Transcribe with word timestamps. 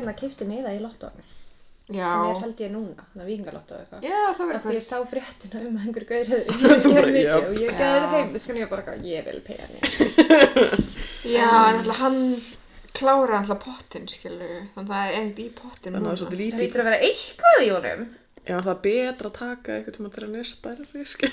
hérna 0.00 0.16
kefti 0.20 0.48
með 0.48 0.64
það 0.66 0.78
í 0.78 0.82
lottóinu 0.86 1.28
Já. 1.90 2.06
sem 2.06 2.28
er 2.30 2.42
held 2.44 2.60
ég 2.62 2.70
núna, 2.70 3.04
þannig 3.10 3.24
að 3.24 3.30
vikingalotto 3.30 3.74
eða 3.74 3.82
eitthvað 3.82 4.04
Já, 4.06 4.18
það 4.38 4.46
verður 4.50 4.60
af 4.60 4.66
því 4.68 4.76
ég 4.76 4.86
sá 4.86 4.98
fréttina 5.10 5.62
um 5.66 5.78
að 5.80 5.86
einhver 5.88 6.06
gaur 6.10 6.30
hefði 6.30 6.44
unnið 6.54 6.84
sér 6.84 6.94
bara, 7.00 7.14
mikið 7.16 7.34
og 7.40 7.58
ég 7.58 7.80
gæði 7.80 7.98
það 8.04 8.14
heim, 8.14 8.30
þess 8.34 8.50
vegna 8.50 8.62
ég 8.62 8.70
bara 8.70 8.84
eitthvað, 8.84 9.10
ég 9.10 9.20
vil 9.26 9.40
pening 9.48 9.82
Já, 11.36 11.48
en 11.50 11.80
alltaf 11.80 11.98
hann 12.04 12.20
klára 13.00 13.40
alltaf 13.40 13.60
pottin, 13.64 14.06
skilu. 14.10 14.48
Þannig 14.74 14.80
að 14.80 14.94
það 14.94 15.10
er 15.10 15.18
ekkert 15.18 15.42
í 15.42 15.48
pottin 15.58 15.94
að 15.94 16.00
er 16.00 16.06
núna. 16.06 16.16
það 16.20 16.38
lítið. 16.40 16.62
hýttur 16.64 16.82
að 16.82 16.88
vera 16.90 17.02
eitthvað 17.10 17.64
í 17.64 17.68
honum 17.74 18.06
Já, 18.40 18.56
það 18.56 18.70
er 18.72 18.80
betra 18.86 19.30
að 19.30 19.36
taka 19.36 19.74
eitthvað 19.76 19.98
þegar 20.00 20.26
hann 20.26 20.38
er 20.40 20.48
stærri, 20.48 21.04
skil. 21.06 21.30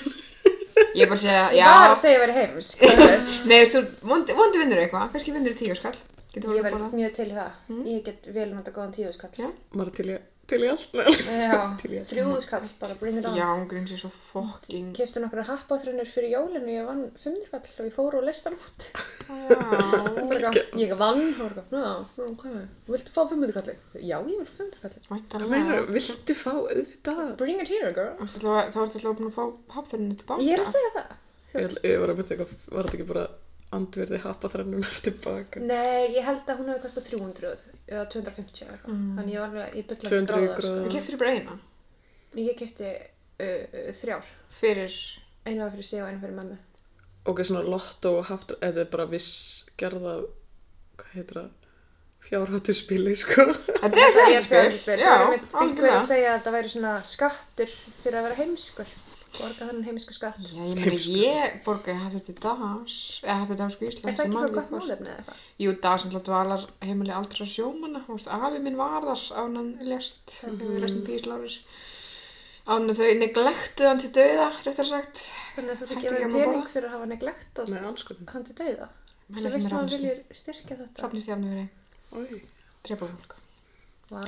Ég 0.94 1.02
er 1.02 1.08
bara 1.10 1.16
að 1.16 1.22
segja, 1.24 1.46
ég 1.56 1.72
var 1.72 1.92
að 1.94 2.00
segja 2.02 2.18
að 2.18 2.22
vera 2.26 2.36
heims. 2.36 2.68
Nei, 3.48 3.56
þú 3.66 3.80
veist, 3.82 4.32
vondi 4.38 4.60
vinnur 4.62 4.82
eitthvað. 4.82 5.08
Kannski 5.14 5.34
vinnur 5.34 5.56
í 5.56 5.58
tíu 5.58 5.76
skall. 5.78 5.96
Getur 6.38 6.56
ég 6.58 6.66
verð 6.70 6.96
mjög 6.96 7.14
til 7.20 7.28
það 7.34 7.84
ég 7.92 8.02
get 8.08 8.32
vel 8.38 8.50
nota 8.54 8.74
góðan 8.78 8.94
tíu 8.98 9.12
skall 9.14 9.30
Já. 9.38 9.50
Maður 9.74 9.90
er 9.92 9.96
til 9.98 10.08
í, 10.14 10.18
til 10.48 10.58
í 10.64 10.68
allt 10.72 10.94
með. 10.96 11.08
já, 11.28 11.58
Til 11.82 11.90
í 11.92 11.98
allt. 12.00 12.08
þrjú 12.12 12.36
skall, 12.46 12.68
bara 12.80 12.94
bring 13.02 13.18
it 13.20 13.26
on 13.28 13.36
Já, 13.36 13.46
hún 13.52 13.66
grins 13.68 13.92
er 13.92 14.00
svo 14.00 14.08
fucking... 14.14 14.92
kefti 14.96 15.20
nokkra 15.20 15.44
happaþrunir 15.50 16.08
fyrir 16.08 16.32
jólinu 16.38 16.72
ég 16.72 16.86
vann 16.88 17.02
500 17.20 17.50
kall 17.52 17.68
og 17.82 17.88
ég 17.90 17.94
fór 17.98 18.16
og 18.20 18.24
list 18.30 18.48
hann 18.48 18.56
út 18.56 18.88
Já. 19.28 20.54
Ég 20.78 20.92
vann 20.96 21.20
viltu 22.88 23.12
fá 23.12 23.22
500 23.28 23.52
kalli? 23.56 23.74
já, 24.00 24.16
ég 24.24 24.38
vil 24.38 24.46
fá 24.48 24.56
500 24.56 24.80
kalli 24.82 25.02
Hvað 25.04 25.12
Væntanlega. 25.12 25.50
meinar, 25.52 25.82
viltu 25.92 26.34
fá 26.38 26.52
auðvitað? 26.54 27.36
bring 27.40 27.60
it 27.60 27.68
here 27.68 27.92
girl 27.92 28.14
Þú 28.18 28.24
ert 28.24 28.38
alltaf- 28.38 28.72
Þá 28.72 28.78
ertu 28.84 28.98
alltaf 29.00 29.18
búin 29.18 29.28
að 29.28 29.36
fá 29.36 29.44
hafþörninu 29.76 30.16
tilbaka. 30.22 30.46
ég 30.46 30.56
er 30.56 30.64
að 30.64 30.72
segja 30.72 30.92
það 30.96 31.08
Ég, 31.58 31.76
ég 31.88 32.00
var 32.02 32.10
að 32.12 32.18
mynda 32.18 32.34
eitthvað, 32.34 32.56
var 32.76 32.88
þetta 32.88 32.96
ekki 32.98 33.08
bara 33.08 33.26
andverði 33.76 34.18
happa 34.24 34.48
þrennum 34.52 34.80
mér 34.84 35.00
tilbaka? 35.08 35.60
nei, 35.60 36.14
ég 36.16 36.24
held 36.24 36.48
að 36.48 36.60
hún 36.62 36.70
hefði 36.72 36.82
kostað 36.86 37.08
300 37.10 37.52
eða 37.88 38.04
250 38.14 38.64
eða 38.64 38.72
eitthvað 38.76 38.94
Mm. 38.94 39.10
þannig 39.18 39.34
ég 39.34 39.40
var 39.40 39.48
alveg, 39.48 39.76
ég 39.76 39.86
200 39.88 40.26
gráðar 40.32 40.56
gráða. 40.62 40.82
Við 40.86 40.92
keftir 40.96 41.18
bara 41.20 41.34
eina. 41.36 41.58
ég 42.38 42.56
kefti 42.58 42.88
uh, 42.88 43.44
uh, 43.44 43.92
þrjár 44.00 44.24
Fyrir... 44.60 44.96
einu 45.46 45.62
var 45.64 45.70
fyrir 45.76 45.88
sig 45.90 46.02
og 46.02 46.08
einu 46.08 46.20
fyrir 46.24 46.36
mömmu 46.40 46.56
Ok, 47.28 47.42
svona 47.44 47.60
lotto 47.68 48.14
og 48.18 48.26
haft, 48.30 48.52
eða 48.64 48.80
er 48.86 48.88
bara 48.92 49.04
viss 49.10 49.64
gerða, 49.76 50.14
hvað 50.96 51.10
heitir 51.18 51.36
það, 51.42 51.48
fjárhættuspili, 52.28 53.12
sko. 53.20 53.44
Þetta 53.66 53.88
er 53.88 53.92
Það 53.92 53.98
er 53.98 54.46
fjárhættuspil. 54.48 54.48
fjárhættuspil. 54.48 54.96
Já, 55.02 55.10
Það 55.12 55.24
er 55.26 55.30
mitt 55.34 55.42
einhver 55.42 55.60
algjörlega. 55.64 55.98
að 55.98 56.08
segja 56.08 56.30
að 56.34 56.40
það 56.46 56.56
væri 56.56 56.72
svona 56.72 56.92
skattur 57.04 57.74
fyrir 58.02 58.16
að 58.18 58.26
vera 58.28 58.38
heimskur. 58.40 58.94
Borga 59.36 59.66
þannig 59.68 59.88
heimsku 59.88 60.14
skatt. 60.16 60.38
Já, 60.40 60.62
ég 60.64 60.78
meina, 60.78 60.98
ég 61.12 61.58
borgaði 61.66 61.98
hafði 62.00 62.20
til 62.28 62.34
DAS, 62.42 62.94
eða 63.24 63.36
hafði 63.42 63.52
til 63.52 63.58
Dagsku 63.60 63.84
Er 63.84 63.90
Íslands. 63.92 64.04
það 64.04 64.24
ég 64.24 64.32
ekki 64.32 64.38
eitthvað 64.38 64.54
gott 64.56 64.72
málefni 64.74 65.10
eða 65.10 65.18
eitthvað? 65.18 65.42
Jú, 65.64 65.74
DAS 65.84 66.04
sem 66.04 66.14
dvalar 66.28 66.64
heimili 66.88 67.14
aldra 67.18 67.48
sjómanna. 67.54 68.00
Afi 68.38 68.62
minn 68.64 68.78
var 68.80 69.06
þar 69.06 69.24
án 69.42 69.58
hann 69.60 69.72
lest, 69.92 70.24
mm. 70.48 70.58
-hmm. 70.58 70.78
restin 70.84 71.04
Pís 71.08 71.26
Láris. 71.28 71.56
Án 72.68 72.94
þau 72.98 73.10
neglektuð 73.22 73.88
hann 73.88 74.00
til 74.04 74.12
dauða, 74.16 74.48
réttar 74.64 74.88
sagt. 74.88 75.16
Þannig 75.56 75.72
að 75.72 75.78
þú 75.80 75.86
fyrir 75.88 76.20
að 76.20 76.32
maður 76.32 76.44
pening 76.44 76.68
fyrir 76.72 76.88
að 76.88 76.94
hafa 76.96 77.06
neglektað 77.12 77.66
hann 78.32 78.44
til 78.48 78.56
dauða. 78.62 78.88
Þú 79.28 79.50
veist 79.52 79.72
að 79.72 79.76
hann 79.76 79.92
viljir 79.92 80.18
styrkja 80.32 80.76
þetta. 80.76 81.02
Rafnistu 81.04 81.30
jafnum 81.32 81.52
Vá. 84.08 84.22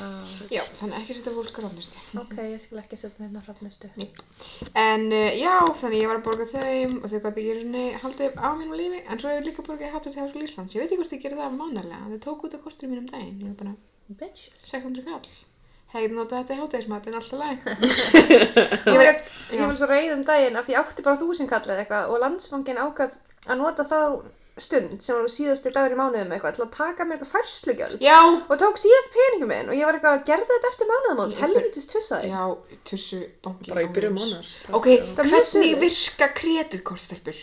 Já, 0.52 0.60
þannig 0.76 0.96
ekki 0.98 1.14
setja 1.16 1.32
fólk 1.32 1.56
á 1.56 1.60
rafnistu. 1.64 2.00
Ok, 2.20 2.34
ég 2.44 2.60
skal 2.60 2.82
ekki 2.82 2.98
setja 3.00 3.24
hérna 3.24 3.40
hrafnistu. 3.46 3.88
En 4.76 5.06
uh, 5.08 5.30
já, 5.40 5.54
þannig 5.80 6.02
ég 6.02 6.10
var 6.10 6.18
að 6.20 6.26
borga 6.26 6.46
þeim 6.50 6.98
og 7.00 7.06
þau 7.08 7.20
gæti 7.24 7.44
ekki 7.46 7.62
svona 7.62 7.84
haldið 8.02 8.36
á 8.36 8.48
mínum 8.60 8.76
lífi. 8.76 9.00
En 9.08 9.22
svo 9.22 9.32
hefur 9.32 9.46
líka 9.48 9.64
borgaði 9.64 9.92
hafðið 9.94 10.16
til 10.18 10.24
Háskóla 10.26 10.48
Íslands. 10.50 10.74
Ég 10.76 10.84
veit 10.84 10.90
ekki 10.90 11.00
hvort 11.00 11.14
ég 11.16 11.22
gerði 11.24 11.40
það 11.40 11.56
mánarlega. 11.62 12.10
Þau 12.12 12.20
tók 12.26 12.44
út 12.44 12.56
á 12.56 12.64
kortur 12.66 12.92
mínum 12.92 13.08
daginn. 13.08 13.40
Ég 13.40 13.54
var 13.54 13.56
bara 13.62 13.78
Bitch. 14.20 14.50
600 14.66 15.06
kall. 15.06 15.32
Hefði 15.90 16.14
notað 16.14 16.42
þetta 16.42 16.54
í 16.54 16.60
hátægismat 16.60 17.08
en 17.10 17.16
alltaf 17.18 17.40
læg. 17.40 17.64
Ég 18.90 19.00
var, 19.00 19.08
ég 19.10 19.58
Já. 19.58 19.64
var 19.64 19.78
svo 19.80 19.88
reið 19.90 20.12
um 20.14 20.20
daginn 20.28 20.58
af 20.60 20.68
því 20.68 20.74
ég 20.76 20.84
átti 20.84 21.04
bara 21.06 21.18
þúsund 21.18 21.50
kall 21.50 21.64
eða 21.66 21.82
eitthvað 21.82 22.12
og 22.12 22.20
landsbankin 22.22 22.78
ákvað 22.78 23.16
að 23.50 23.58
nota 23.58 23.86
þá 23.90 23.98
stund 24.58 25.02
sem 25.02 25.16
var 25.16 25.28
síðasti 25.32 25.70
dagur 25.72 25.94
í 25.94 25.98
mánuðum 26.00 26.32
eitthvað 26.34 26.56
til 26.58 26.64
að 26.66 26.72
taka 26.76 27.04
mér 27.06 27.16
eitthvað 27.20 27.32
færslugjöld. 27.36 28.02
Já! 28.04 28.18
og 28.50 28.58
tók 28.60 28.80
síðast 28.82 29.12
peningum 29.14 29.48
minn 29.52 29.70
og 29.70 29.76
ég 29.78 29.86
var 29.88 29.96
eitthvað 29.98 30.18
að 30.18 30.26
gerða 30.30 30.48
þetta 30.50 30.70
eftir 30.72 30.90
mánuðamót, 30.90 31.36
helvitis 31.40 31.88
tussaði. 31.92 32.30
Já, 32.32 32.42
tussu 32.90 33.20
banki. 33.46 33.70
Bara 33.70 33.86
í 33.86 33.90
byrjun 33.94 34.18
mánar. 34.18 34.50
Ok, 34.76 34.86
Það 34.90 35.24
er 35.24 35.30
mjög 35.30 35.32
hvernig 35.32 35.50
suðið. 35.54 35.80
virka 35.86 36.28
kreditkortstelpur? 36.42 37.40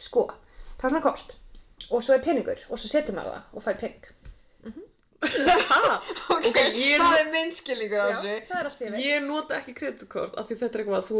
Sko, 0.00 0.26
það 0.78 0.86
er 0.86 0.94
svona 0.94 1.04
kort 1.08 1.36
og 1.90 2.02
svo 2.04 2.14
er 2.14 2.22
peningur 2.22 2.60
og 2.68 2.78
svo 2.78 2.88
setur 2.92 3.16
maður 3.16 3.38
það 3.40 3.60
og 3.60 3.66
fær 3.66 3.80
pening. 3.84 4.16
Ok, 5.20 6.46
Ok, 6.46 6.56
ég 6.56 6.94
er 6.96 7.02
það 7.02 7.18
er 7.20 7.26
minnskilningur 7.34 8.00
á 8.00 8.06
þessu. 8.08 8.34
það 8.48 8.60
er 8.60 8.68
allt 8.70 8.76
sem 8.78 8.86
ég 8.86 8.92
veit. 8.94 9.04
Ég 9.04 9.24
nota 9.26 9.56
ekki 9.58 9.74
kreditkort 9.76 10.38
af 10.40 10.46
því 10.48 10.56
þetta 10.62 10.78
er 10.78 10.82
eitthvað 10.84 11.00
að 11.02 11.08
þú 11.10 11.18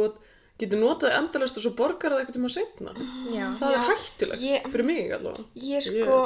getur 0.61 0.81
notað 0.83 1.17
endalist 1.19 1.57
og 1.59 1.65
svo 1.65 1.73
borgar 1.79 2.13
það 2.15 2.23
eitthvað 2.23 2.37
tíma 2.39 2.51
setna. 2.55 2.95
Já. 3.33 3.47
Það 3.61 3.75
Já, 3.75 3.81
er 3.81 3.91
hættulegt, 3.91 4.45
ég- 4.47 4.71
fyrir 4.75 4.87
mig 4.91 5.13
allavega. 5.17 5.45
Ég 5.57 5.87
sko, 5.87 6.19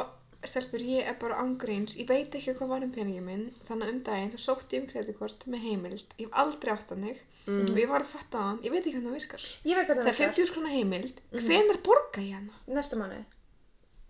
stelpur, 0.45 0.83
ég 0.85 1.07
er 1.09 1.15
bara 1.21 1.39
ángríns, 1.41 1.95
ég 1.97 2.07
veit 2.09 2.35
ekki 2.37 2.53
hvað 2.59 2.69
var 2.75 2.83
um 2.85 2.91
peningin 2.93 3.25
minn, 3.25 3.45
þannig 3.69 3.87
að 3.89 3.93
um 3.95 4.01
daginn 4.09 4.33
þá 4.35 4.41
sótti 4.45 4.77
ég 4.77 4.83
um 4.85 4.89
kreditkort 4.91 5.47
með 5.49 5.63
heimild, 5.69 6.05
ég 6.19 6.27
hef 6.29 6.35
aldrei 6.43 6.73
átt 6.75 6.91
hannig 6.93 7.23
og 7.49 7.79
ég 7.81 7.89
var 7.89 8.01
að 8.05 8.13
fatta 8.13 8.39
það, 8.43 8.61
ég 8.65 8.71
veit 8.75 8.83
ekki 8.85 8.93
hvernig 8.99 9.09
það 9.09 9.19
virkar. 9.21 9.47
Ég 9.65 9.77
veit 9.79 9.87
hvernig 9.89 10.05
Það 10.05 10.13
er 10.13 10.21
50 10.21 10.47
skrona 10.51 10.69
heimild, 10.75 11.21
hvenær 11.33 11.81
borga 11.85 12.21
ég 12.25 12.35
hana? 12.37 12.53
Næsta 12.69 12.97
mánuði. 13.01 13.25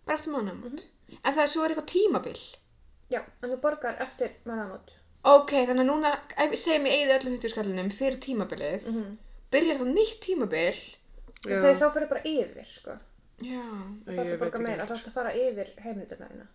Bara 0.07 0.19
eftir 0.19 0.33
mánuðamót. 0.35 0.85
En 1.25 1.33
það 1.35 1.43
er 1.45 1.49
svo 1.55 1.65
er 1.65 1.73
eitthvað 1.75 1.91
tímabil. 1.95 2.39
Já, 3.11 3.21
en 3.43 3.51
þú 3.51 3.61
borgar 3.63 3.97
eftir 4.03 4.35
mánuðamót. 4.47 4.91
Ok, 5.25 5.53
þannig 5.65 5.85
að 5.87 5.89
núna, 5.89 6.11
segjum 6.59 6.85
ég 6.91 6.99
eigði 6.99 7.15
öllum 7.19 7.37
50 7.39 7.53
skallinum 7.55 7.91
fyrir 7.95 8.19
tímabilið, 8.21 8.89
byrjar 9.53 9.77
þá 9.81 9.85
nýtt 9.93 10.21
tímabil. 10.25 10.79
Já. 11.45 11.59
Þegar 11.61 11.81
þá 11.83 11.87
fyrir 11.95 12.09
bara 12.15 12.23
yfir, 12.25 12.69
sko. 12.73 12.99
Já. 13.45 13.65
Þá 14.05 14.11
Ég 14.11 14.17
þarf 14.17 14.21
að 14.25 14.31
veit 14.31 14.39
borga 14.41 14.55
ekki 14.59 14.67
meira, 14.67 14.85
heldur. 14.85 14.87
þá 14.87 14.95
þarf 14.95 15.09
að 15.11 15.17
fara 15.19 15.33
yfir 15.45 15.73
heimildina 15.85 16.29
þína. 16.33 16.47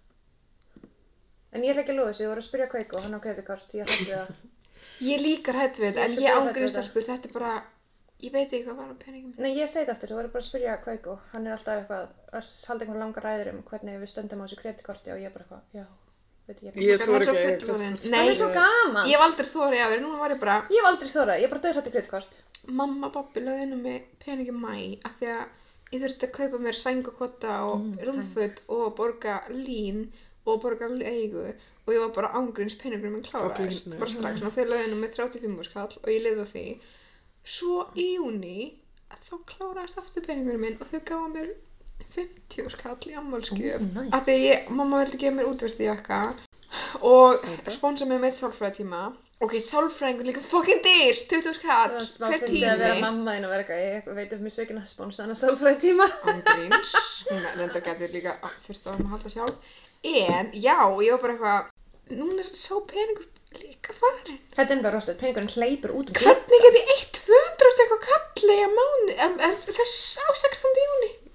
En 1.52 1.64
ég 1.66 1.72
ætla 1.74 1.82
ekki 1.84 1.94
að 1.96 2.00
lofa 2.00 2.12
þessu, 2.14 2.24
ég 2.26 2.30
voru 2.32 2.42
að 2.44 2.48
spyrja 2.50 2.68
Kveiko 2.70 2.98
og 3.00 3.04
hann 3.06 3.18
á 3.18 3.24
kreditkort, 3.24 3.72
ég 3.74 3.90
hætti 3.90 4.10
það. 4.14 4.32
Ég 5.10 5.20
líka 5.24 5.54
hætt 5.56 5.78
við 5.80 5.90
þetta, 5.90 6.00
Ég 6.00 6.06
en 6.06 6.12
er 6.12 6.16
svo 6.16 6.24
ég 6.24 6.30
hrædd 6.30 6.40
við 6.40 6.50
ángríns 6.50 6.74
þetta. 6.74 6.84
stelpur, 6.86 7.04
þetta 7.10 7.28
er 7.30 7.34
bara, 7.36 7.52
ég 8.24 8.32
veit 8.36 8.54
ekki 8.54 8.66
hvað 8.68 8.78
var 8.80 8.90
um 8.94 8.98
peningin 9.02 9.30
minn. 9.34 9.44
Nei, 9.44 9.52
ég 9.58 9.70
segi 9.72 9.82
þetta 9.86 9.94
aftur, 9.96 10.12
þú 10.12 10.18
voru 10.20 10.32
bara 10.34 10.44
að 10.44 10.48
spyrja 10.50 10.76
Kveiko, 10.84 11.16
hann 11.34 11.48
er 11.48 11.56
alltaf 11.56 11.80
eitthvað 11.82 12.04
að 12.40 12.52
halda 12.70 12.86
einhvern 12.86 13.04
langar 13.04 13.26
ræður 13.28 13.50
um 13.54 13.60
hvernig 13.70 14.00
við 14.04 14.12
stöndum 14.14 14.40
á 14.40 14.46
þessu 14.46 14.60
kreditkorti 14.62 15.12
og 15.14 15.20
ég 15.24 15.30
er 15.30 15.36
bara 15.36 15.46
eitthvað, 15.48 15.64
já. 15.80 15.86
Ég 16.50 17.02
svo 17.04 17.16
ekki 17.20 17.30
að 17.30 17.40
kreditkort. 17.40 18.06
Nei, 18.10 18.20
það 18.20 18.30
er 18.32 18.38
svo 18.40 18.50
gaman. 18.56 19.08
ég 19.10 19.16
hef 19.16 19.26
aldrei 19.28 19.50
þórið 19.50 19.84
á 19.86 19.88
þér, 19.92 20.02
núna 20.06 20.20
var 20.24 20.32
ég 20.36 20.40
bara, 20.42 20.56
Ég 20.70 20.80
hef 20.82 20.90
aldrei 20.92 21.10
þórað, 21.14 21.40
ég 21.40 21.44
er 21.48 21.54
bara 21.54 21.64
döðrætti 21.68 21.92
kreditkort. 21.96 22.38
mamma 22.68 23.08
og 23.08 23.14
pappi 23.14 23.40
lögðu 23.42 23.78
mig 23.82 24.04
peningi 24.26 24.52
mæ, 24.54 25.00
af 25.06 25.14
því 25.20 25.28
að 25.34 25.44
ég 25.94 26.02
þurfti 26.04 26.28
að 26.28 26.34
kaupa 26.38 26.58
mér 26.66 26.76
sængukota 26.78 27.54
og 27.70 27.80
Mm, 27.80 27.98
rúmföt 28.06 28.58
og 28.70 28.96
borga 28.98 29.36
lín 29.50 30.10
og 30.46 30.62
borga 30.62 30.88
leigu 30.90 31.54
og 31.88 31.94
ég 31.94 32.00
var 32.04 32.10
bara 32.14 32.34
ángríns 32.38 32.76
peningur 32.78 33.10
minn 33.10 33.24
kláraðist, 33.24 33.90
bara 33.98 34.10
strax, 34.10 34.42
og 34.46 34.52
þau 34.54 34.66
lögðu 34.70 34.96
mig 35.00 35.14
35 35.16 35.64
skall 35.66 35.90
og 36.04 36.10
ég 36.10 36.22
lifði 36.22 36.44
á 36.46 36.48
því. 36.54 36.66
Svo 37.44 37.88
í 37.96 38.18
júni, 38.18 38.74
þá 39.10 39.34
kláraðist 39.50 39.98
aftur 39.98 40.22
peningur 40.26 40.58
minn 40.62 40.78
og 40.80 40.86
þau 40.86 41.00
gáða 41.02 41.30
mér 41.34 41.50
50 42.16 42.70
skall 42.74 42.98
í 43.12 43.16
ammálskjöf, 43.20 43.80
Ó, 43.82 43.90
nice. 43.96 44.12
af 44.18 44.24
því 44.26 44.36
að 44.36 44.46
ég, 44.50 44.70
mamma 44.80 45.04
vildi 45.04 45.20
gefa 45.22 45.36
mér 45.40 45.50
útversti 45.52 45.86
jakka 45.90 46.22
og 47.06 47.42
sponsa 47.74 48.06
mig 48.06 48.20
með 48.22 48.30
eitt 48.32 48.40
sálfræðitíma. 48.40 49.02
Ok, 49.40 49.54
sálfræðingur 49.64 50.28
líka 50.28 50.42
fucking 50.44 50.82
dýr, 50.84 51.16
20 51.32 51.54
skall, 51.56 51.94
Það 51.94 51.94
var 51.96 52.08
smá 52.10 52.26
hver 52.28 52.42
fyndið 52.44 52.66
að 52.74 52.82
vera 52.84 52.96
tími. 52.98 53.04
mamma 53.06 53.36
þín 53.38 53.46
að 53.48 53.54
eitthvað, 53.64 53.84
ég 53.86 54.10
veit 54.18 54.34
um 54.36 54.42
mér 54.44 54.56
sökin 54.58 54.82
að 54.82 54.90
sponsa 54.92 55.24
hana 55.24 55.38
sálfræði 55.40 55.80
tíma. 55.86 56.08
Ángríns, 56.34 56.92
hún 57.30 57.46
reyndar 57.56 57.86
getur 57.88 58.12
líka 58.18 58.34
á, 58.44 58.48
þurfti 58.66 58.90
á 58.90 58.92
að 58.98 59.06
halda 59.14 59.32
sjálf. 59.34 59.76
En, 60.04 60.52
já, 60.54 60.76
ég 61.06 61.16
var 61.16 61.22
bara 61.24 61.34
eitthvað, 61.38 61.72
núna 62.20 62.44
er 62.44 62.52
sá 62.60 62.76
peningur 62.92 63.30
líka 63.64 63.96
farin. 63.98 64.42
Þetta 64.58 64.76
er 64.76 64.84
bara 64.84 64.98
rostið, 65.00 65.18
peningurinn 65.24 65.56
hleypur 65.56 65.96
út 65.96 66.12
um 66.12 66.20
Hvernig 66.20 66.66
get 66.68 66.80
ég 66.82 66.92
1-200 67.00 67.82
eitthvað 67.86 68.04
kalli 68.12 68.60
að 68.68 68.76
á 70.20 70.32
16. 70.36 70.79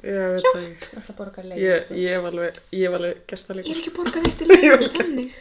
Ég 0.05 0.35
veit 0.35 0.47
það 0.47 0.63
ekki. 0.65 0.89
Það 0.91 1.01
ætla 1.01 1.13
að 1.15 1.19
borga 1.21 1.45
leið. 1.49 1.61
Ég, 1.65 1.93
ég 2.01 2.15
hef 2.17 2.25
alveg, 2.31 2.59
ég 2.77 2.85
hef 2.89 2.97
alveg 2.99 3.21
gert 3.31 3.47
það 3.49 3.57
Ég 3.57 3.65
líka. 3.65 3.75
er 3.75 3.81
ekki 3.81 3.93
að 3.93 3.99
borga 3.99 4.25
þetta 4.25 4.45
í 4.45 4.49
leiðinu 4.53 4.91
þannig. 4.99 5.37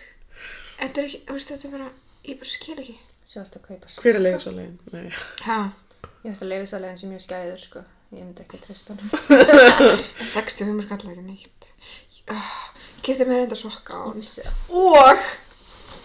Þetta 0.83 1.01
er 1.03 1.07
ekki, 1.09 1.19
þú 1.27 1.37
veist, 1.37 1.51
þetta 1.53 1.67
er 1.67 1.73
bara, 1.77 1.89
ég 2.29 2.39
bara 2.43 2.51
skil 2.53 2.77
ekki. 2.83 2.95
Svo 3.33 3.41
ætla 3.43 3.59
að 3.59 3.67
kaupa 3.67 3.91
Hver 4.03 4.15
er 4.19 4.23
leigusalegin? 4.23 4.77
Nei. 4.93 5.09
Hæ? 5.47 5.57
Ég 6.23 6.31
ætla 6.35 6.49
sælega 6.73 6.97
sem 7.01 7.11
mjög 7.13 7.23
skæður, 7.25 7.61
sko. 7.67 7.83
Ég 8.13 8.21
myndi 8.27 8.43
ekki 8.45 8.59
að 8.59 8.65
treysta 8.67 8.93
hann. 8.93 9.09
65 10.21 10.83
skall 10.85 11.07
er 11.09 11.13
ekki 11.15 11.25
neitt. 11.27 11.69
Ah, 12.31 12.51
Ég 12.93 13.07
kefti 13.09 13.25
mér 13.27 13.41
enda 13.47 13.57
sokka 13.59 13.97
á 13.99 14.03
Ég 14.15 14.29
það. 14.29 14.45
Og 14.69 15.23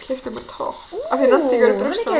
kefti 0.03 0.33
mér 0.35 0.47
topp. 0.49 0.81
Af 1.13 1.21
því 1.21 1.29
nætti 1.31 1.59
ykkur 1.59 1.69
hann 1.69 1.75
er 1.75 1.83
brjósta 1.83 2.15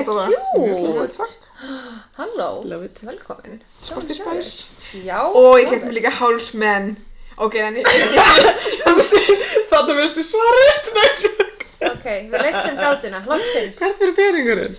Halló, 2.20 2.64
velkomin. 3.04 3.62
Sporty 3.82 4.14
Spice. 4.14 4.66
Já. 5.06 5.22
Og 5.28 5.60
ég 5.60 5.70
kefti 5.70 5.90
mér 5.90 5.98
líka 6.00 6.12
hálsmenn. 6.20 6.96
Ok, 7.40 7.56
ég... 7.56 7.84
Þannig 9.72 10.00
veistu 10.00 10.24
svarið. 10.24 10.92
Nei, 10.96 11.50
Ok, 11.80 12.06
við 12.28 12.42
leistum 12.44 12.76
gátuna, 12.80 13.22
loksins. 13.28 13.78
Hvert 13.80 14.00
fyrir 14.02 14.16
peningurinn? 14.18 14.74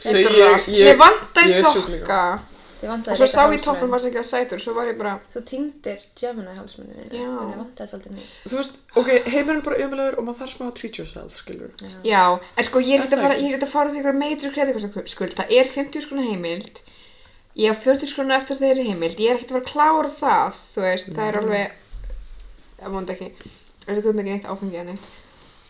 Þetta 0.00 0.22
er 0.22 0.36
rast. 0.38 0.70
Ég 0.72 0.94
er 0.94 1.50
sjúklingur. 1.52 2.06
sokka. 2.06 2.22
Og 2.78 3.16
svo 3.18 3.26
sá 3.26 3.42
ég 3.50 3.62
toppum 3.64 3.90
var 3.90 4.04
ekki 4.06 4.20
að 4.20 4.26
sætur, 4.28 4.60
svo 4.62 4.74
var 4.76 4.86
ég 4.86 4.98
bara, 5.00 5.16
Þú 5.32 5.40
týndir 5.48 6.04
Gemini 6.18 6.52
hálsmennu 6.54 7.08
Já. 7.10 7.24
ég. 8.20 8.28
Þú 8.44 8.60
veist, 8.60 8.78
ok, 8.94 9.08
heimurinn 9.26 9.64
bara 9.66 9.80
umlegur 9.82 10.18
og 10.18 10.26
maður 10.28 10.38
þarf 10.42 10.52
smá 10.54 10.66
að 10.68 10.76
treat 10.78 11.00
yourself, 11.00 11.34
skilur. 11.40 11.72
já, 12.06 12.22
en 12.38 12.68
sko 12.68 12.82
ég 12.84 13.00
er 13.00 13.08
Er 13.08 13.16
að 13.18 13.24
fara, 13.24 13.34
ég 13.34 13.56
er 13.56 13.66
að 13.66 13.90
til 13.90 14.02
ykkur 14.02 14.18
major 14.20 14.54
kreditkortaskuld, 14.54 15.34
það 15.40 15.52
er 15.58 15.72
50 15.74 16.06
skrona 16.06 16.26
heimild, 16.28 16.82
ég 17.58 17.72
haf 17.72 17.82
40 17.82 18.12
skrona 18.12 18.38
eftir 18.38 18.60
þeirri 18.62 18.86
heimild, 18.92 19.18
ég 19.18 19.30
er 19.30 19.40
ekkert 19.40 19.50
að 19.50 19.56
fara 19.56 19.64
að 19.64 19.72
klára 19.72 20.14
það, 20.22 20.60
þú 20.74 20.86
veist, 20.86 21.12
það 21.18 21.28
er 21.28 21.40
alveg, 21.42 21.72
það 22.78 22.94
vonandi 22.94 23.16
ekki, 23.16 23.30
ef 23.88 24.02
komum 24.06 24.22
ekki 24.22 24.36
neitt 24.36 24.46
áfengi 24.46 24.82
en 24.84 24.92
neitt, 24.92 25.08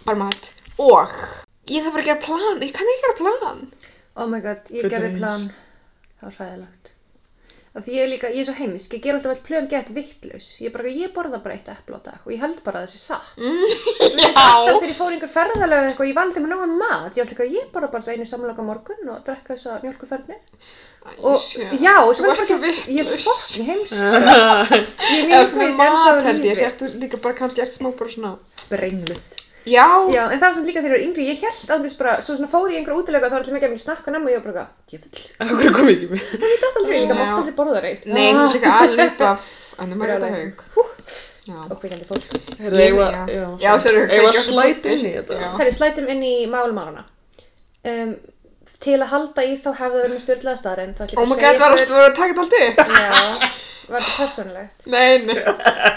bara 0.05 0.21
mat, 0.27 0.53
og 0.77 1.17
ég 1.73 1.85
þarf 1.85 1.97
bara 1.97 2.05
að 2.05 2.11
gera 2.13 2.25
plan, 2.27 2.61
ég 2.61 2.77
kann 2.77 2.93
ekki 2.93 3.07
gera 3.07 3.19
plan. 3.23 3.65
Oh 4.19 4.27
my 4.27 4.41
god, 4.43 4.69
ég 4.75 4.91
gerði 4.91 5.17
plan. 5.21 5.49
Það 6.19 6.27
var 6.27 6.37
hræðilegt. 6.41 6.78
Af 7.79 7.85
því 7.87 7.93
ég 7.95 8.03
er 8.03 8.09
líka, 8.11 8.29
ég 8.35 8.41
er 8.43 8.47
svo 8.49 8.55
heimisk, 8.59 8.95
ég 8.97 9.03
ger 9.05 9.15
alltaf 9.15 9.31
all 9.37 9.43
plön 9.47 9.69
gett 9.71 9.91
vittlaus. 9.95 10.47
Ég 10.65 10.73
bara, 10.75 10.91
ég 10.91 11.13
borða 11.15 11.39
bara 11.45 11.55
eitt 11.55 11.69
epla 11.71 12.01
á 12.03 12.07
dag 12.09 12.25
og 12.27 12.33
ég 12.35 12.41
held 12.43 12.59
bara 12.65 12.81
að 12.81 12.89
það 12.89 12.95
sé 12.97 12.99
satt. 13.05 13.29
Veist, 13.39 14.41
alltaf 14.43 14.81
þegar 14.81 14.89
ég 14.91 14.99
fór 14.99 15.15
einhver 15.15 15.31
ferðalega 15.37 15.79
eða 15.85 15.93
eitthvað, 15.93 16.11
ég 16.11 16.19
valdi 16.19 16.43
mér 16.43 16.53
nógan 16.57 16.75
mat. 16.81 17.13
Ég 17.15 17.23
valdi 17.23 17.37
eitthvað, 17.37 17.55
ég 17.55 17.71
borða 17.77 17.91
bara 17.95 18.17
einu 18.17 18.27
samloka 18.27 18.67
morgun 18.67 19.13
og 19.15 19.23
drekka 19.29 19.55
þessa 19.55 19.79
mjölkuferðni. 19.85 20.39
Og, 21.23 21.39
já, 21.79 21.95
og 22.03 22.11
þú 22.19 22.27
ert 22.33 22.43
svo 22.51 22.59
bara, 22.59 22.75
ég 22.91 22.99
er 23.01 23.07
svo 23.09 23.19
fokk, 23.31 23.47
ég 23.63 23.71
heimsk. 23.71 23.95
sko. 23.95 24.03
Ég 25.15 25.23
er 25.23 25.29
mjög 25.31 25.39
Ef 25.39 25.53
þú 25.55 25.63
ég 25.63 25.75
sem 25.79 25.79
mat 25.79 26.27
held 26.27 26.43
ég, 26.43 26.51
lífi. 26.51 26.59
sértu 26.65 26.91
líka 27.01 27.21
bara 27.23 27.39
kannski 27.39 27.63
ert 27.65 27.73
smá 27.79 27.93
bara 27.97 28.13
svona, 28.13 28.35
Brengluð. 28.69 29.38
Já, 29.73 29.87
Já, 30.15 30.23
en 30.33 30.39
það 30.41 30.47
var 30.49 30.55
samt 30.59 30.69
líka 30.71 30.83
þegar 30.83 30.95
ég 30.95 30.97
var 30.99 31.05
yngri, 31.09 31.27
ég 31.31 31.43
held 31.45 31.71
andris 31.77 31.97
bara, 32.01 32.17
svo 32.25 32.37
svona 32.39 32.51
fór 32.53 32.69
ég 32.73 32.77
í 32.77 32.81
einhver 32.83 32.99
útilega 32.99 33.27
og 33.27 33.31
þá 33.31 33.37
var 33.37 33.43
alltaf 33.43 33.55
mikið 33.57 33.69
að 33.69 33.73
mikið 33.75 33.85
snakka 33.85 34.15
namn 34.15 34.27
og 34.29 34.33
ég 34.33 34.43
var 34.43 34.53
bara, 34.53 34.67
jöfull. 34.93 35.25
Akkur 35.45 35.75
kom 35.79 35.91
ekki 35.93 36.09
með. 36.13 36.23
Ég 36.39 36.63
dætt 36.65 36.79
aldrei, 36.83 36.99
líka 37.03 37.15
Já. 37.15 37.19
mátt 37.23 37.37
aldrei 37.39 37.57
borða 37.61 37.83
reitt. 37.85 38.07
nei, 38.07 38.29
þú 38.35 38.45
ert 38.47 38.57
líka 38.59 38.73
alveg 38.83 39.13
upp 39.13 39.25
af, 39.33 39.49
ennum 39.85 40.03
er 40.03 40.15
þetta 40.15 40.29
Brjálæði. 40.29 40.41
haug. 40.45 40.89
Já. 41.49 41.61
Og 41.73 41.79
kvikandi 41.81 42.05
fólk. 42.09 42.25
Heyrðu, 42.59 42.77
Ég- 42.77 42.89
eigum 42.89 42.99
já. 43.09 43.13
já, 43.65 43.71
kveikja 44.09 44.29
á 44.29 44.45
slæta 44.45 44.83
þessu 44.85 44.99
inn 44.99 45.07
í 45.09 45.13
þetta. 45.17 45.39
Já. 45.41 45.47
Herri, 45.59 45.73
slætum 45.79 46.09
inn 46.13 46.23
í 46.29 46.35
málmálana. 46.53 47.05
Um, 47.89 48.11
til 48.85 48.99
að 49.01 49.09
halda 49.15 49.45
í 49.49 49.55
þá 49.57 49.71
hefðu 49.79 50.03
verið 50.03 50.13
með 50.13 50.25
styrlaða 50.27 50.59
staðarinn. 50.61 50.93
Oh 51.17 51.25
my 51.27 51.37
god, 51.41 51.57
var 51.63 51.73
að, 51.73 51.89
var 51.89 52.11
að 52.11 52.19
taka 52.19 52.35
þetta 52.35 52.43
allt 52.45 52.59
upp? 52.61 52.77
Já, 52.99 53.49
var 53.89 54.05
þetta 54.05 54.17
persónulegt. 54.19 54.87
Nei, 54.93 55.19
nei. 55.25 55.39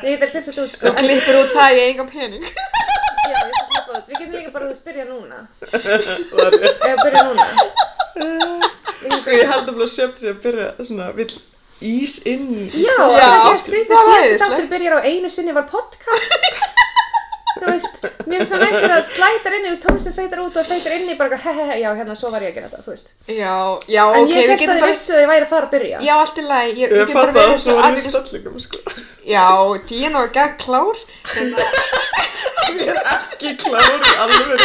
Ég 0.07 0.15
get 0.15 0.23
að 0.23 0.31
klippa 0.31 0.47
þetta 0.47 0.63
út, 0.63 0.71
sko. 0.77 0.87
Þú 0.87 0.93
klippir 1.01 1.39
út 1.41 1.51
það 1.57 1.75
ég 1.81 1.91
enga 1.91 2.05
pening. 2.15 2.45
Já, 3.31 3.39
ég 3.41 3.53
skal 3.55 3.67
klippa 3.71 3.91
út. 3.97 4.05
Við 4.07 4.15
getum 4.19 4.35
líka 4.37 4.51
bara 4.55 4.65
að 4.69 4.77
spyrja 4.81 5.05
núna. 5.09 5.37
Ef 6.91 6.97
byrja 7.05 7.23
núna. 7.29 7.45
Sko, 9.21 9.29
ég 9.33 9.47
held 9.49 9.69
að 9.71 9.75
blá 9.79 9.87
sjöfn 9.89 10.17
sig 10.19 10.29
að 10.33 10.41
byrja 10.45 10.67
svona, 10.85 11.07
vill 11.17 11.31
ís 11.81 12.19
inn 12.29 12.47
í. 12.53 12.65
Já, 12.83 12.93
Já, 13.17 13.25
það 13.25 13.51
er 13.51 13.61
skrítið 13.63 13.95
það 13.95 13.97
var 13.97 14.11
síðan 14.11 14.25
æðislegt. 14.27 14.43
þáttur 14.51 14.67
byrjar 14.75 14.93
á 14.93 14.99
einu 15.09 15.29
sinni 15.33 15.55
var 15.57 15.65
podcast. 15.71 16.40
Þú 17.61 17.69
veist, 17.69 18.05
mér 18.25 18.39
finnst 18.41 18.51
það 18.55 18.63
næstur 18.65 18.91
að 18.95 19.03
slætar 19.05 19.55
inni, 19.57 19.67
þú 19.67 19.73
veist, 19.75 19.83
tónlistin 19.85 20.15
feitar 20.15 20.39
út 20.41 20.55
og 20.57 20.65
feitar 20.65 20.95
inni 20.95 21.13
bara 21.19 21.37
hehehe, 21.43 21.75
já, 21.77 21.89
hérna, 21.99 22.15
svo 22.17 22.31
var 22.33 22.41
ég 22.41 22.49
að 22.49 22.55
gera 22.57 22.69
þetta, 22.71 22.81
þú 22.87 22.93
veist. 22.95 23.11
Já, 23.29 23.57
já, 23.85 24.01
En 24.01 24.23
ok, 24.23 24.31
ég 24.31 24.33
við 24.33 24.41
held 24.41 24.53
að 24.55 24.61
getum 24.63 24.73
þið 24.73 24.81
bara... 24.81 24.91
vissu 24.95 25.13
að 25.13 25.21
ég 25.21 25.29
væri 25.31 25.45
að 25.45 25.51
fara 25.51 25.67
að 25.67 25.75
byrja. 25.75 25.99
Já, 26.07 26.13
allt 26.23 26.41
í 26.41 26.45
lagi, 26.47 26.71
ég, 26.71 26.77
Ég 26.81 26.89
við 26.89 26.97
getum 27.03 27.13
fatt 27.13 27.21
bara 27.21 27.29
að 27.31 27.37
verið 27.37 27.61
svo 27.61 27.69
svo 27.69 27.77
var 27.77 27.85
í 27.85 27.85
aðeins... 27.91 28.15
stallingum, 28.15 28.57
sko. 28.65 28.77
Já, 29.29 29.45
Díana 29.91 30.17
var 30.25 30.33
gegn 30.39 30.57
klár. 30.65 30.97
En 31.37 31.47
Ég 32.71 32.87
er 32.89 32.99
ekki 33.13 33.53
klár 33.61 33.93
í 33.93 34.13
alveg. 34.25 34.59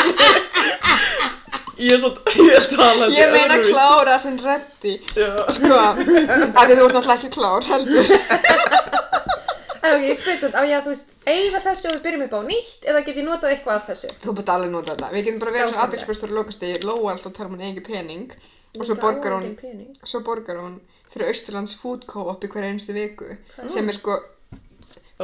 Ég 1.76 1.92
er 1.92 2.00
svo, 2.00 2.10
ég 2.40 2.54
er 2.56 2.66
talandi 2.72 3.18
ég 3.18 3.32
meina 3.34 3.58
öðruvísi. 3.58 3.74
klára 3.76 4.16
sem 4.22 4.36
reddi. 4.40 4.94
Já. 5.12 5.28
Sko, 5.52 5.76
að 5.76 5.98
því 6.00 6.78
þú 6.78 6.86
ert 6.86 6.96
náttúrulega 6.96 7.16
ekki 7.18 7.32
klár, 7.36 7.66
heldur. 7.68 8.06
En 9.86 9.94
ok, 9.96 10.04
ég 10.08 10.18
spyrir 10.20 10.40
þetta, 10.42 10.58
á 10.58 10.62
ég 10.66 10.74
að, 10.76 10.84
þú 10.86 10.92
veist, 10.94 11.08
eigða 11.26 11.60
þessu 11.66 11.88
og 11.88 11.94
við 11.96 12.02
byrjum 12.06 12.24
upp 12.26 12.34
á 12.36 12.40
nýtt 12.50 12.86
eða 12.90 13.02
get 13.06 13.16
ég 13.20 13.26
notað 13.26 13.52
eitthvað 13.54 13.76
af 13.80 13.86
þessu? 13.90 14.10
Þú 14.24 14.34
búið 14.38 14.52
alveg 14.56 14.70
nota 14.74 14.94
þetta. 14.94 15.10
Við 15.14 15.24
getum 15.28 15.40
bara 15.44 15.54
verið 15.56 15.66
svo 15.66 15.76
Dásamlegt. 15.76 15.94
aðeinsbæstur 15.96 16.30
og 16.32 16.36
lokast 16.40 16.62
í 16.66 16.70
Lóa 16.86 17.10
alltaf 17.12 17.30
að 17.30 17.36
tala 17.38 17.48
um 17.50 17.54
hann 17.56 17.66
eigin 17.68 17.86
pening. 17.86 18.36
Og 18.78 18.84
svo 18.86 18.94
Ég 18.96 19.00
borgar 19.06 19.32
hún, 19.36 19.42
engin 19.46 19.56
pening. 19.60 19.92
svo 20.04 20.20
borgar 20.26 20.56
hún 20.62 20.80
fyrir 21.12 21.28
Austurlands 21.30 21.74
Food 21.80 22.06
Co-op 22.10 22.44
í 22.44 22.48
hverja 22.52 22.72
einstu 22.74 22.92
viku. 22.96 23.30
Sem 23.72 23.88
er 23.88 23.96
sko 23.96 24.18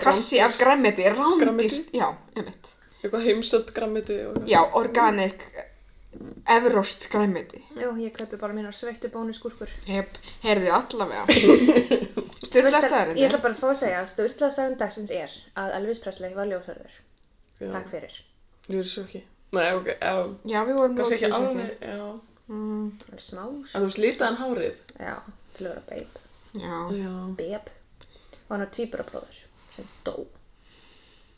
kassi 0.01 0.41
af 0.41 0.55
græmiti, 0.59 1.03
Grænmeti? 1.05 1.49
rándýrt. 1.49 1.91
Já, 1.93 2.09
einmitt. 2.37 2.71
Eitthvað 3.03 3.27
heimsöld 3.27 3.73
grammiti 3.77 4.15
og 4.25 4.37
eitthvað. 4.37 4.49
Já, 4.49 4.61
organic, 4.79 5.43
evrost 6.49 7.09
græmiti. 7.13 7.61
Já, 7.77 7.89
ég 7.99 8.13
kaupi 8.17 8.37
bara 8.41 8.53
mínar 8.57 8.73
sveittu 8.77 9.11
bónuskúrkur. 9.13 9.69
Jep, 9.87 10.17
heyrðu 10.45 10.71
allavega. 10.73 11.27
Styrla 12.53 12.81
staðarinn. 12.85 13.19
Ég 13.21 13.29
ætla 13.31 13.41
bara 13.43 13.55
að 13.57 13.61
fá 13.63 13.69
að 13.73 13.79
segja 13.83 14.01
að 14.03 14.11
styrlaða 14.13 14.55
staðarinn 14.57 14.79
dagsins 14.83 15.13
er 15.17 15.37
að 15.63 15.77
Elvis 15.79 16.03
Presley 16.05 16.35
var 16.37 16.51
ljósarður. 16.51 16.97
Takk 17.63 17.89
fyrir. 17.93 18.19
Ég 18.73 18.79
er 18.83 18.91
svo 18.93 19.05
ekki. 19.07 19.23
Nei, 19.53 19.69
ok, 19.77 19.89
já. 20.01 20.13
Já, 20.49 20.59
við 20.69 20.79
vorum 20.81 20.97
Kannski 21.01 21.17
ekki 21.19 21.31
alveg, 21.37 21.73
já. 21.85 22.07
Mm, 22.53 22.87
Það 23.03 23.17
er 23.17 23.23
smá, 23.25 23.43
En 23.49 23.83
þú 23.83 23.87
veist, 23.89 24.01
litaðan 24.03 24.39
hárið. 24.41 24.81
já, 24.99 25.15
til 25.57 25.67
að 25.67 25.71
vera 25.71 25.83
babe. 25.91 26.25
já. 26.53 26.79
Já. 27.03 27.13
Beb. 27.37 27.71
Og 28.43 28.51
hann 28.55 28.65
var 28.65 28.73
tvíburabróður 28.77 29.39
sem 29.77 29.87
dó. 30.05 30.17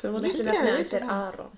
Það 0.00 0.14
var 0.16 0.24
held 0.28 0.48
að 0.48 0.72
hans 0.76 0.92
er. 0.98 1.04
Aron. 1.14 1.52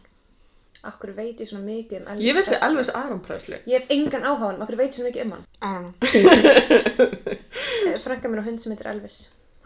Akkur 0.87 1.11
veit 1.17 1.41
ég 1.41 1.49
svona 1.51 1.65
mikið 1.67 2.03
um 2.03 2.09
Elvis 2.13 2.27
Ég 2.29 2.37
vissi 2.37 2.51
Presley? 2.53 2.69
Elvis 2.69 2.91
Aron 2.95 3.21
Presley. 3.25 3.59
Ég 3.67 3.81
hef 3.81 3.91
engan 3.91 4.23
áhuga 4.29 4.45
á 4.45 4.49
hann, 4.53 4.61
akkur 4.63 4.77
veit 4.79 4.91
ég 4.93 4.99
svona 4.99 5.11
mikið 5.11 5.23
um 5.25 5.33
hann. 5.35 5.45
I 5.63 5.73
don't 5.73 5.83
know. 5.83 7.17
Eh, 7.87 7.99
Frænka 8.05 8.29
mér 8.29 8.43
á 8.43 8.47
hund 8.47 8.61
sem 8.63 8.73
heitir 8.75 8.87
Elvis. 8.93 9.17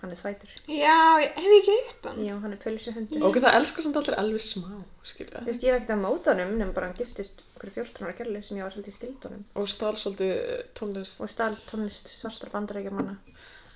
Hann 0.01 0.11
er 0.15 0.17
sætur. 0.17 0.49
Já, 0.67 0.97
ég- 1.21 1.35
hef 1.37 1.45
ég 1.45 1.59
ekki 1.61 1.73
eitt 1.77 2.07
hann? 2.09 2.21
Já, 2.25 2.35
hann 2.41 2.53
er 2.53 2.61
pölsu 2.63 2.93
hundi. 2.97 3.19
Ok, 3.23 3.37
það 3.45 3.57
elskar 3.59 3.83
samt 3.85 3.97
allir 4.01 4.17
Elvis 4.23 4.47
smá, 4.55 4.71
skilja. 5.05 5.43
Þú 5.43 5.51
veist, 5.51 5.63
ég 5.67 5.75
hef 5.75 5.83
ekkert 5.83 5.93
að 5.97 6.05
móta 6.07 6.33
honum 6.33 6.55
nema 6.59 6.73
bara 6.73 6.87
hann 6.89 6.97
giftist 6.97 7.43
okkur 7.57 7.71
14 7.75 8.07
ára 8.07 8.17
gerli 8.17 8.43
sem 8.43 8.57
ég 8.57 8.63
var 8.65 8.73
svolítið 8.73 8.97
skild 8.97 9.27
honum 9.29 9.45
Og 9.61 9.69
stál 9.69 9.93
svolítið 10.01 10.65
tónlist. 10.75 11.21
og 11.21 11.29
stál 11.29 11.53
tónlist 11.69 12.09
svartra 12.09 12.49
bandarækja 12.51 12.91
manna. 12.97 13.19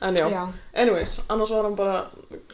En 0.01 0.17
já. 0.17 0.29
Já. 0.31 0.53
Anyways, 0.75 1.21
annars 1.29 1.51
var 1.51 1.63
hann 1.65 1.77
bara 1.77 2.11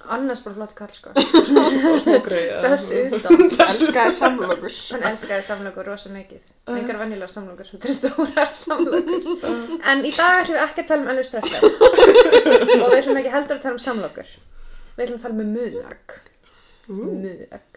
Annars 0.09 0.43
bara 0.45 0.55
flott 0.55 0.75
kall, 0.75 0.89
sko. 0.95 1.11
smá 1.49 2.19
greið. 2.25 2.51
Þess 2.65 2.91
utan. 3.17 3.31
Elskaði 3.65 4.13
samlokur. 4.17 4.75
Hann 4.93 5.07
elskaði 5.11 5.43
samlokur 5.47 5.85
rosa 5.89 6.09
mikið. 6.15 6.43
Engar 6.71 6.99
venjulegar 7.01 7.33
samlokur, 7.33 7.67
þetta 7.73 7.89
er 7.89 7.95
stórar 7.97 8.53
samlokur. 8.65 9.05
En 9.91 10.05
í 10.05 10.13
dag 10.15 10.43
ætlum 10.45 10.57
við 10.59 10.65
ekki 10.67 10.81
að 10.85 10.89
tala 10.93 11.03
um 11.03 11.11
Elvis 11.15 11.33
Presley. 11.35 11.61
og 11.65 12.89
við 12.93 12.99
ætlum 13.01 13.21
ekki 13.23 13.35
heldur 13.35 13.57
að 13.59 13.65
tala 13.67 13.77
um 13.79 13.83
samlokur. 13.89 14.29
Við 14.97 15.03
ætlum 15.07 15.19
að 15.19 15.25
tala 15.25 15.35
um 15.35 15.41
muðag. 15.57 16.07
Muðag. 16.91 17.69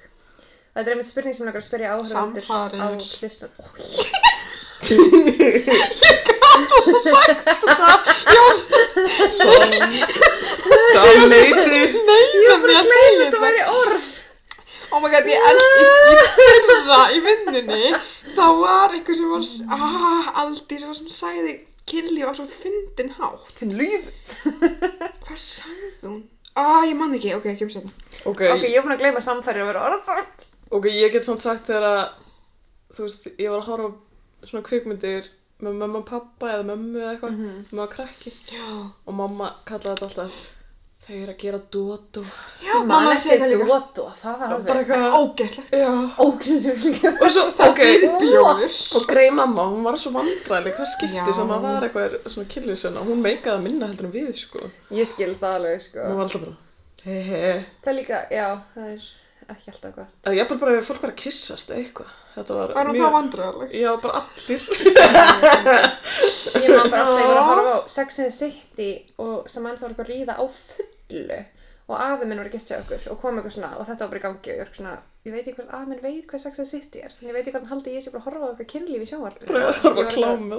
Þetta 0.74 0.88
er 0.90 0.94
einmitt 0.96 1.10
spurning 1.10 1.36
sem 1.38 1.46
langar 1.48 1.62
að 1.62 1.68
spyrja 1.70 1.94
áhörðandur 1.94 2.46
á 2.50 2.54
Samfarir. 6.54 7.38
hlustan. 8.34 8.84
Samleiti. 10.94 11.80
Nei, 12.08 12.26
það 12.34 12.68
er 12.68 12.74
að 12.74 12.90
segja 12.90 13.14
Þetta 13.14 13.26
þetta. 13.26 13.42
væri 13.46 13.64
orð. 13.78 14.10
Oh 14.94 15.00
my 15.02 15.10
god, 15.10 15.26
ég 15.26 15.46
elsk, 15.50 15.72
í 15.82 15.86
fyrra 16.68 16.98
í 17.16 17.20
vinnunni, 17.26 17.88
þá 18.36 18.44
var 18.60 18.92
einhver 18.94 19.16
sem 19.18 19.30
var, 19.32 19.42
ah, 19.74 20.28
Aldi 20.44 20.78
sem 20.78 20.92
var 20.92 20.98
sem 21.00 21.08
sagði 21.10 21.56
kynlíf 21.90 22.30
á 22.30 22.34
svo 22.38 22.46
fyndin 22.46 23.10
hátt. 23.18 23.56
Hvað 25.26 25.40
sagði 25.42 25.90
hún? 26.04 26.20
Ah, 26.54 26.84
ég 26.86 26.94
man 27.00 27.16
ekki, 27.18 27.34
ok, 27.40 27.48
ekki 27.56 27.66
um 27.66 27.72
setna. 27.74 27.90
Ok, 28.30 28.44
Ok, 28.54 28.68
ég 28.70 28.78
er 28.78 28.86
búin 28.86 28.94
að 28.94 29.02
gleyma 29.02 29.22
samfæri 29.26 29.64
að 29.64 29.72
vera 29.72 29.88
orðsagt. 29.90 30.46
ok, 30.70 30.86
ég 30.94 31.10
get 31.16 31.26
svona 31.26 31.42
sagt 31.42 31.66
þegar 31.72 31.86
að, 31.90 32.04
þú 32.94 33.08
veist, 33.08 33.26
ég 33.42 33.50
var 33.50 33.64
að 33.64 33.70
horfa 33.72 33.90
á 33.90 34.46
svona 34.46 34.68
kvikmyndir 34.70 35.32
með 35.64 35.78
mamma 35.84 36.00
og 36.02 36.06
pappa 36.10 36.52
eða 36.58 36.66
mömmu 36.72 37.00
eða 37.04 37.14
eitthvað, 37.14 37.38
Mhm. 37.38 37.64
með 37.72 37.86
að 37.88 37.94
krakki. 37.96 38.34
Já, 38.52 38.68
Og 39.08 39.14
mamma 39.14 39.54
kallaði 39.66 39.96
þetta 39.96 40.08
alltaf, 40.10 40.36
þau 41.04 41.16
eru 41.20 41.34
að 41.34 41.38
gera 41.44 41.60
dót 41.72 42.18
og, 42.22 42.26
já, 42.64 42.76
mamma 42.88 43.16
segi 43.20 43.40
það 43.42 43.50
líka. 43.54 43.66
Dótó, 43.72 44.06
það 44.22 44.38
var 44.40 44.54
alveg 44.54 44.78
eitthvað, 44.78 45.18
Ógeðslegt. 45.20 45.74
líka. 46.84 47.12
Og 47.22 47.32
svo, 47.32 47.44
ok, 47.70 47.82
Bjóður. 48.22 48.78
og 48.96 49.08
grei 49.08 49.30
mamma, 49.32 49.66
hún 49.72 49.84
var 49.84 49.98
svo 50.00 50.12
vandræðileg, 50.16 50.76
hvað 50.78 50.92
skipti 50.94 51.34
sem 51.36 51.50
að 51.50 51.62
var 51.66 51.82
eitthvað 51.88 52.16
svona 52.32 52.48
killisinn 52.54 52.98
og 52.98 53.08
hún 53.10 53.22
meikaði 53.26 53.58
að 53.58 53.64
minna 53.64 53.88
heldur 53.88 54.06
en 54.06 54.12
við, 54.16 54.32
sko. 54.36 54.70
Ég 54.92 55.08
skil 55.08 55.36
það 55.36 55.58
alveg, 55.60 55.82
sko. 55.90 56.00
Hún 56.08 56.16
var 56.16 56.26
alltaf 56.28 56.42
bara, 56.46 56.56
he 57.04 57.20
he. 57.22 57.66
Það 57.86 58.00
líka, 58.00 58.22
já, 58.32 58.48
það 58.76 58.94
er 58.94 59.12
ekki 59.54 59.72
alltaf 59.74 59.96
gott. 59.96 60.14
Það 60.24 60.34
er 60.34 60.38
jafnvel 60.42 60.60
bara 60.64 60.76
ef 60.80 60.88
fólk 60.90 61.04
var 61.06 61.14
að 61.14 61.20
kyssast 61.24 61.74
eitthvað. 61.76 62.12
Þetta 62.34 62.58
var, 62.58 62.74
Var 62.78 62.90
hún 62.90 63.00
þá 63.00 63.10
vandræðaleg? 63.18 63.74
Já, 63.78 63.90
bara 64.04 64.22
allir. 64.24 64.62
Ég 66.64 66.70
man 66.74 66.90
bara 66.94 67.04
alltaf, 67.04 67.20
ég 67.22 67.34
að 67.34 67.50
horfa 67.52 67.74
á 67.74 67.80
Sex 67.94 68.20
and 68.24 68.30
the 68.30 68.36
City 68.38 68.90
og 69.22 69.50
sem 69.52 69.66
enn 69.70 69.78
þá 69.78 69.84
var 69.86 69.94
eitthvað 69.94 70.08
að 70.08 70.14
ríða 70.14 70.38
á 70.40 70.44
fullu 70.50 71.40
og 71.90 71.96
afi 72.00 72.26
minn 72.30 72.40
var 72.40 72.48
að 72.48 72.54
gista 72.56 72.78
okkur 72.80 73.10
og 73.12 73.18
kom 73.22 73.40
eitthvað 73.40 73.58
svona 73.58 73.72
og 73.80 73.88
þetta 73.90 74.06
var 74.06 74.12
bara 74.14 74.22
í 74.22 74.24
gangi 74.28 74.54
og 74.54 74.56
ég 74.56 74.62
var 74.64 74.78
svona 74.78 74.94
ég 75.24 75.32
veit 75.34 75.44
ekki 75.48 75.56
hvort 75.58 75.74
afi 75.76 75.90
minn 75.90 76.02
veit 76.04 76.26
hvað 76.30 76.42
Sex 76.44 76.60
and 76.60 76.68
the 76.68 76.72
City 76.72 77.00
er 77.04 77.12
þannig 77.16 77.30
ég 77.30 77.36
veit 77.36 77.44
ekki 77.44 77.54
hvort 77.56 77.64
hann 77.64 77.72
haldi 77.74 77.96
ég 77.98 78.04
sé 78.06 78.12
bara 78.14 78.22
að 78.24 78.28
horfa 78.28 78.44
á 78.44 78.50
eitthvað 78.54 78.72
kynlíf 78.74 79.04
í 79.04 79.10
sjónvarpinu 79.12 79.48
Bara 79.54 79.68
að 79.72 79.78
horfa 79.84 80.02
að 80.04 80.10
kláma 80.16 80.56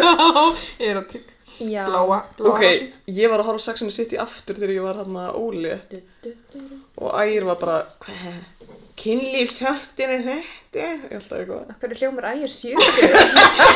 Já, 0.00 0.90
erotík. 0.90 1.26
Já. 1.64 1.82
Bláa, 1.88 2.18
bláa 2.38 2.52
Ok, 2.52 2.62
rásin. 2.64 2.92
ég 3.20 3.32
var 3.32 3.42
að 3.42 3.48
horfa 3.50 3.60
á 3.60 3.66
Sex 3.70 3.82
and 3.84 3.90
the 3.92 3.96
City 3.96 4.20
aftur 4.20 4.60
þegar 4.60 4.74
ég 4.76 4.84
var 4.88 5.00
hérna 5.00 5.24
ólétt 5.36 5.90
Du, 5.92 6.00
du, 6.24 6.32
du, 6.52 6.58
du. 6.60 6.76
og 7.04 7.16
ægir 7.24 7.48
var 7.48 7.60
bara, 7.60 7.78
hvað, 8.04 8.38
kynlífshjöttin 9.00 10.14
er 10.16 10.24
þetta? 10.28 10.48
Ég 10.80 11.04
held 11.10 11.32
að 11.32 11.40
eitthvað. 11.40 11.70
Af 11.72 11.80
hverju 11.82 11.96
hljómar 12.00 12.26
ægir 12.30 12.52
70 12.52 12.76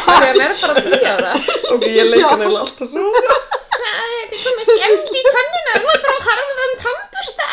þegar 0.05 0.37
mér 0.39 0.53
er 0.53 0.59
bara 0.63 0.85
10 0.85 1.09
ára 1.15 1.33
Ok, 1.75 1.87
ég 1.91 2.11
leika 2.13 2.37
neila 2.41 2.61
alltaf 2.65 2.93
svona. 2.93 3.37
Þetta 3.85 4.35
er 4.35 4.43
komið 4.45 4.65
skemmt 4.71 5.11
í 5.15 5.25
könnuna 5.29 5.73
þú 5.75 5.85
maður 5.89 6.15
á 6.15 6.19
harfiðan 6.29 6.75
tambusta 6.85 7.47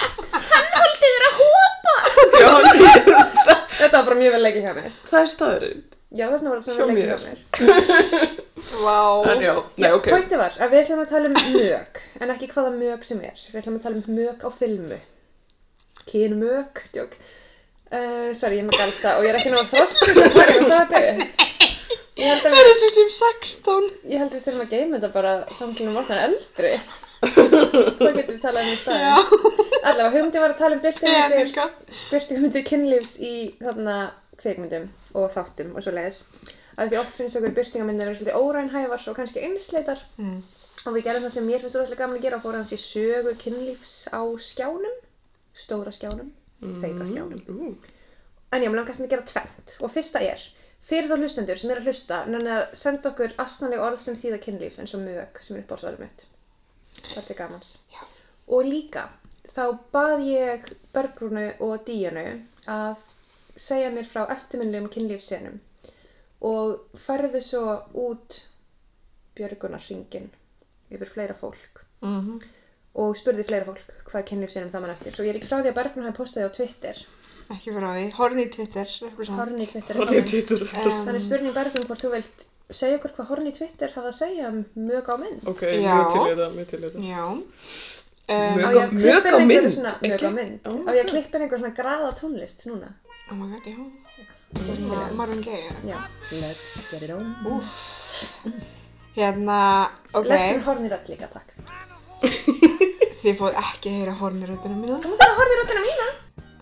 hann 0.51 0.69
holdi 0.77 1.09
þér 1.11 1.25
að 1.27 1.33
hópa 1.41 1.95
Já, 2.41 2.51
Þetta 3.81 3.97
var 3.97 4.05
bara 4.05 4.17
mjög 4.19 4.35
vel 4.35 4.43
leikið 4.45 4.65
hjá 4.67 4.73
mér. 4.77 4.93
Það 5.09 5.21
er 5.21 5.29
staðurinn. 5.31 5.83
Já, 6.11 6.25
þess 6.27 6.43
vegna 6.43 6.51
var 6.51 6.59
þetta 6.61 6.73
svona 6.75 6.87
vel 6.87 6.95
leikið 6.97 7.11
hjá 7.11 7.19
mér. 7.25 7.39
Vá. 8.85 8.99
En 9.31 9.41
já, 9.41 9.53
nei, 9.81 9.89
ok. 9.97 10.09
Pointi 10.13 10.39
var 10.41 10.57
að 10.61 10.73
við 10.75 10.81
ætlum 10.83 11.01
að 11.01 11.13
tala 11.15 11.31
um 11.31 11.37
mög 11.55 12.01
en 12.21 12.33
ekki 12.35 12.51
hvaða 12.51 12.73
mög 12.75 13.07
sem 13.07 13.23
er. 13.25 13.45
Við 13.49 13.61
ætlum 13.63 13.79
að 13.79 13.87
tala 13.87 14.01
um 14.01 14.19
mög 14.19 14.45
á 14.45 14.49
filmu. 14.61 14.99
Kynmög, 16.11 16.83
uh, 16.97 18.29
Sorry, 18.37 18.59
ég 18.59 18.63
er 18.63 18.69
með 18.69 18.79
galsa 18.83 19.17
og 19.17 19.25
ég 19.25 19.33
er 19.33 19.41
ekki 19.41 19.53
náttúrulega 19.53 19.73
þrosk 19.73 19.99
það 20.69 20.97
upp 21.01 21.70
við, 22.21 22.45
er 22.61 22.71
sem 22.79 22.93
sem 22.95 23.11
16. 23.17 23.89
ég 24.11 24.21
held 24.21 24.31
að 24.31 24.37
við 24.37 24.45
þurfum 24.45 24.65
að 24.65 24.73
geima 24.75 24.97
þetta 24.97 25.11
bara 25.15 25.33
samtlunum 25.57 25.99
orðan 26.01 26.23
eldri. 26.27 26.73
Hvað 27.31 28.15
getum 28.17 28.35
við 28.35 28.41
talað 28.41 28.63
um 28.63 28.71
í 28.71 28.79
staðin? 28.81 29.11
Allavega, 29.81 30.13
hugmyndi 30.15 30.41
var 30.41 30.53
að 30.53 30.61
tala 30.61 30.77
um 30.77 30.83
byrtingamyndir 32.11 32.65
kynlífs 32.67 33.19
í 33.21 33.35
þarna 33.61 33.97
kvikmyndum 34.41 34.89
og 35.17 35.29
þáttum 35.35 35.75
og 35.75 35.85
svo 35.85 35.93
leiðis 35.93 36.23
að 36.81 36.91
því 36.91 36.99
oft 37.01 37.17
finnst 37.19 37.37
okkur 37.37 37.55
byrtingamyndir 37.57 38.09
vera 38.09 38.17
svolítið 38.17 38.39
órænhæfar 38.41 39.07
og 39.11 39.17
kannski 39.17 39.43
einsleitar. 39.45 40.01
Mm. 40.17 40.41
og 40.85 40.95
við 40.95 41.05
gerðum 41.05 41.27
það 41.27 41.33
sem 41.35 41.45
mér 41.45 41.61
finnst 41.61 41.77
rosalega 41.77 42.01
gaman 42.01 42.17
að 42.17 42.23
gera 42.25 42.37
og 42.39 42.45
fórum 42.45 42.63
hans 42.63 42.73
í 42.73 42.79
sögu 42.81 43.35
kynlífs 43.41 43.95
á 44.09 44.21
skjánum. 44.41 44.95
Stóra 45.53 45.91
skjánum, 45.93 46.31
feika 46.81 47.05
skjánum. 47.05 47.43
Ú, 47.51 47.75
en 48.55 48.63
já, 48.63 48.69
mér 48.69 48.79
langast 48.79 49.03
að 49.03 49.11
gera 49.11 49.27
tvent 49.29 49.75
og 49.81 49.93
fyrsta 49.93 50.23
er 50.25 50.41
fyrir 50.87 51.09
þá 51.11 51.15
hlustendur 51.19 51.59
sem 51.61 51.71
er 51.73 51.81
að 51.81 51.89
hlusta 51.89 52.19
nenni 52.29 52.51
að 52.55 52.63
senda 52.81 53.11
okkur 53.11 53.35
asnaleg 53.43 53.79
orð 53.85 54.01
sem 54.03 54.17
þýða 54.19 54.39
kynlíf 54.45 54.79
eins 54.81 54.95
og 54.97 55.03
mög 55.05 55.41
sem 55.45 55.57
er 55.57 55.63
uppáhaldsverðum 55.65 56.05
mitt. 56.07 56.25
Þetta 57.13 57.33
er 57.33 57.39
gamans 57.39 57.73
Já. 57.93 58.01
og 58.47 58.65
líka 58.67 59.05
þá 59.55 59.63
bað 59.93 60.23
ég 60.27 60.71
Bergrúnu 60.95 61.45
og 61.63 61.85
Díanu 61.87 62.25
að 62.71 62.97
segja 63.55 63.91
mér 63.93 64.07
frá 64.11 64.25
eftirminnilegum 64.33 64.89
kynlífsenum 64.91 65.59
og 66.41 66.97
færðu 67.05 67.41
svo 67.45 67.77
út 67.93 68.39
Björgunarringin 69.37 70.29
yfir 70.91 71.07
fleira 71.13 71.35
fólk. 71.39 71.85
Mhm. 72.01 72.41
og 72.95 73.13
spurði 73.15 73.45
fleira 73.47 73.63
fólk 73.69 73.91
hvað 74.09 74.25
kynlífsenum 74.27 74.71
það 74.73 74.81
mann 74.83 74.91
eftir. 74.91 75.13
Svo 75.15 75.23
ég 75.23 75.29
er 75.29 75.37
ekki 75.39 75.47
frá 75.47 75.61
því 75.61 75.69
að 75.69 75.77
Bergrún 75.77 76.07
hafi 76.09 76.17
postaði 76.17 76.47
á 76.49 76.55
Twitter 76.57 76.97
Ekki 77.51 77.73
frá 77.75 77.89
því. 77.95 78.05
Horni 78.17 78.43
í 78.45 78.51
Twitter. 78.55 78.87
Horni 79.35 79.65
Twitter 79.67 79.95
er 79.95 79.99
Horni 79.99 80.21
komin. 80.21 80.29
títur. 80.31 80.61
Þannig 80.71 81.23
spurning 81.25 81.53
Bergrún 81.57 81.85
hvort 81.89 82.01
þú 82.05 82.11
vilt 82.15 82.45
segja 82.71 82.97
okkur 82.99 83.11
hvað 83.17 83.27
Horni 83.31 83.51
Twitter 83.57 83.89
hafa 83.95 84.09
að 84.11 84.17
segja 84.21 84.47
um 84.51 84.59
mög 84.87 85.09
á 85.11 85.15
mynd 85.19 85.47
Ok, 85.51 85.61
Já. 85.67 85.95
mjög 85.97 86.11
til 86.13 86.21
í 86.21 86.29
þetta, 86.31 86.47
mjög 86.55 86.67
til 86.71 86.79
í 86.79 86.83
þetta. 86.85 86.99
Já. 87.11 87.25
Mög 88.31 88.63
Á 88.63 88.71
á- 88.71 88.91
mynd, 88.91 89.01
mög 89.01 89.25
á 89.27 89.39
mynd 90.31 90.61
á 90.63 90.71
my 90.71 90.93
ég 90.95 91.01
að 91.01 91.03
God. 91.03 91.11
klippa 91.11 91.35
inn 91.35 91.43
einhver 91.43 91.59
svona 91.59 91.75
graða 91.75 92.11
tónlist 92.21 92.63
núna 92.69 92.93
Oh 93.31 93.35
my 93.35 93.47
god, 93.51 93.65
já. 93.65 93.77
Marvin 95.15 95.41
Gaye. 95.41 95.71
já 95.87 95.99
let's 96.31 96.91
get 96.91 97.01
it 97.03 97.11
on. 97.11 97.35
Hérna, 99.15 99.89
ok. 100.13 100.25
lestur 100.27 100.61
Horni 100.65 100.89
rödd 100.91 101.07
líka 101.11 101.27
takk 101.27 101.49
Þið 103.21 103.35
fóð 103.37 103.53
ekki 103.59 103.89
að 103.91 103.97
heyra 103.99 104.13
horni 104.17 104.47
röddina 104.49 104.75
mína. 104.79 104.97
þú 105.03 105.11
mútt 105.11 105.21
að 105.27 105.35
Horni 105.37 105.55
röddina 105.59 105.81
mína 105.85 106.07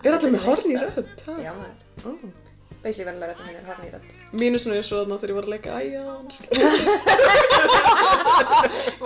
Er 0.00 0.14
allir 0.16 0.30
með 0.32 0.44
horn 0.46 0.70
í 0.70 0.76
rödd? 0.80 1.18
ha? 1.26 1.32
já 1.44 1.52
maður 1.52 1.76
Ó. 2.08 2.10
basically 2.80 3.04
verðilega 3.10 3.34
röddina 3.34 3.48
mína 3.50 3.60
er 3.60 3.66
Horni 3.68 3.88
rödd 3.92 4.08
Mínusinu 4.40 4.74
er 4.78 4.84
svo 4.86 4.96
þarna 5.02 5.16
þegar 5.20 5.32
ég 5.32 5.36
var 5.36 5.46
að 5.46 5.52
leika 5.54 5.70
æja. 5.80 6.00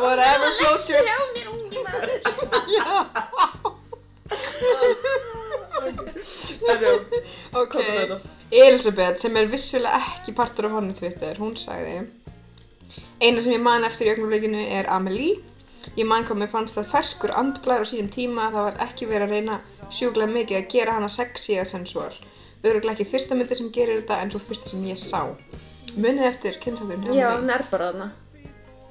Whatever 0.04 0.50
floats 0.60 0.86
your... 0.92 1.02
já 1.10 1.18
mér 1.34 1.46
ungi 1.54 1.80
maður 1.88 2.08
Ok. 7.54 7.74
Elisabeth, 8.54 9.18
sem 9.22 9.36
er 9.36 9.46
vissulega 9.50 9.98
ekki 9.98 10.32
partur 10.36 10.64
af 10.68 10.72
horni 10.78 10.94
Twitter, 10.96 11.34
hún 11.42 11.54
sagði 11.58 11.94
Eina 13.22 13.40
sem 13.42 13.52
ég 13.54 13.62
man 13.62 13.84
eftir 13.86 14.06
í 14.08 14.10
augnablikinu 14.14 14.62
er 14.78 14.84
Amelie. 14.92 15.36
Ég 15.98 16.06
man 16.08 16.24
hvað 16.26 16.40
mér 16.42 16.50
fannst 16.52 16.76
það 16.78 16.90
ferskur 16.90 17.32
andblær 17.36 17.84
á 17.84 17.86
sínum 17.88 18.10
tíma 18.12 18.42
það 18.54 18.64
var 18.68 18.76
ekki 18.86 19.04
verið 19.10 19.26
að 19.26 19.32
reyna 19.34 19.56
sjúklega 19.90 20.32
mikið 20.32 20.60
að 20.60 20.70
gera 20.72 20.96
hana 20.98 21.08
sexy 21.08 21.58
eða 21.58 21.68
sensual. 21.74 22.12
Öruglega 22.64 22.96
ekki 22.96 23.10
fyrsta 23.10 23.36
myndi 23.36 23.58
sem 23.58 23.70
gerir 23.72 24.00
þetta 24.02 24.22
en 24.22 24.30
svo 24.32 24.40
fyrsta 24.40 24.72
sem 24.72 24.84
ég 24.88 25.00
sá. 25.00 25.22
Munið 25.94 26.26
eftir 26.26 26.60
kynnsandurinn 26.62 27.14
já 27.14 27.28
hún 27.36 27.50
er 27.54 27.62
bara 27.70 27.92
þarna 27.92 28.10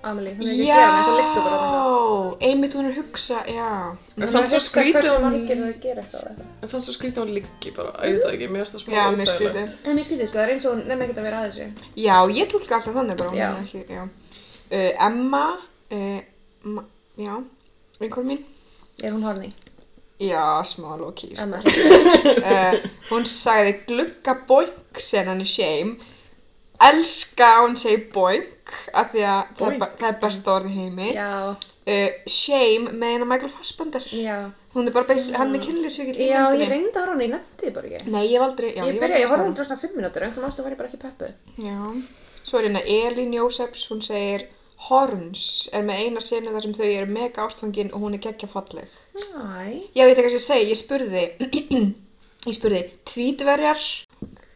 Amelie 0.03 0.33
hún 0.35 0.47
er 0.47 0.53
ekki 0.53 0.67
að 0.67 0.77
gera 0.77 0.91
neitt 0.93 1.07
hún 1.07 1.17
liggur 1.19 1.43
bara 1.47 1.57
þarna 1.63 1.81
Já, 1.83 2.47
einmitt 2.47 2.75
hún 2.77 2.85
er 2.85 2.93
að 2.93 2.99
hugsa, 2.99 3.39
já. 3.47 3.71
En 4.17 4.31
samt 4.31 4.49
svo 4.51 4.59
skrítið 4.63 4.97
hversu 4.99 5.15
hún... 5.15 5.25
margir 5.25 5.59
það 5.63 5.73
gera 5.83 6.03
eitthvað 6.03 6.21
eða 6.21 6.31
eitthvað 6.31 6.63
En 6.63 6.71
samt 6.73 6.85
svo 6.87 6.95
skrítið 6.95 7.23
hún 7.23 7.33
liggi 7.37 7.73
bara, 7.75 7.93
ég 8.03 8.15
veit 8.15 8.23
það 8.23 8.37
ekki, 8.37 8.49
mér 8.53 8.63
finnst 8.63 8.77
það 8.77 8.83
smá 8.83 8.95
Já, 8.95 9.03
mér 9.03 9.13
óþægilegt. 9.13 9.33
skrítið. 9.33 9.75
Það 9.83 9.91
er 9.91 9.97
mjög 9.97 10.07
skrítið 10.09 10.29
sko, 10.29 10.37
það 10.37 10.45
er 10.45 10.53
eins 10.53 10.67
og 10.67 10.73
hún 10.73 10.83
nefnir 10.87 11.05
ekkert 11.07 11.21
að 11.21 11.27
vera 11.27 11.41
að 11.41 11.47
þessu. 11.49 11.67
Já, 12.03 12.17
ég 12.39 12.51
tólka 12.53 12.77
alltaf 12.79 12.97
þannig 12.99 13.19
bara, 13.19 13.33
hún 13.33 13.39
Já. 13.39 13.49
er 13.49 13.57
ekki, 13.63 13.81
já. 13.89 14.03
Uh, 14.73 14.91
Emma, 15.07 15.43
uh, 15.97 16.19
ma, 16.77 16.85
já, 17.19 17.33
einhver 17.99 18.27
mín. 18.27 18.43
Er 19.03 19.15
hún 19.15 19.27
horni? 19.27 19.53
Já, 20.23 20.45
smá 20.69 20.95
loki, 20.99 21.29
sko. 21.35 21.59
Uh, 21.59 22.79
hún 23.11 23.27
sagði 23.29 23.75
glugga 23.89 24.35
boink 24.49 24.99
senan 25.03 25.41
í 25.43 25.47
shame. 25.49 25.95
Elska 26.83 27.45
að 27.57 27.61
hún 27.67 27.77
segi 27.79 28.01
boink 28.13 28.73
af 28.97 29.11
því 29.13 29.21
að 29.29 29.53
það 29.59 29.69
er, 29.77 29.85
það 30.01 30.09
er 30.09 30.17
besta 30.23 30.53
orð 30.57 30.71
í 30.71 30.73
heimi. 30.79 31.11
Já, 31.15 31.29
uh, 31.53 32.09
shame 32.27 32.91
með 32.97 33.15
eina 33.17 33.27
Michael 33.29 33.51
Fassbender. 33.53 34.07
Já. 34.17 34.37
hún 34.73 34.87
er 34.89 34.93
bara 34.95 35.05
basically, 35.05 35.37
hann 35.37 35.51
er 35.53 35.61
kynlýsvíkill 35.61 36.17
í 36.17 36.27
Já, 36.31 36.39
ég 36.39 36.47
myndinni. 36.49 36.67
reyndi 36.71 36.97
að 36.97 37.03
horfa 37.05 37.21
ég 37.21 37.29
nefndi 37.29 37.61
þið 37.67 37.73
bara 37.75 37.89
ekki. 37.91 38.11
nei, 38.15 38.23
ég 38.25 38.31
hef 38.39 38.45
aldrei, 38.47 38.69
já, 38.73 38.83
ég 38.89 38.95
byrja, 39.03 39.19
ég 39.21 39.29
horfa 39.29 39.43
aldrei 39.45 39.59
hana 39.61 39.67
svona 39.69 39.81
5 39.83 39.99
mínútur, 39.99 40.23
einhvern 40.25 40.47
ástu 40.47 40.63
var 40.65 40.73
ég 40.73 40.79
bara 40.79 40.89
ekki 40.89 41.01
peppu. 41.03 41.27
já, 41.61 41.75
svo 42.41 42.57
er 42.57 42.65
hérna 42.65 42.81
Elín 42.95 43.35
Jósefs 43.37 43.83
hún 43.91 44.01
segir 44.01 44.47
Horns 44.87 45.47
er 45.73 45.83
með 45.87 46.01
eina 46.03 46.23
senu 46.23 46.53
þar 46.53 46.67
sem 46.67 46.75
þau 46.77 46.87
eru 46.87 47.09
mega 47.15 47.45
ástfangin 47.47 47.91
og 47.93 48.05
hún 48.05 48.17
er 48.17 48.23
geggja 48.23 48.49
falleg 48.51 48.89
Æ. 49.13 49.89
Já, 49.95 50.05
veit 50.05 50.17
ekki 50.17 50.27
hvað 50.27 50.37
ég 50.37 50.45
segi, 50.47 50.69
ég 50.71 50.79
spurði 50.79 51.25
ég 52.49 52.57
spurði 52.57 52.81
tvítverjar 53.11 53.83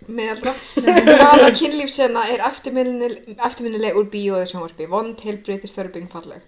miðaldra 0.07 0.53
hvaða 1.19 1.51
kynlífsena 1.57 2.23
er 2.31 2.45
eftirminnileg, 2.47 3.97
úr 3.99 4.07
bíó 4.11 4.37
eða 4.39 4.47
sjónvarpi 4.53 4.87
vond, 4.91 5.19
heilbreytist, 5.23 5.77
þörfing, 5.77 6.07
falleg 6.11 6.45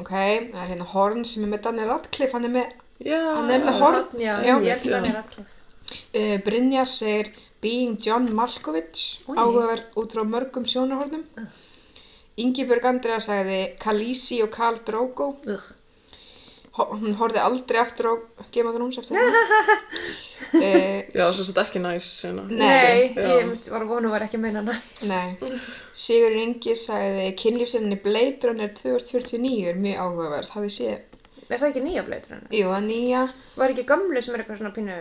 ok, 0.00 0.12
það 0.12 0.62
er 0.62 0.70
hérna 0.74 0.88
Horn 0.92 1.24
sem 1.28 1.44
er 1.44 1.52
með 1.54 1.66
Daniel 1.66 1.90
Radcliffe, 1.94 2.36
hann 2.36 2.48
er 2.48 2.56
með 2.58 2.78
Já. 3.00 3.20
Hann 3.32 3.48
er 3.48 3.62
með 3.64 3.78
horn. 3.80 4.08
Já, 4.20 4.34
Já. 4.44 4.58
ég 4.60 4.82
held 4.84 5.06
er 5.08 5.20
alltaf. 5.22 5.44
uh, 5.88 6.34
Brynjar 6.44 6.90
segir 6.92 7.30
Being 7.64 7.96
John 8.00 8.28
Malkovich 8.36 9.22
áhugaverð 9.28 9.96
út 10.00 10.12
frá 10.16 10.24
mörgum 10.28 10.66
sjónarhornum 10.68 11.24
Ingibjörg 12.44 12.84
Andrea 12.90 13.20
sagði 13.24 13.60
Khaleesi 13.82 14.40
og 14.44 14.50
Khal 14.54 14.80
Drogo 14.86 15.32
Ugh. 15.46 15.68
Hún 16.80 17.12
horfði 17.18 17.40
aldrei 17.42 17.80
aftur 17.82 18.06
á 18.08 18.12
Game 18.54 18.70
of 18.70 18.76
Thrones 18.76 18.96
eftir 19.00 19.18
það 19.18 19.34
uh, 20.54 21.00
Já, 21.18 21.24
svo 21.34 21.44
þetta 21.44 21.64
ekki 21.66 21.80
næs 21.82 22.06
sena. 22.22 22.44
Nei. 22.48 23.10
Nei, 23.16 23.24
ég 23.26 23.66
var 23.68 23.82
að 23.84 23.90
vona 23.90 24.08
að 24.08 24.14
vera 24.14 24.28
ekki 24.28 24.38
að 24.38 24.44
meina 24.46 24.62
næst. 24.64 25.02
Nei, 25.10 25.50
Sigur 26.04 26.38
Ingi 26.40 26.76
sagði 26.78 27.26
kynlífsinni 27.42 27.98
Blade 28.04 28.48
Runner 28.48 28.70
2049 28.78 29.68
er 29.74 29.80
mjög 29.82 30.00
áhugaverð, 30.06 30.52
hafið 30.56 30.74
séð, 30.78 31.06
Er 31.50 31.58
það 31.58 31.68
ekki 31.72 31.82
nýja 31.88 32.04
bleitur 32.06 32.36
hennar? 32.36 32.52
jú, 32.54 32.68
að 32.70 32.84
nýja, 32.86 33.22
Var 33.58 33.72
ekki 33.74 33.84
gamlu 33.90 34.22
sem 34.22 34.36
er 34.38 34.44
eitthvað 34.44 34.60
svona 34.62 34.74
pínu 34.78 34.98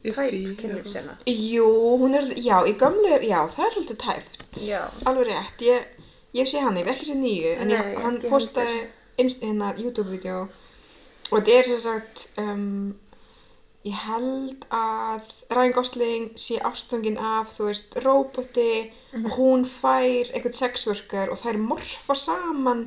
Í 0.00 0.12
tæp 0.14 0.20
fí, 0.30 0.42
kynlífsina? 0.62 1.16
jú, 1.26 1.66
hún 1.98 2.14
er, 2.14 2.28
já, 2.38 2.60
í 2.70 2.76
gamlu 2.78 3.10
er, 3.16 3.24
já, 3.26 3.40
það 3.50 3.64
er 3.66 3.74
svolítið 3.74 3.98
tæft, 4.06 4.38
Já. 4.62 4.84
alveg 5.10 5.32
rétt, 5.32 5.64
ég, 5.66 5.99
ég 6.36 6.48
sé 6.48 6.62
hann, 6.62 6.78
ég 6.78 6.86
hef 6.86 6.96
ekki 6.96 7.10
séð 7.10 7.22
nýju, 7.24 7.52
en 7.58 7.74
ég, 7.74 7.84
Nei, 7.84 8.00
hann 8.04 8.18
ekki 8.18 8.32
postaði 8.32 8.80
einst, 9.20 9.44
hérna 9.44 9.74
YouTube-vídeó. 9.78 10.48
Og 11.30 11.38
þetta 11.38 11.56
er 11.56 11.68
sem 11.68 11.80
sagt, 11.82 12.26
um, 12.40 12.94
ég 13.86 13.96
held 13.96 14.64
að 14.76 15.28
Ryan 15.54 15.74
Gosling 15.76 16.26
sé 16.40 16.58
ástfangin 16.66 17.16
af, 17.16 17.52
þú 17.54 17.68
veist, 17.70 17.94
róboti 18.04 18.72
og 19.22 19.30
hún 19.38 19.64
fær 19.66 20.28
eitthvað 20.30 20.58
sexworker 20.58 21.32
og 21.32 21.40
þær 21.40 21.58
morfa 21.62 22.16
saman. 22.18 22.84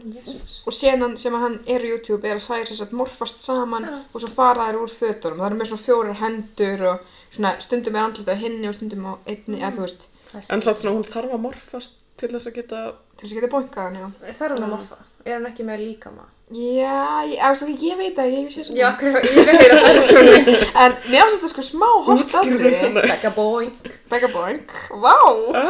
Og 0.68 0.76
senan 0.76 1.18
sem 1.20 1.34
að 1.36 1.46
hann 1.48 1.58
er 1.66 1.84
á 1.84 1.90
YouTube 1.90 2.30
er 2.30 2.38
að 2.38 2.46
þær 2.46 2.70
sem 2.70 2.80
sagt 2.80 2.96
morfast 3.00 3.42
saman 3.44 3.90
og 3.90 4.20
svo 4.20 4.30
fara 4.32 4.70
þær 4.70 4.80
úr 4.84 4.94
fötunum. 4.94 5.42
Það 5.42 5.50
eru 5.50 5.60
með 5.60 5.72
svona 5.72 5.86
fjórar 5.88 6.22
hendur 6.22 6.86
og 6.92 7.12
svona 7.34 7.56
stundum 7.66 7.98
er 7.98 8.06
andlita 8.06 8.38
á 8.38 8.44
hinni 8.44 8.70
og 8.70 8.78
stundum 8.78 9.10
á 9.10 9.14
einni, 9.26 9.60
eða 9.60 9.76
þú 9.80 9.88
veist, 9.88 10.08
En 10.50 10.64
satt 10.66 10.80
svona 10.82 10.98
hún 10.98 11.06
þarf 11.06 11.36
að 11.36 11.44
morfast 11.44 12.00
til 12.20 12.30
þess 12.34 12.50
að 12.52 12.56
geta... 12.60 12.84
til 13.18 13.26
þess 13.26 13.34
að 13.34 13.40
geta 13.42 13.52
bonkað 13.56 13.84
hann, 13.88 13.98
já. 14.00 14.08
Er 14.30 14.54
hún 14.56 14.64
að 14.68 14.72
morfa. 14.76 14.98
Er 15.24 15.38
hann 15.38 15.50
ekki 15.50 15.64
með 15.68 15.84
líkama? 15.88 16.26
Já, 16.54 17.24
ég, 17.26 17.40
ástu, 17.48 17.70
ég 17.82 17.96
veit 17.98 18.18
það, 18.18 18.34
ég 18.36 18.50
sé 18.54 18.66
svona. 18.68 18.78
Já, 18.78 18.90
ég 19.26 19.48
vil 19.48 19.56
heyra 19.58 19.78
það. 19.82 20.50
En 20.84 20.98
mér 21.10 21.24
ástu 21.24 21.38
þetta 21.40 21.50
sko 21.54 21.64
smá 21.66 21.88
hot 22.06 22.20
Útskýrðu 22.26 22.60
atriði. 22.60 22.82
það. 22.84 23.08
Becca 23.14 23.32
boing. 23.38 23.88
Becca 24.12 24.30
Boink, 24.34 24.74
vá, 25.02 25.16
Æ, 25.58 25.64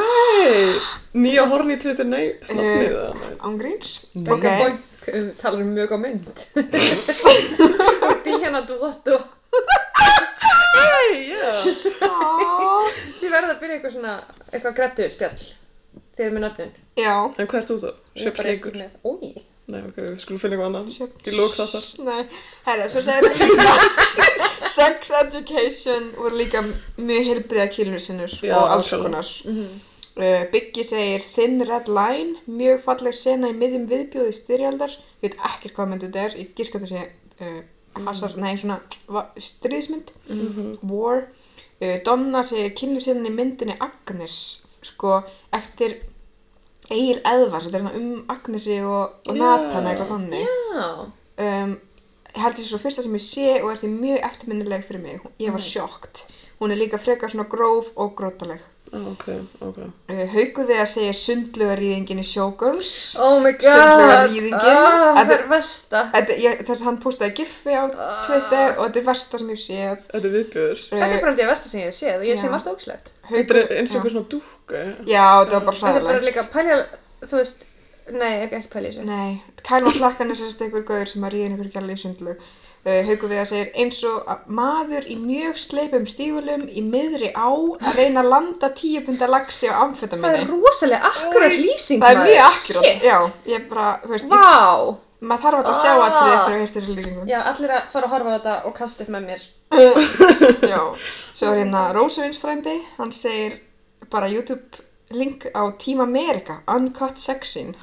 nýja 1.23 1.45
horni 1.53 1.77
í 1.77 1.79
Twitter, 1.79 2.09
nei, 2.09 2.33
nei. 2.49 2.89
ángríns. 3.47 3.93
Becca 4.17 4.35
Ok, 4.35 4.49
boing. 4.63 4.81
Um, 5.13 5.29
talar 5.39 5.61
um 5.63 5.71
mjög 5.77 5.93
á 5.95 5.97
mynd. 5.99 6.43
Díana 8.25 8.61
Dóttu. 8.67 9.15
Æ, 10.73 10.91
já. 11.29 11.49
Á, 12.03 12.11
Þið 13.19 13.29
verða 13.31 13.53
að 13.53 13.59
byrja 13.61 13.75
eitthvað 13.77 13.95
svona, 13.97 14.13
eitthvað 14.51 14.77
grættu 14.81 15.07
spjall. 15.13 15.43
Þeir 16.13 16.25
eru 16.27 16.35
með 16.37 16.43
nöfnin. 16.47 16.71
já, 16.99 17.13
En 17.39 17.47
hvað 17.47 17.59
ert 17.59 17.69
þú 17.71 17.77
þá? 17.83 17.89
Ég 18.15 18.27
er 18.27 18.37
bara 18.37 18.53
ekki 18.57 18.71
með- 18.77 18.97
Ói. 19.09 19.33
Nei, 19.73 19.79
ok, 19.87 19.95
við 20.03 20.17
skulum 20.19 20.39
finna 20.43 20.55
eitthvað 20.57 20.69
annað. 20.69 20.89
Sjöfn- 20.93 21.27
Í 21.29 21.33
lók 21.37 21.53
þáttar. 21.55 21.85
nei, 22.03 22.23
herra, 22.65 22.87
svo 22.91 23.01
segir 23.01 23.29
það 23.29 23.53
líka, 23.53 23.75
sex 24.77 25.11
education 25.21 26.09
voru 26.17 26.35
líka 26.41 26.61
mjög 26.97 27.23
heilbriða 27.29 27.67
kýlunir 27.71 28.03
sinnur 28.03 28.33
Já, 28.43 28.57
og 28.59 28.73
alls 28.75 28.91
konar. 28.91 29.29
Uh, 30.13 30.43
Biggie 30.51 30.83
segir 30.85 31.23
Thin 31.25 31.63
Red 31.65 31.87
Line, 31.89 32.35
mjög 32.45 32.83
falleg 32.85 33.15
sena 33.17 33.49
í 33.49 33.55
miðjum 33.57 33.87
viðbjóði 33.89 34.33
styrjaldar. 34.37 34.91
Ég 35.23 35.31
veit 35.31 35.39
ekkert 35.49 35.73
hvað 35.79 35.89
mynd 35.93 36.03
þetta 36.05 36.25
er, 36.27 36.35
ég 36.43 36.51
giska 36.59 36.77
þetta 36.77 36.91
sé 36.91 37.07
uh, 37.47 38.03
hasar, 38.05 38.35
nei 38.37 38.53
svona 38.59 38.77
stríðismynd, 39.41 40.11
War. 40.91 41.23
Uh, 41.81 41.97
Donna 42.05 42.43
segir 42.45 42.75
kynlífsinnan 42.77 43.31
í 43.31 43.33
myndinni 43.33 43.79
Agnes, 43.81 44.37
sko, 44.87 45.21
eftir 45.55 45.99
Egil 46.91 47.21
Eðvars, 47.23 47.67
þetta 47.67 47.79
er 47.79 47.85
hérna 47.85 47.99
um 47.99 48.33
Agnesi 48.33 48.77
og, 48.83 49.17
og. 49.29 49.39
Nathan 49.39 49.87
eitthvað 49.89 50.11
þannig. 50.11 50.53
Um, 51.43 51.75
ég 52.33 52.41
held 52.43 52.59
þessi 52.59 52.69
svo 52.71 52.81
fyrsta 52.83 53.05
sem 53.05 53.15
ég 53.17 53.25
sé 53.25 53.49
og 53.61 53.71
er 53.71 53.81
því 53.81 53.91
mjög 53.93 54.27
eftirminnileg 54.29 54.85
fyrir 54.87 55.03
mig. 55.03 55.23
Ég 55.41 55.55
var 55.55 55.63
sjokkt. 55.63 56.25
Hún 56.59 56.73
er 56.73 56.79
líka 56.79 56.99
frekar 57.01 57.31
svona 57.31 57.47
gróf 57.49 57.91
og 57.95 58.13
grótaleg. 58.19 58.61
Á, 58.93 58.97
ok, 59.09 59.23
ok. 59.65 59.77
Uh, 60.13 60.19
Haukur 60.35 60.67
við 60.69 60.79
að 60.83 60.89
segja 60.91 61.13
sundlugaríðingin 61.17 62.19
í 62.21 62.25
Showgirls. 62.29 62.91
Oh 63.17 63.39
my 63.41 63.51
god. 63.57 63.65
Sundlaugar 63.65 64.27
rýðingin. 64.29 64.59
Ah, 64.59 65.17
Þetta- 65.17 65.23
það 65.23 65.33
er 65.37 65.47
versta. 65.53 66.01
Þetta, 66.13 66.37
ég, 66.43 66.61
þess 66.67 66.81
að 66.83 66.87
hann 66.89 66.99
postaði 67.07 67.33
giffi 67.39 67.73
á 67.73 67.83
Twitter 68.27 68.77
og 68.77 68.83
þetta 68.85 69.01
er 69.01 69.07
versta 69.09 69.41
sem 69.41 69.49
ég 69.49 69.57
hef 69.57 69.63
séð. 69.65 70.05
Þetta 70.13 70.29
er 70.29 70.35
viðbjör. 70.37 70.83
Þetta 70.93 71.09
er 71.17 71.21
bara 71.25 71.33
að 71.33 71.45
versta 71.53 71.69
sem 71.73 71.79
ég 71.81 71.89
hef 71.89 71.97
séð 72.03 72.15
og 72.21 72.25
ég 72.29 72.41
sé 72.43 72.53
margt 72.53 72.71
ógslegt. 72.73 73.11
Þetta 73.31 73.55
er 73.63 73.75
eins 73.79 73.95
og 73.95 73.99
eitthvað 73.99 74.15
svona 74.15 74.31
dúkka. 74.35 74.83
Já, 75.09 75.25
þetta 75.41 75.53
var 75.59 75.65
bara 75.65 75.77
Þetta 75.77 75.89
er 75.89 76.01
bara 76.01 76.13
hræðilegt. 76.13 76.27
líka 76.29 76.43
pælja, 76.53 76.77
þú 77.23 77.39
veist, 77.41 77.65
nei, 78.13 78.33
ekki 78.45 78.61
pælja 78.77 78.91
þessu. 78.93 79.05
Nei, 79.09 79.41
Kyle 79.63 79.85
MacLachlan 79.87 80.29
er 80.35 80.35
sérst 80.43 80.61
einhver 80.61 80.83
gauður 80.85 81.07
sem 81.15 81.23
að 81.25 81.33
ríða 81.33 81.45
inn 81.49 81.55
einhver 81.57 81.71
gæli 81.79 81.97
í 81.97 82.03
sundlu. 82.05 82.35
Uh, 82.83 82.99
Haukur 83.07 83.29
við 83.31 83.37
að 83.39 83.45
segir 83.47 83.69
eins 83.79 83.97
og 84.03 84.25
að 84.27 84.39
maður 84.51 85.05
í 85.07 85.15
mjög 85.15 85.55
sleipum 85.61 86.03
stígulum 86.09 86.65
í 86.67 86.81
miðri 86.83 87.29
á 87.31 87.47
að 87.79 87.95
reyna 87.95 88.19
að 88.19 88.27
landa 88.33 88.69
tíu 88.75 88.99
punda 89.05 89.29
lagsi 89.31 89.69
á 89.71 89.87
Það 89.95 90.25
er 90.35 90.49
rosalega 90.51 91.07
akkurat 91.13 91.55
lýsing 91.63 92.01
Það 92.03 92.09
er 92.11 92.17
maður. 92.19 92.27
mjög 92.27 92.43
akkurat, 92.49 92.83
Shit. 92.83 93.05
já, 93.07 93.17
ég 93.53 93.69
bara, 93.69 93.87
þú 94.03 94.11
veist, 94.11 94.25
ég, 94.27 94.35
Vá. 94.35 94.97
maður 95.23 95.43
þarf 95.45 95.57
alltaf 95.61 95.73
að 95.73 95.79
sjá 95.79 95.91
Ah. 95.93 96.03
aðtrið 96.09 96.33
eftir 96.35 96.53
að 96.53 96.59
heist 96.59 96.75
þessu 96.75 96.95
lýsingu. 96.97 97.23
Já, 97.31 97.39
allir 97.53 97.71
að 97.77 97.87
fara 97.93 98.05
að 98.07 98.13
horfa 98.17 98.27
á 98.27 98.35
þetta 98.35 98.55
og 98.67 98.73
kasta 98.81 99.03
upp 99.03 99.09
með 99.15 99.23
mér. 99.31 99.41
Já, 100.73 100.81
svo 101.33 101.47
er 101.53 101.57
hérna 101.63 101.85
Rósarins 101.95 102.37
frændi, 102.43 102.75
hann 102.97 103.11
segir 103.15 103.61
bara 104.11 104.27
YouTube 104.27 104.83
link 105.11 105.45
á 105.53 105.61
Team 105.77 105.99
America, 106.01 106.61
Uncut 106.67 107.17
Sexin, 107.17 107.75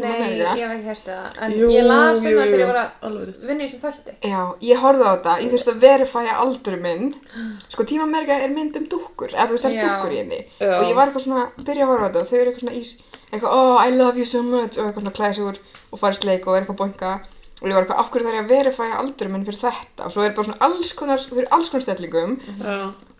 nei, 0.00 0.10
America? 0.10 0.54
ég 0.58 0.66
hef 0.66 0.74
ekki 0.74 0.88
hert 0.90 1.04
það. 1.06 1.38
En 1.46 1.54
Jú, 1.56 1.68
ég 1.72 1.86
las 1.86 2.18
um 2.18 2.26
það 2.26 2.42
þegar 2.42 2.62
ég 2.62 2.72
var 2.72 2.80
að 2.82 3.46
vinna 3.46 3.64
í 3.64 3.68
þessum 3.70 3.84
þætti. 3.86 4.16
Já, 4.32 4.40
ég 4.68 4.82
horfði 4.82 5.06
á 5.06 5.12
þetta, 5.14 5.36
ég 5.44 5.54
þurfti 5.54 5.72
að 5.72 5.80
verifæja 5.86 6.36
aldurum 6.42 6.82
minn 6.88 7.14
Sko, 7.68 7.86
Team 7.88 8.04
America 8.04 8.38
er 8.42 8.52
mynd 8.52 8.76
um 8.76 8.88
dúkkur, 8.92 9.32
eða 9.32 9.48
þú 9.48 9.56
veist 9.56 9.64
það 9.68 9.72
er 9.72 9.78
Já. 9.78 9.86
dúkkur 9.88 10.12
í 10.12 10.20
henni 10.20 10.40
Já. 10.60 10.74
Og 10.76 10.84
ég 10.90 10.96
var 10.98 11.08
eitthvað 11.08 11.26
svona, 11.26 11.46
byrja 11.62 11.86
að 11.86 11.92
horfa 11.92 12.04
á 12.04 12.08
þetta 12.10 12.22
og 12.22 12.30
þau 12.32 12.38
eru 12.40 12.52
eitthvað 12.52 12.66
svona 12.66 12.80
ís 12.82 12.92
Eitthvað, 13.32 13.52
oh, 13.56 13.78
I 13.80 13.94
love 13.96 14.18
you 14.20 14.26
so 14.28 14.42
much 14.44 14.76
og 14.76 14.90
eitthvað 14.90 15.08
svona 15.16 15.46
úr 15.48 15.60
og 15.92 16.00
farið 16.00 16.18
sleik 16.20 16.46
og 16.46 16.56
er 16.56 16.66
eitthvað 16.66 16.74
að 16.76 16.82
boinga 16.82 17.12
Og 17.62 17.68
ég 17.70 17.74
var 17.76 17.84
eitthvað, 17.84 18.00
af 18.02 18.08
hverju 18.10 18.26
þarf 18.26 18.34
ég 18.34 18.42
að 18.42 18.50
verifæja 18.50 18.96
aldurum 18.98 19.32
minn 19.36 19.44
fyrir 19.46 19.60
þetta 19.62 20.06
Og 20.08 20.12
svo 20.12 20.22
er 20.26 20.32
bara 20.34 20.46
svona 20.48 20.66
alls 20.66 20.92
konar, 20.98 21.18
þau 21.22 21.38
eru 21.38 21.46
alls 21.54 21.68
konar 21.70 21.84
stellingum. 21.86 22.32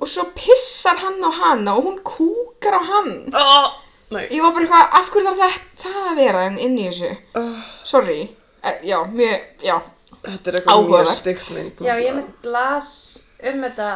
Og 0.02 0.08
svo 0.10 0.24
pissar 0.34 0.98
hann 0.98 1.22
á 1.22 1.30
hana 1.30 1.76
og 1.78 1.84
hún 1.86 2.00
kúkar 2.02 2.74
á 2.74 2.82
hann 2.82 3.12
Ah, 3.32 3.70
nei. 4.10 4.26
Ég 4.34 4.42
var 4.42 4.52
bara 4.56 4.66
eitthvað, 4.66 4.98
af 4.98 5.10
hverju 5.14 5.26
þarf 5.30 5.58
þetta 5.58 5.92
að 6.10 6.16
vera 6.18 6.42
en 6.50 6.58
inn 6.58 6.74
í 6.78 6.88
þessu 6.90 7.12
Ah, 7.38 7.62
Sorry, 7.84 8.20
eh, 8.64 8.80
já, 8.82 8.98
mjög, 9.06 9.46
já, 9.62 9.76
Þetta 10.22 10.50
er 10.50 10.56
eitthvað 10.58 10.66
mjög 10.66 10.86
Áhugavert. 10.86 11.14
stygt 11.18 11.48
mynd. 11.56 11.80
Já, 11.86 11.94
ég 11.98 12.14
mynd 12.14 12.44
las 12.46 12.90
um 13.42 13.62
þetta, 13.64 13.86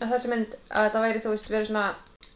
að 0.00 0.10
þessi 0.16 0.28
mynd, 0.32 0.56
að 0.70 0.88
þetta 0.88 1.00
væri, 1.06 1.22
þú 1.24 1.30
veist, 1.32 1.48
verið 1.52 1.68
svona, 1.70 1.84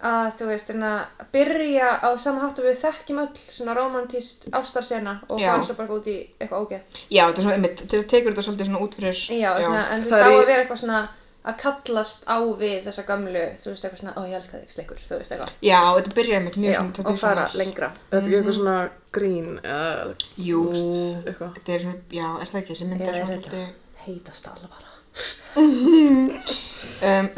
að 0.03 0.33
þú 0.39 0.47
veist, 0.51 0.67
svona, 0.71 0.91
byrja 1.33 1.89
á 2.05 2.09
sama 2.21 2.41
hátt 2.45 2.59
og 2.61 2.65
við 2.69 2.81
þekkjum 2.83 3.21
öll, 3.23 3.37
svona 3.53 3.75
romantíst 3.75 4.49
ástarsena 4.53 5.21
og 5.31 5.41
Já. 5.41 5.53
fara 5.55 5.65
svo 5.65 5.75
bara 5.79 5.95
út 5.97 6.07
í 6.13 6.17
eitthvað 6.41 6.67
ógeð. 6.67 6.81
já, 7.11 7.23
þetta 7.27 7.39
er 7.39 7.43
svona, 7.47 7.55
einmitt, 7.57 7.81
þetta 7.87 8.09
tekur 8.11 8.33
þetta 8.35 8.45
svolítið 8.49 8.67
svona 8.71 8.83
út 8.85 8.95
fyrir 8.95 9.23
Já, 9.41 9.53
Svona, 9.63 9.87
en 9.93 10.03
þú 10.03 10.11
veist, 10.11 10.13
er 10.13 10.27
á 10.27 10.31
í- 10.31 10.41
að 10.43 10.47
vera 10.47 10.63
eitthvað 10.67 10.83
svona 10.85 11.09
að 11.47 11.57
kallast 11.63 12.25
á 12.27 12.39
við 12.59 12.79
þessa 12.89 13.05
gamlu, 13.07 13.43
þú 13.63 13.69
veist, 13.71 13.85
eitthvað 13.87 14.01
svona, 14.01 14.15
ó, 14.19 14.21
ég 14.27 14.35
elska 14.37 14.59
þig, 14.59 14.71
sleikur, 14.75 14.99
þú 15.09 15.19
veist, 15.21 15.31
eitthvað. 15.33 15.53
Já, 15.63 15.81
þetta 15.97 16.15
byrjar 16.19 16.39
einmitt 16.41 16.57
mjög 16.59 16.73
Já, 16.75 16.79
svona 16.83 17.11
og 17.13 17.19
fara 17.23 17.45
lengra. 17.55 17.91
Þetta 18.11 18.17
er 18.17 18.27
ekki 18.27 18.37
eitthvað 18.41 18.59
svona 18.59 18.91
grín 19.13 19.61
eða 19.63 20.17
Jú, 20.37 20.63
eitthvað. 21.25 21.55
þetta 21.57 21.73
er 21.77 21.81
svona, 21.87 22.01
já, 22.11 22.29
er 22.43 22.47
það 22.51 22.61
ekki, 22.63 22.73
þessi 22.75 22.89
mynd 22.91 23.01
er 23.01 23.09
er 23.09 23.21
svona 23.23 23.39
svolítið 23.39 23.69
Heitast 24.07 24.47
alvara. 24.51 24.91
Um, 25.57 26.31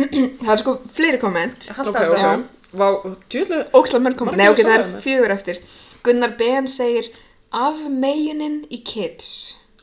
Það 0.44 0.52
er 0.54 0.60
sko 0.62 0.74
fleiri 0.94 1.20
komment 1.22 1.68
Halda 1.76 1.90
Ok, 1.90 1.98
okay, 2.12 2.34
ok. 2.38 2.54
Vá, 2.78 2.88
djúðlega. 3.32 3.64
Ókslega 3.78 4.04
mörg 4.04 4.18
komment, 4.20 4.36
nei 4.38 4.50
ok, 4.52 4.60
það 4.60 4.74
að 4.74 4.82
er 4.82 5.00
fjögur 5.06 5.32
eftir 5.34 5.60
Gunnar 6.04 6.34
Ben 6.40 6.68
segir 6.70 7.08
afmejunin 7.56 8.60
í 8.74 8.82
kids 8.84 9.30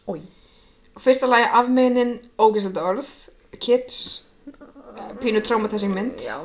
Ói. 0.06 0.22
Fyrsta 1.02 1.28
lagi 1.30 1.48
afmejunin, 1.58 2.14
ógæslega 2.40 2.86
orð 2.92 3.10
Kids, 3.60 3.98
pínu 5.24 5.42
traumatizing 5.44 5.94
mynd 5.96 6.22
Já, 6.28 6.38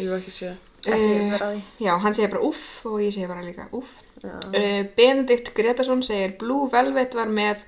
Ég 0.00 0.08
var 0.08 0.18
ekki 0.22 0.32
séð. 0.32 0.56
ekki 0.82 0.96
Eh. 0.96 1.60
Já, 1.78 1.92
hann 2.02 2.14
segir 2.16 2.32
bara 2.32 2.42
uff 2.48 2.82
og 2.90 2.98
ég 3.04 3.12
segir 3.14 3.30
bara 3.30 3.44
líka 3.46 3.68
uff 3.76 3.92
Já. 4.22 4.34
Uh, 4.50 4.82
Benedikt 4.96 5.52
Gretarsson 5.54 6.02
segir 6.02 6.34
Blue 6.40 6.66
Velvet 6.72 7.14
var 7.14 7.30
með 7.30 7.62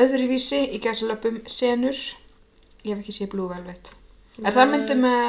öðruvísi 0.00 0.62
í 0.74 0.80
gæsalöpum 0.82 1.42
senur 1.46 1.96
ég 2.84 2.92
hef 2.94 3.00
ekki 3.04 3.14
séð 3.18 3.30
Blue 3.34 3.48
Velvet 3.50 3.92
er 4.44 4.52
það 4.56 4.70
myndi 4.74 4.94
með 5.00 5.24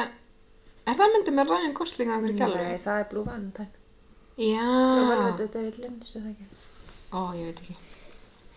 er 0.86 1.00
það 1.00 1.13
myndi 1.15 1.34
með 1.39 1.52
Ryan 1.54 1.74
Gosling 1.80 2.12
að 2.13 2.26
okkur 2.30 2.38
gælu 2.41 2.62
Nei, 2.62 2.78
það 2.86 3.00
er 3.02 3.08
Blue 3.12 3.26
Valentine. 3.26 3.72
já, 4.38 4.70
Blue 4.96 5.10
Velvet 5.12 5.39
er 5.46 5.52
David 5.56 5.78
Lynch, 5.84 6.15
er 6.15 6.22
það 6.22 6.32
ekki? 6.36 6.48
ó 7.15 7.22
ég 7.39 7.50
veit 7.50 7.60
ekki 7.65 7.76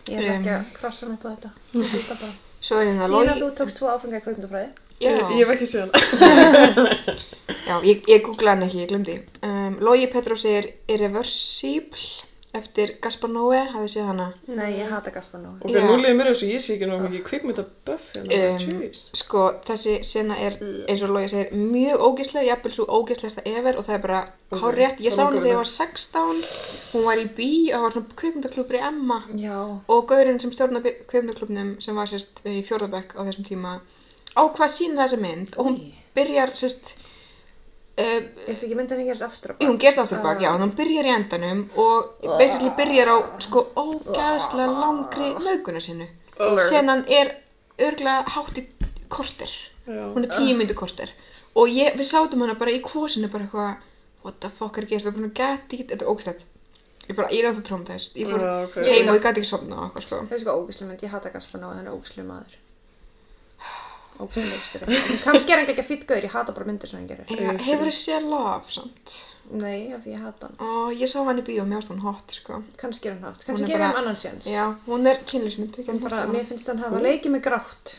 Ég 0.08 0.22
er 0.24 0.30
ekki 0.38 0.48
Um. 0.48 0.54
að 0.56 0.68
krossa 0.78 1.06
mig 1.10 1.18
på 1.20 1.28
þetta. 1.28 1.48
Ég 1.76 1.90
veit 1.92 2.04
það 2.08 2.20
bara. 2.22 2.36
svo 2.66 2.76
er 2.80 2.86
hérna 2.88 3.08
Lína, 3.12 3.32
Logi 3.34 3.40
þú 3.42 3.48
tókst 3.58 3.76
tvo 3.76 3.88
áfengi 3.92 4.16
að 4.16 4.22
kveikmyndafræði. 4.24 4.68
já, 5.02 5.10
Ég, 5.10 5.18
ég 5.36 5.42
hef 5.42 5.50
ekki 5.52 5.66
séð 5.68 5.82
hana. 5.84 6.94
já 7.68 7.74
ég, 7.84 8.00
ég 8.08 8.22
googlaði 8.24 8.54
hann 8.54 8.64
ekki, 8.64 8.78
ég 8.80 8.88
glemdi 8.88 9.16
um, 9.44 9.76
Logi 9.84 10.06
Petró 10.14 10.38
segir 10.40 10.70
Irreversible 10.88 12.00
eftir 12.56 12.94
Gaspar 13.04 13.28
Noé, 13.30 13.58
hafið 13.68 13.90
séð 13.92 14.06
hana 14.08 14.26
Nei, 14.48 14.78
ég 14.78 14.88
hata 14.88 15.10
Gaspar 15.12 15.42
Noé. 15.42 15.58
Ok, 15.60 15.72
Já. 15.74 15.82
nú 15.84 15.98
liðið 16.00 16.14
mér 16.16 16.30
þess 16.30 16.44
að 16.46 16.52
ég 16.54 16.62
sé 16.64 16.74
ekki 16.74 16.86
náðu 16.88 17.08
mikið 17.10 17.24
kvikmynda 17.26 17.64
buff 17.84 18.06
hérna. 18.16 18.38
Um, 18.38 18.80
Jeez. 18.82 19.00
sko, 19.20 19.42
þessi 19.68 19.96
sena 20.08 20.38
er, 20.46 20.56
eins 20.88 21.02
og 21.04 21.12
Logi 21.12 21.28
segir, 21.28 21.52
mjög 21.60 22.04
ógeðsleg, 22.08 22.46
jafnvel 22.48 22.72
svo 22.78 22.86
ógeðslegsta 22.98 23.44
ever 23.52 23.76
og 23.76 23.84
það 23.84 23.98
er 23.98 24.02
bara 24.06 24.20
Ok, 24.48 24.62
hár 24.62 24.78
rétt. 24.80 25.02
Ég 25.04 25.12
sá 25.12 25.22
hana 25.26 25.36
þegar 25.36 25.50
ég 25.52 25.60
var 25.60 25.70
16, 25.74 26.42
hún 26.94 27.04
var 27.10 27.20
í 27.20 27.26
bí 27.36 27.50
og 27.68 27.76
það 27.76 27.84
var 27.86 27.96
svona 27.98 28.16
kvikmyndaklubur 28.22 28.78
í 28.80 28.82
Emma 28.88 29.20
Já. 29.36 29.58
og 29.86 30.06
gaurinn 30.08 30.40
sem 30.40 30.54
stjórna 30.56 30.80
kvikmyndaklubnum 30.82 31.74
sem 31.84 31.94
var 32.00 32.08
sérst 32.08 32.40
í 32.48 32.62
fjórðabekk 32.64 33.12
á 33.18 33.28
þessum 33.28 33.44
tíma 33.44 33.76
á 34.38 34.42
hvað 34.48 34.72
sína 34.72 35.04
þessa 35.04 35.20
mynd 35.20 35.56
og 35.60 35.68
hún 35.68 35.78
byrjar 36.16 36.56
sérst, 36.56 36.96
Ég 37.98 38.26
ætti 38.46 38.66
ekki 38.68 38.76
myndin 38.78 39.00
að 39.02 39.08
gerast 39.10 39.26
aftur 39.26 39.52
á 39.52 39.54
Jú, 39.58 39.68
hún 39.72 39.78
gerst 39.82 39.98
aftur 39.98 40.20
bak, 40.22 40.38
já, 40.42 40.52
en 40.54 40.62
hún 40.62 40.74
byrjar 40.78 41.08
í 41.08 41.14
endanum 41.16 41.64
og 41.82 42.28
basically 42.38 42.70
byrjar 42.78 43.10
á 43.10 43.16
sko 43.42 43.64
ógæðslega 43.74 44.68
langri 44.82 45.32
nauguna 45.42 45.80
sinu. 45.82 46.06
Senan 46.68 47.02
er 47.10 47.32
örglega 47.78 48.22
hátt 48.36 48.60
í 48.62 48.66
kortir, 49.10 49.50
Já. 49.86 50.04
hún 50.14 50.24
er 50.28 50.30
tíu 50.36 50.54
myndu 50.54 50.76
korter. 50.78 51.10
Og 51.58 51.66
ég, 51.74 51.96
við 51.98 52.06
sátum 52.06 52.44
hana 52.44 52.54
bara 52.54 52.70
í 52.70 52.78
kvosinu 52.84 53.30
bara 53.32 53.48
eitthvað 53.48 53.74
what 54.22 54.38
the 54.40 54.50
fuck 54.50 54.78
er 54.78 54.86
gerast, 54.86 55.06
það 55.06 55.10
er 55.10 55.18
bara 55.18 55.26
svona 55.26 55.34
gett 55.40 55.90
þetta 55.90 56.04
er 56.04 56.12
ógstætt 56.12 56.46
ég 57.08 57.16
bara, 57.16 57.28
ég 57.32 57.42
er 57.42 57.48
alltaf 57.50 57.64
trómtæst 57.66 58.16
ég 58.20 58.28
fór 58.28 58.42
Já, 58.44 58.54
heim 58.92 59.08
og 59.08 59.16
ég 59.16 59.22
gæti 59.24 59.40
ekki 59.40 59.48
sofna 59.48 59.78
og 59.78 59.84
eitthvað 59.88 60.04
sko. 60.06 60.16
Það 60.28 60.36
er 60.38 60.42
sko 60.44 60.56
ógæslega 60.62 60.88
mynd, 60.90 61.04
ég 61.06 61.14
hata 61.14 61.30
Gaspar 61.34 61.62
Noé, 61.62 61.76
hann 61.78 61.86
er 61.88 61.94
ógæslega 61.96 62.26
maður. 62.28 62.56
Ógæslega 64.18 64.50
leikstjóri. 64.52 65.00
Kannski 65.24 65.52
er 65.52 65.58
hann 65.62 65.68
ekki 65.72 65.82
að 65.84 65.88
fýtt 65.92 66.06
gauður, 66.08 66.24
ég 66.28 66.32
hata 66.34 66.52
bara 66.56 66.66
myndir 66.66 66.88
sem 66.90 66.98
hann 66.98 67.08
gerir. 67.08 67.26
Já, 67.30 67.52
hefur 67.66 67.86
þið 67.90 67.98
séð 68.02 68.30
Love 68.32 68.72
samt 68.74 69.18
Nei, 69.48 69.92
af 69.96 70.02
því 70.04 70.10
ég 70.12 70.20
hata 70.26 70.48
hann. 70.50 70.56
og 70.60 70.90
ég 71.00 71.08
sá 71.08 71.22
hann 71.24 71.38
í 71.40 71.44
bíó, 71.46 71.62
mér 71.64 71.78
ást 71.80 71.88
hann 71.88 72.02
hot 72.04 72.34
sko 72.36 72.58
Kannski 72.76 73.08
er 73.08 73.14
hann 73.16 73.30
hátt, 73.30 73.44
Hún 73.46 73.46
kannski 73.46 73.64
er 73.64 73.68
gerir 73.70 73.80
bara- 73.80 73.88
hann 73.94 74.02
annan 74.02 74.16
séns. 74.20 74.44
já, 74.44 74.64
hún 74.86 75.06
er 75.08 75.16
kynlismynd 75.24 75.78
En 75.88 75.98
bara, 76.02 76.26
mér 76.26 76.44
finnst 76.50 76.66
hann 76.68 76.78
hafa 76.82 77.00
leikið 77.00 77.32
með 77.32 77.42
grátt. 77.46 77.94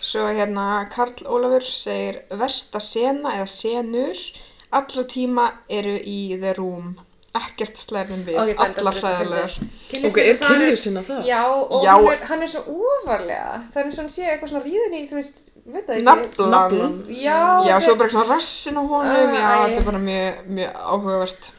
Svo 0.00 0.26
er 0.28 0.34
hérna 0.42 0.66
Karl 0.92 1.24
Ólafur 1.24 1.64
segir 1.64 2.22
versta 2.36 2.80
sena 2.80 3.32
eða 3.38 3.48
senur 3.48 4.16
allra 4.72 5.04
tíma 5.04 5.46
eru 5.68 5.96
í 5.98 6.18
The 6.40 6.52
Room 6.58 6.96
ekkert 7.38 7.76
slærðin 7.78 8.24
við, 8.26 8.38
þetta 8.50 8.66
allar 8.80 8.96
hræðilegar 8.98 9.52
Ok, 10.08 10.16
er 10.18 10.38
kynlíf 10.42 10.78
sinna 10.82 11.02
það? 11.06 11.20
Já, 11.28 11.42
og 11.46 11.84
Já. 11.84 11.92
Hann, 11.94 12.08
er, 12.12 12.24
hann 12.30 12.42
er 12.42 12.50
svo 12.50 12.62
ofarlega. 12.88 13.60
Það 13.70 13.80
er 13.82 13.86
eins 13.90 13.98
og 13.98 14.02
hann 14.04 14.10
sé 14.16 14.26
eitthvað 14.32 14.50
svona 14.54 14.64
ríðin 14.64 14.96
í, 14.98 15.02
þú 15.10 15.18
veist, 15.20 15.38
veit 15.66 15.86
það 15.86 15.94
ekki. 16.00 16.48
Naflan. 16.50 16.98
Já, 17.14 17.38
Já, 17.68 17.76
þetta 17.76 17.80
svo 17.86 17.92
er- 17.94 18.00
bara 18.02 18.14
svona 18.16 18.28
rassin 18.34 18.80
á 18.80 18.82
honum 18.82 19.14
Ah, 19.14 19.38
já, 19.38 19.46
æ. 19.46 19.62
þetta 19.68 19.80
er 19.80 19.88
bara 19.90 20.02
mjög, 20.08 20.40
mjög 20.58 20.74
áhugavert 20.94 21.50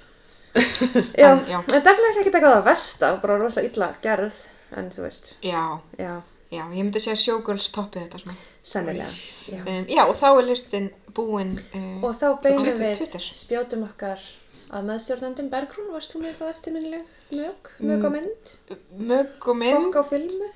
Já, 0.54 1.30
En, 1.32 1.46
já. 1.48 1.58
en 1.64 1.84
defnilega 1.86 2.20
ekki 2.20 2.32
eitthvað 2.34 2.58
að 2.58 2.66
versta, 2.66 3.12
bara 3.22 3.38
rosalega 3.40 3.72
illa 3.72 3.88
gerð, 4.04 4.34
en 4.76 4.90
þú 4.92 5.06
veist, 5.06 5.34
Já, 5.48 5.62
já, 5.98 6.22
já, 6.52 6.64
ég 6.68 6.82
myndi 6.84 7.00
segja 7.00 7.16
Showgirls 7.22 7.70
toppið 7.72 8.04
þetta 8.10 8.20
svona 8.26 8.36
sennilega. 8.64 9.08
Já. 9.48 9.62
um, 9.64 9.86
Já, 9.88 10.04
og 10.10 10.16
þá 10.20 10.28
er 10.42 10.44
listin 10.50 10.90
búin 11.16 11.54
uh, 11.74 12.04
Og 12.04 12.16
þá 12.20 12.28
beinum 12.44 12.68
við 12.84 13.00
spjótum 13.32 13.88
okkar 13.88 14.20
að 14.72 14.86
meðstjórnandum 14.88 15.50
Bergrún, 15.52 15.90
varst 15.92 16.14
þú 16.14 16.22
með 16.22 16.30
eitthvað 16.32 16.52
eftirminnileg 16.54 17.08
mög, 17.36 17.72
mög 17.90 18.06
á 18.08 18.10
mynd, 18.14 18.52
mögg 19.10 19.48
og 19.52 19.58
mynd 19.60 19.86
fokk 19.86 19.98
á 20.00 20.04
filmu? 20.12 20.50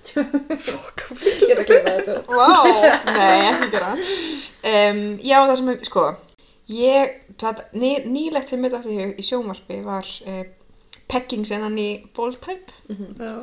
Fokk 0.69 1.03
á 1.03 1.09
filmu? 1.19 1.49
Ég 1.49 1.53
er 1.55 1.61
að 1.63 1.69
glefa 1.71 1.95
þetta. 1.97 2.15
Vá, 2.31 2.51
nei, 3.11 3.41
ekki 3.49 3.69
gera 3.75 3.91
um, 3.95 5.01
Já, 5.19 5.37
það 5.41 5.55
sem, 5.61 5.73
sko 5.89 6.05
Ég, 6.71 7.17
það, 7.41 7.59
ný, 7.77 7.91
nýlegt 8.09 8.49
sem 8.53 8.63
mitt 8.63 8.73
að 8.77 8.87
því 8.87 9.09
í 9.21 9.25
sjónvarpi 9.27 9.81
var 9.85 10.07
uh, 10.25 10.45
pegging 11.11 11.43
senan 11.45 11.75
í 11.77 11.89
Bold 12.15 12.39
Type 12.43 12.71
Já, 12.89 13.35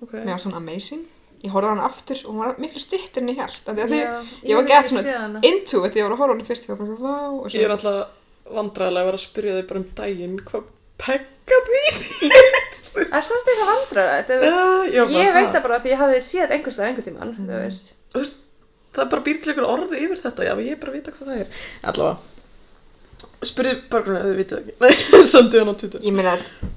ok. 0.00 0.14
Mér 0.22 0.36
var 0.36 0.44
svona 0.46 0.62
amazing 0.62 1.08
Ég 1.40 1.52
horfði 1.54 1.68
á 1.68 1.72
hana 1.72 1.84
aftur 1.88 2.18
og 2.26 2.34
hún 2.34 2.40
var 2.44 2.58
miklu 2.60 2.80
stittur 2.82 3.22
en 3.24 3.30
ég 3.32 3.38
held 3.40 3.58
því 3.64 3.72
að 3.72 3.92
því, 3.94 4.00
Já, 4.00 4.08
ég, 4.14 4.48
ég 4.50 4.58
var 4.58 4.66
gett 4.68 4.90
svona 4.92 5.44
into 5.48 5.82
it 5.86 5.94
því 5.94 6.02
ég 6.02 6.08
var 6.08 6.14
að 6.14 6.20
horfa 6.20 6.32
á 6.32 6.36
hana 6.36 6.48
fyrst 6.50 6.66
ég 6.68 6.72
var 6.74 6.90
bara, 7.00 7.20
og 7.32 7.54
Ég 7.56 7.64
er 7.64 7.72
alltaf 7.74 8.16
vandræðilega 8.56 9.04
að 9.04 9.08
vera 9.10 9.20
að 9.20 9.24
spyrja 9.26 9.54
þig 9.58 9.66
bara 9.70 9.80
um 9.80 9.88
daginn 10.00 10.36
hvað 10.50 10.68
pekka 11.04 11.60
því? 11.70 11.84
Er 13.00 13.06
það 13.06 13.36
eitthvað 13.38 13.68
þú 14.26 14.36
veist, 14.40 14.50
Já, 14.50 14.64
já, 14.90 15.02
bara 15.06 15.20
ég 15.22 15.34
veit 15.36 15.52
það. 15.54 15.62
bara 15.62 15.76
því 15.84 15.90
ég 15.92 16.00
hafði 16.00 16.20
séð 16.26 16.54
einhverstað 16.56 16.86
einhvern 16.88 17.06
tímann, 17.06 17.30
Mhm. 17.36 17.46
þú 17.46 17.60
veist. 17.62 17.92
Þú 18.10 18.22
það 18.90 19.02
er 19.04 19.10
bara 19.12 19.22
býr 19.28 19.38
til 19.44 19.52
einhver 19.52 19.68
orði 19.70 20.00
yfir 20.04 20.18
þetta, 20.24 20.46
já, 20.48 20.54
ég 20.58 20.72
er 20.74 20.80
bara 20.82 20.90
að 20.90 20.96
vita 20.98 21.12
hvað 21.14 21.30
það 21.30 21.40
er. 21.44 21.60
Allavega, 21.86 22.16
spyrði 23.50 23.74
bara 23.92 24.04
hvernig 24.08 24.26
þið 24.26 24.40
vitið 24.40 24.58
ekki. 24.58 24.74
Nei, 24.82 25.24
sendið 25.30 25.62
hann 25.62 25.70
á 25.70 25.76
Twitter. 25.80 26.02
ég 26.08 26.16
meina 26.18 26.34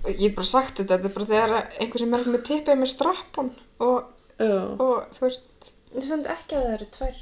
ég 0.07 0.21
hef 0.27 0.35
bara 0.37 0.49
sagt 0.53 0.79
þetta, 0.79 0.99
þetta 0.99 1.09
er 1.09 1.15
bara 1.17 1.29
þegar 1.33 1.55
einhver 1.81 2.03
sem 2.03 2.13
er 2.19 2.29
með 2.35 2.45
tippið 2.51 2.79
með 2.83 2.91
strappon 2.93 3.49
og, 3.87 3.97
Já. 4.37 4.53
og 4.77 4.95
þú 5.17 5.25
veist 5.27 5.71
Ég 5.93 6.07
samt 6.07 6.25
ekki 6.25 6.55
að 6.57 6.63
það 6.65 6.71
eru 6.73 6.85
tvær 6.95 7.17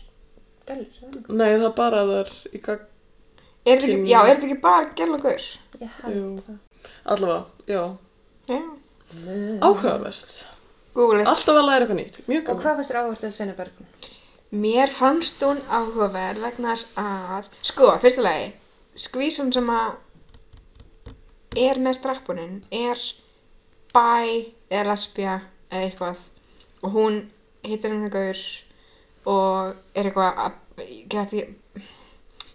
gælur, 0.68 0.92
er 1.02 1.08
eitthvað. 1.12 1.34
Nei, 1.42 1.50
það 1.58 1.66
er 1.68 1.74
bara 1.80 1.98
að 2.06 2.12
það 2.12 2.20
er 2.22 2.30
í 2.56 2.62
gang. 2.68 2.86
Er 3.66 3.78
þetta 3.78 3.88
ekki, 3.88 3.98
Kyn- 3.98 4.08
já, 4.10 4.20
er 4.28 4.36
þetta 4.36 4.48
ekki 4.50 4.62
bara 4.62 4.90
gæl 4.98 5.14
og 5.16 5.22
gaur? 5.26 5.46
Ég 5.82 5.90
held 6.04 6.42
það. 6.46 6.58
Allavega, 7.06 7.46
já. 7.68 7.84
Já, 8.52 8.62
Áhugavert. 9.62 10.46
Google 10.94 11.22
it 11.22 11.28
Alltaf 11.28 11.56
að 11.56 11.66
læra 11.68 11.86
eitthvað 11.86 12.00
nýtt. 12.00 12.18
Mjög 12.28 12.42
Og 12.42 12.46
gaman. 12.48 12.62
hvað 12.64 12.76
fannst 12.80 12.92
þér 12.92 13.00
áhvert 13.02 13.24
að 13.28 13.34
senna 13.36 13.54
Bergrún? 13.56 13.88
Mér 14.52 14.90
fannst 14.92 15.44
hún 15.44 15.60
áhugaverð 15.72 16.42
vegna 16.44 16.74
þess 16.76 16.88
að, 17.00 17.46
sko, 17.64 17.92
fyrsta 18.04 18.22
lagi, 18.26 18.50
skvísun 19.00 19.54
sem 19.56 19.70
að 19.72 19.94
er 21.56 21.80
með 21.84 21.96
strappunin 22.00 22.58
er 22.72 23.00
bi 23.94 24.54
eða 24.72 24.86
lesbia 24.92 25.38
eða 25.72 25.86
eitthvað 25.88 26.20
og 26.84 26.92
hún 26.96 27.18
hittir 27.68 27.92
henni 27.92 28.10
gaur 28.12 28.40
og 29.32 29.76
er 29.96 30.10
eitthvað 30.10 30.40
að 30.46 30.86
geti 31.12 31.42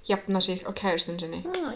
jafna 0.08 0.40
sig 0.40 0.62
á 0.66 0.70
kæristun 0.76 1.18
sinni. 1.20 1.42
Ah, 1.56 1.72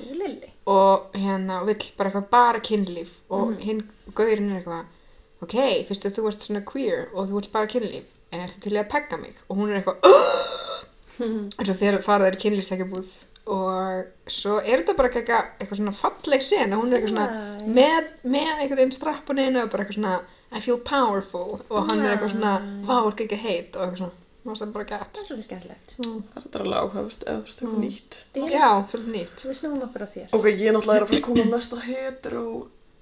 og 0.66 1.14
hérna 1.14 1.64
vill 1.66 1.92
bara 1.98 2.10
eitthvað 2.10 2.30
bara 2.30 2.62
kynlíf. 2.64 3.20
Og 3.30 3.56
hinn 3.60 3.84
gaurinn 4.14 4.52
er 4.52 4.60
eitthvað 4.60 5.44
ok, 5.44 5.56
fyrst 5.88 6.06
að 6.06 6.18
þú 6.18 6.26
ert 6.30 6.46
svona 6.46 6.64
queer 6.66 7.08
og 7.14 7.28
þú 7.28 7.38
vill 7.38 7.52
bara 7.52 7.70
kynlíf 7.70 8.16
en 8.30 8.44
ertu 8.44 8.60
til 8.62 8.76
að 8.76 8.90
pegga 8.92 9.18
mig? 9.18 9.34
Og 9.48 9.58
hún 9.58 9.70
er 9.70 9.80
eitthvað 9.80 10.04
og 11.58 11.66
svo 11.66 11.74
fer, 11.76 11.98
fara 12.04 12.28
þeir 12.28 12.40
kynlífstekjabúð 12.44 13.14
og 13.50 14.30
svo 14.30 14.58
er 14.60 14.82
þetta 14.82 14.94
bara 14.98 15.10
eitthvað, 15.10 15.48
eitthvað 15.58 15.80
svona 15.80 15.96
falleg 15.96 16.44
sen 16.44 16.74
og 16.74 16.84
hún 16.84 16.92
er 16.92 17.00
eitthvað 17.00 17.14
svona 17.16 17.70
með, 17.78 18.12
með 18.22 18.52
einhvern 18.52 18.78
veginn 18.78 18.94
strappuninu 18.94 19.64
og 19.64 19.72
bara 19.72 19.86
eitthvað 19.86 19.98
svona 19.98 20.20
I 20.50 20.58
feel 20.60 20.78
powerful. 20.78 21.60
Og 21.70 21.86
hann 21.86 22.00
er 22.02 22.16
eitthvað 22.16 22.32
svona 22.34 22.56
vá, 22.82 22.96
er 23.04 23.20
ekki 23.24 23.38
heit. 23.38 23.76
Og 23.76 23.84
eitthvað 23.84 24.00
svona 24.00 24.16
það 24.44 24.62
er 24.66 24.72
bara 24.74 24.86
gætt 24.90 25.12
Það 25.14 25.20
er 25.22 25.26
svolítið 25.28 25.46
skemmtilegt. 25.48 25.88
Það 26.00 26.48
er 26.50 26.60
alveg 26.64 26.78
áhugavert 26.80 27.22
eða 27.26 27.38
þú 27.40 27.44
veist, 27.44 27.60
eitthvað 27.60 27.80
nýtt. 27.84 28.12
já, 28.54 28.68
fyrir 28.90 29.08
nýtt 29.14 29.38
Við 29.46 29.56
snúum 29.60 29.82
okkur 29.86 30.02
á 30.04 30.08
þér. 30.14 30.28
Ok, 30.38 30.46
ég 30.50 30.72
náttúrulega 30.76 30.96
er 30.96 31.04
að 31.04 31.10
fara 31.10 31.20
að 31.20 31.26
koma 31.28 31.40
með 31.44 31.52
mesta 31.54 31.76
hetero 31.84 32.44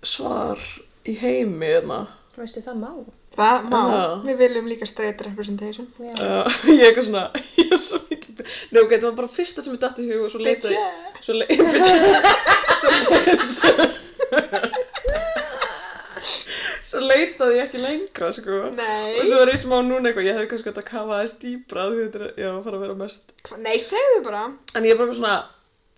svar 0.03 0.59
í 1.09 1.15
heimi, 1.23 1.67
hérna. 1.67 2.01
Veistu, 2.39 2.61
það 2.63 2.77
má. 2.79 2.91
það 3.35 3.65
má, 3.73 3.79
Já. 3.91 4.03
við 4.29 4.37
viljum 4.39 4.67
líka 4.71 4.87
straight 4.87 5.21
representation 5.27 5.87
Já. 5.99 6.13
Uh, 6.23 6.47
ég 6.71 6.83
er 6.85 6.87
eitthvað 6.93 7.09
svona, 7.09 7.25
ég 7.59 7.73
er 7.75 7.81
svo 7.83 7.99
mikið 8.11 8.45
Nei 8.71 8.79
ok, 8.85 8.91
þetta 8.95 9.07
var 9.09 9.17
bara 9.19 9.31
fyrsta 9.33 9.63
sem 9.65 9.75
ég 9.75 9.81
dætti 9.83 10.07
í 10.07 10.11
hug 10.13 10.23
og 10.29 10.31
svo 10.31 10.41
leita 10.43 10.71
Bitch. 10.71 10.79
Svo 11.27 11.35
leita 11.35 11.67
Svo, 16.89 17.01
leitaði 17.05 17.59
ég 17.59 17.67
ekki 17.67 17.81
lengra 17.83 18.31
sko. 18.33 18.59
Nei. 18.79 19.19
Og 19.21 19.27
svo 19.29 19.43
er 19.45 19.51
ég 19.53 19.61
smá 19.61 19.77
núna 19.85 20.09
eitthvað, 20.09 20.29
ég 20.31 20.39
hefði 20.39 20.49
kannski 20.55 20.71
hægt 20.71 20.81
að 20.83 20.89
kafa 20.89 21.19
aðeins 21.19 21.35
dýbra 21.43 21.85
því 21.93 22.01
þetta 22.07 22.23
er, 22.25 22.33
já, 22.41 22.51
fara 22.65 22.79
að 22.79 22.85
vera 22.87 22.97
mest 23.03 23.35
Hva- 23.49 23.59
Nei, 23.67 23.77
segðu 23.85 24.23
bara. 24.25 24.43
En 24.79 24.87
ég 24.89 24.95
er 24.95 25.01
bara 25.03 25.17
svona, 25.19 25.35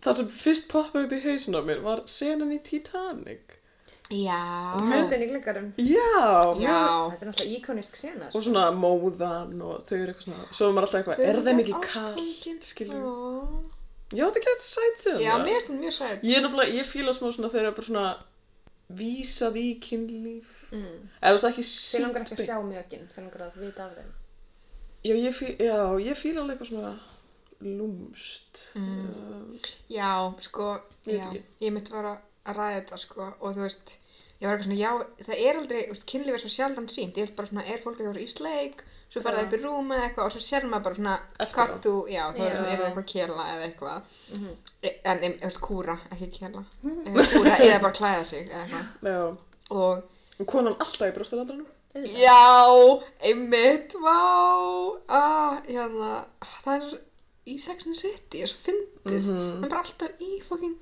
það 0.03 0.19
sem 0.21 0.29
fyrst 0.41 0.69
poppaði 0.73 1.07
upp 1.07 1.15
í 1.15 1.23
hausin 1.29 1.55
á 1.59 1.63
mér 1.71 1.81
var 1.87 2.03
senan 2.11 2.51
í 2.57 2.59
Titanic. 2.67 3.57
Já. 4.11 4.41
Myndin 4.83 5.23
í 5.23 5.27
gluggarum. 5.31 5.67
Já, 5.79 6.55
Já. 6.59 6.79
Þetta 7.13 7.23
er 7.23 7.29
náttúrulega 7.31 7.59
íkonisk 7.61 7.95
sena. 8.01 8.27
og 8.35 8.43
svona 8.43 8.65
móðan 8.75 9.61
og 9.63 9.85
þau 9.87 9.95
eru 10.01 10.11
eitthvað 10.11 10.25
svona, 10.27 10.49
svo 10.51 10.67
er 10.67 10.73
maður 10.75 10.89
alltaf 10.89 10.99
eitthvað, 11.01 11.21
er 11.29 11.39
þeim 11.47 11.61
ekki 11.63 11.77
kallt, 11.85 12.65
skiljum 12.73 13.05
Já, 14.11 14.19
Já, 14.19 14.25
þetta 14.27 14.43
getur 14.49 14.67
sætt 14.67 14.99
sem 15.05 15.21
Já, 15.23 15.37
mér 15.39 15.55
finnst 15.55 15.71
hún 15.71 15.79
mjög 15.85 15.95
sætt 16.01 16.25
Ég 16.27 16.41
er 16.41 16.43
nefnilega, 16.43 16.75
ég 16.81 16.89
fíla 16.91 17.15
smá 17.15 17.29
svona 17.31 17.53
þegar 17.53 17.63
það 17.63 17.71
er 17.71 17.77
bara 17.79 17.87
svona 17.87 18.07
vísað 18.99 19.61
í 19.63 19.69
kynlíf 19.79 20.49
Mm. 20.71 21.09
eða 21.21 21.31
þú 21.31 21.37
veist 21.37 21.49
ekki 21.51 21.65
Þið 21.69 22.03
langar 22.05 22.23
ekki 22.25 22.37
að 22.39 22.45
sjá 22.47 22.59
mjögin, 22.63 23.07
þið 23.15 23.25
langar 23.25 23.47
að 23.47 23.57
vita 23.65 23.87
af 23.87 23.95
þeim. 23.99 24.11
Já, 25.01 25.15
ég 25.17 25.41
ég 26.07 26.19
fíla 26.21 26.43
alveg 26.43 26.57
eitthvað 26.57 26.69
svona 26.71 26.93
lúmst 27.61 28.61
mm. 28.75 29.57
Já, 29.89 30.11
sko, 30.41 30.69
Ég 31.07 31.19
já. 31.21 31.33
Ég 31.61 31.73
myndi 31.75 31.93
bara 31.93 32.15
að 32.45 32.57
ræða 32.57 32.77
þetta, 32.81 32.99
sko 33.03 33.27
Og 33.41 33.57
þú 33.57 33.65
veist, 33.67 33.97
ég 34.41 34.47
var 34.49 34.55
eitthvað 34.57 34.69
svona, 34.69 34.79
já 34.81 35.25
Það 35.27 35.43
er 35.47 35.59
aldrei, 35.61 35.81
þú 35.89 35.95
veist, 35.97 36.07
kynlíf 36.13 36.37
er 36.39 36.45
svo 36.45 36.53
sjaldan 36.55 36.89
sínt 36.93 37.19
Ég 37.21 37.29
vil 37.29 37.37
bara 37.37 37.51
svona, 37.51 37.67
er 37.67 37.83
fólk 37.83 38.01
eitthvað 38.01 38.23
í 38.25 38.29
sleik 38.33 38.85
Svo 39.11 39.25
fara 39.25 39.41
það 39.41 39.49
upp 39.49 39.57
í 39.57 39.61
rúm 39.65 39.91
eða 39.97 40.07
eitthvað 40.07 40.29
Og 40.29 40.35
svo 40.37 40.43
sér 40.45 40.67
maður 40.71 40.85
bara 40.87 40.99
svona. 41.01 41.17
Kattu, 41.57 41.95
já, 42.13 42.23
þá 42.37 42.41
er 42.47 42.57
það 42.61 42.85
eitthvað 42.87 43.09
kjela 43.15 43.49
eða 43.57 43.67
eitthvað 43.69 44.17
Mhm. 44.31 44.57
En, 44.81 45.19
em, 45.27 45.33
þú 45.37 45.49
veist, 45.51 45.61
kúra, 45.61 45.97
ekki 46.15 46.31
kjela 46.39 46.63
Kúra, 47.35 47.57
eða 47.59 47.83
bara 47.83 47.97
klæða 47.99 48.25
sig 48.25 48.49
eða 48.49 48.63
eitthvað 48.65 49.11
Já, 49.11 49.21
Og 49.71 50.05
og 50.41 50.47
konan 50.49 50.75
alltaf 50.81 51.09
í 51.11 51.15
brjóstaraldranum 51.19 51.67
Já, 52.07 53.01
einmitt, 53.27 53.95
vá, 53.99 54.19
ah, 55.09 55.57
hérna, 55.67 56.25
það 56.63 56.77
er 56.77 56.99
í 57.51 57.57
Sex 57.59 57.87
and 57.87 57.97
the 57.97 58.01
City, 58.01 58.43
er 58.45 58.47
svo 58.47 58.61
fyndið, 58.69 59.25
Mhm. 59.27 59.41
hann 59.57 59.65
er 59.65 59.69
bara 59.69 59.83
alltaf 59.83 60.21
í 60.23 60.41
fucking 60.47 60.77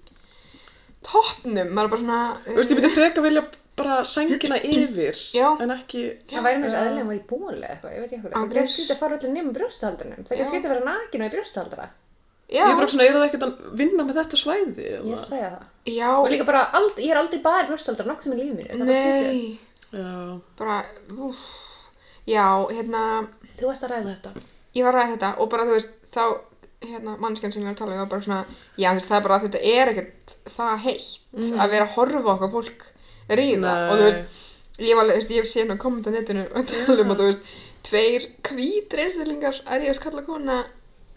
toppnum, 1.07 1.71
maður 1.73 1.85
er 1.85 1.93
bara 1.95 2.03
svona, 2.03 2.21
Þú 2.45 2.57
veist, 2.59 2.71
ég 2.75 2.79
myndi 2.81 2.91
freka 2.95 3.23
vilja 3.25 3.45
bara 3.79 4.01
sængina 4.05 4.59
yfir 4.67 5.15
Já. 5.33 5.49
en 5.63 5.71
ekki 5.71 6.03
Það 6.29 6.43
væri 6.45 6.59
með 6.59 6.67
þess 6.69 6.79
að 6.79 6.89
eðlega 6.91 7.07
var 7.07 7.15
í 7.15 7.23
bóli 7.31 7.57
eða 7.63 7.71
eitthvað, 7.71 7.95
ég 7.95 8.01
veit 8.03 8.13
ekki 8.13 8.23
hvað. 8.25 8.33
Það 8.51 8.57
er 8.63 8.71
skrítið 8.75 8.95
að 8.95 8.99
fara 8.99 9.17
allir 9.19 9.33
nefnum 9.37 9.55
brjóstahaldunum. 9.55 10.25
Það 10.27 10.33
er 10.33 10.43
Já. 10.43 10.49
skrítið 10.51 10.69
að 10.69 10.75
vera 10.75 10.85
nakin 10.89 11.23
og 11.23 11.29
í 11.29 11.35
brjóstahaldara. 11.37 11.89
Já, 12.49 12.63
Ég 12.65 12.71
er 12.73 12.77
bara 12.81 12.89
svona, 12.89 13.05
er 13.09 13.17
það 13.19 13.27
ekkert 13.29 13.47
að 13.49 13.55
vinna 13.83 14.05
með 14.09 14.19
þetta 14.23 14.41
svæði? 14.41 14.85
Ég 14.89 14.99
er 15.13 15.19
að 15.19 15.29
segja 15.29 15.49
það. 15.55 15.65
já, 15.95 16.11
Og 16.19 16.29
líka 16.33 16.47
bara, 16.49 16.63
ald, 16.79 16.97
ég 17.05 17.11
er 17.13 17.21
aldrei 17.23 17.41
bara 17.45 17.67
brjóstahaldara 17.69 18.09
nokkuð 18.13 18.29
sem 18.29 18.33
í 18.33 18.41
lífið 18.43 18.57
mínu. 18.59 18.69
Það 18.69 18.81
er 18.81 18.87
bara 18.89 18.99
skrítið. 18.99 19.33
nei, 19.33 19.59
Já, 19.89 20.41
bara, 20.59 20.79
úf, 21.29 21.43
já, 22.29 22.47
hérna, 22.77 23.03
Þú 23.59 23.67
varst 23.71 23.85
að 23.87 23.93
ræða 23.95 24.11
þetta. 24.15 24.33
ég 24.77 24.85
var 24.85 24.95
að 24.95 25.01
ræða 25.03 25.13
þetta 25.17 25.31
og 25.43 25.49
bara 25.51 25.65
þú 25.69 25.73
veist 25.79 25.95
þá 26.13 26.23
hérna 26.89 27.15
mannskjan 27.19 27.53
sem 27.53 27.63
ég 27.63 27.67
var 27.67 27.75
að 27.75 27.79
tala 27.81 27.95
um 27.97 27.99
var 28.05 28.11
bara 28.13 28.23
svona 28.23 28.45
já 28.79 28.89
þú 28.93 28.99
veist 29.01 29.09
það 29.11 29.17
er 29.19 29.25
bara 29.27 29.37
að 29.39 29.47
þetta 29.49 29.63
er 29.73 29.89
ekkert 29.93 30.35
það 30.55 30.75
heitt 30.85 31.49
að 31.59 31.71
vera 31.73 31.87
að 31.89 31.95
horfa 31.97 32.21
á 32.29 32.35
okkar 32.37 32.53
fólk 32.53 32.85
ríða 33.41 33.73
Nei. 33.73 33.89
og 33.89 33.95
þú 33.99 34.05
veist 34.05 34.45
ég 34.79 34.95
var 35.01 35.09
þú 35.09 35.17
veist, 35.17 35.33
ég 35.35 35.41
hef 35.43 35.49
séð 35.51 35.67
með 35.73 35.81
kommenta 35.83 36.13
á 36.13 36.15
netinu 36.15 36.45
og 36.55 36.69
tala 36.71 37.03
um 37.03 37.11
að 37.17 37.19
þú 37.25 37.27
veist 37.33 37.51
tveir 37.89 38.29
hvítir 38.47 39.03
einstaklingar 39.03 39.59
að 39.67 39.83
ríða 39.83 39.97
skalla 39.99 40.23
kona 40.29 40.59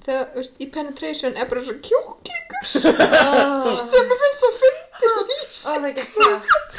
þegar, 0.06 0.26
veist, 0.38 0.56
í 0.62 0.68
penetration 0.74 1.36
er 1.38 1.50
bara 1.52 1.64
svo 1.66 1.76
kjúklingur 1.88 2.64
sem 3.92 4.10
mér 4.10 4.22
finnst 4.24 4.44
svo 4.46 4.52
fyndið 4.62 5.14
lýs 5.32 5.62
Ó, 5.62 5.72
það 5.72 5.78
er 5.78 5.88
ekki 5.92 6.06
satt. 6.16 6.72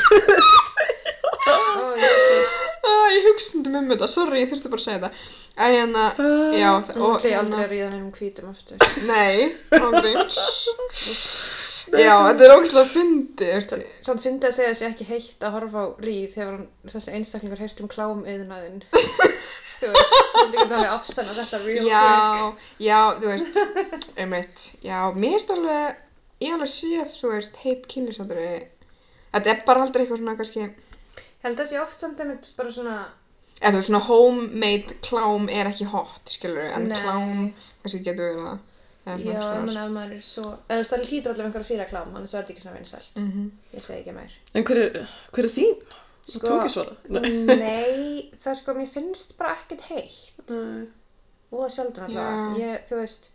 Ég 2.02 2.61
Ah, 2.82 3.06
ég 3.14 3.24
hugsa 3.28 3.46
stundum 3.52 3.76
um 3.78 3.88
þetta, 3.92 4.06
sorry, 4.11 4.40
ég 4.42 4.48
þurfti 4.50 4.70
bara 4.72 4.80
að 4.80 4.85
segja 4.85 5.00
þetta 5.02 5.11
en 5.62 5.74
hérna, 5.76 6.04
já 6.58 6.70
Nú 6.96 7.04
og 7.08 7.24
ég 7.26 7.35
hérna, 7.37 7.38
aldrei 7.42 7.64
að 7.66 7.72
ríða 7.72 7.88
neinum 7.92 8.12
hvítum 8.16 8.48
aftur. 8.50 8.76
nei, 9.06 9.52
ángríns 9.78 10.38
já, 12.02 12.14
þetta 12.26 12.46
er 12.46 12.54
ógæslega 12.56 12.88
fyndið, 12.90 13.52
veist. 13.54 13.74
Samt 14.06 14.22
fyndi 14.24 14.48
að 14.48 14.56
segja 14.58 14.72
þessi 14.74 14.88
ekki 14.90 15.08
heitt 15.12 15.46
að 15.46 15.54
horfa 15.58 15.78
á 15.82 15.87
ríð 16.02 16.28
þegar 16.37 16.56
þessi 16.94 17.14
einstaklingar 17.18 17.62
heyrt 17.62 17.82
um 17.85 17.90
klám 17.92 18.22
yðnaðinn. 18.35 18.82
Þú 19.82 19.90
veist, 19.92 20.12
þú 20.36 20.44
líka 20.52 20.64
alveg 20.68 20.92
afsanna 20.94 21.34
þetta 21.38 21.60
real 21.64 21.82
quick. 21.82 21.92
já, 21.92 22.52
já, 22.86 23.00
þú 23.18 23.32
veist 23.32 23.60
einmitt, 24.22 24.66
já, 24.86 24.98
mér 25.16 25.34
finnst 25.36 25.54
alveg 25.56 25.96
ég 26.42 26.54
alveg 26.56 26.70
séð, 26.72 27.16
þú 27.20 27.32
veist, 27.36 27.58
heit 27.64 27.88
kynlýsáttur 27.90 28.40
þetta 29.32 29.50
er 29.54 29.62
bara 29.66 29.82
aldrei 29.86 30.04
eitthvað 30.04 30.20
svona 30.22 30.36
kannski, 30.38 30.68
held 31.42 31.54
að 31.56 31.62
þessi 31.64 31.80
oft 31.82 32.02
samt 32.02 32.20
einmitt 32.22 32.50
bara 32.58 32.74
svona, 32.74 32.96
eða 33.60 33.72
þú 33.72 33.78
veist, 33.80 33.90
svona 33.90 34.04
homemade 34.08 34.98
klám 35.06 35.48
er 35.50 35.70
ekki 35.72 35.88
hot, 35.92 36.22
skilur 36.30 36.68
en 36.68 36.88
Nei. 36.90 36.98
klám, 37.00 37.48
kannski 37.82 38.02
getur 38.06 38.28
verið 38.28 38.44
það 38.46 38.60
eða 39.02 39.32
já, 39.34 39.46
menna 39.66 39.84
ef 39.88 39.94
maður 39.96 40.12
er 40.14 40.22
svo, 40.22 40.44
eða 40.68 40.76
þú 40.76 40.82
veist, 40.82 40.92
það 40.92 41.08
hlýtur 41.08 41.32
allavega 41.32 41.48
einhverja 41.48 41.68
fyrir 41.72 41.88
klám, 41.90 42.12
annars 42.14 42.34
verður 42.36 42.44
þetta 42.46 42.54
ekki 42.54 42.62
svona 42.66 42.76
vinsælt. 42.78 43.08
Mhm. 43.18 43.48
Ég 43.74 43.82
segi 43.86 43.98
ekki 44.04 44.14
meir. 44.14 44.36
En 44.54 44.66
hver 44.68 44.78
er, 44.84 45.08
hver 45.34 45.48
er 45.48 45.54
þín? 45.56 45.72
Þú 46.22 46.32
Sko- 46.38 46.46
tók 46.46 46.61
ekki 46.62 46.72
svara? 46.76 46.96
Nei. 47.14 47.30
Nei, 47.46 48.30
það 48.42 48.50
er 48.52 48.58
sko, 48.62 48.74
mér 48.78 48.90
finnst 48.94 49.32
bara 49.38 49.56
ekkert 49.58 49.87
heitt. 49.90 50.42
Nei. 50.50 50.85
og 51.52 51.64
alltaf 51.68 52.08
Já. 52.08 52.26
ég, 52.56 52.85
þú 52.88 52.96
veist 53.02 53.26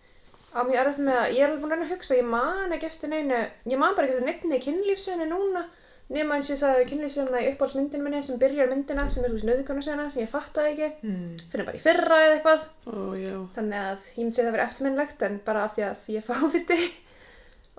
á 0.56 0.60
mjög 0.66 0.80
erfitt 0.82 1.02
með 1.06 1.18
að, 1.22 1.34
ég 1.36 1.42
er 1.44 1.50
alveg 1.52 1.60
búin 1.62 1.74
að 1.74 1.76
reyna 1.76 1.86
að 1.86 1.92
hugsa 1.94 2.16
ég 2.18 2.30
man 2.32 2.72
ekki 2.74 2.88
eftir 2.88 3.12
neinu, 3.12 3.42
ég 3.70 3.78
man 3.78 3.94
bara 3.98 4.08
ekki 4.08 4.16
eftir 4.16 4.26
neittni 4.30 4.60
kynlífsenu 4.64 5.28
núna 5.30 5.66
nema 6.10 6.38
eins 6.40 6.48
og 6.50 6.56
ég 6.56 6.62
sagði 6.64 6.86
kynlífsena 6.90 7.42
í 7.44 7.50
uppáhaldsmyndinu 7.52 8.06
minni 8.08 8.22
sem 8.24 8.40
byrjar 8.42 8.70
myndina 8.72 9.06
sem 9.12 9.26
er 9.28 9.30
þú 9.30 9.38
veist 9.38 9.50
nöðugunarsena 9.52 10.06
sem 10.16 10.24
ég 10.24 10.32
fattaði 10.32 10.72
ekki, 10.72 10.90
Mm. 11.04 11.36
fyrir 11.52 11.68
bara 11.68 11.78
í 11.78 11.84
fyrra 11.84 12.20
eða 12.24 12.38
eitthvað 12.40 12.64
Ó, 12.88 12.98
já. 13.20 13.36
þannig 13.58 13.82
að 13.84 14.08
ég 14.16 14.22
myndi 14.24 14.38
segja 14.40 14.48
það 14.48 14.56
verið 14.58 14.68
eftirminnlegt 14.72 15.26
en 15.28 15.38
bara 15.52 15.64
af 15.68 15.76
því 15.76 15.84
að 15.92 16.08
ég 16.16 16.24
er 16.24 16.28
fáviti 16.32 16.80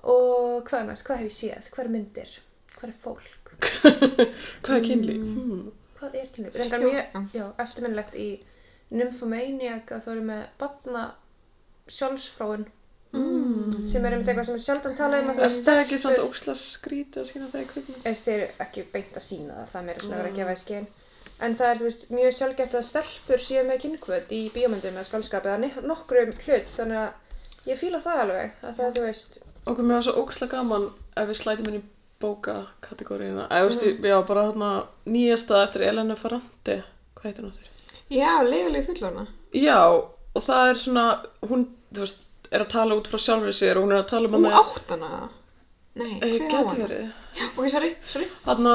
og 0.04 0.68
hvað 0.68 0.82
annars, 0.84 1.02
hvað 1.06 1.22
hef 1.24 1.32
ég 1.32 1.36
séð, 1.40 1.70
hvað 1.74 1.84
er 1.88 1.92
myndir 1.96 2.36
hvað 2.78 2.90
er 2.92 2.98
fólk, 3.02 3.30
Hvað 3.58 4.74
er 4.78 4.86
kynlíf? 4.86 5.22
Hmm. 5.34 5.62
hvað 5.98 6.18
er 6.22 6.28
kynlíf? 6.34 6.58
Reyndar 6.58 6.84
Já. 6.88 7.04
mjög, 7.26 7.52
eftirminnlegt 7.64 8.14
í 8.18 8.28
Nymphomaniac 8.98 9.90
að 9.92 10.04
þá 10.04 10.10
erum 10.14 10.28
með 10.32 10.44
batna 10.60 11.06
sjálfsfráin 11.88 12.66
Mm. 13.08 13.86
sem 13.88 14.04
er 14.04 14.12
einmitt 14.12 14.28
eitthvað 14.28 14.44
sem 14.50 14.56
er 14.58 14.60
sjaldan 14.60 14.96
talað 14.98 15.22
um 15.22 15.28
að 15.32 15.38
þú 15.38 15.44
Er 15.46 15.52
það 15.64 15.78
ekki 15.82 15.98
samt 16.02 16.18
óksla 16.20 16.54
skrítið 16.60 17.22
að 17.22 17.28
skýna 17.30 17.46
það 17.48 17.62
í 17.62 17.94
ef 18.10 18.18
þeir 18.26 18.34
eru 18.42 18.48
ekki 18.64 18.82
beint 18.92 19.14
að 19.16 19.24
sína 19.24 19.54
það 19.54 19.70
það 19.70 19.78
er 19.80 19.86
meira 19.86 20.02
svona 20.02 20.18
að 20.18 20.20
vera 20.20 20.32
að 20.32 20.36
gefa 20.36 20.52
í 20.52 20.60
skinn 20.62 20.88
en 21.46 21.56
það 21.56 21.70
er 21.70 21.80
þú 21.80 21.86
veist 21.88 22.04
mjög 22.12 22.36
sjálfgeft 22.38 22.76
að 22.76 22.84
stelpur 22.90 23.44
séu 23.46 23.62
með 23.64 23.80
kynkvöld 23.86 24.34
í 24.36 24.40
bíómyndum 24.52 24.98
eða 25.00 25.08
skálskap 25.08 25.48
eða 25.48 25.70
nokkrum 25.88 26.34
hlut 26.44 26.68
þannig 26.76 27.00
að 27.00 27.70
ég 27.72 27.80
fíla 27.80 28.02
það 28.04 28.20
alveg 28.26 28.60
að 28.60 28.76
það 28.82 28.92
þú 28.98 29.06
veist. 29.08 29.40
Okkur 29.64 29.88
mér 29.88 29.96
var 29.96 30.04
svo 30.10 30.14
óksla 30.26 30.50
gaman 30.52 30.86
ef 31.16 31.28
við 31.32 31.40
slætum 31.40 31.72
inn 31.72 31.82
í 32.18 32.24
bóka 32.24 32.54
kategóriðina. 32.82 33.44
Eða, 33.46 33.62
þú 33.62 33.68
veist, 33.70 34.04
já, 34.10 34.16
bara 34.26 34.42
þarna 34.50 34.68
nýjasta 35.06 35.58
eftir 35.64 35.84
Elenu 35.86 36.16
Ferrandi. 36.18 36.74
Hvað 37.14 37.26
heitir 37.28 37.44
hún 37.44 37.52
áttur? 37.52 37.74
já, 38.10 38.30
legulegi 38.42 38.86
fullorna 38.88 39.26
Já, 39.54 39.78
og 40.34 40.42
það 40.42 40.70
er 40.72 40.78
svona, 40.82 41.04
hún, 41.46 41.62
þú 41.94 42.00
veist, 42.02 42.22
er 42.50 42.64
að 42.64 42.70
tala 42.72 42.96
út 42.98 43.08
frá 43.12 43.18
sjálfur 43.20 43.52
sér 43.54 43.76
og 43.78 43.84
hún 43.86 43.92
er 43.94 44.00
að 44.02 44.08
tala 44.10 44.28
um 44.28 44.34
hana- 44.38 44.62
átt 44.62 44.90
hana 44.94 45.28
nei, 45.94 46.18
Eh, 46.22 46.38
hver 46.38 46.48
á 46.48 46.56
hana 46.58 46.86
verið. 46.88 47.12
ok, 47.56 47.68
sorry, 47.68 47.90
sorry 48.08 48.28
Þarna, 48.46 48.74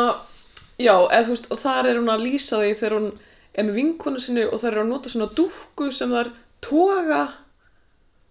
já, 0.79 0.93
eða 1.10 1.23
þú 1.25 1.34
veist, 1.36 1.47
og 1.51 1.58
þar 1.58 1.86
er 1.89 1.97
hún 1.99 2.13
að 2.13 2.23
lýsa 2.27 2.60
því 2.62 2.71
þegar 2.79 2.97
hún 2.99 3.10
er 3.56 3.63
með 3.63 3.73
vinkonu 3.79 4.19
sinni 4.19 4.45
og 4.45 4.60
þær 4.62 4.71
eru 4.71 4.82
að 4.86 4.91
nota 4.93 5.10
svona 5.10 5.29
dúkku 5.36 5.91
sem 5.91 6.10
þær 6.13 6.32
toga 6.62 7.21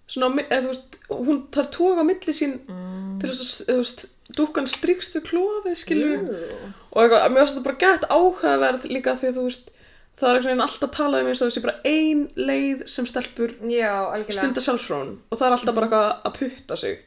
svona, 0.06 0.30
á 0.30 0.48
eða 0.48 0.62
þú 0.62 0.72
veist, 0.72 0.98
hún 1.10 1.42
þær 1.50 1.70
toga 1.74 2.00
á 2.00 2.04
milli 2.06 2.32
sín 2.36 2.60
mm. 2.68 2.91
Til 3.22 3.30
þess 3.30 3.60
að, 3.62 3.68
þú 3.68 3.76
veist, 3.80 4.02
dúkkan 4.38 4.68
strýkst 4.70 5.16
við 5.18 5.24
klófið, 5.30 5.76
skilur 5.80 6.18
og 6.22 6.98
eitthvað, 7.02 7.28
mér 7.30 7.42
finnst 7.42 7.56
þetta 7.56 7.68
bara 7.68 7.80
gett 7.84 8.08
áhugaverð 8.10 8.88
líka 8.90 9.16
því 9.20 9.30
að 9.30 9.38
þú 9.38 9.46
veist, 9.46 9.72
það 10.18 10.28
er 10.28 10.38
einhvern 10.38 10.50
veginn 10.50 10.66
alltaf 10.66 10.92
talað 10.96 11.24
um 11.24 11.30
eins 11.32 11.40
og 11.42 11.50
þessi 11.50 11.64
bara 11.64 11.76
ein 11.88 12.26
leið 12.36 12.84
sem 12.92 13.08
stelpur 13.08 13.54
já, 13.70 13.92
algjörlega. 14.02 14.38
stunda 14.38 14.64
sjálfsfrón 14.66 15.14
og 15.30 15.40
það 15.40 15.48
er 15.48 15.56
alltaf 15.56 15.78
bara 15.78 15.88
eitthvað 15.88 16.28
að 16.28 16.36
putta 16.40 16.78
sig. 16.82 17.00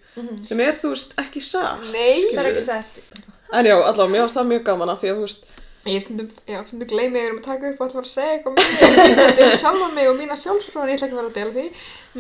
Sem 0.48 0.64
er, 0.64 0.78
þú 0.80 0.96
veist, 0.96 1.16
ekki 1.22 1.44
satt 1.44 1.86
nei, 1.92 2.32
það 2.32 2.42
er 2.42 2.52
ekki 2.54 2.66
sett 2.72 3.26
en 3.54 3.68
já, 3.68 3.76
allavega, 3.78 4.12
mér 4.12 4.26
finnst 4.26 4.40
það 4.40 4.50
mjög 4.52 4.66
gaman 4.70 4.92
að 4.92 5.02
því 5.02 5.12
að 5.12 5.20
þú 5.20 5.28
veist 5.28 5.52
Ég 5.86 6.02
stundum, 6.02 6.30
já, 6.50 6.58
stundum 6.66 6.90
gleymi 6.90 7.20
ég 7.20 7.28
erum 7.30 7.40
að 7.44 7.46
taka 7.46 7.68
upp 7.70 7.82
og 7.82 7.84
alltaf 7.86 8.00
að 8.02 8.08
segja 8.10 8.38
eitthvað 8.40 8.56
mér, 8.58 8.72
þetta 9.20 9.44
er 9.44 9.52
um 9.52 9.60
sjálfa 9.62 9.90
mig 9.94 10.08
og 10.10 10.16
mína 10.18 10.38
sjálfsfróðan, 10.42 10.90
ég 10.90 10.98
ætla 10.98 11.06
ekki 11.06 11.14
að 11.14 11.20
vera 11.20 11.30
að 11.30 11.36
dela 11.38 11.54
því, 11.54 11.66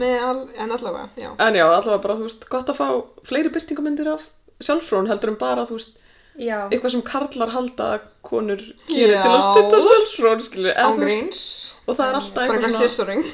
með 0.04 0.14
all, 0.28 0.42
en 0.62 0.74
allavega, 0.76 1.08
já. 1.18 1.30
En 1.48 1.58
já, 1.58 1.64
allavega 1.66 2.04
bara, 2.04 2.18
þú 2.20 2.28
veist, 2.28 2.46
gott 2.52 2.70
að 2.70 2.78
fá 2.78 2.86
fleiri 3.26 3.54
byrtingamyndir 3.56 4.12
af 4.14 4.28
sjálfsfrón 4.68 5.10
heldur 5.10 5.34
en 5.34 5.40
bara, 5.42 5.66
þú 5.66 5.80
veist, 5.80 5.98
já, 6.38 6.60
eitthvað 6.68 6.94
sem 6.94 7.04
karlar 7.10 7.56
halda 7.56 7.90
að 7.96 8.06
konur 8.30 8.62
gerir 8.86 9.18
til 9.18 9.34
að 9.34 9.44
stutta 9.50 9.82
sjálfsfrón, 9.88 10.46
skilur, 10.46 10.72
eða 10.76 10.94
þú 10.94 11.02
veist, 11.02 11.18
Ángríns, 11.18 11.44
og 11.88 11.98
það 11.98 12.06
er 12.06 12.22
alltaf 12.22 12.46
eitthvað 12.46 12.70
svona, 12.70 12.86
scissoring. 12.86 13.28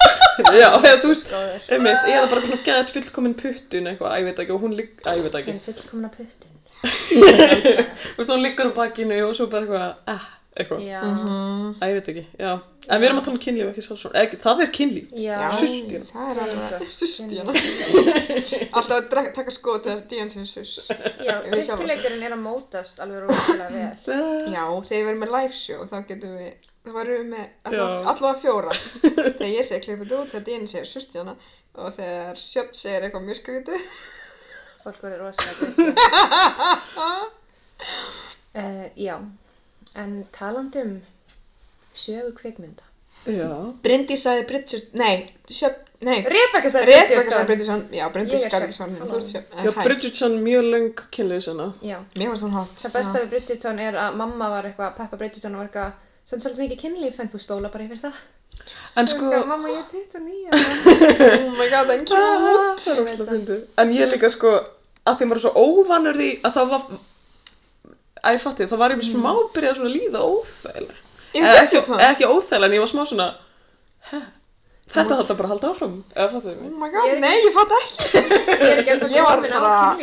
já, 0.60 0.68
eða 0.76 0.96
þú 1.00 1.14
veist, 1.14 1.34
einmitt, 1.72 2.04
eða 2.04 2.28
bara 2.28 2.44
svona 2.44 2.62
gett 2.68 2.96
fullkomin 2.98 3.40
puttun 3.40 3.94
eitthvað, 3.94 4.12
að 4.12 4.20
ég 4.20 4.28
veit 4.28 4.44
ekki, 4.44 4.58
og 4.58 4.64
hún 4.68 4.76
ligg, 4.76 4.98
að 5.08 5.22
ég 5.22 5.30
veit 5.30 5.40
ekki, 5.40 6.58
þú 6.82 8.18
veist, 8.18 8.30
hún 8.30 8.42
liggur 8.44 8.70
á 8.70 8.76
bakinu 8.76 9.22
og 9.28 9.34
svo 9.36 9.46
bara 9.52 9.64
eitthvað, 9.66 9.96
eh, 10.14 10.28
eitthvað, 10.60 10.80
já, 10.84 11.00
Mm. 11.00 11.74
að 11.80 11.88
ég 11.90 11.94
veit 11.98 12.08
ekki, 12.12 12.24
já, 12.40 12.52
en 12.88 13.00
við 13.00 13.06
erum 13.08 13.18
að 13.20 13.24
tala 13.24 13.36
um 13.36 13.42
kynlíf, 13.44 13.68
ekki 13.70 13.82
sjálfsfrón, 13.86 14.16
ekki, 14.20 14.38
það 14.42 14.62
er 14.64 14.70
kynlíf, 14.78 15.10
já, 15.14 15.36
Susstjana. 15.60 16.06
það 16.10 16.30
er 16.30 16.40
alveg, 16.44 16.88
sustjana. 16.90 17.52
Alltaf 18.72 18.96
að 18.96 19.08
drak, 19.12 19.30
taka 19.36 19.50
skoð 19.54 19.78
til 19.84 19.92
þess 19.92 20.02
að 20.02 20.08
díjan 20.10 20.30
sem 20.32 20.46
sus. 20.46 20.74
já, 20.88 21.36
Við 21.44 21.62
sjálfar. 21.62 21.86
trygguleikurinn 21.86 22.26
er 22.26 22.34
að 22.36 22.42
mótast 22.44 23.00
alveg 23.04 23.24
rosalega 23.28 23.70
vel 23.70 24.20
Já, 24.56 24.64
þegar 24.88 25.00
við 25.00 25.06
verðum 25.10 25.24
með 25.26 25.34
live 25.36 25.52
show, 25.60 25.80
þá 25.86 25.96
getum 26.10 26.36
við, 26.40 26.52
þá 26.86 26.92
varum 26.96 27.16
við 27.16 27.26
með 27.34 27.46
allavega, 27.64 28.00
Já. 28.00 28.08
allavega 28.10 28.40
fjóra. 28.42 28.72
þegar 29.38 29.54
ég 29.54 29.64
segi 29.70 29.84
klippið 29.86 30.16
út, 30.18 30.30
þegar 30.32 30.44
díjan 30.50 30.68
segir 30.68 30.86
sustjana 30.90 31.36
og 31.78 31.92
þegar 31.94 32.34
sjöfn 32.40 32.74
segir 32.74 33.06
eitthvað 33.06 33.26
mjög 33.28 33.38
skrítið. 33.44 33.90
Fólk 34.84 35.00
verður 35.04 35.26
rosalega 35.26 35.56
greið 35.76 35.94
uh, 38.54 38.86
já. 39.06 39.16
En 39.98 40.24
talandi 40.32 40.82
um 40.84 40.92
sögu 41.98 42.32
kvikmynda. 42.38 42.84
Já, 43.26 43.50
Bryndís 43.84 44.22
sagði 44.24 44.44
Bridgerton, 44.48 45.00
nei, 45.00 45.26
sjöfn, 45.50 45.80
nei, 46.06 46.20
Rebecca 46.24 46.70
sagði 46.72 46.94
Rebecca 46.94 47.10
sagði 47.10 47.26
Bridgerton. 47.26 47.46
Bridgerton, 47.50 47.82
já, 47.98 48.04
Bryndís 48.14 48.38
Ég 48.38 48.46
er 48.46 48.52
gaf 48.54 48.64
ekki 48.64 48.76
sjöfn. 48.78 48.94
svarinu, 48.94 49.08
þú 49.10 49.16
ert 49.18 49.28
sjöfn, 49.32 49.50
já, 49.50 49.60
en 49.66 49.74
hæ, 49.76 49.82
Bridgerton 49.88 50.36
mjög 50.46 50.68
löng 50.72 51.02
kynlífsina, 51.16 51.66
já, 51.84 51.96
mér 52.16 52.30
varst 52.32 52.46
hún 52.46 52.54
hot. 52.56 52.72
það 52.80 52.94
besta 52.96 53.20
við 53.24 53.32
Bridgerton 53.34 53.82
er 53.84 53.98
að 54.06 54.16
mamma 54.22 54.48
var 54.54 54.70
eitthvað 54.70 54.94
Peppa 55.02 55.20
Bridgerton 55.20 55.58
var 55.60 55.68
eitthvað 55.68 55.98
sem 56.30 56.40
svolítið 56.40 56.62
mikið 56.64 56.80
kynlíf 56.86 57.20
en 57.20 57.32
þú 57.34 57.42
spóla 57.44 57.72
bara 57.74 57.88
yfir 57.90 58.00
það 58.06 58.22
en 59.00 59.06
sko, 59.10 59.30
mamma 59.46 59.68
ég 59.70 59.78
er 59.78 59.86
29 59.90 60.50
Oh 61.44 61.52
my 61.58 61.68
god, 61.70 61.90
en 61.94 62.04
cute. 62.04 62.18
Ah, 62.18 62.74
það 62.76 62.90
er 62.96 63.04
óslega 63.04 63.28
fyndið. 63.30 63.62
En 63.84 63.92
ég 63.94 64.10
líka 64.12 64.30
sko, 64.34 64.50
að 65.06 65.20
því 65.20 65.28
maður 65.30 65.40
er 65.40 65.44
svo 65.46 65.52
óvanur 65.64 66.18
því 66.20 66.30
að 66.48 66.56
það 66.58 66.72
var, 66.74 66.82
að 68.24 68.36
ég 68.36 68.42
fatti, 68.44 68.66
það 68.72 68.82
var 68.82 68.94
ég 68.96 69.06
smá 69.06 69.30
byrjað 69.54 69.78
svona 69.78 69.90
að 69.90 69.96
líða 69.96 70.24
óþægilega. 70.26 70.98
Í 71.30 71.40
Eða 71.44 71.62
ekki, 71.62 71.80
ekki 72.10 72.28
óþægilega, 72.34 72.66
en 72.70 72.76
ég 72.76 72.82
var 72.84 72.90
smá 72.90 73.02
svona, 73.06 73.28
hæ, 74.10 74.18
þetta 74.90 75.20
að 75.22 75.32
bara 75.38 75.52
halda 75.54 75.70
áfram, 75.70 75.94
eða 76.16 76.28
fattu 76.34 76.50
Oh 76.50 76.58
þið 76.58 76.76
my 76.82 76.88
god, 76.90 77.06
Ég- 77.06 77.20
nei, 77.22 77.36
ég 77.46 77.54
fatt 77.54 77.74
ekki. 77.78 78.24
ég 78.50 78.66
er 78.66 78.82
ekki 78.82 79.14
Ég 79.14 79.24
var 79.28 79.38
komin 79.38 79.54
á 79.54 79.60
bara- 79.62 79.94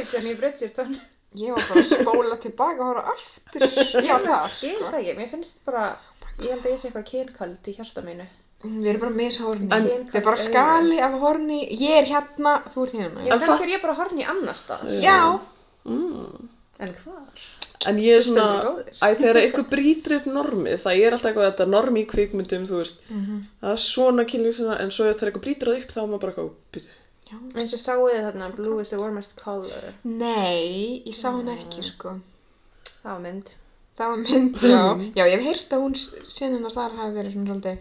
Ég 1.38 1.52
var 1.54 1.66
bara 1.68 1.82
að 1.84 1.90
spóla 1.92 2.38
tilbaka 2.42 2.82
og 2.82 2.88
horfa 2.88 3.12
aftur. 3.14 3.66
Ég 3.68 4.08
var 4.10 4.24
það, 4.24 4.46
sko. 4.56 4.86
það 4.88 4.96
ekki, 5.02 5.16
mér 5.20 5.28
finnst 5.36 5.60
bara 5.68 5.84
ég 6.40 6.50
held 6.54 6.64
að 6.64 6.72
ég 6.72 6.80
sé 6.82 6.88
eitthvað 6.88 7.10
kynkald 7.12 7.68
í 7.68 7.74
hjarta 7.76 8.02
mínu 8.06 8.26
Við 8.64 8.88
erum 8.90 9.02
bara 9.02 9.14
mishorni. 9.14 9.68
En- 9.72 9.86
Þetta 9.88 10.18
er 10.18 10.24
bara 10.26 10.38
skali 10.42 10.98
af 11.00 11.20
horni. 11.22 11.60
Ég 11.78 12.00
er 12.02 12.06
hérna, 12.10 12.56
þú 12.74 12.84
ert 12.88 12.96
hérna. 12.98 13.26
Já, 13.28 13.34
En 13.34 13.40
kannski 13.40 13.64
er 13.68 13.74
ég 13.78 13.82
bara 13.84 13.94
horni 14.00 14.24
í 14.24 14.30
annar 14.30 14.56
stað 14.58 15.02
Já. 15.04 15.20
Mm. 15.86 16.50
En 16.80 16.94
hvar? 17.04 17.46
En 17.88 17.98
ég 18.02 18.18
er 18.18 18.22
svona, 18.26 18.46
Stendur 18.48 18.66
góðir. 18.66 18.94
æ, 19.02 19.08
þegar 19.20 19.38
eitthvað 19.42 19.68
brýtur 19.70 20.16
upp 20.18 20.26
normið, 20.26 20.80
það 20.82 21.02
er 21.06 21.12
alltaf 21.14 21.30
eitthvað 21.30 21.52
þetta 21.52 21.68
norm 21.70 21.96
í 21.96 22.06
kvikmyndum, 22.10 22.66
þú 22.68 22.80
veist, 22.82 22.98
það 23.62 23.72
er 23.72 23.82
svona 23.84 24.26
kynlíf 24.26 24.56
sem 24.58 24.66
það, 24.66 24.82
en 24.82 24.92
svo 24.92 25.06
þegar 25.06 25.30
eitthvað 25.32 25.46
brýtur 25.46 25.68
það 25.70 25.78
upp 25.84 25.92
þá 25.94 26.00
er 26.02 26.08
maður 26.08 26.24
bara 26.26 26.34
eitthvað, 26.34 26.50
byrju. 26.74 26.96
eins 27.62 27.74
og 27.78 27.80
sáu 27.80 28.02
þið 28.10 28.26
þarna 28.26 28.50
Blue 28.56 28.80
is 28.82 28.90
the 28.90 28.98
warmest 28.98 29.36
color 29.38 29.94
Nei, 30.04 31.04
ég 31.06 31.14
sá 31.16 31.30
hann 31.32 31.48
ekki, 31.54 31.84
sko. 31.84 32.16
það 33.04 33.12
var 33.14 33.20
mynd 33.28 33.54
Það 33.98 34.10
var 34.10 34.18
mynd, 34.18 34.56
já. 34.58 34.82
Já, 35.18 35.24
ég 35.26 35.38
hef 35.38 35.46
heyrt 35.48 35.72
að 35.78 35.82
hún 35.86 35.96
senunar 36.26 36.72
þar 36.76 36.92
hafi 37.00 37.14
verið 37.18 37.34
svona 37.34 37.48
svolítið. 37.54 37.78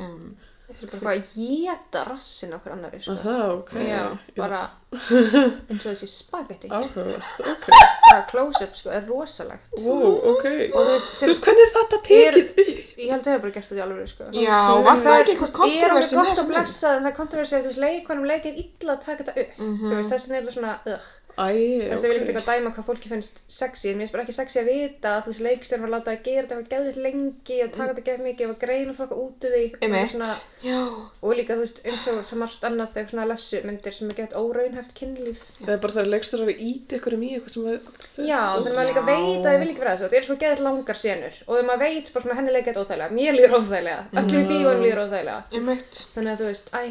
Um, 0.00 0.36
Þetta 0.68 0.98
er 0.98 1.00
bara 1.00 1.12
að 1.16 1.28
geta 1.32 2.00
rassin 2.04 2.50
okkur 2.52 2.72
annari 2.74 2.98
sko. 3.00 3.14
Að 3.14 3.22
Það, 3.24 3.52
ok. 3.54 3.70
Já, 3.88 4.00
Ég- 4.12 4.34
bara 4.36 4.58
eins 4.92 5.86
og 5.86 5.94
þessi 5.94 6.08
spagetti 6.12 6.68
Áhugavert, 6.68 7.40
ok. 7.52 7.64
bara 8.10 8.18
close-up 8.28 8.76
sko, 8.76 8.90
er 8.92 9.06
rosalegt 9.08 9.72
Wow, 9.80 10.18
ok. 10.34 10.44
og 10.44 10.76
þú 10.76 10.92
veist, 10.92 11.14
Þú 11.22 11.30
veist, 11.30 11.46
hvernig 11.48 11.64
er 11.64 11.72
þetta 11.78 12.00
tekið 12.10 12.38
upp? 12.42 12.60
ég 13.00 13.10
held 13.14 13.22
að 13.22 13.30
það 13.32 13.40
bara 13.46 13.54
gert 13.56 13.68
þetta 13.70 13.80
í 13.80 13.84
alveg 13.86 14.12
sko. 14.12 14.28
já, 14.42 14.60
var 14.88 15.00
það 15.06 15.18
ekki 15.22 15.34
eitthvað 15.38 15.48
er 15.48 15.56
alveg 15.56 15.80
kontroversi 15.80 16.14
með 16.14 16.20
gott 16.20 16.28
þessa 16.28 16.44
að 16.44 16.48
mynd? 16.48 16.58
blessa 16.58 16.92
en 16.92 17.02
það 17.02 17.10
er 17.12 17.18
kontroversi 17.22 17.56
að 17.56 17.62
þú 17.64 17.72
veist, 17.72 17.82
leikonum 17.86 18.28
leikir 18.28 18.60
illa 18.64 18.92
að 18.98 19.04
taka 19.08 19.24
þetta 19.24 19.40
upp 19.40 19.64
þú 19.88 19.94
veist, 19.96 20.12
þessin 20.12 20.36
er 20.36 20.42
það 20.50 20.58
svona 20.58 20.76
ugh. 20.84 21.08
Æ, 21.38 21.54
þess 21.92 22.02
að 22.02 22.08
ég 22.08 22.10
vil 22.10 22.16
ekki 22.18 22.24
ok. 22.24 22.30
eitthvað 22.34 22.48
dæma 22.58 22.70
hvað 22.74 22.86
fólki 22.88 23.10
finnst 23.12 23.36
sexy. 23.46 23.90
En 23.92 23.98
mér 23.98 24.08
finnst 24.08 24.14
bara 24.16 24.24
ekki 24.26 24.34
sexy 24.34 24.58
að 24.58 24.68
vita 24.72 25.10
að 25.14 25.20
þú 25.22 25.30
veist, 25.30 25.42
leikstjórn 25.46 25.84
var 25.84 25.92
að 25.98 26.08
gera 26.26 26.42
þetta 26.48 26.56
eitthvað 26.58 26.72
geðvitt 26.72 26.98
lengi 27.04 27.58
og 27.62 27.70
taka 27.76 27.88
þetta 27.92 28.04
geðvitt 28.08 28.26
mikið 28.28 28.50
og 28.54 28.58
greina 28.64 28.94
fólk 28.98 29.12
út 29.14 29.46
úr 29.46 29.54
því. 29.54 29.62
Og 29.78 29.84
Einmitt. 29.86 30.10
svona- 30.14 30.38
Já, 30.66 30.80
og 31.22 31.36
líka 31.38 31.54
þú 31.54 31.62
veist, 31.62 31.78
eins 31.86 32.08
og 32.10 32.18
svo 32.26 32.38
margt 32.42 32.66
annað 32.66 32.90
þegar 32.96 33.10
svona 33.12 33.28
lessu 33.30 33.60
myndir 33.68 33.94
sem 33.94 34.10
er 34.10 34.18
gett 34.18 34.34
óraunhæft 34.34 34.94
kynlíf. 34.98 35.38
Það 35.62 35.74
er 35.76 35.82
bara 35.86 36.04
leikstur 36.10 36.42
að 36.42 36.50
íti 36.58 36.98
ykkur 36.98 37.14
um 37.14 37.22
í 37.22 37.30
eitthvað 37.38 37.54
sem 37.54 37.68
að... 37.70 37.78
Já, 38.26 38.42
þegar 38.58 38.74
maður 38.74 38.90
líka 38.90 39.04
veit 39.06 39.38
að 39.38 39.52
þið 39.52 39.60
vil 39.62 39.70
ekki 39.70 39.82
vera 39.84 39.94
þessu, 39.94 40.08
þetta 40.08 40.18
er 40.18 40.26
svo 40.26 40.36
geðið 40.42 40.64
langar 40.66 40.98
senur. 40.98 41.38
Og 41.46 41.52
þegar 41.54 41.68
maður 41.70 41.84
veit 41.86 42.12
bara 42.12 42.24
svona 42.26 42.38
henni 42.40 42.56
leikið 42.56 42.72
þetta 42.72 42.82
óþægilega, 42.82 43.14
mér 43.14 43.38
líður 43.38 43.56
óþægilega, 43.60 44.02
öllum 44.18 44.42
í 44.42 44.48
bíóin 44.50 44.82
líður 44.82 45.02
óþægilega, 45.06 45.62
meitt. 45.68 46.02
þannig 46.16 46.32
að 46.34 46.42
þú 46.42 46.50
veist, 46.50 46.74
æ, 46.74 46.82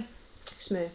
smuði. 0.68 0.90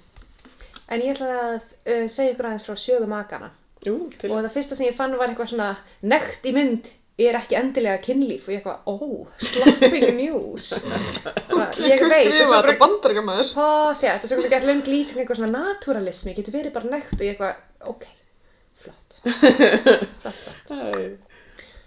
En 0.93 1.01
ég 1.03 1.15
ætla 1.15 1.29
að 1.41 1.55
uh, 1.57 2.09
segja 2.13 2.33
ykkur 2.35 2.49
aðeins 2.51 2.67
frá 2.69 2.77
sögu 2.79 3.09
makana 3.11 3.53
Jú, 3.83 3.97
til. 4.19 4.31
og 4.31 4.43
það 4.45 4.53
fyrsta 4.57 4.79
sem 4.79 4.91
ég 4.91 4.99
fann 4.99 5.15
var 5.19 5.33
eitthvað 5.33 5.55
svona 5.55 5.71
nekt 6.05 6.45
í 6.47 6.53
mynd 6.55 6.91
er 7.21 7.37
ekki 7.39 7.57
endilega 7.59 8.01
kynlíf 8.03 8.47
og 8.49 8.55
ég 8.55 8.63
eitthvað, 8.63 8.79
ó, 8.89 8.97
slapping 9.43 10.07
news. 10.17 10.71
Svona, 11.49 11.67
ég 11.85 12.01
veit, 12.01 12.07
og 12.07 12.15
skrifa 12.15 12.39
svo 12.39 12.47
þetta 12.47 12.55
bara, 12.57 12.79
bandaríkamaður? 12.81 13.51
Pótt, 13.59 14.07
já, 14.07 14.15
þetta 14.15 14.29
er 14.29 14.33
svo 14.33 14.47
ekki 14.49 14.71
löng 14.71 14.89
lýsing 14.89 15.23
eitthvað 15.23 15.43
svona 15.43 15.67
naturalismi, 15.67 16.35
getur 16.39 16.57
verið 16.57 16.75
bara 16.79 16.95
nekt 16.97 17.13
og 17.19 17.27
ég 17.27 17.35
eitthvað, 17.35 17.61
ok, 17.93 18.09
flott, 18.83 19.19
flott, 20.25 20.49
flott. 20.73 21.22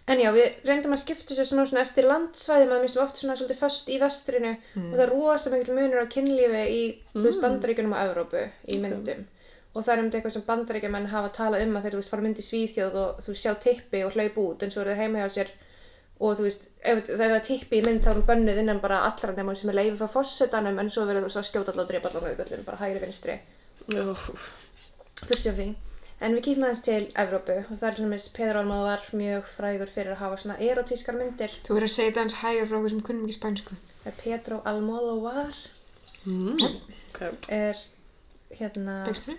En 0.06 0.20
já, 0.22 0.28
við 0.36 0.68
reyndum 0.70 0.94
að 0.94 1.00
skipta 1.02 1.34
sér 1.34 1.48
svona, 1.50 1.64
svona 1.66 1.82
eftir 1.82 2.06
landsvæðum 2.06 2.74
að 2.76 2.84
mistum 2.86 3.02
oft 3.02 3.18
svona 3.18 3.36
svolítið 3.40 3.58
föst 3.58 3.88
í 3.90 3.96
vestrinu 3.98 4.52
og 4.54 4.92
það 4.92 5.02
er 5.06 5.10
rosa 5.16 5.50
mikil 5.50 5.74
munur 5.74 6.04
á 6.06 6.14
kynlífi 6.14 6.66
í, 6.70 6.82
þú 7.16 7.24
veist, 7.26 7.42
bandaríkjunum 7.42 7.96
og 7.96 8.02
Evrópu 8.04 8.44
í 8.70 8.78
myndum. 8.84 9.24
Og 9.74 9.82
það 9.84 9.94
er 9.96 10.00
um 10.00 10.06
þetta 10.06 10.18
eitthvað 10.20 10.36
sem 10.36 10.46
bandaríkjumenn 10.50 11.10
hafa 11.10 11.30
talað 11.34 11.64
um 11.66 11.74
að 11.76 11.84
þeir, 11.88 11.96
þú 11.96 12.02
veist, 12.04 12.12
fara 12.14 12.26
myndi 12.28 12.46
Svíþjóð 12.46 12.94
og 13.02 13.24
þú 13.26 13.32
sjá 13.42 13.52
tippi 13.66 14.04
og 14.06 14.14
hlaup 14.14 14.38
út 14.44 14.62
en 14.62 14.72
svo 14.76 14.82
eru 14.84 14.94
þeir 14.94 15.02
heima 15.02 15.24
hjá 15.24 15.30
sér. 15.40 15.50
Og 16.22 16.38
þú 16.38 16.44
veist, 16.46 16.70
ef, 16.86 17.02
það 17.10 17.34
er 17.40 17.44
tippi 17.50 17.82
í 17.82 17.84
mynd 17.84 18.06
þá 18.06 18.10
er 18.14 18.20
hún 18.22 18.30
bönnuð 18.30 18.62
innan 18.62 18.84
bara 18.86 19.02
allra 19.10 19.34
nema 19.36 19.58
sem 19.58 19.74
er 19.74 19.80
leifið 19.82 20.00
frá 20.06 20.14
fossetanum 20.20 20.80
en 20.80 20.94
svo 20.94 21.04
verður 21.10 21.26
þú 21.26 21.32
veist 21.34 21.42
að 21.42 21.50
skjóta 21.50 21.74
allar 21.74 21.84
og 21.84 21.92
drepa 21.92 22.08
allar 22.14 22.24
En 26.24 26.32
við 26.36 26.44
kíktum 26.46 26.64
aðeins 26.64 26.82
til 26.86 27.02
Evrópu 27.20 27.56
og 27.60 27.72
það 27.76 27.88
er 27.90 27.96
til 27.98 28.06
dæmis 28.06 28.26
Pedro 28.36 28.62
Almodóvar 28.62 29.02
mjög 29.20 29.50
frægur 29.58 29.90
fyrir 29.92 30.14
að 30.14 30.22
hafa 30.22 30.38
svona 30.42 30.56
erotískar 30.64 31.18
myndir. 31.20 31.52
Þú 31.68 31.76
verður 31.76 31.90
að 31.90 31.94
segja 31.96 32.12
þetta 32.12 32.24
hans 32.24 32.38
hægur 32.40 32.70
frá 32.70 32.78
okkur 32.80 32.94
sem 32.94 33.02
kunnum 33.10 33.26
ekki 33.28 33.36
spænsku. 33.36 33.76
Það 34.04 34.12
er 34.14 34.18
Pedro 34.22 34.60
Almodóvar 34.72 35.60
mm, 36.24 36.62
er 37.60 37.82
hérna, 38.60 38.96
Leikstri? 39.10 39.36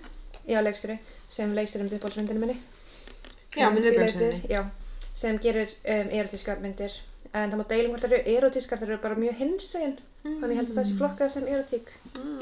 já 0.47 0.61
leikstjóri, 0.63 0.99
sem 1.33 1.55
leikstjóri 1.57 1.87
um 1.89 1.95
uppáhaldsmyndinu 1.97 2.43
minni. 2.45 2.59
Já, 3.57 3.71
Um, 3.71 3.75
myndið 3.79 3.95
Bílleitið, 3.97 4.51
Já, 4.53 4.61
sem 5.17 5.39
gerir 5.41 5.71
um, 5.89 6.11
erotískar 6.13 6.61
myndir. 6.61 6.93
En 7.33 7.51
það 7.51 7.57
má 7.63 7.65
deilum 7.71 7.95
hvort 7.95 8.05
það 8.05 8.19
eru 8.19 8.37
erotískar, 8.37 8.79
það 8.83 8.91
eru 8.93 8.99
bara 9.03 9.17
mjög 9.17 9.41
hinsegin. 9.41 9.97
Þannig 10.27 10.53
ég 10.53 10.61
held 10.61 10.71
að 10.71 10.77
það 10.77 10.87
sé 10.91 10.99
flokkað 11.01 11.33
sem 11.33 11.49
erotík. 11.49 11.91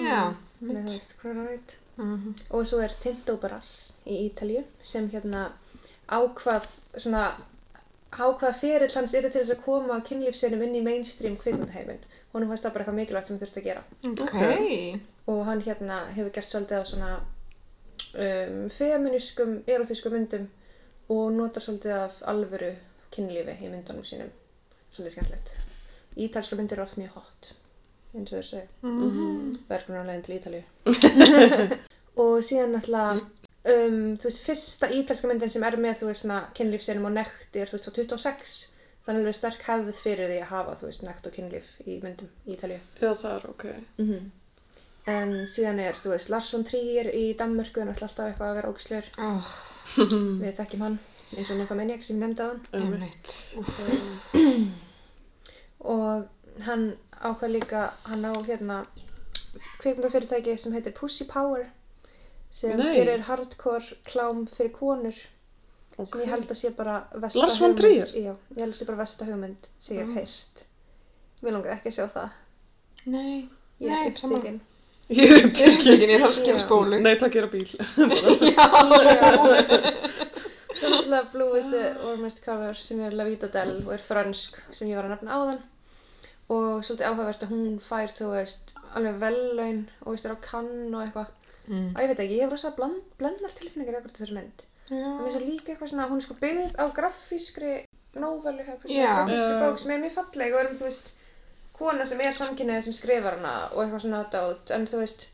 Já, 0.02 0.20
Þannig 0.58 0.98
að 1.22 1.74
er 1.98 2.02
það 2.02 2.06
Mhm. 2.06 2.34
og 2.50 2.66
svo 2.66 2.78
er 2.82 2.92
Tinto 3.02 3.36
Brass 3.36 3.92
í 4.06 4.30
Ítalju 4.30 4.64
sem 4.82 5.10
hérna 5.10 5.50
ákvað 6.08 6.66
svona 6.98 7.32
ákvað 8.12 8.54
ferill 8.60 8.94
hans 8.94 9.14
eru 9.14 9.30
til 9.30 9.40
þess 9.44 9.50
að 9.56 9.64
koma 9.64 10.00
kynlífseinum 10.00 10.62
inn 10.62 10.74
í 10.74 10.82
mainstream 10.82 11.36
kvikmyndaheimin. 11.36 11.98
Honum 12.32 12.48
fannst 12.48 12.64
það 12.64 12.72
bara 12.74 12.84
eitthvað 12.84 12.98
mikilvægt 13.00 13.26
sem 13.28 13.38
þurfti 13.38 13.60
að 13.60 13.64
gera. 13.64 13.82
Ok. 14.20 15.00
og 15.26 15.44
hann 15.46 15.60
hérna 15.62 16.06
hefur 16.12 16.30
gert 16.30 16.46
svolítið 16.46 16.80
á 16.80 16.84
svona 16.84 17.20
um, 18.14 18.68
feminískum, 18.70 19.62
erotískum 19.66 20.12
myndum 20.12 20.48
og 21.08 21.32
notar 21.32 21.62
svolítið 21.62 21.92
af 21.96 22.18
alvöru 22.22 22.74
kynlífi 23.12 23.54
í 23.64 23.70
myndunum 23.70 24.04
sínum. 24.04 24.30
Svolítið 24.92 25.10
skemmtilegt. 25.16 25.54
Ítalska 26.16 26.56
myndir 26.56 26.78
eru 26.78 26.82
oft 26.86 26.96
mjög 26.98 27.14
hot 27.16 27.52
eins 28.14 28.32
og 28.32 28.38
þessu. 28.40 28.60
Mhm. 28.82 29.56
verkunarlegin 29.70 30.22
til 30.26 30.36
Ítalíu. 30.38 30.62
Og 32.24 32.36
síðan 32.46 32.76
náttúrulega 32.76 33.16
um, 33.74 33.98
þú 34.20 34.28
veist, 34.28 34.44
fyrsta 34.46 34.90
ítalska 34.94 35.30
myndin 35.30 35.50
sem 35.50 35.66
er 35.66 35.76
með 35.82 35.98
þú 36.02 36.12
veist 36.12 36.22
svona 36.22 36.44
kynlífsinum 36.54 37.08
og 37.08 37.16
nekt 37.16 37.58
er 37.58 37.66
þú 37.70 37.78
veist 37.78 37.88
frá 37.90 37.96
26 37.98 38.54
þannig 39.04 39.20
alveg 39.24 39.36
sterk 39.36 39.66
hefð 39.66 39.98
fyrir 40.04 40.30
því 40.30 40.38
að 40.44 40.52
hafa 40.52 40.78
þú 40.80 40.88
veist 40.90 41.04
nekt 41.08 41.26
og 41.26 41.34
kynlíf 41.34 41.74
í 41.84 41.98
myndum 42.04 42.30
í 42.46 42.54
Ítalíu. 42.54 42.80
Já, 43.02 43.10
það 43.10 43.34
er 43.34 43.50
ok. 43.50 43.66
mm 43.98 44.24
en 45.10 45.32
síðan 45.50 45.80
er 45.84 45.98
þú 46.00 46.14
veist 46.14 46.30
Lars 46.32 46.50
von 46.54 46.64
Trier 46.64 47.10
í 47.12 47.24
Danmörku 47.36 47.82
en 47.82 47.90
alltaf 47.92 48.30
eitthvað 48.30 48.50
að 48.50 48.58
vera 48.58 48.70
ógislegur 48.72 49.08
Oh, 49.20 49.50
við 50.42 50.54
þekkjum 50.58 50.84
hann 50.86 50.98
eins 51.34 51.50
og 51.50 51.58
sem 51.58 51.68
ég 51.68 52.22
nefndi 52.22 52.46
á 52.46 52.48
hann 52.48 52.62
einmitt. 52.72 53.32
og 55.94 56.64
hann 56.68 56.86
ákvað 57.22 57.50
líka 57.54 57.90
hann 58.08 58.24
á 58.24 58.32
hérna 58.46 58.84
kvikmyndafyrirtæki 59.80 60.56
sem 60.58 60.72
heitir 60.72 60.92
Pussy 60.98 61.24
Power 61.24 61.66
sem 62.50 62.76
Nei. 62.78 62.94
gerir 62.96 63.22
hardcore 63.28 63.96
klám 64.06 64.46
fyrir 64.46 64.72
konur 64.72 65.14
Ok. 65.98 66.08
sem 66.10 66.20
ég 66.20 66.28
held 66.32 66.48
að 66.50 66.58
sé 66.58 66.70
bara 66.76 67.06
Lars 67.14 67.34
von 67.60 67.70
hugmynd- 67.70 67.76
Trier? 67.80 68.06
já, 68.14 68.34
ég 68.56 68.58
held 68.60 68.72
að 68.74 68.78
sé 68.80 68.84
bara 68.86 68.98
versta 68.98 69.24
hugmynd 69.24 69.68
sem 69.78 69.96
ég 69.98 70.06
hef 70.06 70.14
heyrt 70.16 70.64
mér 71.42 71.52
langar 71.52 71.72
ekki 71.76 71.88
að 71.88 71.94
sjá 71.98 72.06
það 72.14 72.30
Nei, 73.06 73.48
ég 73.80 73.90
er 73.90 74.16
sama. 74.16 74.34
upptekinn 74.36 74.60
Ég 75.10 75.30
er 75.30 75.36
ekki, 75.44 75.64
ég 76.00 76.20
þarf 76.20 76.30
að 76.30 76.32
skilja 76.32 76.54
Já. 76.56 76.62
spólu. 76.64 76.96
Nei, 77.04 77.16
takk, 77.20 77.34
ég 77.36 77.42
er 77.42 77.44
á 77.44 77.52
bíl. 77.52 77.68
svo 80.74 80.88
náttúrulega 80.88 81.28
Blue 81.32 81.58
is 81.58 81.68
the 81.70 81.94
warmest 82.02 82.40
cover 82.44 82.74
sem 82.74 83.00
er 83.04 83.12
La 83.12 83.24
Vida 83.28 83.48
Del 83.52 83.76
og 83.86 83.92
er 83.94 84.02
fransk 84.02 84.56
sem 84.72 84.88
ég 84.88 84.96
var 84.96 85.04
að 85.08 85.14
nefna 85.14 85.36
áðan 85.38 85.60
og 86.52 86.84
svolítið 86.84 87.08
áhugavert 87.08 87.46
að 87.46 87.54
hún 87.54 87.80
fær 87.82 88.12
þú 88.12 88.30
veist 88.34 88.74
alveg 88.94 89.18
vellaun 89.22 89.82
og 90.04 90.12
veist 90.12 90.28
er 90.28 90.36
á 90.36 90.38
kann 90.44 90.94
og 90.94 91.00
eitthvað. 91.02 91.32
Mm. 91.64 91.90
að 91.96 92.02
ég 92.02 92.10
veit 92.10 92.20
ekki, 92.20 92.36
ég 92.36 92.44
hef 92.44 92.52
rosa 92.52 92.70
bland, 92.76 93.04
blendnar 93.16 93.52
tilfinningar 93.56 93.96
akkur 93.96 94.12
þessari 94.12 94.36
mynd. 94.36 94.64
Já. 94.90 95.00
það 95.00 95.26
er 95.26 95.32
svo 95.32 95.40
líka 95.40 95.72
eitthvað 95.72 95.90
svona, 95.94 96.06
hún 96.10 96.20
er 96.20 96.24
sko 96.26 96.34
byggð 96.42 96.74
á 96.76 96.84
grafískri 96.92 97.74
nóvelu, 98.20 98.64
svona 98.66 98.80
grafískri 98.82 99.60
bók 99.62 99.78
sem 99.80 99.92
er 99.94 100.02
mjög 100.02 100.16
falleg 100.18 100.56
og 100.56 100.60
er 100.60 100.68
um, 100.68 100.74
þú 100.80 100.88
veist, 100.90 101.06
kona 101.78 102.06
sem 102.10 102.20
er 102.20 102.36
samkynnið 102.36 102.82
sem 102.84 102.96
skrifar 102.98 103.38
hana 103.38 103.54
og 103.70 103.80
eitthvað 103.80 104.04
svona 104.04 104.20
dát, 104.34 104.74
en 104.76 104.84
þú 104.90 105.00
veist, 105.00 105.24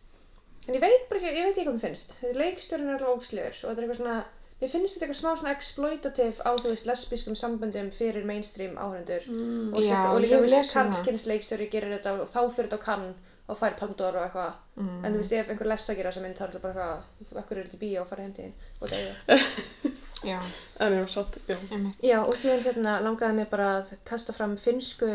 en 0.68 0.76
ég 0.76 0.84
veit 0.84 1.08
bara 1.10 1.18
ekki, 1.18 1.32
ég 1.34 1.48
veit 1.48 1.56
ekki 1.56 1.66
hvað 1.66 1.78
mér 1.80 1.86
finnst, 1.88 2.14
þetta 2.20 2.42
leikstjórinn 2.44 2.92
er 2.92 2.96
alltaf 3.00 3.16
ógsliður 3.16 3.58
og 3.58 3.66
þetta 3.66 3.74
er 3.74 3.88
eitthvað 3.88 4.00
svona, 4.04 4.16
mér 4.60 4.70
finnst 4.70 4.96
þetta 4.98 5.06
eitthvað 5.06 5.20
smá 5.20 5.30
svona 5.40 5.54
exploitative 5.56 6.44
á, 6.44 6.50
þú 6.60 6.68
veist, 6.74 6.86
lesbískum 6.86 7.36
samböndum 7.36 7.90
fyrir 7.96 8.24
mainstream 8.28 8.76
áhundur 8.76 9.24
Mm. 9.28 9.72
og, 9.74 9.80
og 9.80 10.20
líka, 10.20 10.36
þú 10.36 10.40
veist, 10.44 10.54
lesið 10.54 10.72
það. 10.76 10.92
karlkynns 10.94 11.26
leikstjóri 11.26 11.70
gerir 11.72 11.94
þetta 11.98 12.12
og 12.20 12.28
þá 12.28 12.40
fyrir 12.54 12.68
þetta 12.70 12.80
á 12.82 12.86
kann 12.88 13.14
og 13.50 13.58
fær 13.58 13.74
palmdór 13.80 14.16
og 14.20 14.24
eitthvað 14.26 14.52
Mm. 14.76 15.04
en 15.04 15.12
þú 15.14 15.16
veist, 15.22 15.32
ef 15.32 15.48
einhver 15.50 15.66
lesa 15.72 15.94
gera 15.94 16.10
þessa 16.12 16.22
mynd 16.22 16.36
þá 16.36 16.42
er 16.44 16.50
þetta 16.50 16.62
bara 16.62 17.02
eitthvað, 17.20 17.40
ekkur 17.44 17.58
er 17.58 17.64
þetta 17.64 17.78
í 17.80 17.84
bíó 17.84 18.00
og 18.02 18.08
fara 18.08 18.22
heim 18.22 18.32
til 18.32 18.44
þín 18.44 18.52
og 18.80 18.88
deyja 18.90 19.14
Já, 20.30 20.38
En 20.80 20.92
ég 20.92 21.00
var 21.00 21.08
satt, 21.08 21.38
já. 21.48 21.56
Já, 22.04 22.18
og 22.20 22.34
síðan 22.36 22.61
hérna 22.66 22.98
langaði 23.00 23.36
mér 23.38 23.48
bara 23.50 23.68
að 23.80 23.94
kasta 24.04 24.32
fram 24.36 24.56
finsku 24.61 25.08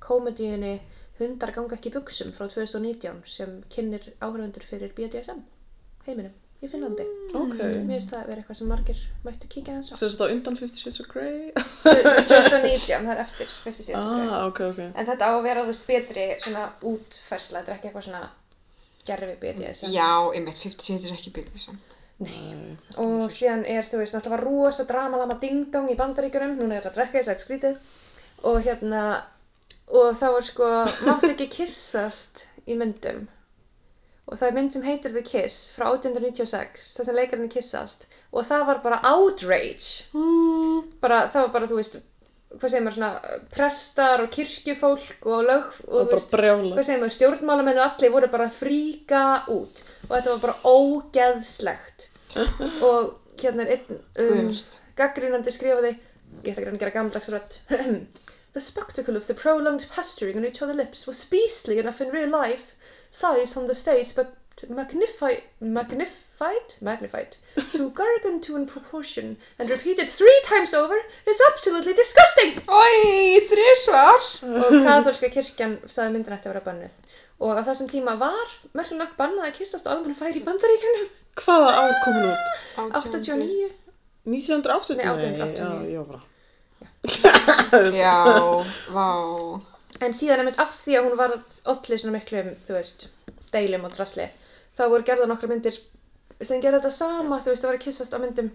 komedíunni 0.00 0.80
Hundar 1.18 1.50
ganga 1.54 1.74
ekki 1.76 1.90
í 1.90 1.94
buksum 1.96 2.30
frá 2.32 2.46
2019 2.48 3.22
sem 3.26 3.62
kynnir 3.74 4.06
áhörfundur 4.22 4.64
fyrir 4.66 4.94
BDSM 4.96 5.42
heiminum 6.06 6.32
í 6.62 6.68
Finnlandi. 6.70 7.04
Ok. 7.34 7.56
Mér 7.58 7.96
finnst 7.96 8.12
það 8.12 8.20
að 8.20 8.28
vera 8.30 8.42
eitthvað 8.42 8.58
sem 8.60 8.68
margir 8.70 9.00
mættu 9.26 9.48
kíkja 9.50 9.78
á. 9.78 9.80
Svo 9.82 9.98
er 10.06 10.12
þetta 10.14 10.28
undan 10.36 10.58
50 10.60 10.82
Shades 10.84 11.00
of 11.02 11.08
Grey? 11.10 11.50
2019, 11.82 13.08
það 13.08 13.14
er 13.14 13.22
eftir 13.24 13.56
50 13.64 13.88
síðan 13.88 14.06
sem 14.06 14.28
ah, 14.28 14.44
ok, 14.46 14.60
ok. 14.68 14.82
En 14.92 15.08
þetta 15.08 15.30
á 15.30 15.32
að 15.32 15.42
vera, 15.48 15.64
þú 15.64 15.72
veist, 15.72 15.88
betri 15.90 16.28
svona 16.44 16.68
útfersla, 16.92 17.62
þetta 17.62 17.72
er 17.72 17.78
ekki 17.78 17.90
eitthvað 17.90 18.06
svona 18.08 18.22
gerfi 19.08 19.34
BDSM. 19.42 19.90
Já, 19.96 20.10
einmitt, 20.36 20.62
50 20.62 20.86
setur 20.86 21.16
ekki 21.16 21.34
byrjum 21.34 21.64
sem. 21.66 21.82
Nei. 22.22 22.76
Og 23.02 23.26
síðan 23.34 23.64
er, 23.66 23.86
þú 23.88 24.02
veist, 24.02 24.14
náttúrulega 24.14 24.36
var 24.36 24.44
rosa 24.46 24.86
dramalama 24.86 25.38
ding-dong 25.42 25.90
í 25.90 25.98
bandaríkjunum, 25.98 26.56
núna 26.60 26.78
er 26.78 26.84
þetta 26.84 26.92
að 26.92 26.98
drekka 27.00 27.18
þess 27.18 27.32
að 27.34 27.44
skrítið. 27.46 27.92
Og 28.52 28.58
hérna, 28.62 29.02
og 29.90 30.14
þá 30.18 30.26
var 30.36 30.46
sko, 30.46 30.72
máttu 31.08 31.32
ekki 31.32 31.48
kissast 31.58 32.46
í 32.70 32.78
myndum. 32.78 33.26
Og 34.30 34.38
það 34.38 34.48
er 34.48 34.54
mynd 34.56 34.72
sem 34.76 34.84
heitir 34.86 35.12
The 35.16 35.22
Kiss 35.26 35.72
frá 35.76 35.88
1896, 35.96 36.92
þar 36.96 37.08
sem 37.08 37.16
leikarinn 37.18 37.50
kissast. 37.52 38.06
Og 38.32 38.46
það 38.48 38.66
var 38.68 38.78
bara 38.84 39.00
outrage. 39.10 40.06
Bara, 41.02 41.24
það 41.32 41.46
var 41.48 41.50
bara, 41.56 41.68
þú 41.68 41.78
veist, 41.80 41.98
hvað 42.52 42.70
segir 42.72 42.84
maður, 42.86 42.96
svona 42.98 43.40
prestar 43.52 44.22
og 44.24 44.30
kirkjufólk 44.32 45.26
og 45.26 45.42
lög, 45.48 45.68
og 45.88 46.12
Og 46.14 46.26
brjála. 46.32 46.74
hvað 46.76 46.86
segir 46.88 47.02
maður, 47.02 47.16
stjórnmálamenn 47.18 47.80
og 47.80 47.86
allir 47.88 48.12
voru 48.14 48.28
bara 48.32 48.48
fríka 48.52 49.22
út 49.48 49.82
og 50.08 50.12
þetta 50.12 50.34
var 50.34 50.42
bara 50.42 50.56
ógeðslegt 50.68 52.08
og 52.88 53.14
hérna 53.40 53.64
er 53.64 53.78
einn 53.78 54.00
um, 54.20 54.50
gaggrínandi 54.98 55.52
skrifaði 55.54 55.94
ég 56.44 56.52
ætla 56.52 56.66
ekki 56.66 56.74
að 56.74 56.82
gera 56.82 56.94
gammaldags 56.98 57.32
rödd 57.32 57.56
The 58.52 58.60
spectacle 58.60 59.16
of 59.16 59.24
the 59.26 59.34
prolonged 59.34 59.86
pasturing 59.94 60.36
on 60.36 60.44
each 60.44 60.60
other's 60.60 60.76
lips 60.76 61.06
was 61.08 61.24
beastly 61.24 61.78
enough 61.80 62.02
in 62.04 62.12
real 62.12 62.28
life 62.28 62.76
size 63.12 63.56
on 63.60 63.66
the 63.70 63.74
stage 63.76 64.14
but 64.16 64.32
magnified 64.68 65.42
magnified 65.60 66.74
magnified 66.80 67.36
to 67.72 67.90
gargantuan 68.00 68.66
proportion 68.66 69.36
and 69.58 69.70
repeated 69.70 70.08
three 70.10 70.38
times 70.44 70.74
over 70.74 70.96
it's 71.26 71.42
absolutely 71.52 71.94
disgusting 71.94 72.58
Ói, 72.66 73.40
þrísvar. 73.50 74.28
og 74.64 74.70
katholska 74.86 75.30
kirkjan 75.34 75.78
sagði 75.86 76.16
myndin 76.16 76.36
ætti 76.36 76.48
að 76.50 76.54
vera 76.56 76.66
bönnuð 76.68 76.96
og 77.42 77.58
á 77.58 77.62
þessum 77.68 77.88
tíma 77.90 78.16
var 78.20 78.48
merkilega 78.72 79.04
nokk 79.04 79.16
bannað 79.18 79.48
að 79.50 79.56
kissast 79.60 79.86
á 79.88 79.92
almennu 79.96 80.18
færi 80.18 80.42
í 80.42 80.46
bandaríkjunum 80.46 81.10
Hvaða 81.42 81.70
ár 81.80 81.94
kom 82.04 82.16
hún 82.18 82.26
út? 82.28 82.48
89 82.76 83.70
1980? 84.28 84.96
Nei, 84.98 85.06
1889. 85.08 85.56
Já, 85.58 85.70
já, 85.88 86.02
bara. 86.04 86.22
Já, 87.96 88.16
vá. 88.92 89.08
En 90.02 90.16
síðan 90.16 90.42
einmitt 90.42 90.60
af 90.62 90.76
því 90.82 90.98
að 90.98 91.08
hún 91.08 91.18
var 91.20 91.36
allir 91.72 92.02
svona 92.02 92.16
miklum, 92.18 92.52
þú 92.66 92.76
veist 92.78 93.08
deilum 93.52 93.86
og 93.86 93.96
drasli, 93.96 94.28
þá 94.76 94.84
voru 94.88 95.06
gerða 95.06 95.28
nokkra 95.30 95.50
myndir 95.52 95.78
sem 96.42 96.62
gerði 96.62 96.80
þetta 96.80 96.96
sama 96.96 97.38
þú 97.42 97.52
veist, 97.52 97.62
það 97.62 97.70
var 97.70 97.78
að 97.78 97.84
kissast 97.84 98.16
á 98.16 98.18
myndum 98.22 98.50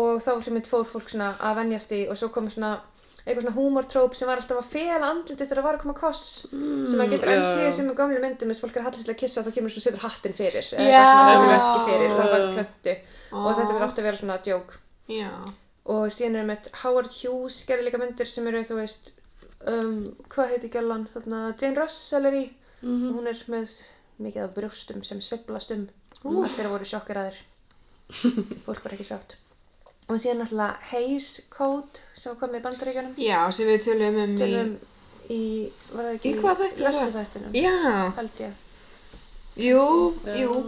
og 0.00 0.22
þá 0.24 0.32
hlumind 0.38 0.70
fór 0.70 0.88
fólk 0.88 1.12
svona 1.12 1.34
að 1.40 1.58
venjast 1.60 1.92
í 1.92 2.06
og 2.08 2.18
svo 2.18 2.30
kom 2.32 2.48
svona 2.50 2.78
eitthvað 3.22 3.44
svona 3.44 3.56
humortróp 3.56 4.16
sem 4.18 4.30
var 4.30 4.40
alltaf 4.40 4.58
að 4.58 4.70
fela 4.72 5.10
andliti 5.12 5.44
þegar 5.44 5.60
það 5.60 5.66
var 5.66 5.76
að 5.76 5.82
koma 5.84 5.94
koss 5.94 6.22
sem 6.50 6.96
maður 6.98 7.12
getur 7.12 7.30
já, 7.30 7.34
enn 7.36 7.44
já. 7.44 7.52
séð 7.54 7.72
sem 7.76 7.90
í 7.92 7.96
gömlu 8.00 8.22
myndum 8.22 8.50
eins 8.50 8.62
og 8.62 8.66
fólk 8.66 8.78
er 8.80 8.86
hallislega 8.88 9.14
að 9.14 9.20
kissa 9.22 9.44
þá 9.46 9.50
kemur 9.54 9.74
svona 9.74 9.86
setur 9.86 10.02
hattinn 10.02 10.34
fyrir 10.38 10.70
eða 10.72 10.88
Já. 10.90 11.02
eitthvað 11.02 11.36
svona 11.36 11.52
veski 11.52 11.84
fyrir 11.90 12.16
það 12.16 12.32
var 12.32 12.46
plöntu 12.56 12.94
og 13.32 13.46
Ó. 13.46 13.50
þetta 13.52 13.68
verður 13.68 13.86
átt 13.86 14.00
að 14.00 14.08
vera 14.08 14.20
svona 14.22 14.38
djók 14.48 14.74
Já. 15.12 15.30
og 15.94 16.02
síðan 16.16 16.40
er 16.40 16.48
með 16.50 16.70
Howard 16.82 17.14
Hughes 17.20 17.60
gerði 17.68 17.86
líka 17.86 18.02
myndir 18.02 18.32
sem 18.32 18.50
eru 18.50 18.64
þú 18.66 18.80
veist 18.80 19.12
um, 19.70 19.96
hvað 20.32 20.54
heiti 20.54 20.72
gælan 20.72 21.08
þarna? 21.12 21.42
Jane 21.60 21.78
Russell 21.78 22.28
er 22.30 22.38
í. 22.38 22.44
Og 22.82 23.08
hún 23.18 23.30
er 23.30 23.38
með 23.52 23.76
mikið 24.22 24.46
af 24.46 24.54
brjóstum 24.56 25.04
sem 25.06 25.20
sveiflast 25.22 25.74
um. 25.74 25.86
Allir 26.22 26.68
voru 26.70 26.86
sjokkeraðir 26.86 27.38
fólk 28.66 28.82
var 28.84 28.94
ekki 28.96 29.06
sátt. 29.06 29.36
Og 30.10 30.18
síðan 30.20 30.42
náttúrulega 30.42 30.90
Hays 30.90 31.28
Code 31.52 32.02
sem 32.18 32.34
kom 32.38 32.54
í 32.58 32.60
bandaríkjanum 32.62 33.14
Já, 33.22 33.38
sem 33.54 33.68
við 33.70 33.84
tölum 33.86 34.18
um 34.18 34.34
í... 34.34 34.40
tölum 34.42 34.72
í, 35.30 35.40
var 35.92 36.08
það 36.08 36.12
ekki 36.16 36.32
Í 36.32 36.40
hvaða 36.40 36.56
þætti 36.60 36.86
var 36.86 36.98
það? 37.14 37.46
Já, 37.56 37.74
held 38.18 38.42
ég, 38.42 38.60
jú, 39.62 39.86
jú. 40.40 40.58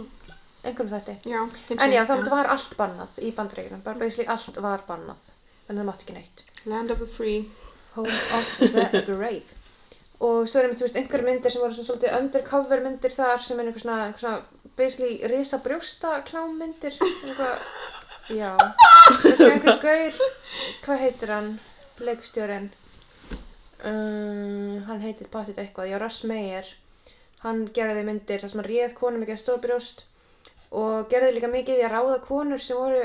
einhverjum 0.63 0.93
þætti. 0.95 1.17
Já, 1.29 1.39
en 1.75 1.95
já, 1.97 2.01
það 2.09 2.25
var 2.31 2.51
allt 2.55 2.75
bannað 2.79 3.19
í 3.21 3.31
bandaríkjanum 3.35 3.85
bara 3.85 4.01
basically 4.01 4.29
allt 4.31 4.59
var 4.63 4.87
bannað. 4.87 5.29
En 5.67 5.79
það 5.79 5.89
mátti 5.91 6.07
ekki 6.07 6.17
neitt. 6.17 6.43
Land 6.65 6.95
of 6.95 7.03
the 7.03 7.09
free. 7.09 7.45
Home 7.95 8.17
of 8.39 8.57
the 8.59 9.05
Brave 9.07 9.61
og 10.23 10.47
svo 10.47 10.61
erum 10.61 10.75
við, 10.79 10.95
einhverjum 10.95 11.27
myndir 11.27 11.51
sem 11.53 11.63
voru 11.63 11.75
svolítið 11.75 12.15
undercover 12.17 12.83
myndir 12.83 13.13
þar 13.15 13.41
sem 13.43 13.59
er 13.59 13.67
einhver 13.67 13.83
svona, 13.83 14.05
einhver 14.07 14.23
svona 14.23 14.71
basically 14.79 15.19
risa 15.31 15.59
brjósta 15.63 16.21
klámyndir 16.27 16.95
já. 18.31 18.53
Þessi 19.21 19.49
einhver 19.49 19.81
gaur, 19.83 20.23
hvað 20.85 21.03
heitir 21.03 21.35
hann 21.35 21.51
leikstjórin 21.99 22.71
um, 23.83 24.81
hann 24.87 25.03
heitir 25.03 25.29
báttið 25.31 25.61
eitthvað, 25.65 25.91
já, 25.91 25.99
Russ 26.01 26.23
Meyer. 26.27 26.71
Hann 27.43 27.67
gerði 27.75 28.07
myndir 28.07 28.41
þar 28.41 28.53
sem 28.53 28.63
hann 28.63 28.71
réð 28.71 28.97
konum 28.97 29.25
ekki 29.25 29.35
að 29.35 29.43
stóð 29.43 29.61
brjóst 29.67 30.05
og 30.75 31.11
gerði 31.11 31.35
líka 31.35 31.51
mikið 31.51 31.83
í 31.83 31.85
að 31.85 31.97
ráða 31.99 32.19
konur 32.25 32.63
sem 32.63 32.79
voru 32.79 33.03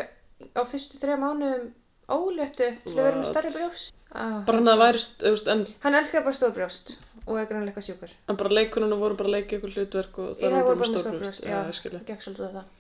á 0.56 0.62
fyrstu 0.70 1.02
þrjá 1.02 1.18
mánuðum 1.20 1.72
óléttu 2.10 2.70
til 2.86 2.96
að 2.96 3.02
vera 3.04 3.18
með 3.18 3.28
stærri 3.34 3.52
brjóst 3.58 3.96
ah. 4.12 4.42
Bara 4.46 4.58
hann 4.58 4.68
að 4.68 4.74
það 4.74 4.82
væri, 4.84 5.04
veist, 5.28 5.48
en, 5.54 5.64
Hann 5.84 5.98
elskar 6.00 6.26
bara 6.26 6.38
stór 6.40 6.52
brjóst 6.56 6.98
og 7.26 7.38
er 7.38 7.46
grannlega 7.46 7.74
eitthvað 7.74 7.88
sjúkur. 7.88 8.12
en 8.28 8.36
bara 8.36 8.54
leikunum 8.58 8.98
voru 8.98 9.16
bara 9.18 9.28
að 9.30 9.36
leika 9.36 9.58
ykkur 9.58 9.74
hlutverk 9.76 10.18
og 10.18 10.30
það 10.38 10.54
hef 10.56 10.68
bara 10.70 10.78
með 10.80 10.92
stórbrjóst. 10.94 11.42
Já, 11.46 11.58
ég 11.66 11.76
skilja. 11.78 12.00
gekk 12.08 12.24
svolítið 12.24 12.46
að 12.48 12.56
það. 12.60 12.70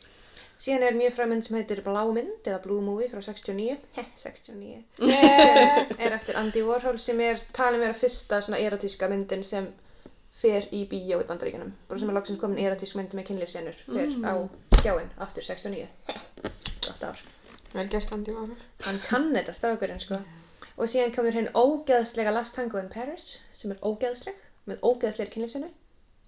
Síðan 0.60 0.82
er 0.84 0.96
mjög 0.98 1.14
fræg 1.16 1.28
mynd 1.30 1.46
sem 1.46 1.56
heitir 1.56 1.78
Blá 1.80 2.00
mynd 2.12 2.48
eða 2.50 2.58
Blue 2.60 2.82
Movie 2.84 3.08
frá 3.08 3.22
69. 3.24 3.78
Heh, 3.96 4.08
69. 4.20 4.82
Yeah. 5.00 5.94
er 6.04 6.16
eftir 6.18 6.36
Andy 6.36 6.64
Warhol 6.66 6.98
sem 7.00 7.20
er 7.24 7.40
talin 7.56 7.80
vera 7.80 7.96
fyrsta 7.96 8.42
svona 8.44 8.58
erotíska 8.60 9.08
myndin 9.08 9.44
sem 9.46 9.70
fer 10.42 10.68
í 10.76 10.82
bíó 10.90 11.22
í 11.22 11.28
bandaríkanum. 11.28 11.72
Bara 11.88 12.02
sem 12.02 12.12
er 12.12 12.18
loksins 12.18 12.40
komin 12.42 12.60
erotísk 12.60 12.98
mynd 13.00 13.16
með 13.16 13.30
kynlífsennur 13.30 13.80
fer 13.86 14.12
á 14.20 14.34
skjáin 14.82 15.08
aftur 15.24 15.48
69. 15.48 15.88
Heh, 16.10 16.20
Gott 16.84 17.08
ár. 17.08 17.24
Vel 17.72 17.88
gert, 17.88 18.12
Andi 18.12 18.36
Varur. 18.36 18.68
Hann 18.84 19.00
kann 19.06 19.30
þetta 19.32 19.56
strákurinn 19.56 20.00
sko. 20.02 20.20
Og 20.80 20.88
síðan 20.88 21.12
komur 21.12 21.34
hinn 21.36 21.50
ógeðslega 21.52 22.32
Last 22.32 22.56
Tango 22.56 22.80
in 22.80 22.88
Paris 22.92 23.34
sem 23.56 23.74
er 23.74 23.80
ógeðsleg 23.84 24.36
með 24.70 24.80
ógeðslegir 24.86 25.32
kynlífsennu. 25.34 25.68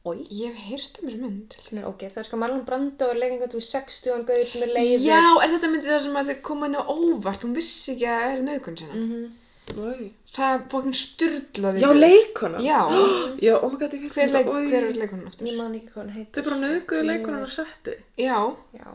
Ói. 0.02 0.18
Ég 0.34 0.50
hef 0.50 0.64
heyrt 0.66 0.98
um 1.00 1.08
þessu 1.08 1.20
mynd. 1.22 1.54
sem 1.62 1.78
er 1.78 1.84
ógeð. 1.86 2.10
Það 2.10 2.20
er 2.24 2.26
sko 2.28 2.38
Marlon 2.42 2.64
Brando 2.66 3.06
er 3.12 3.20
leikin 3.22 3.38
hvað 3.40 3.52
þú 3.54 3.60
60 3.68 4.10
án 4.16 4.24
gauður 4.28 4.48
sem 4.50 4.64
er 4.66 4.72
leiður. 4.74 5.04
Já, 5.06 5.20
er 5.44 5.52
þetta 5.54 5.70
myndið 5.72 5.92
það 5.92 6.02
sem 6.06 6.18
að 6.20 6.32
þau 6.32 6.40
koma 6.48 6.66
henni 6.66 6.82
á 6.82 6.84
óvart? 6.90 7.46
Hún 7.46 7.54
vissi 7.56 7.94
ekki 7.94 8.08
að 8.10 8.18
það 8.24 8.34
er 8.34 8.42
nöðgun 8.48 8.78
sinna. 8.82 8.98
Mhm. 8.98 9.30
Oj. 9.78 10.02
Það 10.34 10.54
er 10.56 10.64
fokkin 10.74 10.96
styrlaði. 10.98 11.80
Já, 11.84 11.88
leikuna. 11.94 12.58
Já. 12.66 12.80
Já, 13.46 13.54
oh 13.62 13.70
my 13.70 13.78
god, 13.78 13.94
ég 13.94 14.02
Hver, 14.02 14.26
hérst 14.26 14.34
leik, 14.34 14.50
hver 14.50 14.88
er 14.90 14.98
leikunum 14.98 15.22
Ég 15.22 15.30
aftur? 15.30 15.56
man 15.62 15.76
ekki 15.78 15.92
hvað 15.94 16.02
hann 16.02 16.14
heitir. 16.18 16.34
Þau 16.34 16.44
bara 16.50 16.60
nöðguðu 16.66 17.06
leikunan 17.08 17.46
að 17.46 17.52
setti. 17.60 17.94
Já. 18.18 18.38
Já. 18.74 18.88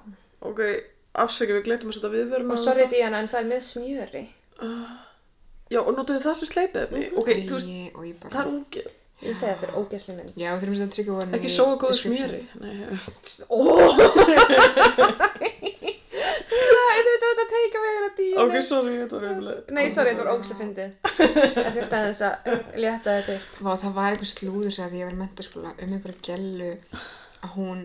Ok, 0.51 0.59
afsækja, 1.23 1.55
við 1.55 1.63
gletum 1.71 1.89
að 1.93 1.97
setja 2.01 2.11
viðvörun 2.17 2.51
Og 2.51 2.59
sorry 2.67 2.89
Diana, 2.91 3.23
en 3.23 3.31
það 3.31 3.39
er 3.45 3.49
með 3.55 3.63
smjöri. 3.71 4.27
Já, 5.73 5.79
og 5.83 5.91
notuðu 5.97 6.21
það 6.23 6.35
sem 6.41 6.49
sleipið 6.51 6.81
efni. 6.85 7.03
Ok, 7.19 7.29
þú 7.49 7.57
veist, 7.57 7.67
ég 7.73 7.91
það 7.97 8.23
bara... 8.23 8.43
er 8.45 8.51
ungi. 8.53 8.83
Ég 9.17 9.33
segi 9.33 9.49
að 9.49 9.55
þetta 9.57 9.67
er 9.67 9.77
ógeðsleg 9.81 10.15
mynd. 10.19 10.33
Já, 10.37 10.49
þurfum 10.61 10.81
að 10.85 10.91
tryggja 10.93 11.13
voru 11.17 11.37
Ekki 11.37 11.49
sóa 11.49 11.77
góðu 11.81 11.95
smjöri. 11.97 12.41
Nei, 12.61 12.75
Það 16.47 16.91
er 16.93 17.07
þetta 17.07 17.27
að 17.43 17.49
teika 17.51 17.79
þér 17.83 18.05
að 18.07 18.13
Diana. 18.17 18.43
ok, 18.43 18.55
sorry, 18.65 18.93
þetta 19.01 19.15
var 19.19 19.25
umlega. 19.31 19.75
Nei, 19.77 19.85
sorry, 19.93 20.09
þetta 20.13 20.23
var 20.23 20.31
ógeðsleg 20.33 20.59
fyndið. 20.61 20.91
Það 21.57 21.69
þurfti 21.77 21.97
aðeins 21.97 22.21
að 22.27 22.33
létta 22.83 23.09
þetta. 23.17 23.35
Vá, 23.65 23.71
það 23.83 23.93
var 23.97 24.09
eitthvað 24.15 24.31
slúður 24.31 24.73
sig 24.77 24.83
að 24.85 24.95
ég 24.97 25.05
var 25.09 25.15
í 25.17 25.19
mentaskóla 25.21 25.71
um 25.83 25.93
einhverja 25.97 26.23
gellu 26.29 26.71
að 27.43 27.49
hún 27.57 27.79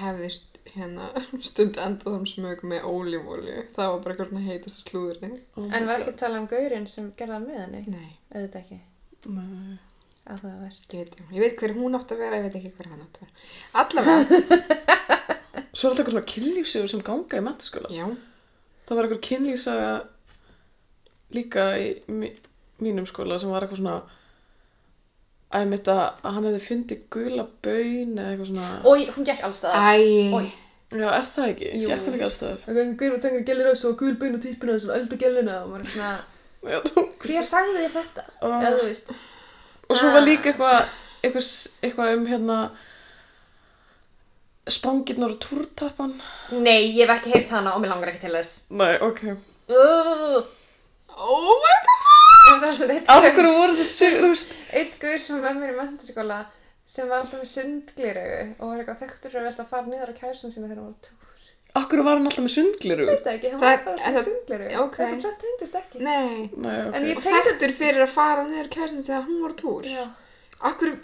hefði 0.00 0.28
st- 0.36 0.49
hérna 0.76 1.08
stund 1.50 1.76
endað 1.82 2.16
um 2.20 2.26
smög 2.28 2.62
með 2.70 2.86
ólífólju. 2.88 3.58
Það 3.76 3.90
var 3.92 4.00
bara 4.04 4.14
eitthvað 4.14 4.30
svona 4.30 4.46
heitasta 4.46 4.84
slúðurinn. 4.86 5.38
En 5.66 5.88
var 5.90 6.02
ekki 6.04 6.14
að 6.14 6.18
tala 6.24 6.40
um 6.42 6.48
gaurinn 6.50 6.86
sem 6.90 7.12
gerði 7.18 7.36
það 7.38 7.46
með 7.48 7.60
henni? 7.64 7.82
Nei, 7.94 8.10
Auðvitað 8.34 8.60
ekki. 8.64 8.80
Nei. 9.36 9.78
Áhugavert. 10.30 10.92
ég 10.94 11.00
veit, 11.08 11.14
ég 11.34 11.40
veit 11.42 11.56
hver 11.58 11.72
hún 11.74 11.96
átt 11.98 12.12
að 12.14 12.20
vera, 12.22 12.36
ég 12.38 12.44
veit 12.46 12.56
ekki 12.60 12.70
hver 12.76 12.90
hann 12.92 13.00
átt 13.02 13.16
að 13.18 13.24
vera. 13.24 13.32
Allavega, 13.80 14.40
Svo 15.74 15.88
er 15.88 15.90
alltaf 15.90 16.00
eitthvað 16.02 16.14
svona 16.14 16.28
kynlífsögur 16.34 16.90
sem 16.92 17.02
ganga 17.06 17.40
í 17.40 17.42
mentaskóla. 17.46 17.90
já, 17.94 18.04
Það 18.86 18.96
var 18.98 19.08
eitthvað 19.08 19.24
kynlífsaga 19.26 19.90
líka 21.34 21.64
í 21.82 21.88
mi 22.10 22.30
mínum 22.80 23.04
skóla 23.10 23.36
sem 23.42 23.50
var 23.52 23.66
eitthvað 23.66 23.80
svona 23.82 23.96
að 25.50 25.88
að 25.90 26.34
hann 26.34 26.44
hefði 26.46 26.60
fundið 26.66 27.00
gula 27.10 27.46
baun 27.64 28.12
eða 28.18 28.32
eitthvað 28.32 28.50
svona 28.50 28.68
Og 28.86 29.14
hún 29.16 29.26
gekk 29.26 29.42
allstaðar. 29.48 29.80
æ, 29.80 30.34
Oj. 30.38 30.50
Já, 30.90 31.06
er 31.14 31.26
það 31.34 31.48
ekki? 31.52 31.70
Jú. 31.78 31.88
Gekk 31.90 32.04
hann 32.04 32.14
ekki 32.16 32.26
alls 32.26 32.38
það? 32.40 32.54
Gaur 33.00 33.12
og 33.16 33.20
tengur 33.24 33.44
gellir 33.46 33.68
þessu 33.70 33.90
og 33.90 33.98
gul 34.00 34.14
bein 34.20 34.34
og 34.34 34.42
þessu 34.44 34.90
og 34.90 34.96
elda 34.98 35.18
gellina 35.20 35.56
og 35.64 35.68
maður 35.70 35.84
er 35.84 35.92
svona, 35.94 36.12
Já, 36.60 36.78
þú 36.86 37.04
hver 37.24 37.46
sagði 37.50 37.76
þér 37.84 37.92
þetta? 37.96 38.24
Ó. 38.42 38.46
Eða 38.50 38.72
þú 38.76 38.86
veist, 38.88 39.12
Og 39.90 39.98
svo 39.98 40.10
var 40.14 40.26
líka 40.26 40.50
eitthvað 40.52 40.80
eitthvað, 41.24 41.46
eitthvað 41.82 42.14
um 42.16 42.26
hérna 42.30 42.58
sprangirnar 44.70 45.32
og 45.34 45.40
túrtappan 45.42 46.12
nei, 46.62 46.92
ég 46.94 47.06
hef 47.08 47.14
ekki 47.16 47.32
heyrt 47.34 47.50
hana 47.54 47.72
og 47.74 47.82
mér 47.82 47.90
langar 47.94 48.12
ekki 48.12 48.22
til 48.26 48.36
þess. 48.38 48.52
Nei, 48.70 48.94
ok 49.02 49.22
Uh, 49.70 50.42
oh 51.14 51.52
my 51.62 51.76
god! 51.86 52.19
En 52.54 52.60
það 52.62 52.68
er 52.70 52.76
svo 52.80 52.88
eitt 52.94 53.12
Af 53.14 53.22
hverju 53.26 53.52
voru 53.58 53.76
þú 53.76 54.28
veist 54.30 54.54
eitt 54.80 54.98
gaur 55.02 55.20
sem 55.26 55.40
var 55.44 55.54
með 55.54 55.62
mér 55.64 55.72
í 55.74 55.78
mentaskóla 55.80 56.38
sem 56.90 57.08
var 57.08 57.22
alltaf 57.22 57.40
með 57.40 57.50
sundgliraugu 57.54 58.44
og 58.58 58.68
var 58.70 58.78
eitthvað 58.82 59.00
þekktur 59.04 59.30
fyrir 59.34 59.42
að 59.44 59.48
velta 59.50 59.62
að 59.66 59.72
fara 59.74 59.86
niður 59.92 60.10
á 60.10 60.20
kærsun 60.20 60.50
sinni 60.54 60.68
þegar 60.70 60.80
hann 60.80 60.88
var 60.90 60.96
á 60.96 61.04
túr. 61.06 61.16
Akkur 61.80 62.00
var 62.02 62.16
hann 62.18 62.26
alltaf 62.26 62.42
með 62.42 62.54
sundgliru? 62.56 63.04
Veit 63.06 63.20
það 63.26 63.36
ekki, 63.36 63.50
hann 63.52 63.60
Það 63.60 63.68
var 63.70 63.76
er- 63.78 63.84
bara 63.84 63.94
er 63.94 64.00
svona 64.00 64.16
það- 64.16 64.28
sundleru. 64.30 64.70
ok. 64.84 64.96
Þetta 64.96 65.20
tvennt 65.20 65.44
tengdist 65.44 65.76
ekki. 65.80 66.00
Nei. 66.02 66.50
Nei, 66.64 66.78
ok. 66.88 66.94
En 66.98 67.06
ég 67.06 67.16
Og 67.16 67.22
tengdi... 67.22 67.44
þekktur 67.50 67.74
fyrir 67.78 68.02
að 68.02 68.10
fara 68.16 68.42
niður 68.48 68.70
kærstinu 68.74 69.04
þegar 69.06 69.22
hún 69.28 69.38
var 69.44 69.54
á 69.54 69.58
túr. 69.62 69.86
Já. 69.86 70.04
Akkur, 70.70 70.96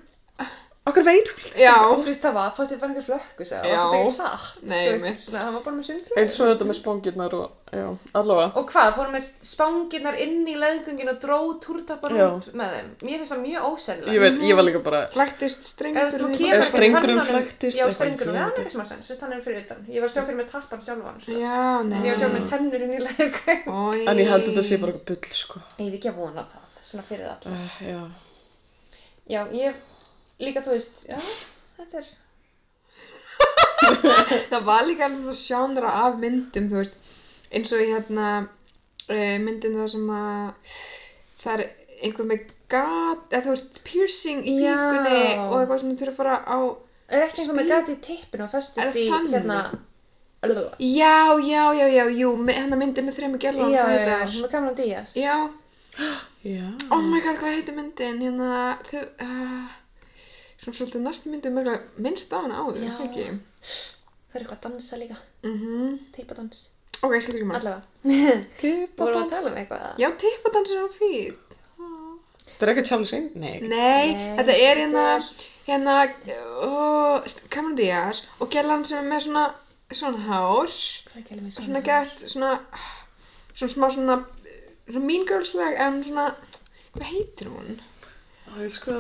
Akkur 0.87 1.03
veit 1.03 1.27
hún? 1.33 1.47
já. 1.59 1.75
Þú 1.83 2.03
veist 2.07 2.23
það 2.23 2.35
var, 2.37 2.51
bara 2.55 2.87
einhver 2.87 3.03
flökku, 3.03 3.45
sagði. 3.49 3.71
Já. 3.73 3.77
Það 3.77 3.89
var 3.91 3.97
ekki 3.99 4.13
satt. 4.15 5.33
Hann 5.35 5.55
var 5.57 5.63
bara 5.65 5.77
með 5.77 5.87
sundleru. 5.89 6.19
Eins 6.21 6.37
og 6.39 6.51
þetta 6.53 6.67
með 6.69 6.77
spangirnar 6.79 7.33
og, 7.35 7.57
já, 7.75 7.87
allavega. 8.21 8.53
Og 8.61 8.69
hvað, 8.71 8.91
fórum 8.95 9.17
með 9.17 9.25
spangirnar 9.51 10.19
inn 10.23 10.45
í 10.47 10.55
leðgungin 10.61 11.11
og 11.11 11.19
dró 11.25 11.39
túrtapar 11.65 12.15
út 12.15 12.47
með 12.55 12.77
þeim. 12.77 12.93
Mér 13.03 13.19
finnst 13.19 13.35
það 13.35 13.43
mjög 13.43 13.67
ósennilegt. 13.73 14.15
Ég 14.15 14.23
veit, 14.23 14.39
ég 14.47 14.61
var 14.61 14.67
líka 14.69 14.83
bara, 14.87 15.01
Flæktist 15.17 15.67
strengur 15.73 16.05
Eða 16.05 16.13
tönnunum- 16.15 16.39
flæktist, 17.33 17.75
Já, 17.75 17.83
ég 17.83 17.91
það 17.99 18.07
er 18.07 18.63
ekki 18.63 18.71
sem 18.77 18.85
að 18.85 18.91
sens, 18.93 19.11
fyrst 19.11 19.27
hann 19.27 19.35
er 19.35 19.43
fyrir 19.43 19.59
utan. 19.67 19.83
Ég 19.91 19.99
var 19.99 20.07
að 20.07 20.15
sjá 20.15 20.23
fyrir 20.23 20.39
mig 20.39 20.49
tappan 20.55 20.87
sjálfan, 20.87 21.19
sko. 21.19 21.33
Já, 21.35 21.83
nei. 21.83 21.99
Ég 21.99 22.15
var 22.15 22.15
að 22.15 22.23
sjá 22.23 22.31
með 22.37 22.47
tennur 22.55 22.87
inn 22.87 22.95
í 22.95 23.03
leðgung. 23.03 23.67
Oj. 23.75 24.07
en 24.07 24.23
ég 24.23 24.31
held 24.31 24.47
að 24.47 24.49
þetta 24.53 24.67
sé 24.71 24.79
bara 24.79 24.93
eitthvað 24.95 25.11
bull, 25.11 25.35
sko. 25.35 25.59
Ég 29.67 29.75
er 30.41 30.47
að 30.47 30.47
það, 30.47 30.47
líka 30.47 30.63
þú 30.67 30.75
veist, 30.77 31.07
já, 31.09 31.19
þetta 31.77 31.99
er, 32.03 32.09
það 34.51 34.63
var 34.67 34.85
líka 34.89 35.07
alveg 35.07 35.25
það 35.31 35.39
sjánra 35.41 35.93
af 36.05 36.19
myndum, 36.23 36.69
þú 36.71 36.81
veist, 36.81 36.97
eins 37.55 37.73
og 37.77 37.83
í 37.85 37.89
hérna 37.93 38.29
uh, 38.43 39.37
myndin 39.45 39.77
það 39.79 39.91
sem 39.95 40.07
að 40.17 40.77
það 41.45 41.53
er 41.55 41.65
einhver 42.07 42.29
með 42.31 42.47
gat, 42.73 43.27
eða 43.31 43.43
þú 43.47 43.53
veist, 43.55 43.81
piercing 43.87 44.41
í 44.51 44.57
Já. 44.65 44.75
píkunni 44.75 45.21
og 45.47 45.57
eitthvað 45.61 45.83
sem 45.85 45.93
þurfa 46.01 46.13
að 46.13 46.19
fara 46.21 46.39
á 46.43 46.59
er 47.07 47.27
ekki 47.29 47.43
einhver 47.45 47.57
með 47.61 47.67
Spil- 47.69 47.75
gati 47.77 47.95
í 47.95 48.01
tippinu 48.09 48.43
og 48.43 48.49
Er 48.49 48.55
festist 48.57 48.99
í, 48.99 49.07
þannig? 49.13 49.37
hérna, 49.37 49.61
alveg, 50.43 50.65
Já, 50.83 51.15
já, 51.47 51.63
já, 51.79 51.87
já, 51.95 52.05
jú, 52.21 52.33
me- 52.43 52.57
hérna 52.59 52.77
myndin 52.81 53.07
með 53.07 53.17
þrejum 53.21 53.39
gerlum, 53.47 53.71
já, 53.73 53.85
hvað 53.85 53.95
já, 53.95 53.99
þetta 54.01 54.17
já, 54.17 54.21
er? 54.27 54.37
með 54.43 54.51
Cameron 54.57 54.79
Diaz. 54.81 55.15
Já, 55.17 55.37
Já. 56.47 56.67
oh 56.93 57.03
my 57.09 57.21
god, 57.25 57.39
hvað 57.41 57.55
heitir 57.57 57.75
myndin, 57.79 58.19
hérna, 58.27 58.51
þeir, 58.91 59.07
uh, 59.25 59.71
svona 60.63 60.77
svolítið 60.79 61.05
næstu 61.05 61.33
myndin 61.33 61.55
mjög 61.57 62.01
minnst 62.07 62.33
á 62.33 62.39
hana 62.41 62.63
áður, 62.63 62.81
ekki? 62.91 63.07
ekki? 63.09 63.27
Það 64.31 64.39
er 64.39 64.45
eitthvað 64.45 64.57
að 64.57 64.65
dansa 64.69 64.97
líka, 65.01 65.17
Mm 65.47 65.99
tippadans, 66.17 66.63
Ok, 67.03 67.13
ég 67.13 67.23
skilur 67.25 67.41
ekki 67.41 67.49
maður. 67.51 67.61
allavega. 67.61 68.47
Tippa 68.61 69.05
Vorum 69.05 69.21
við 69.21 69.27
að 69.27 69.35
tala 69.35 69.51
um 69.51 69.59
eitthvað? 69.61 70.01
Já, 70.01 70.09
tippadansir 70.23 70.81
á 70.81 70.89
fít. 70.97 71.57
Það 72.57 72.71
er 72.73 72.85
Charlie 72.89 73.07
Sheen? 73.11 73.27
Nei. 73.37 73.59
Nei, 73.61 73.69
Nei, 73.69 74.37
þetta 74.39 74.55
er 74.65 74.79
hérna, 74.81 75.05
hérna, 75.67 75.97
uh, 76.65 77.27
Cameron 77.53 77.77
Diaz 77.77 78.23
og 78.41 78.49
gerlan 78.55 78.85
sem 78.89 79.03
er 79.03 79.11
með 79.11 79.27
svona, 79.27 79.43
svona 79.93 80.23
hár, 80.25 80.73
er 81.21 81.43
við 81.43 81.59
svona 81.59 81.83
gett, 81.85 82.25
svona, 82.33 82.55
svona 83.53 83.75
smá 83.75 83.91
svona, 83.93 84.17
svona 84.89 85.05
mean 85.05 85.27
girls-leg, 85.29 85.77
en 85.85 86.01
svona, 86.07 86.31
hvað 86.97 87.11
heitir 87.13 87.53
hún? 87.53 87.77
Æ, 88.57 88.69
sko, 88.73 88.93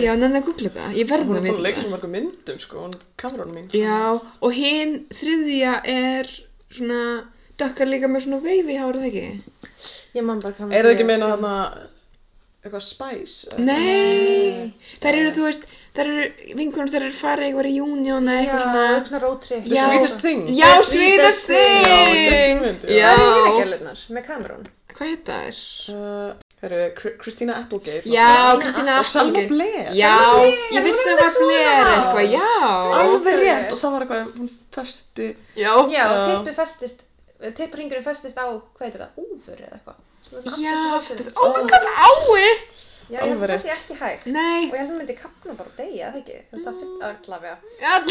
Já, 0.00 0.14
nenni 0.16 0.38
að 0.40 0.46
googla 0.48 0.70
þetta, 0.70 0.86
ég 0.96 1.08
verði 1.10 1.26
hún 1.28 1.36
að 1.36 1.38
er 1.38 1.42
búin 1.42 1.48
að 1.48 1.56
vita 1.58 1.64
leika 1.66 1.78
það. 1.78 1.84
svo 1.84 1.92
mörgum 1.94 2.12
myndum, 2.16 2.60
sko, 2.62 2.84
hún 2.86 2.94
kameran 3.20 3.50
mín. 3.52 3.66
Já, 3.76 3.98
og 4.40 4.52
hinn 4.56 4.94
þriðja 5.12 5.74
er 5.92 6.30
svona, 6.72 7.00
dökkar 7.60 7.90
líka 7.90 8.08
með 8.08 8.24
svona 8.26 8.40
veifi 8.46 8.78
hár, 8.80 8.96
eða 8.96 9.10
ekki? 9.10 9.26
Ég 10.16 10.24
man 10.24 10.40
bara 10.40 10.54
Cameron 10.56 10.78
Er 10.78 10.84
það 10.88 10.94
ekki 10.96 11.06
meina 11.10 11.26
sko. 11.28 11.36
þarna 11.36 11.54
eitthvað 12.64 12.82
Spice? 12.86 13.48
eða- 13.50 13.66
Nei, 13.68 14.72
þær 15.02 15.14
eru, 15.20 15.30
þú 15.36 15.44
veist, 15.48 15.66
þær 15.94 16.06
eru, 16.14 16.54
vinkunum 16.62 16.88
þær 16.94 17.02
eru 17.02 17.12
farið 17.20 17.44
eitthvað 17.50 17.68
reunion 17.68 18.24
eða 18.24 18.38
Já, 18.38 18.40
eitthvað 18.40 18.62
svona. 18.64 18.86
eitthvað 18.88 19.08
svona 19.08 19.22
road 19.26 19.40
trip. 19.42 19.64
The 19.64 19.74
Já. 19.76 19.84
Sweetest 19.88 20.20
Thing? 20.24 20.42
Já, 20.48 20.70
The 20.78 20.84
sweetest 20.84 21.44
sweetest 21.44 21.46
thing. 21.46 21.84
Já, 21.84 21.98
thing! 22.08 22.58
já. 22.88 22.96
Já. 22.96 23.14
Það 23.18 23.60
er 23.60 23.64
gælunar, 23.66 23.98
með 24.16 24.26
Cameron. 24.26 24.66
Hvað 24.96 25.08
heit 25.12 25.24
það 25.24 25.42
er? 25.48 25.58
Uh, 25.92 26.34
Herru, 26.58 26.78
Kr- 26.98 27.16
Christina 27.22 27.52
Applegate. 27.60 28.02
Já, 28.10 28.26
náttúrulega. 28.26 28.60
Kristína 28.64 28.94
Og 28.98 29.06
Salma 29.06 29.30
Applegate. 29.30 29.52
Blair. 29.54 29.86
Já, 29.94 30.16
Blair, 30.34 30.58
ég 30.74 30.82
vissi 30.88 31.08
að 31.12 31.12
er 31.12 31.20
var 31.22 31.34
Blair 31.38 31.86
eitthvað, 31.92 32.26
já. 32.32 32.50
Alveg 33.02 33.36
rétt. 33.42 33.70
Og 33.72 33.78
það 33.78 33.90
var 33.94 34.00
eitthvað, 34.06 34.22
hún 34.40 34.48
festi. 34.74 35.28
Já. 35.54 35.72
Já, 35.94 36.04
tippi 36.32 36.52
festist, 36.56 36.98
tippringurinn 37.60 38.06
festist 38.08 38.36
á, 38.42 38.46
hvað 38.50 38.84
heitir 38.88 39.00
það, 39.04 39.12
úfur 39.22 39.58
eða 39.62 39.74
eitthvað. 39.78 39.98
Er 40.28 40.42
Já, 40.60 40.74
hálsinum. 40.92 41.30
oh 41.36 41.48
my 41.54 41.62
god, 41.70 41.84
ái! 41.94 42.42
Já, 43.08 43.22
ég 43.24 43.30
held 43.30 43.40
að 43.40 43.48
það 43.54 43.62
sé 43.62 43.70
ekki 43.72 43.94
hægt. 44.02 44.24
Nei, 44.28 44.66
Og 44.68 44.74
ég 44.74 44.80
held 44.82 44.90
að 44.90 44.92
hún 44.92 44.98
myndi 45.00 45.14
kapna 45.16 45.52
bara 45.56 45.70
og 45.70 45.76
deyja, 45.78 46.10
það 46.12 46.18
ekki? 46.20 46.36
Það 46.50 46.58
er 46.58 46.62
það 46.66 46.74
fyrir 46.82 47.00
allavega. 47.08 47.56
all... 47.94 48.04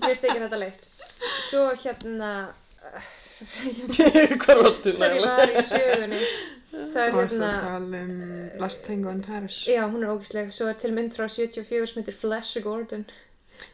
Mér 0.00 0.16
þykir 0.20 0.42
þetta 0.46 0.58
leitt. 0.62 0.82
Svo 1.50 1.62
hérna, 1.82 2.30
Hvar 3.36 4.62
varstu? 4.62 4.92
hvernig 4.96 5.20
Næla? 5.20 5.36
var 5.36 5.52
í 5.52 5.62
sögunni? 5.66 6.20
Það 6.70 6.80
er 6.80 7.12
Það 7.12 7.16
hérna, 7.20 7.46
að 7.50 7.62
tala 7.66 8.00
um 8.00 8.16
Last 8.62 8.82
Tango 8.86 9.12
in 9.12 9.22
Paris. 9.24 9.58
já, 9.68 9.82
hún 9.92 10.02
er 10.04 10.10
ógæsleg. 10.14 10.50
Svo 10.56 10.68
er 10.70 10.78
til 10.80 10.92
mynd 10.96 11.14
frá 11.16 11.26
74 11.28 11.92
sem 11.92 12.02
heitir 12.02 12.16
Flash 12.16 12.60
Gordon. 12.64 13.04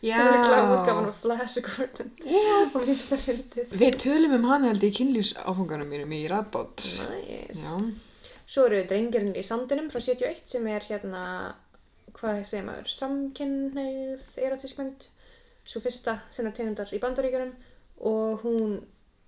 Já. 0.02 0.14
Sem 0.18 0.28
er 0.28 0.44
klámutgafan 0.46 1.08
af 1.10 1.16
Flash 1.22 1.62
Gordon. 1.66 2.10
Og 2.22 2.76
mér 2.76 2.86
finnst 2.86 3.12
það 3.12 3.24
fyndið. 3.28 3.72
Við 3.82 3.96
tölum 4.04 4.36
um 4.38 4.44
hana 4.50 4.70
held 4.70 4.84
í 4.86 4.92
kynlífsáfanganum 4.98 5.90
mínum 5.90 6.14
í 6.14 6.20
Radbot. 6.30 6.84
Nice. 7.08 7.58
Já. 7.58 7.74
Svo 8.52 8.66
eru 8.68 8.82
drengirinn 8.90 9.34
í 9.38 9.42
sandinum 9.46 9.90
frá 9.90 9.98
71 10.04 10.42
sem 10.54 10.66
er 10.70 10.84
hérna, 10.90 11.22
hvað 12.18 12.42
segir 12.50 12.66
maður, 12.68 12.90
samkynneið 13.00 14.38
erotískmynd. 14.46 15.06
Svo 15.64 15.80
fyrsta 15.82 16.18
sinna 16.34 16.50
tegundar 16.54 16.90
í 16.92 16.98
bandaríkjunum 17.02 17.52
og 18.10 18.42
hún, 18.44 18.80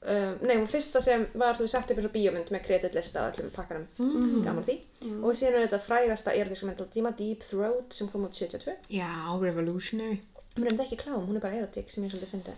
um, 0.05 0.37
nei 0.45 0.57
hún 0.59 0.69
fyrsta 0.71 1.03
sem 1.05 1.27
var 1.35 1.57
þú 1.57 1.67
veist 1.67 1.77
sett 1.77 1.91
upp 1.93 2.01
eins 2.01 2.09
og 2.09 2.15
bíómynd 2.15 2.53
með 2.55 2.65
kreditlista 2.69 3.25
á 3.25 3.29
öllum 3.31 3.51
pakkanum, 3.55 3.89
mm. 3.99 4.43
gaman 4.47 4.67
því. 4.69 4.77
Og 5.21 5.37
síðan 5.37 5.59
er 5.59 5.67
þetta 5.67 5.83
frægasta 5.87 6.37
erotíska 6.37 6.69
mynd 6.69 6.85
á 6.85 6.87
tíma, 6.95 7.13
Deep 7.19 7.45
Throat 7.49 7.97
sem 7.97 8.11
kom 8.13 8.27
út 8.29 8.39
72. 8.39 8.77
Já, 8.93 9.11
Revolutionary. 9.41 10.21
Hún 10.55 10.69
er 10.69 10.77
þetta 10.77 10.85
ekki 10.85 11.01
klám, 11.01 11.25
hún 11.27 11.39
er 11.39 11.43
bara 11.43 11.57
erotík 11.59 11.89
sem 11.91 12.05
ég 12.07 12.13
svolítið 12.13 12.31
fyndi. 12.31 12.53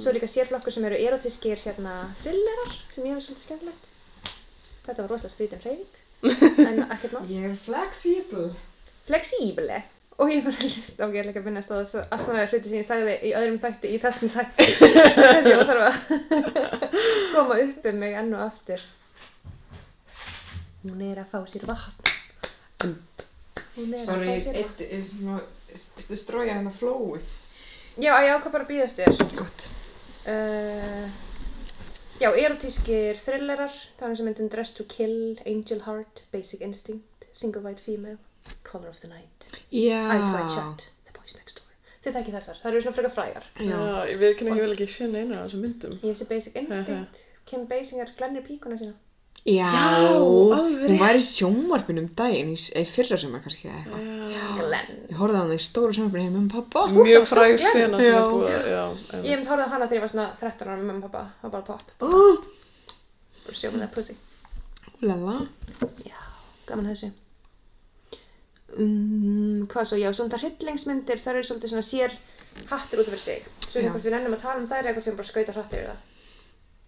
Svo 0.00 0.08
er 0.08 0.16
líka 0.16 0.28
sérflokkur 0.32 0.72
sem 0.72 0.86
eru 0.88 1.00
erotískir 1.04 1.60
hérna 1.60 1.96
thrillerar 2.22 2.78
sem 2.94 3.04
ég 3.04 3.12
hef 3.12 3.26
svolítið 3.26 3.44
skemmtilegt. 3.44 3.90
Þetta 4.86 5.02
var 5.02 5.12
rosalega 5.12 5.34
skrítin 5.34 5.64
hreyfing, 5.64 5.98
en 6.70 6.80
ekkert 6.86 7.16
má. 7.16 7.20
Ég 7.28 7.50
er 7.50 7.58
flexible. 7.60 8.46
Flexíbile. 9.04 9.82
Og 10.22 10.30
ég 10.30 10.44
var 10.46 10.54
að 10.54 10.62
lista, 10.68 11.02
ok, 11.08 11.14
ég 11.16 11.22
er 11.24 11.28
líka 11.30 11.40
að 11.42 11.46
minnast 11.48 11.72
á 11.72 11.76
þess 11.80 11.96
að 12.04 12.20
svona 12.22 12.44
hluti 12.46 12.70
sem 12.70 12.78
ég 12.78 12.86
sagði 12.86 13.14
í 13.26 13.32
öðrum 13.34 13.56
þætti 13.62 13.90
í 13.90 14.00
þessum 14.02 14.30
þætti. 14.34 14.66
Þess 15.18 15.48
ég 15.50 15.62
þarf 15.70 15.86
að 15.88 15.96
koma 17.34 17.56
upp 17.64 17.88
um 17.90 17.98
mig 18.04 18.14
enn 18.20 18.34
og 18.36 18.44
aftur. 18.46 18.84
Hún 20.84 21.00
er 21.08 21.22
að 21.24 21.30
fá 21.32 21.40
sér 21.50 21.64
vatn. 21.66 22.94
Hún 23.74 23.94
er 23.96 24.04
Sorry, 24.04 24.28
að 24.28 24.36
fá 24.36 24.44
sér 24.44 24.58
vatn. 24.58 24.60
eitt 24.60 24.82
er 24.86 25.02
svona, 25.08 25.38
stu 25.74 26.18
strója 26.20 26.52
hérna 26.58 26.72
flowið. 26.76 27.30
Já, 27.98 28.12
ég 28.26 28.34
ákvað 28.36 28.54
bara 28.54 28.66
að 28.66 28.70
býða 28.70 28.86
eftir. 28.90 29.24
Gott. 29.38 29.66
Uh, 30.28 31.08
já, 32.22 32.28
erotískir 32.30 33.18
thrillerar. 33.24 33.74
Það 33.98 34.06
er 34.06 34.12
eins 34.14 34.22
og 34.22 34.28
myndin 34.28 34.50
Dress 34.52 34.74
to 34.78 34.86
Kill, 34.90 35.18
Angel 35.46 35.82
Heart, 35.88 36.22
Basic 36.34 36.62
Instinct, 36.66 37.26
Single 37.34 37.62
White 37.66 37.82
Female, 37.86 38.18
Color 38.66 38.88
of 38.90 38.98
the 39.00 39.08
Night, 39.08 39.46
Eyes 39.70 40.26
Wide 40.34 40.48
Já. 40.48 40.54
Shut, 40.56 40.86
The 41.06 41.12
Boys 41.18 41.36
Next 41.38 41.60
Door. 41.60 41.70
Þið 42.04 42.18
þekki 42.18 42.34
þessar, 42.36 42.58
það 42.62 42.70
eru 42.72 42.82
svona 42.84 42.96
frekar 42.98 43.14
frægar. 43.16 43.46
Já. 43.60 43.78
Ég 44.10 44.18
veit 44.20 44.30
ekki, 44.34 44.48
ég 44.50 44.60
vil 44.64 44.74
ekki 44.76 44.88
sé 44.90 45.08
neina 45.08 45.40
af 45.40 45.48
þessum 45.48 45.64
myndum. 45.64 45.96
Ég 46.02 46.10
vissi 46.12 46.28
Basic 46.32 46.58
Instinct, 46.62 47.24
Kim 47.48 47.66
Basinger 47.70 48.12
glennir 48.18 48.44
píkuna 48.46 48.76
sína. 48.80 48.96
Já, 49.44 49.68
alveg 49.68 50.86
hún 50.88 50.98
var 51.02 51.18
í 51.18 51.20
sjónvarpinu 51.20 52.00
um 52.00 52.06
daginn, 52.16 52.54
í, 52.54 52.60
í 52.80 52.84
fyrra 52.88 53.18
sem 53.20 53.32
kannski 53.44 53.68
eða 53.68 53.82
eitthvað. 53.82 54.60
Glenn. 54.62 54.94
Ég 55.10 55.18
horfði 55.20 55.36
á 55.36 55.42
hana 55.44 55.58
í 55.58 55.60
stóra 55.60 55.92
sjónvarpinu 55.92 56.24
heim 56.24 56.38
með 56.38 56.54
pappa. 56.54 56.84
Mjög 56.94 57.10
það 57.10 57.18
var 57.18 57.26
fræg 57.28 57.56
sena 57.60 58.00
sem 58.00 58.14
er 58.14 58.30
búið 58.30 58.48
að, 58.54 58.68
já. 58.72 58.84
einmitt. 58.88 59.26
Ég 59.28 59.42
hef 59.42 59.50
horfði 59.52 59.66
á 59.68 59.72
hana 59.74 59.88
þegar 59.90 59.98
ég 59.98 60.04
var 60.06 60.12
svona 60.14 60.28
13 60.40 60.64
ára 60.70 60.78
með 60.78 60.88
mamma 60.88 60.96
og 60.96 61.12
pappa, 61.12 61.24
það 61.42 61.44
var 61.44 61.52
bara 61.58 61.66
pop. 61.68 61.92
Uh, 62.00 62.36
Bara 63.44 63.58
sjó 63.60 63.72
með 63.74 63.84
það 63.84 63.92
pussy. 63.98 64.16
Lala. 65.04 65.36
Já, 66.08 66.16
gaman 66.70 66.88
þessi. 66.94 67.12
Um, 68.74 69.66
hvað 69.70 69.86
svo, 69.86 69.96
já, 70.00 70.08
svona 70.16 70.38
hryllingsmyndir, 70.40 71.20
það 71.22 71.34
eru 71.36 71.42
svolítið 71.48 71.70
svona 71.74 71.86
sér 71.86 72.16
hattur 72.70 73.02
út 73.02 73.06
af 73.08 73.12
fyrir 73.14 73.22
sig. 73.22 73.44
Svo 73.68 73.80
Já. 73.80 73.86
er 73.86 73.92
hvort 73.94 74.04
við 74.06 74.14
nennum 74.16 74.34
að 74.34 74.42
tala 74.42 74.60
um 74.62 74.66
þær 74.70 74.82
eða 74.88 74.94
við 74.96 75.06
erum 75.08 75.18
bara 75.18 75.26
að 75.26 75.30
skauta 75.32 75.52
hratt 75.54 75.72
yfir 75.74 75.86
það. 75.90 76.00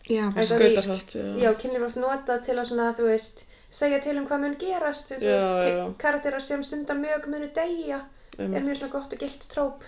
Já, 0.06 0.24
Þetta 0.30 0.34
bara- 0.34 0.46
er- 0.46 0.74
Skautarhatt, 0.76 1.14
já. 1.14 1.26
Já, 1.42 1.50
kynlíf 1.60 1.76
er 1.80 1.86
oft 1.86 1.96
notað 2.02 2.44
til 2.46 2.54
að 2.56 2.66
svona, 2.70 2.88
þú 2.94 3.06
veist, 3.10 3.44
segja 3.70 4.00
til 4.02 4.18
um 4.18 4.26
hvað 4.26 4.40
mun 4.40 4.56
gerast, 4.60 5.08
þú 5.10 5.20
Já, 5.20 5.30
veist, 5.36 5.68
já. 5.76 5.94
karakterar 5.98 6.40
sem 6.42 6.62
stundar 6.64 6.96
mjög 6.96 7.26
munu 7.28 7.48
deyja, 7.54 8.00
er 8.38 8.48
mjög 8.48 8.76
svona 8.78 8.92
gott 8.92 9.12
og 9.12 9.18
gilt 9.18 9.46
tróp. 9.50 9.82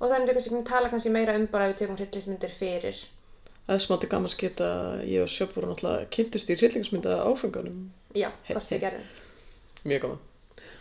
Og 0.00 0.10
þannig 0.10 0.28
er 0.28 0.34
eitthvað 0.34 0.48
sem 0.48 0.64
tala 0.64 0.88
kannski 0.90 1.10
meira 1.10 1.34
um 1.34 1.46
bara 1.46 1.68
ef 1.70 1.76
við 1.76 1.78
tökum 1.86 1.96
hryllingsmyndir 1.96 2.50
fyrir. 2.52 2.96
Það 3.66 3.74
er 3.74 3.78
smátti 3.86 4.08
gaman 4.08 4.26
að 4.28 4.34
skita 4.34 4.64
að 4.64 5.04
ég 5.08 5.22
og 5.22 5.28
Sjöp 5.28 5.54
voru 5.56 5.70
náttúrulega 5.72 6.06
kynntust 6.10 6.50
í 6.50 6.56
hryllingsmynda 6.58 7.16
áfengunum. 7.26 7.90
Já, 8.14 8.30
hvort 8.50 8.68
við 8.70 8.80
gerðum. 8.80 9.06
Mjög 9.86 10.00
gaman. 10.02 10.18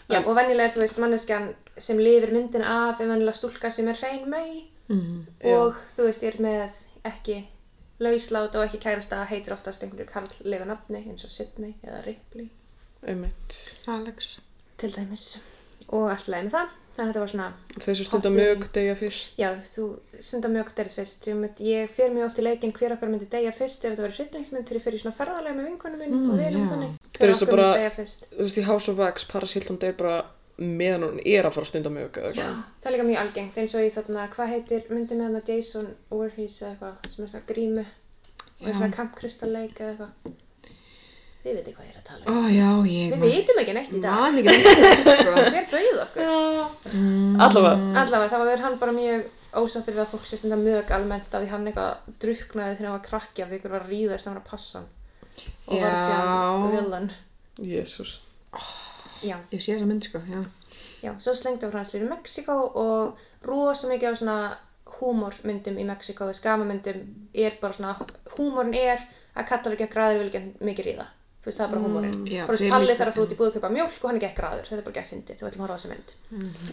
Já, 0.10 0.20
og 0.26 0.36
venjulega 0.38 0.68
er 0.70 0.74
þú 0.76 0.80
veist 0.84 1.00
manneskjan 1.02 1.48
sem 1.78 1.98
lifir 2.00 2.32
myndin 2.34 2.62
af 2.64 3.00
er 3.02 3.08
venjulega 3.10 3.34
stúlka 3.40 3.72
sem 3.72 3.88
er 3.88 3.94
hrein 4.02 4.30
mei 4.30 4.72
Mhm. 4.90 5.26
Já. 5.44 5.56
og 5.58 5.76
þú 5.98 6.04
veist, 6.06 6.22
ég 6.24 6.36
er 6.36 6.42
með 6.42 6.72
ekki 7.06 7.44
lauslát 8.00 8.56
og 8.56 8.64
ekki 8.68 8.78
kærasta 8.84 9.26
heitir 9.26 9.54
oftast 9.54 9.82
einhverju 9.84 10.06
karllega 10.06 10.66
nafni 10.66 10.98
eins 11.08 11.24
og 11.26 11.32
Sydney 11.32 11.74
eða 11.84 12.06
Ripley. 12.06 12.50
Alex. 13.88 14.40
til 14.78 14.92
dæmis 14.92 15.38
og 15.88 16.10
allt 16.12 16.28
leið 16.28 16.44
með 16.44 16.52
það 16.52 16.68
þannig 16.96 17.04
að 17.04 17.14
þetta 17.14 17.24
var 17.24 17.32
svona 17.32 17.86
sem 17.86 18.06
stundar 18.08 18.32
mög 18.32 18.66
degja 18.74 18.96
fyrst. 19.00 19.38
Já, 19.38 19.50
þú 19.76 19.86
stundar 20.24 20.52
mjög 20.56 20.70
deyri 20.78 20.94
fyrst. 20.96 21.28
Ég, 21.28 21.36
mynd, 21.42 21.60
ég 21.60 21.90
fer 21.98 22.10
mjög 22.16 22.26
oft 22.30 22.40
í 22.40 22.46
leikinn 22.48 22.74
hver 22.78 22.96
okkar 22.96 23.10
myndi 23.12 23.28
deyja 23.32 23.52
fyrst 23.52 23.84
ef 23.86 23.92
þetta 23.96 24.06
verið 24.08 24.20
hryllingsmynd 24.22 24.66
þegar 24.70 24.80
ég 24.80 24.86
fer 24.88 24.96
í 24.96 25.02
svona 25.04 25.18
ferðalega 25.20 25.56
með 25.60 25.68
vinkonum 25.72 26.00
minn 26.00 26.16
Mm, 26.16 26.30
og 26.32 26.40
við 26.40 26.48
erum 26.48 26.64
já. 26.66 26.70
þannig. 26.72 26.92
Það 27.12 27.22
er 27.22 27.28
Hver 27.28 27.36
okkar 27.36 27.56
bara- 27.56 27.68
myndi 27.68 27.80
deyja 27.84 27.96
fyrst. 28.00 28.26
Þú 28.32 28.42
veist, 28.46 28.58
í 28.58 28.66
House 28.70 28.92
of 28.92 28.98
Wax, 28.98 29.24
Paris 29.26 29.54
Hilton 29.54 29.78
deyr 29.84 29.94
bara 29.98 30.26
meðan 30.58 31.04
hún 31.04 31.20
er 31.26 31.44
að 31.44 31.52
fara 31.54 31.66
að 31.66 31.72
stunda 31.74 31.90
mög 31.92 32.12
eða 32.16 32.32
eitthvað. 32.32 32.64
Það 32.82 32.88
er 32.88 32.96
líka 32.96 33.08
mjög 33.10 33.20
algengt 33.26 33.58
eins 33.58 33.76
og 33.76 33.82
í 33.84 33.92
þarna, 33.92 34.30
hvað 34.32 34.52
heitir 34.54 34.82
myndi 34.90 35.16
með 35.20 35.24
hana 35.28 35.42
Jason 35.48 35.88
Voorhees 36.10 36.62
eða 36.62 36.72
eitthvað 36.72 37.12
sem 37.12 37.26
er 37.26 37.30
svona 37.30 37.48
grímu 37.50 37.86
og 37.86 38.64
Já. 38.64 38.72
eitthvað 38.72 38.96
Camp 38.96 39.16
Þið 41.46 41.58
veitir 41.60 41.76
hvað 41.78 41.86
ég 41.86 41.94
er 41.94 41.98
að 42.00 42.06
tala 42.10 42.24
Ó, 42.26 42.34
um. 42.34 42.46
já, 42.50 42.70
ég 42.90 43.12
Við 43.14 43.24
vitum 43.36 43.60
ekki 43.62 43.74
neitt 43.78 43.92
í 43.94 44.00
dag. 44.02 44.16
man 44.18 44.38
ekki 44.42 44.54
neitt, 44.56 45.02
sko. 45.06 45.34
Hver 45.54 45.68
bauð 45.72 46.00
okkur? 46.06 46.30
Mm. 46.90 47.36
Allavega. 47.46 47.90
Allavega, 48.02 48.30
þá 48.32 48.38
var 48.50 48.64
hann 48.66 48.78
bara 48.82 48.96
mjög 48.96 49.28
ósáttur 49.62 49.94
við 49.94 50.02
að 50.04 50.10
fólk 50.16 50.26
sé 50.26 50.40
stundar 50.40 50.58
mjög 50.64 50.90
almennt 50.98 51.36
af 51.38 51.44
því 51.44 51.52
hann 51.52 51.68
eitthvað 51.70 52.08
druknaði 52.24 52.78
þegar 52.80 52.88
hann 52.90 52.96
var 52.98 53.04
krakki 53.06 53.44
af 53.46 53.52
því 53.52 53.60
ykkur 53.60 53.74
var 53.76 53.86
að 53.86 53.92
ríðast 53.94 54.26
þegar 54.26 54.32
hann 54.32 54.40
var 54.40 54.46
að 54.46 54.50
passa 54.50 54.80
hann. 54.80 54.90
Og 55.70 55.84
var 55.84 55.94
Já. 55.94 56.02
síðan 56.08 56.74
villan. 56.74 57.08
Jésús. 57.70 58.14
Já. 59.22 59.38
Ég 59.54 59.62
sé 59.62 59.76
þessa 59.76 59.90
mynd, 59.92 60.08
sko, 60.10 60.22
já. 60.32 60.42
Já, 61.06 61.12
svo 61.22 61.36
slengdi 61.38 61.68
okkur 61.70 61.78
hans 61.84 61.94
fyrir 61.94 62.10
Mexiko 62.10 62.56
og 62.82 63.22
rosa 63.46 63.92
mikið 63.92 64.10
af 64.10 64.18
svona 64.24 64.40
húmormyndum 64.98 65.78
í 65.78 65.86
Mexiko, 65.86 66.32
skamamyndum 66.34 67.04
er 67.38 67.54
bara 67.62 67.76
svona, 67.78 67.94
húmorn 68.34 68.74
er 68.74 69.06
að 69.36 69.48
kallar 69.52 69.76
ekki 69.78 69.86
að 69.90 69.94
græður 69.94 70.22
vil 70.24 70.32
ekki 70.32 70.66
mikið 70.72 70.90
ríða 70.90 71.06
þú 71.46 71.50
veist 71.52 71.60
það 71.62 71.66
er 71.66 71.72
bara 71.76 71.82
húmorinn. 71.86 72.16
Mm, 72.18 72.28
já, 72.34 72.46
bara 72.50 72.58
líka- 72.58 72.96
þarf 72.98 73.10
að 73.10 73.14
fara 73.16 73.26
út 73.26 73.34
í 73.36 73.38
búið 73.38 73.50
að 73.52 73.54
kaupa 73.60 73.70
mjólk 73.76 74.00
og 74.02 74.08
hann 74.10 74.18
er 74.18 74.26
ekki 74.26 74.40
græður, 74.42 74.66
þetta 74.66 74.82
er 74.82 74.86
bara 74.88 74.94
ekki 74.96 75.04
að 75.06 75.12
fyndi 75.14 75.36
þú 75.38 75.46
ætlum 75.46 75.62
að 75.62 75.66
horfa 75.66 75.76
á 75.76 75.80
þessa 75.80 75.92
mynd. 75.94 76.10
Mhm. 76.32 76.68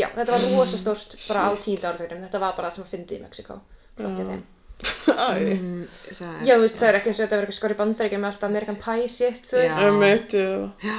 já, 0.00 0.06
þetta 0.14 0.30
var 0.30 0.44
rosa 0.54 0.78
stórt 0.78 1.10
bara 1.28 1.40
á 1.42 1.50
tíunda 1.58 1.88
áratugnum. 1.90 2.22
Þetta 2.28 2.40
var 2.46 2.52
bara 2.56 2.70
það 2.70 2.74
sem 2.78 2.84
að 2.84 2.92
fyndi 2.94 3.18
í 3.18 3.22
Mexiko 3.26 3.60
Flotti 3.98 4.22
þeim. 4.30 4.42
Mm, 4.78 5.86
það 6.14 6.34
er- 6.38 6.44
já, 6.46 6.54
þú 6.54 6.62
veist, 6.62 6.76
það 6.78 6.88
er 6.88 6.96
ekki 6.98 7.08
eins 7.10 7.18
og 7.18 7.24
þetta 7.24 7.36
verður 7.38 7.48
eitthvað 7.48 7.58
skor 7.58 7.72
í 7.72 7.76
bandaríkjum 7.78 8.20
með 8.22 8.28
alltaf 8.28 8.46
American 8.48 8.76
Pie 8.84 9.08
shit, 9.10 9.40
þú 9.48 9.56
veist 9.58 9.78
Já. 9.78 9.86
Einmitt, 9.88 10.30
já. 10.38 10.50
Já, 10.86 10.98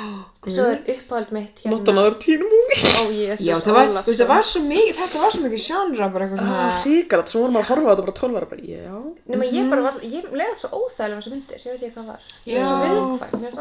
svo 0.52 0.64
er 0.68 0.80
uppáhald 0.94 1.32
mitt 1.32 1.62
Not 1.72 1.88
another 1.94 2.16
teen 2.20 2.42
movie. 2.44 2.76
ó, 2.76 3.04
jésus, 3.16 3.46
Já, 3.48 3.56
það 3.64 3.74
var, 3.78 3.88
þú 4.04 4.10
veist, 4.12 4.20
það 4.24 4.32
var 4.34 4.44
svo 4.50 4.62
mikið, 4.68 4.96
þetta 5.00 5.18
var 5.24 5.32
svo 5.32 5.42
mikið 5.46 5.64
genre, 5.68 6.10
bara 6.16 6.24
eitthvað 6.26 6.42
svona, 6.44 6.68
Ríkar, 6.84 7.20
svo 7.32 7.40
vorum 7.46 7.54
maður 7.56 7.64
að 7.64 7.72
horfa 7.72 7.88
á 7.88 7.94
þetta 7.94 8.06
bara 8.10 8.20
12 8.20 8.36
ára, 8.40 8.50
bara, 8.52 8.64
já. 8.68 8.96
Nefnum 9.30 9.46
að 9.48 9.56
ég 9.56 9.64
bara 9.70 9.86
var, 9.88 9.96
ég 10.04 10.24
leiði 10.42 10.58
svo 10.60 10.70
óþægilega 10.80 11.16
um 11.16 11.22
þessu 11.22 11.34
myndir, 11.36 11.60
ég 11.64 11.72
veit 11.72 11.84
ekki 11.88 11.96
hvað 11.96 12.08
var. 12.12 12.22
Ég 12.50 12.56
var 12.60 12.68
svo 12.68 12.76
Já. 12.76 12.84
viðkvæm, 12.84 13.40
mér 13.40 13.54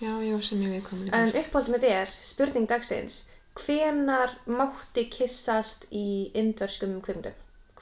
já, 0.00 0.12
já, 0.24 0.36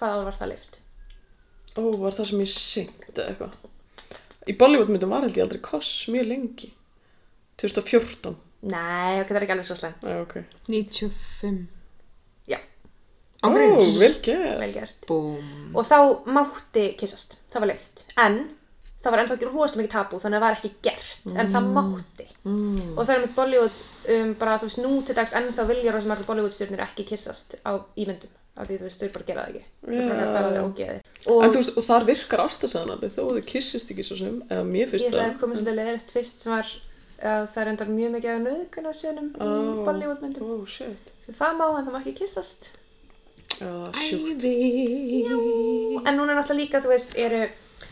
hvað 0.01 0.09
er, 0.09 0.17
ár 0.17 0.25
var 0.25 0.35
það 0.41 0.49
lift? 0.55 0.81
Ó, 1.79 1.83
var 2.01 2.15
það 2.17 2.31
sem 2.31 2.43
ég 2.43 2.51
syngt 2.53 3.11
eða 3.19 3.29
eitthvað. 3.31 3.59
Í 4.51 4.55
Bollywood 4.59 4.91
myndum 4.91 5.13
var 5.13 5.23
held 5.27 5.37
ég 5.39 5.45
aldrei 5.45 5.61
koss 5.63 6.09
mjög 6.11 6.27
lengi. 6.31 6.71
2014. 7.61 8.39
Nei, 8.71 9.21
ok, 9.21 9.29
það 9.31 9.37
er 9.39 9.45
ekki 9.47 9.55
alveg 9.55 9.69
svo 9.69 9.77
slemt. 9.79 10.03
Já, 10.05 10.17
ok. 10.25 10.35
95. 10.69 11.61
Já, 12.51 12.59
Ó, 13.45 13.49
grunns. 13.55 13.95
vel 14.01 14.17
gert. 14.25 14.57
vel 14.61 14.73
gert. 14.75 14.97
Búm. 15.09 15.71
Og 15.77 15.87
þá 15.89 15.97
mátti 16.29 16.89
kissast, 17.01 17.39
það 17.53 17.65
var 17.65 17.71
lift. 17.73 18.03
En 18.21 18.41
það 19.01 19.15
var 19.15 19.23
ennþá 19.23 19.37
ekki 19.39 19.49
rosalega 19.49 19.81
mikið 19.81 19.95
tabú, 19.95 20.19
þannig 20.21 20.37
að 20.37 20.43
það 20.43 20.47
var 20.49 20.59
ekki 20.59 20.73
gert, 20.85 21.23
en 21.37 21.55
það 21.55 21.71
mátti. 21.79 22.27
Mm. 22.45 22.91
Og 22.97 23.01
það 23.07 23.15
er 23.15 23.23
með 23.25 23.33
Bollywood, 23.39 23.79
um, 24.17 24.35
bara 24.43 24.59
þú 24.61 24.69
veist, 24.69 24.83
nú 24.85 24.93
til 25.09 25.17
dags 25.17 25.37
ennþá 25.41 25.69
vilja 25.71 25.95
rosa 25.95 26.11
margur 26.11 26.29
Bollywood 26.29 26.57
stjórnir 26.57 26.85
ekki 26.85 27.07
kissast 27.09 27.57
á 27.65 27.73
ímyndum. 27.97 28.33
Af 28.57 28.67
því 28.69 28.77
þú 28.81 28.87
veist, 28.89 29.01
þau 29.01 29.13
bara 29.15 29.25
gera 29.31 29.43
það 29.45 29.51
ekki. 29.51 29.65
Þau 29.87 30.09
bara 30.11 30.25
Já. 30.25 30.33
verða 30.35 30.51
þeir 30.51 30.65
ógeði. 30.67 31.01
Og 31.31 31.45
En 31.45 31.51
þú 31.51 31.61
veist, 31.61 31.73
og 31.77 31.85
þar 31.87 32.05
virkar 32.11 32.41
ástasaðanabið 32.45 33.15
þó 33.17 33.21
að 33.25 33.37
þau 33.39 33.45
kissist 33.53 33.91
ekki 33.95 34.05
svo 34.05 34.17
sem, 34.21 34.41
eða 34.51 34.65
mér 34.67 34.83
ég 34.85 34.91
finnst 34.91 35.07
ætlaði 35.07 35.23
það. 35.23 35.31
að 35.35 35.41
koma 35.41 35.55
svolítið 35.61 35.79
leðilegt 35.81 36.11
fyrst 36.17 36.43
sem 36.45 36.53
var 36.57 36.73
að 37.31 37.47
það 37.53 37.63
er 37.63 37.71
endar 37.75 37.89
mjög 37.95 38.13
mikið 38.17 38.31
af 38.35 38.43
nöðgunar 38.49 38.97
senum 38.97 39.31
í 39.31 39.41
Ó. 39.41 39.49
Bollywood 39.87 40.23
myndum. 40.25 40.51
Ó, 40.51 40.67
shit. 40.67 41.13
Það 41.31 41.57
má 41.61 41.65
en 41.79 41.85
það 41.87 41.93
má 41.95 42.01
ekki 42.03 42.15
kissast. 42.21 42.71
Sjúkt. 43.61 44.45
Æði. 44.45 44.55
En 46.07 46.17
núna 46.17 46.33
er 46.33 46.39
náttúrulega 46.41 46.61
líka, 46.61 46.81
þú 46.85 46.93
veist, 46.95 47.17
eru 47.21 47.43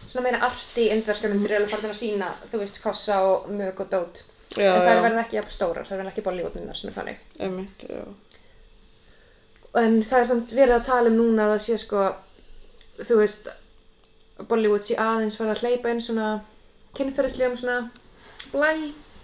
svona 0.08 0.24
meira 0.24 0.40
arti 0.48 0.88
indverska 0.94 1.28
myndir 1.28 1.56
alveg 1.58 1.70
farin 1.74 1.92
að 1.92 1.98
sína, 2.00 2.30
þú 2.50 2.60
veist, 2.62 2.80
kossa 2.84 3.18
og 3.28 3.50
mög 3.52 3.82
og 3.84 3.90
dót. 3.92 4.22
Já, 4.56 4.70
en 4.72 4.80
það 4.86 5.02
verða 5.04 5.24
ekki 5.26 5.36
jafn 5.36 5.52
stórar, 5.52 5.84
það 5.88 6.00
verða 6.00 6.12
ekki 6.14 6.24
Bollywood 6.24 6.56
myndar 6.56 6.78
sem 6.80 6.88
er 6.90 6.96
þannig. 6.96 7.18
Einmitt, 7.44 7.84
já. 7.84 8.00
En 9.76 9.98
það 10.02 10.20
er 10.20 10.28
samt 10.30 10.54
verið 10.56 10.74
að 10.78 10.86
tala 10.88 11.10
um 11.12 11.18
núna 11.18 11.44
að 11.44 11.52
það 11.54 11.64
sé 11.66 11.78
sko, 11.82 12.04
þú 13.02 13.18
veist, 13.20 13.50
Bollywood 14.48 14.86
sé 14.86 14.96
aðeins 14.96 15.36
farið 15.36 15.52
að 15.54 15.62
hleypa 15.64 15.92
inn 15.92 16.00
svona 16.00 16.30
kynferðislegum 16.96 17.58
svona 17.60 17.78
blæ, 18.52 18.72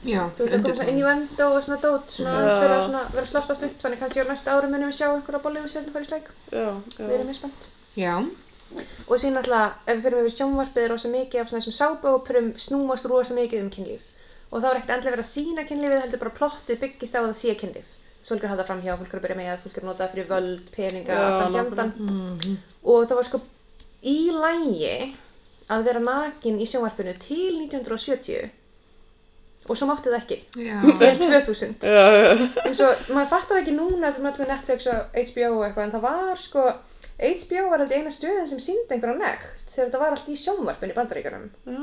Já, 0.04 0.20
þú 0.36 0.44
veist, 0.44 0.52
það 0.52 0.64
kom 0.66 0.76
svona 0.76 0.92
innuendo 0.92 1.48
og 1.48 1.62
svona 1.64 1.80
dót, 1.80 2.10
svona 2.12 2.34
aðeins 2.36 2.58
fyrir 2.60 2.76
að 2.76 2.86
svona 2.88 3.04
vera 3.14 3.30
sloftast 3.32 3.66
upp, 3.68 3.76
þannig 3.80 4.02
kannski 4.02 4.20
á 4.20 4.26
næsta 4.28 4.54
ári 4.54 4.68
munum 4.72 4.90
við 4.92 4.98
sjá 4.98 5.06
einhverja 5.08 5.44
Bollywood 5.46 5.72
sérna 5.72 5.94
fara 5.94 6.04
í 6.04 6.10
sleik. 6.10 6.32
Já, 6.52 6.66
Við 6.98 7.14
erum 7.16 7.30
mjög 7.30 7.38
spennt. 7.40 7.68
Já, 7.96 8.14
Og 9.08 9.20
síðan 9.20 9.38
alltaf, 9.42 9.74
ef 9.86 9.98
við 9.98 10.04
fyrir 10.06 10.22
yfir 10.24 10.34
sjónvarpið 10.34 10.84
er 10.84 10.92
rosa 10.94 11.10
mikið 11.12 11.40
af 11.40 11.50
svona 11.50 11.62
þessum 11.62 11.76
sábóperum 11.78 12.48
snúast 12.58 13.08
rosa 13.10 13.36
mikið 13.36 13.62
um 13.62 13.70
kynlíf. 13.74 14.06
Og 14.50 14.62
þá 14.62 14.66
er 14.70 14.78
ekkert 14.78 14.94
endilega 14.94 15.14
verið 15.16 15.24
að 15.26 15.30
sína 15.30 15.64
kynlífið, 15.68 16.00
heldur 16.04 16.22
bara 16.22 16.34
plottið 16.38 16.80
byggist 16.82 17.14
á 17.14 17.20
að 17.20 17.28
það 17.28 17.36
sé 17.40 17.54
kynlíf. 17.60 17.92
Svo 18.24 18.32
fólk 18.34 18.44
er 18.44 18.48
að 18.48 18.52
halda 18.54 18.64
fram 18.70 18.80
hjá, 18.80 18.94
fólk 18.96 19.12
er 19.12 19.18
að 19.20 19.24
byrja 19.26 19.36
með 19.36 19.50
að 19.52 19.62
fólk 19.66 19.74
er 19.76 19.82
að 19.84 19.88
nota 19.90 20.00
það 20.06 20.12
fyrir 20.14 20.28
völd, 20.30 20.68
peninga, 20.72 21.16
allan 21.28 21.56
hjandan. 21.58 21.90
Og 22.88 23.02
það 23.04 23.18
var 23.20 23.28
sko 23.28 23.40
í 24.04 24.18
lægi 24.32 24.94
að 25.74 25.84
vera 25.88 26.00
nakin 26.04 26.60
í 26.60 26.68
sjónvarpinu 26.68 27.14
til 27.20 27.52
1970 27.66 28.50
og 29.64 29.78
svo 29.80 29.86
mátti 29.88 30.10
það 30.12 30.18
ekki, 30.18 30.36
til 31.00 31.20
2000 31.22 31.86
Já, 31.88 32.02
já, 32.12 32.32
eins 32.66 32.82
og 32.84 33.06
maður 33.16 33.30
fattar 33.30 33.60
ekki 33.62 33.72
núna 33.76 34.10
þegar 34.10 34.26
maður 34.26 34.34
er 34.34 34.42
með 34.42 34.50
Netflix 34.52 34.88
og 34.92 35.14
HBO 35.30 35.52
og 35.54 35.62
eitthvað 35.68 35.86
en 35.86 35.94
það 35.94 36.04
var 36.04 36.42
sko 36.42 36.64
HBO 37.14 37.62
var 37.70 37.84
alltaf 37.84 37.96
eina 37.96 38.12
stöðin 38.12 38.50
sem 38.50 38.60
síndi 38.60 38.92
einhverja 38.96 39.20
nekt 39.22 39.70
þegar 39.72 39.86
þetta 39.88 40.02
var 40.02 40.16
allt 40.16 40.28
í 40.28 40.36
sjónvarpinu 40.38 40.92
í 40.92 40.96
bandaríkjunum. 40.98 41.46
Já. 41.64 41.78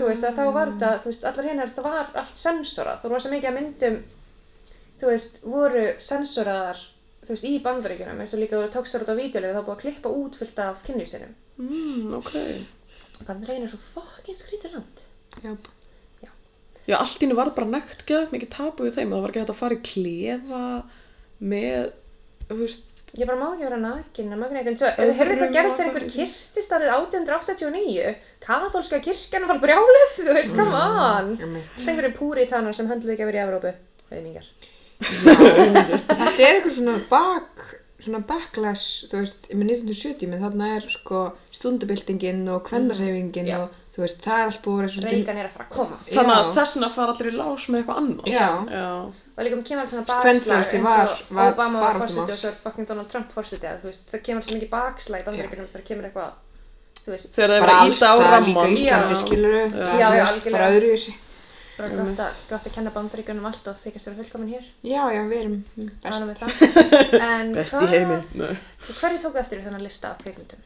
þú 0.00 0.08
veist 0.08 0.26
að 0.26 0.38
þá 0.40 0.42
var 0.56 0.72
þetta, 0.72 0.90
þú 1.04 1.10
veist 1.12 1.28
allar 1.30 1.48
hinnar 1.50 1.72
það 1.76 1.86
var 1.86 2.10
allt 2.22 2.42
sensorað, 2.42 3.00
þú 3.04 3.12
rosa 3.12 3.32
mikið 3.32 3.50
að 3.52 3.56
myndum 3.60 3.98
þú 5.02 5.10
veist, 5.12 5.38
voru 5.44 5.84
sensoraðar 6.02 6.80
þú 7.22 7.34
veist, 7.34 7.46
í 7.50 7.54
bandaríkjunum 7.66 8.22
eins 8.24 8.34
og 8.36 8.42
líka 8.42 8.58
þú 8.62 8.70
tókst 8.76 8.96
þar 8.96 9.04
út 9.06 9.12
á 9.14 9.20
vídeolegu 9.20 9.56
þá 9.58 9.62
búið 9.66 9.76
að 9.76 9.82
klippa 9.84 10.14
út 10.22 10.38
fullt 10.40 10.62
af 10.68 10.82
kynlífsinum 10.88 11.38
Mm, 11.62 12.14
ok. 12.16 12.32
bandaríkjun 13.28 13.66
er 13.66 13.70
svo 13.74 13.78
fucking 13.92 14.38
skrítið 14.40 14.78
land 14.78 15.02
já. 15.44 15.52
Já, 16.88 16.96
allt 16.98 17.20
í 17.20 17.26
hennu 17.28 17.36
var 17.38 17.50
bara 17.54 17.68
nekt 17.70 18.00
geðað 18.08 18.32
mikið 18.34 18.48
tabu 18.56 18.88
í 18.88 18.90
þeim. 18.90 19.12
Það 19.14 19.20
var 19.22 19.30
ekki 19.30 19.42
hægt 19.42 19.52
að 19.52 19.58
fara 19.60 19.76
í 19.76 19.82
klefa 19.86 20.62
með, 21.52 21.92
þú 22.48 22.56
veist, 22.64 22.88
Ég 23.12 23.28
bara 23.28 23.36
má 23.38 23.48
ekki 23.52 23.66
vera 23.66 23.76
nakin 23.82 24.30
hefur 24.32 25.30
þetta 25.34 25.48
gerist 25.52 25.76
þegar 25.78 25.88
einhver 25.90 26.06
kistist 26.08 26.70
árið 26.72 26.90
1889, 26.96 28.12
kathólska 28.40 29.00
kirkjan 29.04 29.44
var 29.50 29.58
brjálið, 29.62 30.14
þú 30.16 30.34
veist, 30.38 30.54
come 30.56 30.80
on. 30.80 31.28
Einmitt. 31.36 31.66
Það 31.76 31.90
einhverju 31.92 32.12
púritanar 32.16 32.74
sem 32.78 32.88
höndluðu 32.88 33.12
ekki 33.14 33.26
að 33.26 33.30
vera 33.32 33.42
í 33.42 33.44
Evrópu, 33.46 33.72
auðmingar. 34.08 34.48
Þetta 35.52 36.42
er 36.42 36.56
eitthvað 36.56 36.74
svona 36.78 36.96
bak, 37.10 37.62
svona 38.02 38.20
backlash, 38.26 38.86
þú 39.10 39.20
veist, 39.22 39.48
með 39.52 39.72
1970, 39.76 40.28
menn 40.32 40.42
þarna 40.42 40.70
er 40.78 40.88
sko 40.90 41.22
stundabildingin 41.54 42.42
og 42.54 42.64
kvennarseyfingin 42.68 43.50
Já. 43.50 43.58
og 43.62 43.78
þú 43.94 44.02
veist, 44.04 44.22
það 44.24 44.38
er 44.42 44.50
allt 44.50 44.62
búið 44.64 44.84
að 44.86 44.96
vera. 44.96 45.10
Reagan 45.12 45.40
er 45.42 45.48
að 45.48 45.56
fara 45.56 45.66
að 45.68 45.74
koma. 45.76 45.98
þannig 46.08 46.34
að 46.36 46.46
Já. 46.46 46.52
þess 46.58 46.76
vegna 46.78 46.90
fara 46.96 47.14
allir 47.16 47.30
í 47.32 47.34
lás 47.38 47.66
með 47.68 47.82
eitthvað 47.82 48.00
annað. 48.02 48.32
Já, 48.32 48.48
Já, 48.72 48.86
Og 49.32 49.44
líka 49.46 49.56
kemur 49.64 49.80
alltaf 49.80 49.92
svona 49.94 50.04
bakslag 50.04 50.58
eins 50.60 50.84
var- 50.84 51.12
og 51.12 51.36
var 51.36 51.52
Obama 51.54 51.80
var 51.80 51.94
fórseti 52.02 52.32
og 52.34 52.38
svo 52.38 52.48
er 52.50 52.56
fucking 52.62 52.86
Donald 52.88 53.08
Trump 53.08 53.30
fórseti, 53.32 53.64
eða 53.64 53.78
þú 53.80 53.88
veist, 53.88 54.02
það 54.12 54.20
kemur 54.26 54.42
alltaf 54.42 54.56
mikið 54.58 54.70
bakslag 54.74 55.22
í 55.22 55.24
bandaríkjunum 55.28 55.68
þegar 55.72 55.84
kemur 55.88 56.04
eitthvað, 56.08 56.32
þú 57.00 57.14
veist, 57.14 57.36
bara 57.38 57.56
eru 57.56 57.64
að 57.64 57.80
alls 57.80 57.96
íta 58.02 58.10
á 58.12 58.14
það 58.20 58.44
líka. 58.48 58.66
Íslandi, 58.76 59.14
Já. 59.16 59.20
skiluru, 59.22 59.62
já, 59.72 60.08
algjörlega. 60.12 60.52
bara 60.52 60.68
öðru 60.74 60.84
í 60.84 60.92
þessi. 60.92 61.14
Bara 61.82 61.98
gott 61.98 62.22
að, 62.26 62.38
gott 62.52 62.66
að 62.70 62.74
kenna 62.76 62.92
bandaríkjunum 62.94 63.48
allt 63.50 63.66
og 63.72 63.76
þykast 63.82 64.08
vera 64.08 64.18
fullkomin 64.22 64.52
hér. 64.54 64.64
Já, 64.86 65.02
já, 65.16 65.22
við 65.28 65.38
erum 65.42 65.58
best. 65.76 66.22
við 66.28 66.36
það. 66.42 66.52
En 67.28 67.52
Best 67.58 67.74
í 67.74 67.82
hvað- 67.82 67.92
heimi. 67.96 68.18
Nei. 68.40 68.54
Hverju 68.88 69.18
tókuð 69.26 69.42
eftir 69.44 69.60
í 69.60 69.66
þennan 69.66 69.84
lista 69.86 70.12
af 70.14 70.22
kveikmyndum? 70.24 70.62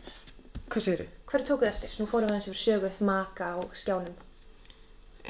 Hvað 0.66 0.82
segir 0.86 1.02
þið? 1.04 1.10
Hverju 1.32 1.46
tókuð 1.52 1.68
eftir? 1.72 1.90
Nú 2.00 2.06
fórum 2.10 2.28
við 2.30 2.36
aðeins 2.36 2.48
yfir 2.52 2.62
sögu, 2.62 2.90
maka 3.10 3.50
og 3.60 3.74
skjánum. 3.78 4.16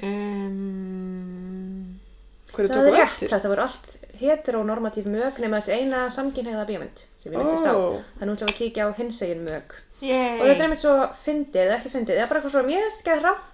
Um, 0.07 1.99
Hverju 2.55 2.69
Það 2.71 2.77
tóku 2.79 2.89
er 2.91 2.95
rétt, 2.97 3.11
eftir? 3.13 3.29
þetta 3.33 3.51
voru 3.53 3.63
allt 3.67 3.89
heteronormatív 4.21 5.09
mög 5.13 5.41
nema 5.43 5.59
þessi 5.61 5.75
eina 5.77 6.05
samkynheiða 6.15 6.65
bíómynd 6.69 7.03
sem 7.21 7.33
ég 7.35 7.41
myndist 7.43 7.67
á. 7.69 7.73
Ó. 7.77 7.99
Þannig 8.21 8.33
ætlum 8.37 8.49
við 8.49 8.53
að 8.53 8.59
kíkja 8.61 8.87
á 8.89 8.91
hinsegin 8.97 9.43
mög. 9.45 9.75
Yay. 10.05 10.39
Og 10.41 10.45
þetta 10.47 10.57
er 10.57 10.65
einmitt 10.67 10.83
svo 10.85 10.95
fyndið, 11.25 11.63
eða 11.67 11.77
ekki 11.79 11.93
fyndið, 11.93 12.17
eða 12.21 12.29
bara 12.31 12.41
eitthvað 12.41 12.55
svo 12.57 12.63
mér 12.69 12.89
ekki 12.89 13.17
rámt 13.25 13.45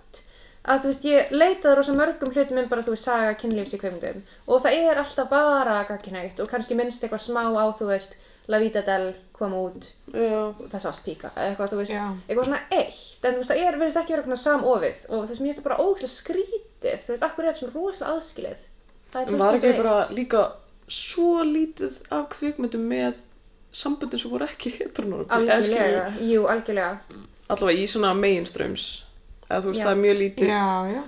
að 0.62 0.82
þú 0.84 0.90
veist, 0.92 1.04
ég 1.10 1.30
leitaði 1.34 1.76
rosa 1.78 1.94
mörgum 1.96 2.32
hlutum 2.34 2.58
um 2.62 2.68
bara, 2.70 2.82
þú 2.86 2.94
veist, 2.94 3.06
saga 3.08 3.34
kynlífs 3.40 3.74
í 3.74 3.80
kveimundum 3.82 4.20
og 4.46 4.62
það 4.62 4.76
er 4.90 5.00
alltaf 5.02 5.30
bara 5.32 5.80
gagkinægt 5.88 6.40
og 6.40 6.50
kannski 6.52 6.76
minnst 6.78 7.02
eitthvað 7.02 7.24
smá 7.24 7.42
á, 7.50 7.66
þú 7.78 7.88
veist, 7.90 8.14
La 8.50 8.58
Vida 8.58 8.82
Del 8.82 9.12
kom 9.32 9.52
út 9.54 9.84
Já, 10.10 10.50
það 10.70 10.80
sást 10.82 11.04
píka, 11.06 11.30
eða 11.36 11.52
eitthvað, 11.52 11.72
þú 11.72 11.76
veist, 11.80 11.92
Já. 11.94 12.06
eitthvað 12.28 12.48
svona 12.48 12.62
eitt, 12.74 13.18
en 13.22 13.34
þú 13.36 13.42
veist, 13.42 13.52
það 13.52 13.62
er, 13.66 13.78
verðist 13.78 14.00
ekki 14.00 14.14
vera 14.14 14.22
eitthvað 14.24 14.40
samofið. 14.42 15.02
Og 15.08 15.20
þú 15.22 15.28
veist, 15.30 15.42
mér 15.42 15.48
finnst 15.52 15.60
það 15.60 15.68
bara 15.68 15.84
ógæslega 15.86 16.14
skrítið, 16.16 17.04
þú 17.06 17.12
veist, 17.14 17.26
akkur 17.28 17.44
er 17.44 17.48
þetta 17.52 17.60
svona 17.62 17.76
rosalega 17.76 18.16
aðskilið. 18.16 18.64
Það 19.12 19.22
er 19.22 19.38
var 19.42 19.58
ekki 19.58 19.70
2021. 19.70 19.82
bara 19.82 20.16
líka 20.18 20.42
svo 20.92 21.28
lítið 21.46 22.00
af 22.18 22.26
kvikmyndum 22.34 22.84
með 22.90 23.22
samböndin 23.72 24.20
sem 24.20 24.32
voru 24.34 24.48
ekki 24.50 24.74
heteronormatív 24.76 25.52
Algjörlega, 25.54 26.04
jú, 26.20 26.42
algjörlega. 26.50 27.22
allavega 27.48 27.78
í 27.78 27.86
svona 27.88 28.10
meginströms 28.18 28.86
eða 29.52 29.62
þú 29.64 29.72
veist 29.72 29.82
Já. 29.82 29.86
það 29.86 29.94
er 29.94 30.02
mjög 30.04 30.18
lítið 30.22 30.48
Já, 30.52 30.66
já. 30.96 31.02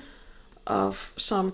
af 0.78 1.04
sam 1.16 1.52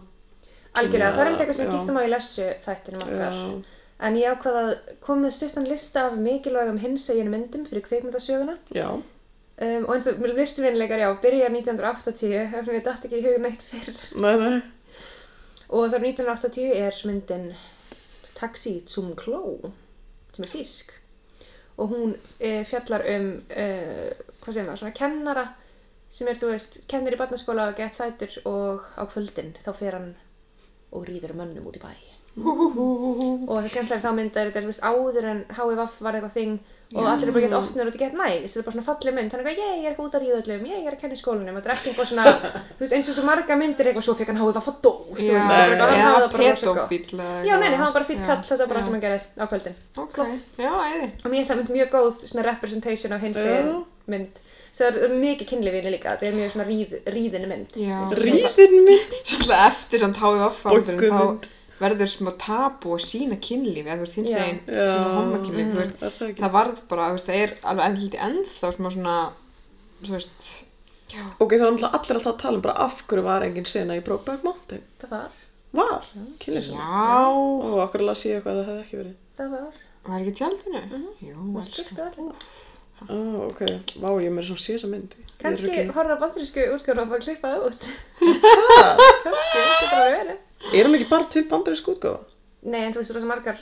Algjörlega, 0.80 1.12
það 1.16 1.20
er 1.24 1.30
um 1.30 1.38
eitthvað 1.38 1.56
sem 1.58 1.66
Já. 1.66 1.72
kíktum 1.76 1.96
á 1.98 2.02
í 2.02 2.10
lessu 2.12 2.44
þættinum 2.64 3.00
okkar. 3.02 3.38
Já. 3.38 3.78
En 4.06 4.16
ég 4.16 4.34
ákvað 4.36 4.58
að 4.60 4.68
koma 5.02 5.26
með 5.26 5.32
stuttan 5.36 5.66
lista 5.68 6.04
af 6.08 6.14
mikilvægum 6.16 6.78
hinsegin 6.80 7.32
myndum 7.32 7.64
fyrir 7.66 7.82
kvikmyndasöguna. 7.88 8.58
já, 8.74 8.90
Um, 9.60 9.84
og 9.84 9.90
eins 9.92 10.06
og 10.08 10.22
listuvinleikar, 10.24 10.96
já, 11.02 11.10
byrjar 11.20 11.50
1980, 11.52 12.30
ef 12.56 12.68
mér 12.72 12.80
dætt 12.80 13.02
ekki 13.04 13.18
í 13.18 13.24
hug 13.26 13.42
neitt 13.44 13.60
fyrr. 13.60 13.98
nei, 14.16 14.36
nei 14.40 14.62
Og 15.68 15.90
þar 15.92 16.00
1980 16.00 16.70
er 16.80 16.96
myndin 17.04 17.44
Taxi 18.38 18.72
zum 18.88 19.10
Klo, 19.20 19.58
sem 20.32 20.46
er 20.46 20.50
þýsk. 20.54 20.94
Og 21.76 21.92
hún 21.92 22.14
e, 22.40 22.64
fjallar 22.64 23.04
um, 23.12 23.28
e, 23.52 23.66
hvað 24.40 24.54
segir 24.56 24.64
maður, 24.70 24.80
svona 24.80 24.96
kennara 24.96 25.44
sem 26.10 26.26
er, 26.30 26.36
þú 26.40 26.46
veist, 26.50 26.72
kennir 26.90 27.14
í 27.14 27.18
barnaskóla 27.20 27.68
og 27.70 27.76
gett 27.78 27.94
sætur 27.94 28.32
og 28.50 28.82
á 28.98 29.02
kvöldin 29.10 29.52
þá 29.62 29.70
fer 29.78 29.94
hann 29.98 30.10
og 30.90 31.00
rýður 31.06 31.36
mönnum 31.38 31.68
út 31.70 31.78
í 31.78 31.82
bæ. 31.82 31.92
og 32.40 33.56
það 33.58 33.64
er 33.64 33.72
skemmtilega 33.74 34.04
þá 34.04 34.10
mynd 34.16 34.34
er 34.38 34.46
þetta, 34.50 34.60
þú 34.62 34.68
veist, 34.70 34.84
áður 34.86 35.24
en 35.30 35.40
HVF 35.50 35.94
var 36.06 36.14
eitthvað 36.18 36.36
þing 36.36 36.54
og 36.90 37.06
allir 37.06 37.28
er 37.28 37.32
bara 37.34 37.44
gett 37.44 37.58
opnir 37.58 37.84
og 37.84 37.88
þetta 37.90 38.02
gett 38.02 38.16
næs 38.18 38.52
þetta 38.54 38.60
er 38.60 38.64
bara 38.66 38.74
svona 38.74 38.88
falleg 38.88 39.12
mynd, 39.14 39.30
er 39.30 39.36
eitthvað, 39.40 39.60
ég 39.60 39.66
er 39.70 39.74
eitthvað 39.90 40.06
út 40.08 40.16
að 40.18 40.22
ríða 40.24 40.38
öllum 40.40 40.64
ég 40.70 40.78
er 40.86 40.92
að 40.94 41.00
kenna 41.02 41.14
í 41.14 41.16
skólanum, 41.20 41.56
þetta 41.58 41.68
er 41.70 41.74
ekki 41.76 41.88
eitthvað 41.90 42.08
svona 42.10 42.24
þú 42.74 42.80
veist, 42.82 42.94
eins 42.96 43.08
og 43.10 43.14
svo 43.18 43.24
marga 43.28 43.54
myndir 43.60 43.86
eitthvað, 43.90 44.06
svo 44.08 44.14
fekk 44.18 44.30
hann 44.32 44.42
HVF 44.42 44.68
að 44.72 44.76
dó, 44.82 44.92
þú 45.06 45.12
veist, 45.20 45.46
það 45.46 45.60
er 45.60 45.68
það 45.70 45.78
bara 45.78 45.94
hann 46.00 46.14
var 46.16 46.22
bara 46.30 46.42
það 54.74 54.86
mynd 54.88 54.98
representation 55.00 55.00
af 55.00 55.00
hins 55.00 55.04
Já. 55.04 55.04
mynd 55.04 55.04
svo 55.04 55.04
það 55.04 55.06
er 55.06 55.14
mikið 55.20 55.48
líka, 55.94 56.16
er 56.28 56.36
mjög 56.38 56.52
svona 56.54 56.66
ríð, 56.68 56.92
ríðinni 57.14 57.48
mynd. 57.50 57.78
Ríðin 58.20 58.76
minn 58.86 59.16
Svolítið 59.30 59.56
eftir 59.56 60.04
samt 60.04 60.20
HVF 60.20 60.62
þá 60.62 61.48
verður 61.80 62.10
smá 62.12 62.30
tabu 62.40 62.94
að 62.96 63.04
sína 63.06 63.38
kynlífi 63.40 63.86
eða 63.88 63.96
þú 64.00 64.04
veist 64.04 64.16
hins 64.18 64.34
Já. 64.34 64.40
eginn, 64.44 64.58
Já. 64.68 64.88
sína 64.92 65.12
homakynlífi, 65.16 65.70
þú 65.72 65.78
veist, 65.80 65.94
er 65.96 66.16
það 66.16 66.32
það 66.42 66.56
varð 66.56 66.82
bara, 66.90 67.06
þú 67.08 67.16
veist, 67.16 67.30
það 67.30 67.44
er 67.44 67.54
alveg 67.70 67.86
ennlítið 67.86 68.24
ennþá 68.26 68.72
smá 68.76 68.88
svona, 68.96 69.14
þú 70.04 70.12
veist, 70.12 70.50
já, 71.14 71.22
ok, 71.40 71.54
það 71.54 71.64
var 71.64 71.72
náttúrulega 71.76 72.00
allir 72.00 72.20
alltaf 72.20 72.34
að 72.34 72.42
tala 72.44 72.60
um 72.60 72.64
bara 72.66 72.76
af 72.84 73.00
hverju 73.08 73.24
var 73.26 73.46
engin 73.46 73.68
sena 73.70 73.96
í 73.96 74.04
Brokeback 74.04 74.44
Mountain? 74.44 74.84
Það 75.00 75.14
var, 75.16 75.38
var, 75.80 76.10
kynlýsena 76.44 76.84
já, 76.84 77.22
og 77.32 77.78
okkur 77.86 78.04
las 78.10 78.26
ég 78.28 78.36
eitthvað 78.40 78.60
að 78.60 78.60
það 78.60 78.72
hefði 78.74 78.84
ekki 78.84 79.00
verið. 79.00 79.16
Það 79.40 79.54
var. 79.56 79.80
Var 80.10 80.20
ekki 80.20 80.36
tjaldinu? 80.36 81.04
Jú, 81.24 81.36
og 81.38 81.62
elsku. 81.62 81.80
styrku 81.80 81.96
ah, 83.08 83.40
ok, 83.46 83.62
vá, 84.02 84.08
ég 84.20 84.28
er 84.28 84.36
með 84.36 84.48
svona 84.50 84.62
sé 84.64 84.76
þessa 84.76 84.90
mynd. 84.92 85.16
Ég 85.16 85.32
er 85.32 85.42
kannski 85.44 85.72
ekki- 85.72 85.96
horfa 85.96 86.16
á 86.16 86.22
bandarísku 86.22 86.66
útgáðan 86.76 87.02
og 87.04 87.12
bara 87.14 87.24
klippa 87.24 87.54
það 87.54 87.66
út. 87.70 87.88
Það, 88.20 89.02
kannski, 89.24 89.64
það 89.64 89.72
er 89.72 89.90
bara 89.96 90.14
verið. 90.16 90.46
Erum 90.80 90.96
ekki 90.98 91.10
bara 91.10 91.28
til 91.34 91.44
bandarísk 91.50 91.92
útgáfa? 91.94 92.38
Nei, 92.68 92.80
en 92.84 92.94
þú 92.94 93.02
veist, 93.02 93.14
rosa 93.16 93.30
margar 93.30 93.60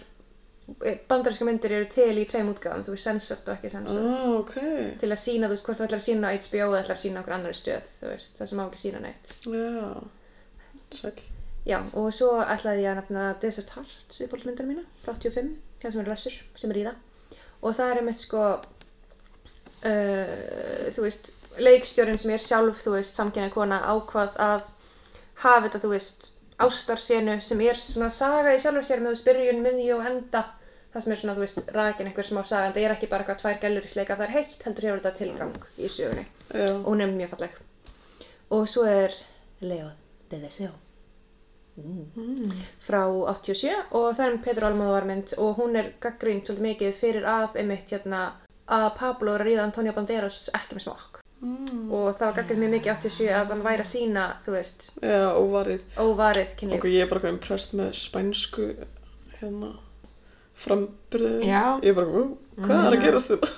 eh, 0.82 0.98
bandaríska 1.08 1.46
myndir 1.46 1.76
eru 1.78 1.88
til 1.92 2.10
í 2.18 2.26
tveim 2.28 2.50
útgáðum 2.50 2.82
þú 2.88 2.96
veist, 2.96 3.06
censored 3.06 3.46
og 3.46 3.54
ekki 3.54 3.70
censored 3.76 4.08
ah, 4.10 4.28
ok, 4.40 4.54
til 4.98 5.12
að 5.14 5.20
sína, 5.22 5.46
þú 5.46 5.54
veist, 5.54 5.68
hvort 5.68 5.78
þú 5.78 5.86
ætlar 5.86 6.02
að 6.02 6.06
sína 6.08 6.32
á 6.32 6.34
HBO 6.34 6.68
eða 6.72 6.82
ætlar 6.82 6.98
að 6.98 7.04
sína 7.04 7.18
á 7.18 7.22
okkur 7.22 7.36
annari 7.38 7.58
stöð, 7.60 7.92
veist, 8.10 8.34
það 8.40 8.50
sem 8.50 8.58
má 8.58 8.64
ekki 8.66 8.82
sína 8.82 9.04
neitt. 9.06 9.34
Já 9.46 10.18
sæl 10.94 11.12
Já, 11.68 11.82
og 11.92 12.06
svo 12.16 12.30
ætlaði 12.40 12.84
ég 12.86 12.94
að 12.94 13.00
nefna 13.02 13.22
Desert 13.42 13.72
Hearts 13.76 14.22
í 14.24 14.28
bólmyndar 14.30 14.64
mína, 14.64 14.86
frá 15.02 15.12
85, 15.12 15.50
hérna 15.82 15.92
sem 15.92 16.00
er 16.00 16.06
Rössur, 16.08 16.36
sem 16.56 16.72
er 16.72 16.78
í 16.80 16.84
það. 16.86 17.40
Og 17.60 17.74
það 17.76 17.90
er 17.92 18.00
einmitt 18.00 18.22
sko, 18.22 18.44
uh, 19.84 20.90
þú 20.94 21.04
veist, 21.06 21.30
leikstjórin 21.58 22.18
sem 22.18 22.30
er 22.34 22.42
sjálf, 22.42 22.82
þú 22.84 22.96
veist, 22.96 23.14
samkynna 23.18 23.50
kona 23.54 23.80
ákvað 23.94 24.36
að 24.42 24.62
hafa 25.42 25.64
þetta, 25.68 25.80
þú 25.84 25.90
veist, 25.94 26.28
ástarsenu 26.58 27.40
sem 27.42 27.60
er 27.62 27.78
svona 27.78 28.10
saga 28.10 28.54
í 28.54 28.60
sjálfur 28.62 28.86
sér 28.86 29.02
með 29.02 29.12
þú 29.12 29.16
veist, 29.16 29.28
byrjun, 29.28 29.62
miðju 29.62 29.98
og 29.98 30.06
enda. 30.10 30.44
Það 30.92 31.02
sem 31.04 31.12
er 31.12 31.18
svona, 31.20 31.34
þú 31.36 31.42
veist, 31.44 31.58
rakin 31.76 32.06
einhver 32.08 32.24
smá 32.26 32.42
saga, 32.48 32.66
en 32.66 32.72
það 32.74 32.84
er 32.88 32.94
ekki 32.96 33.08
bara 33.12 33.22
eitthvað 33.24 33.40
tvær 33.42 33.58
gælur 33.62 33.84
í 33.86 33.92
sleika, 33.92 34.16
það 34.16 34.26
er 34.28 34.36
heitt, 34.38 34.58
heldur 34.64 34.86
hefur 34.88 35.02
þetta 35.02 35.18
tilgang 35.18 35.56
í 35.78 35.88
sögunni. 35.92 36.26
já, 36.48 36.68
Og 36.74 36.86
hún 36.88 37.00
er 37.04 37.12
mjög 37.12 37.30
falleg. 37.36 37.58
Og 38.50 38.68
svo 38.68 38.84
er 38.88 39.14
Leo 39.60 39.90
de 40.30 40.38
Deseo 40.40 40.70
Mm. 41.78 42.50
frá 42.82 43.04
87 43.06 43.70
og 43.94 44.16
það 44.16 44.24
er 44.24 44.32
um 44.32 44.38
Petur 44.42 44.64
Almóðvar 44.66 45.04
mynd 45.06 45.34
og 45.38 45.60
hún 45.60 45.76
er 45.78 45.92
gaggrínt 46.02 46.48
svolítið 46.48 46.64
mikið 46.64 46.96
fyrir 46.98 47.22
að 47.30 47.54
einmitt 47.60 47.92
hérna 47.92 48.22
að 48.68 48.86
Pablo 48.98 49.34
er 49.34 49.44
að 49.44 49.50
ríða 49.50 49.64
Antonio 49.64 49.94
Banderas 49.96 50.38
ekki 50.56 50.76
með 50.76 50.86
smokk 50.86 51.20
mm. 51.40 51.88
og 51.94 52.08
það 52.18 52.24
var 52.26 52.36
gaggrínt 52.38 52.62
mjög 52.62 52.74
mikið 52.76 52.90
í 52.90 52.94
87 52.94 53.28
að 53.38 53.52
hann 53.54 53.64
væri 53.64 53.84
að 53.84 53.90
sína, 53.92 54.24
þú 54.44 54.54
veist, 54.56 54.86
já, 55.00 55.20
óvarið 55.38 55.84
óvarið 56.04 56.54
kynlíf. 56.60 56.80
ok, 56.80 56.88
ég 56.92 57.04
er 57.04 57.10
bara 57.10 57.20
eitthvað 57.20 57.36
impressed 57.36 57.78
með 57.78 57.92
spænsku 58.02 58.68
hérna 59.38 59.72
framburðið 60.58 61.46
Já. 61.46 61.64
ég 61.84 61.90
er 61.92 61.96
bara, 61.98 62.08
"Ú, 62.10 62.22
hvað 62.58 62.86
er 62.88 62.96
að 62.96 63.04
gerast 63.06 63.32
þetta 63.32 63.50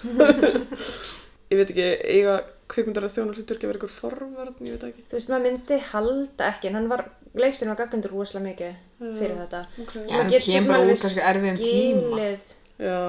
ég 1.51 1.61
veit 1.61 1.71
ekki, 1.73 1.87
eiga 2.15 2.35
kvikmyndar 2.71 3.07
að 3.09 3.15
þjóna 3.17 3.35
hlutur 3.35 3.57
ekki 3.57 3.67
að 3.67 3.73
vera 3.73 3.81
ykkur 3.81 3.95
forvörn, 3.95 4.59
ég 4.69 4.77
veit 4.77 4.85
ekki 4.91 5.07
Þú 5.09 5.17
veist, 5.17 5.31
maður 5.33 5.47
myndi 5.49 5.79
halda 5.91 6.51
ekki 6.53 6.71
en 6.71 6.79
hann 6.79 6.91
var, 6.93 7.05
leiksturinn 7.35 7.73
var 7.73 7.81
gaggrindur 7.81 8.13
rosalega 8.15 8.47
mikið 8.47 9.17
fyrir 9.19 9.39
þetta. 9.41 9.63
Já, 9.81 10.17
hann 10.21 10.35
kemur 10.45 10.85
út 10.85 11.03
kannski 11.03 11.25
erfiðum 11.33 11.59
tíma. 11.59 12.21
skilið. 12.21 12.45
já 12.85 13.01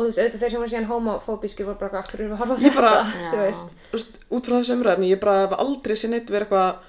Og 0.00 0.06
þú 0.06 0.08
veist, 0.08 0.20
auðvitað 0.22 0.40
þeir 0.44 0.52
sem 0.54 0.60
voru 0.62 0.72
síðan 0.72 0.90
homofóbískir 0.90 1.66
voru 1.68 1.78
bara 1.84 2.00
okkur 2.00 2.22
við 2.24 2.30
að 2.32 2.40
horfa 2.40 2.56
á 2.56 2.64
Ég 2.64 2.76
bara- 2.78 2.92
þetta, 3.04 3.30
þú 3.34 3.40
veist. 3.44 3.74
Þú 3.90 3.98
veist, 3.98 4.20
út 4.38 4.46
frá 4.48 4.54
þessu 4.60 4.76
umræðni, 4.78 5.10
ég 5.12 5.20
bara 5.26 5.40
hef 5.44 5.58
aldrei 5.60 5.96
sér 6.00 6.14
neitt 6.14 6.30
verið 6.32 6.46
eitthvað 6.48 6.86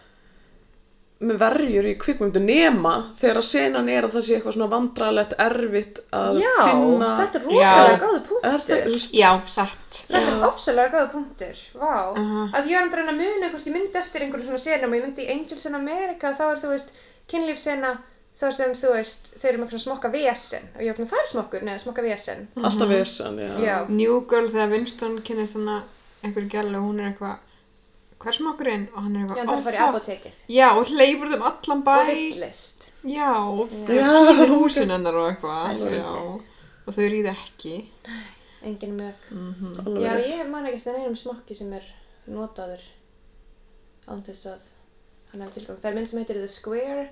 með 1.22 1.38
verjur 1.38 1.86
í 1.86 1.92
kvikmyndu 2.02 2.42
nema 2.42 2.92
þegar 3.20 3.38
að 3.38 3.46
senan 3.46 3.90
er 3.94 4.08
að 4.08 4.16
það 4.16 4.24
sé 4.26 4.38
eitthvað 4.40 4.56
svona 4.56 4.70
vandræðilegt 4.72 5.36
erfitt 5.46 6.00
að 6.18 6.40
Já, 6.42 6.54
finna 6.66 7.10
þetta 7.20 7.38
er 7.38 7.44
rosalega 7.46 8.00
góðu 8.02 8.22
punktur. 8.32 8.48
er 8.80 8.88
veist, 8.96 9.14
Já, 9.20 9.30
satt. 9.54 10.00
Þetta 10.08 10.32
er 10.32 10.46
ofsalega 10.48 10.94
góða 10.96 11.12
punktur, 11.12 11.60
vá. 11.78 11.94
Aha. 12.24 12.48
Að 12.58 12.72
ég 12.72 12.80
var 12.82 12.88
að 12.90 12.98
reyna 12.98 13.14
að 13.14 13.22
muna 13.22 13.52
ég 13.54 13.76
myndi 13.76 14.02
eftir 14.02 14.26
einhverjum 14.26 14.48
svona 14.50 14.64
senum 14.66 14.96
og 14.96 14.98
ég 14.98 15.06
myndi 15.06 15.28
í 15.28 15.32
Angels 15.36 15.68
in 15.70 15.78
America, 15.78 16.34
þá 16.40 16.44
er 16.56 16.64
þú 16.66 16.72
veist, 16.74 16.96
kynlífsena 17.30 17.94
þar 18.42 18.56
sem 18.58 18.74
þú 18.82 18.92
veist, 18.96 19.28
þeir 19.38 19.50
eru 19.54 19.62
með 19.62 19.70
svona 19.76 19.86
smokka 19.86 20.12
vesen 20.14 20.68
og 20.76 20.82
ég 20.86 20.96
svona, 20.98 21.10
það 21.14 21.22
er 21.24 21.30
smokkur, 21.32 21.64
neða 21.68 21.84
smokka 21.86 22.06
vesen. 22.06 22.44
alltaf 22.64 22.90
vesan, 22.92 23.40
já. 23.40 23.52
Já. 23.68 23.76
New 23.90 24.20
Girl 24.32 24.50
þegar 24.50 24.70
Winston 24.76 25.18
kynnist 25.28 25.58
hann 25.60 25.72
einhverju 26.24 26.50
gælu 26.56 26.78
og 26.82 26.88
hún 26.90 27.00
er 27.02 27.12
eitthvað 27.12 27.38
hvers 28.22 28.38
smokkurinn 28.42 28.88
og 28.96 29.00
hann 29.06 29.16
er 29.16 29.22
Já, 29.22 29.30
eitthvað 29.32 29.48
það 29.48 29.54
er 29.54 29.58
að 29.58 29.64
fara 29.64 29.76
í 29.76 29.82
fuck." 29.82 29.96
apotekið. 29.96 30.34
Já, 30.58 30.68
og 30.78 30.86
hleypur 30.92 31.32
þeim 31.32 31.46
allan 31.52 31.84
bæ 31.88 31.94
Og 32.02 32.12
villist. 32.12 32.78
Já, 33.02 33.32
og 33.50 33.70
Já. 33.90 34.12
týnir 34.12 34.52
húsin 34.54 34.92
hennar 34.94 35.16
og 35.18 35.30
eitthvað 35.32 35.80
Já, 35.96 36.12
og 36.86 36.94
þau 36.94 37.08
ríði 37.10 37.32
ekki 37.34 37.76
Engin 38.64 38.94
mög. 38.98 39.24
alveg 39.86 40.04
Já, 40.04 40.12
rétt. 40.18 40.36
ég 40.38 40.50
man 40.50 40.66
ekki 40.70 40.78
eftir 40.78 41.00
einum 41.00 41.16
smokki 41.18 41.56
sem 41.58 41.72
er 41.74 41.82
notaður 42.30 42.84
án 44.08 44.22
þess 44.26 44.46
að 44.52 44.60
hann 45.32 45.42
hefði 45.42 45.54
tilgang. 45.60 45.80
Það 45.82 45.90
er 45.92 45.96
mynd 45.98 46.10
sem 46.12 46.20
heitir 46.22 46.40
The 46.44 46.48
Square 46.48 47.10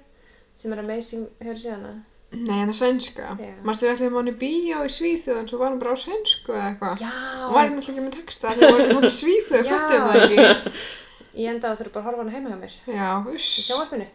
sem 0.59 0.73
er 0.75 0.81
amazing, 0.83 1.25
hefur 1.39 1.59
séð 1.63 1.75
hana? 1.77 1.93
Nei, 2.29 2.59
en 2.61 2.67
það 2.67 2.73
er 2.75 2.77
svenska 2.77 3.27
Já. 3.41 3.53
Manstu 3.65 3.87
við 3.87 3.93
ætlum 3.95 4.17
hann 4.19 4.27
í 4.29 4.35
bíó 4.37 4.83
í 4.85 4.89
Svíþjóð 4.93 5.39
en 5.39 5.47
svo 5.49 5.57
var 5.61 5.71
hann 5.71 5.79
bara 5.81 5.95
á 5.95 6.03
svensku 6.03 6.53
eða 6.53 6.67
eitthvað 6.73 7.01
Já! 7.01 7.13
og 7.47 7.53
var 7.55 7.63
hann 7.63 7.79
alltaf 7.79 7.89
ekki 7.95 8.03
með 8.05 8.17
texta 8.19 8.51
þegar 8.53 8.75
voru 8.75 8.97
hann 8.99 9.07
í 9.09 9.13
Svíþjóð, 9.15 9.63
Já. 9.65 9.71
föttum 9.73 10.03
það 10.11 10.21
ekki 10.27 10.83
Ég 11.39 11.49
enda 11.53 11.71
að 11.71 11.79
þurfa 11.79 11.93
bara 11.95 12.03
að 12.03 12.07
horfa 12.09 12.19
á 12.19 12.23
hana 12.25 12.33
heima 12.35 12.49
hjá 12.51 12.59
mér. 12.59 12.75
Já, 12.89 13.09
í 13.31 13.33
uss 13.37 13.49
sjónvarpinu. 13.69 14.07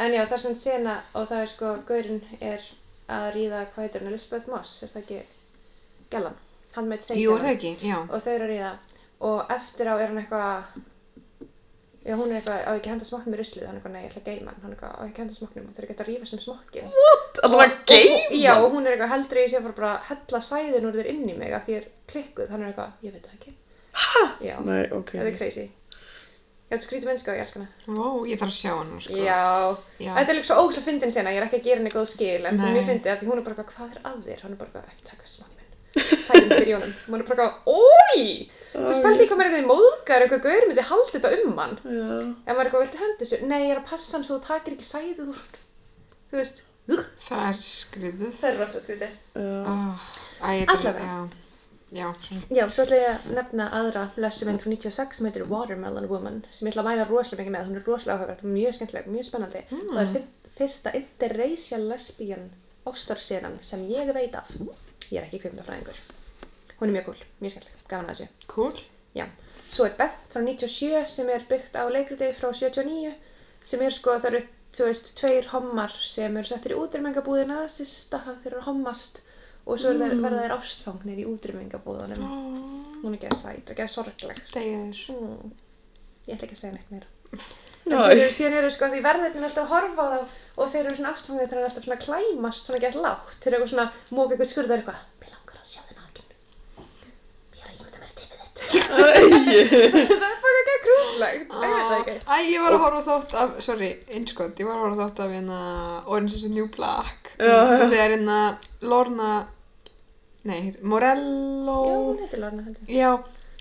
En 0.00 0.12
já, 0.14 0.20
það 0.28 0.34
er 0.36 0.42
svona 0.44 0.60
sena 0.60 0.92
og 1.18 1.24
það 1.30 1.40
er 1.44 1.48
sko, 1.50 1.70
gaurinn 1.88 2.20
er 2.40 2.66
að 3.10 3.26
ríða, 3.34 3.62
hvað 3.74 3.84
heitir 3.86 4.04
hann, 4.04 4.10
Elizabeth 4.12 4.50
Moss, 4.52 4.74
er 4.84 4.92
það 4.92 5.00
ekki 5.02 5.20
Gellan? 6.12 6.36
Hann 6.76 6.88
meit 6.92 7.02
steikina. 7.02 7.24
Jú, 7.24 7.32
er 7.34 7.44
það 7.46 7.54
ekki, 7.56 7.72
já 7.90 7.96
Og 8.06 8.22
þau 8.22 8.30
eru 8.36 8.46
að 8.46 8.52
ríða 8.54 8.70
og 9.30 9.50
eftir 9.56 9.90
á 9.90 9.94
er 9.96 10.06
hann 10.12 10.20
eitthvað, 10.22 10.78
Já, 12.00 12.14
hún 12.16 12.30
er 12.32 12.38
eitthvað, 12.38 12.62
á 12.64 12.72
ekki 12.72 12.88
að 12.88 12.94
henda 12.94 13.06
smokknum 13.10 13.34
í 13.34 13.38
ruslið, 13.40 13.64
hann 13.68 13.74
er 13.76 13.80
eitthvað, 13.80 13.92
nei, 13.92 14.00
ég 14.00 14.10
ætla 14.10 14.20
að 14.22 14.28
geima 14.30 14.52
hann, 14.54 14.60
hann 14.62 14.70
er 14.70 14.76
eitthvað, 14.76 14.92
á 14.96 15.02
ekki 15.04 15.18
að 15.18 15.24
henda 15.24 15.36
smokknum 15.36 15.66
og 15.66 15.74
þau 15.74 15.80
eru 15.82 15.88
ekki 15.90 15.96
að 16.00 16.08
rífast 16.08 16.36
um 16.36 16.40
smokkin. 16.40 16.86
Alltaf 17.10 17.56
að 17.60 17.74
geima? 17.90 18.20
Já, 18.40 18.52
hún 18.64 18.86
er 18.88 18.94
eitthvað, 18.94 19.12
heldur 19.12 19.40
ég 19.42 19.50
sé 19.52 19.58
að 19.58 19.66
fara 19.66 19.76
bara 19.80 19.90
að 19.98 20.06
hella 20.08 20.40
sæðin 20.48 20.88
úr 20.88 20.96
þér 20.96 21.10
inn 21.12 21.26
í 21.28 21.34
mig 21.42 21.52
af 21.58 21.66
því 21.68 21.74
ég 21.76 21.82
er 21.82 21.90
klikkuð, 22.14 22.48
hann 22.54 22.64
er 22.64 22.70
eitthvað, 22.72 22.96
ég 23.04 23.18
veit 23.18 23.28
það 23.28 23.36
ekki. 23.36 23.54
Hæ? 24.00 24.24
Já, 24.48 24.56
Nei, 24.64 24.80
ok. 24.96 25.12
þetta 25.18 25.28
er 25.28 25.38
crazy. 25.42 25.66
Þetta 26.70 26.78
er 26.80 26.84
skrítið 26.86 27.08
mennska 27.10 27.32
og 27.34 27.36
ég 27.36 27.44
elska 27.44 27.60
hana. 27.60 27.70
Vó, 28.00 28.10
ég 28.30 28.40
þarf 28.40 28.52
að 28.54 28.58
sjá 28.62 28.72
hann, 28.80 28.96
sko. 29.04 29.20
Já. 29.20 29.40
Já. 30.00 30.12
þetta 30.16 30.30
er 30.30 30.36
líka 30.38 30.48
svo 30.54 30.60
ógst 30.64 30.80
að 30.80 30.86
fyndin 30.88 31.12
sena, 31.12 31.32
ég 31.34 31.42
er 31.42 31.48
ekki 31.50 31.60
að 31.60 31.66
gera 31.68 31.82
henni 31.82 31.92
góð 31.92 32.12
skil, 32.14 32.44
en 32.46 32.60
mér 32.62 32.84
fyndi 32.86 33.10
að 33.10 33.20
því 33.20 33.28
hún 33.32 33.42
er 33.42 33.48
bara 33.50 33.64
hvað 33.74 33.96
er 33.96 34.04
að 34.06 34.20
þér? 34.28 34.44
Hann 34.46 34.54
er 34.54 34.60
bara 34.62 34.84
ekki 34.86 35.08
taka 35.10 35.26
smanni 35.28 35.59
sæðin 35.98 36.52
fyrir 36.54 36.74
honum. 36.78 36.94
Og 37.06 37.12
hann 37.14 37.20
er 37.20 37.28
bara 37.30 37.46
eitthvað, 37.46 37.54
ói! 37.66 38.50
Þú 38.70 38.80
mér 39.02 39.22
eitthvað 39.24 39.58
í 39.58 39.64
móðgar, 39.66 40.22
eitthvað 40.24 40.42
gaur 40.46 40.66
myndi 40.70 40.84
halda 40.86 41.12
þetta 41.16 41.30
um 41.48 41.56
hann. 41.58 41.76
Já. 41.82 42.08
Ef 42.46 42.54
maður 42.54 42.60
er 42.60 42.68
eitthvað, 42.70 42.84
viltu 42.84 43.00
hendi 43.02 43.24
þessu? 43.24 43.40
Nei, 43.50 43.60
ég 43.64 43.72
er 43.74 43.80
að 43.82 43.88
passa 43.90 44.16
hann 44.16 44.26
svo 44.28 44.36
þú 44.38 44.44
takir 44.46 44.76
ekki 44.76 44.86
sæðið 44.86 45.22
úr 45.24 45.30
honum. 45.32 45.62
Þú 46.30 46.38
veist, 46.40 46.62
Það 46.90 47.42
er 47.48 47.58
skriðið. 47.62 48.32
það 48.40 48.48
er 48.50 48.56
rosalega 48.60 48.84
skrítið. 48.86 49.12
Já. 49.34 49.60
Oh, 49.70 50.08
æ, 50.40 50.48
þetta 50.48 50.72
er, 50.72 50.74
Allavega. 50.74 51.06
já. 51.10 51.38
Já, 51.90 52.06
svona. 52.22 52.40
Já, 52.54 52.64
svo 52.70 52.84
ætla 52.86 52.98
ég 53.00 53.08
að 53.10 53.30
nefna 53.34 53.64
aðra 53.74 54.02
lesuminn 54.22 54.58
frá 54.62 54.70
96 54.70 55.16
sem 55.18 55.26
heitir 55.26 55.44
Watermelon 55.50 56.06
Woman 56.10 56.36
sem 56.54 56.68
ég 56.68 56.72
ætla 56.76 56.84
að 56.84 56.88
mæla 56.92 57.06
rosalega 57.10 57.42
mikið 57.42 57.54
með, 57.56 57.64
hún 57.66 57.78
er 57.80 57.86
rosalega 57.90 58.14
áhugavert, 58.20 58.44
mjög 58.46 58.76
skemmtileg, 58.78 59.08
mjög 59.10 59.26
spennandi 59.26 59.62
og 59.74 59.88
það 59.90 60.02
er 60.04 60.12
fyr- 60.14 60.54
fyrsta 60.60 60.92
interracial 61.00 61.88
lesbian 61.90 62.44
ástarsenan 62.86 63.58
sem 63.66 63.82
ég 63.90 64.12
veit 64.14 64.34
af. 64.38 64.50
Ég 65.08 65.18
er 65.20 65.26
ekki 65.26 65.40
kvikmyndafræðingur. 65.42 66.00
Hún 66.80 66.88
er 66.88 66.94
mjög 66.96 67.08
cool, 67.10 67.24
mjög 67.42 67.54
skemmtileg, 67.54 67.80
gaman 67.90 68.12
að 68.12 68.20
þessu. 68.20 68.46
Cool. 68.52 68.82
Já, 69.16 69.26
svo 69.72 69.88
er 69.88 69.96
Bent 69.98 70.32
frá 70.32 70.44
97 70.46 71.10
sem 71.10 71.32
er 71.34 71.46
byggt 71.50 71.74
á 71.76 71.84
leikriti 71.90 72.30
frá 72.38 72.52
79 72.54 73.14
sem 73.66 73.82
er 73.84 73.96
sko, 73.96 74.14
það 74.22 74.30
eru, 74.30 74.42
þú 74.76 74.86
veist, 74.88 75.10
tveir 75.18 75.50
hommar 75.52 75.96
sem 76.04 76.36
eru 76.40 76.48
settir 76.48 76.76
í 76.76 76.78
útrýmingabúðina 76.80 77.64
sista 77.72 78.22
þeir 78.28 78.52
eru 78.52 78.62
að 78.62 78.68
hommast 78.70 79.20
og 79.66 79.80
svo 79.80 79.92
þeir, 79.98 80.16
verða 80.22 80.44
þeir 80.44 80.54
ástfangnir 80.56 81.20
í 81.20 81.26
útrýmingabúðunum. 81.28 82.22
Oh, 82.24 82.86
Hún 83.02 83.16
er 83.16 83.18
ekki 83.18 83.40
sæt 83.40 83.68
og 83.68 83.74
ekki 83.74 83.88
sorgleg. 83.92 84.40
Þegar. 84.52 85.02
Mm. 85.14 85.50
Ég 86.26 86.36
ætla 86.36 86.46
ekki 86.46 86.56
að 86.56 86.62
segja 86.62 86.76
neitt 86.78 86.94
meira. 86.94 87.10
En 87.80 87.94
Já, 87.96 88.00
þeir 88.10 88.18
eru 88.20 88.32
síðan 88.36 88.54
eru 88.58 88.70
sko 88.74 88.88
því 88.92 88.98
verðirinn 89.02 89.44
alltaf 89.46 89.64
að 89.64 89.70
horfa 89.72 90.04
á 90.04 90.08
þá 90.12 90.49
og 90.60 90.70
þeir 90.72 90.84
eru 90.86 90.96
svona 90.98 91.12
ástfangir 91.14 91.48
þeir 91.50 91.58
eru 91.60 91.68
alltaf 91.70 91.86
svona 91.86 92.02
klæmast 92.04 92.68
svona 92.68 92.80
gett 92.84 92.98
lágt. 93.00 93.36
Þeir 93.40 93.50
eru 93.54 93.58
eitthvað 93.60 93.72
svona 93.74 93.88
móka 94.18 94.34
eitthvað 94.36 94.50
skurð 94.52 94.70
og 94.70 94.74
er 94.76 94.82
eitthvað. 94.82 95.00
Mér 95.20 95.30
langar 95.34 95.56
að 95.60 95.70
sjá 95.70 95.80
þið 95.88 95.96
nakin. 96.00 96.26
Ég 97.56 97.62
er 97.62 97.68
að 97.70 97.74
ímynda 97.76 97.98
mér 98.02 98.12
tímið 98.20 98.40
þitt. 98.44 98.58
það 100.20 100.28
er 100.30 100.38
bara 100.44 100.60
ekki 100.60 100.76
krúllegt. 100.84 101.54
Ég 101.54 101.72
veit 101.74 101.86
það 101.90 101.96
ekki. 102.00 102.16
Æ, 102.20 102.34
ég 102.50 102.66
var 102.66 102.76
að 102.76 102.84
horfa 102.84 103.02
þátt 103.08 103.36
af, 103.44 103.56
sorry, 103.64 103.90
einskott, 104.18 104.60
ég 104.60 104.68
var 104.68 104.76
að 104.76 104.84
horfa 104.86 105.06
þátt 105.06 105.24
af 105.24 105.34
hérna 105.36 105.60
Orange 106.06 106.36
is 106.36 106.44
the 106.46 106.52
New 106.52 106.68
Black. 106.76 107.32
Og 107.40 107.74
þegar 107.86 108.14
hérna 108.16 108.38
Lorna, 108.84 109.30
nei, 110.48 110.60
Morello. 110.82 111.78
Já, 111.80 112.00
hún 112.04 112.24
heitir 112.24 112.44
Lorna 112.44 112.66
heldur. 112.68 112.90
Já, 112.90 113.12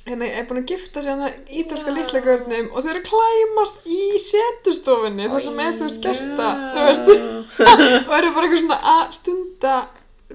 hérna 0.09 0.27
er 0.29 0.47
búin 0.49 0.61
að 0.63 0.73
gifta 0.73 1.03
sig 1.03 1.11
hérna 1.13 1.29
ítalska 1.61 1.93
litla 1.93 2.21
görnum 2.25 2.69
og 2.73 2.83
þau 2.83 2.91
eru 2.93 3.03
klæmast 3.05 3.85
í 3.85 4.01
setustofinni 4.25 5.29
þar 5.31 5.45
sem 5.45 5.61
er, 5.65 5.77
þú 5.77 5.87
veist, 5.87 6.01
gesta, 6.03 6.49
þú 6.75 6.85
veist, 6.89 7.13
og 8.07 8.13
eru 8.17 8.33
bara 8.35 8.49
eitthvað 8.49 8.61
svona 8.63 8.79
að 8.95 9.03
stunda 9.19 9.75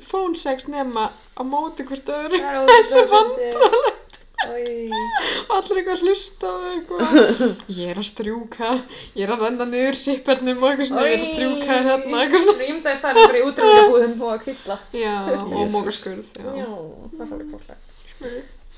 phone 0.02 0.38
sex 0.38 0.68
nema 0.70 1.10
á 1.10 1.42
móti 1.46 1.86
hvort 1.86 2.08
öðru. 2.10 2.40
Þessu. 2.70 3.04
Oj. 3.10 4.03
Allir 4.44 5.78
eitthvað 5.80 5.94
að 5.94 6.04
hlusta 6.04 6.50
á 6.50 6.54
þau 6.54 6.70
eitthvað. 6.74 7.42
Ég 7.78 7.90
er 7.92 8.00
að 8.00 8.06
strjúka, 8.10 8.70
ég 9.14 9.24
er 9.26 9.32
að 9.34 9.44
renna 9.46 9.66
niður 9.70 9.98
sippernum 10.00 10.62
og 10.62 10.70
eitthvað 10.70 11.08
ég 11.08 11.16
er 11.16 11.24
að 11.24 11.28
strjúka 11.32 11.78
hérna, 11.88 12.22
eitthvað 12.22 12.44
svona. 12.44 12.56
Rýmdaði 12.62 13.02
það 13.04 13.20
bara 13.20 13.40
í 13.40 13.44
útrýmingabúðum 13.48 14.16
og 14.24 14.32
að 14.34 14.40
kvistla. 14.46 14.78
Já, 14.94 15.14
og 15.44 15.68
mókaskurð, 15.74 16.32
Já, 16.38 16.48
já. 16.60 16.70
það 17.16 17.20
er 17.24 17.28
svolítið 17.32 17.52
krúllegt. 17.52 17.92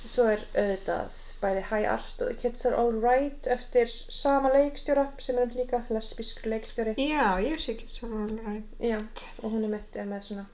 Svo 0.06 0.26
er 0.30 0.44
auðvitað 0.54 1.22
bæði 1.42 1.62
High 1.70 1.88
Art 1.92 2.20
og 2.24 2.28
The 2.30 2.36
Kids 2.40 2.66
Are 2.68 2.78
Alright 2.80 3.48
eftir 3.52 3.90
sama 4.14 4.48
leikstjóra 4.54 5.08
sem 5.20 5.38
er 5.42 5.50
líka 5.52 5.82
lesbískur 5.92 6.48
leikstjóri. 6.52 6.94
Já, 7.02 7.26
ég 7.44 7.60
sé 7.60 7.74
ekki 7.74 7.88
svo 7.92 8.08
alveg. 8.24 8.62
Já, 8.80 9.00
og 9.42 9.50
hún 9.52 9.66
er 9.66 9.74
mitt 9.76 9.98
er 9.98 10.08
með 10.08 10.30
svona 10.30 10.46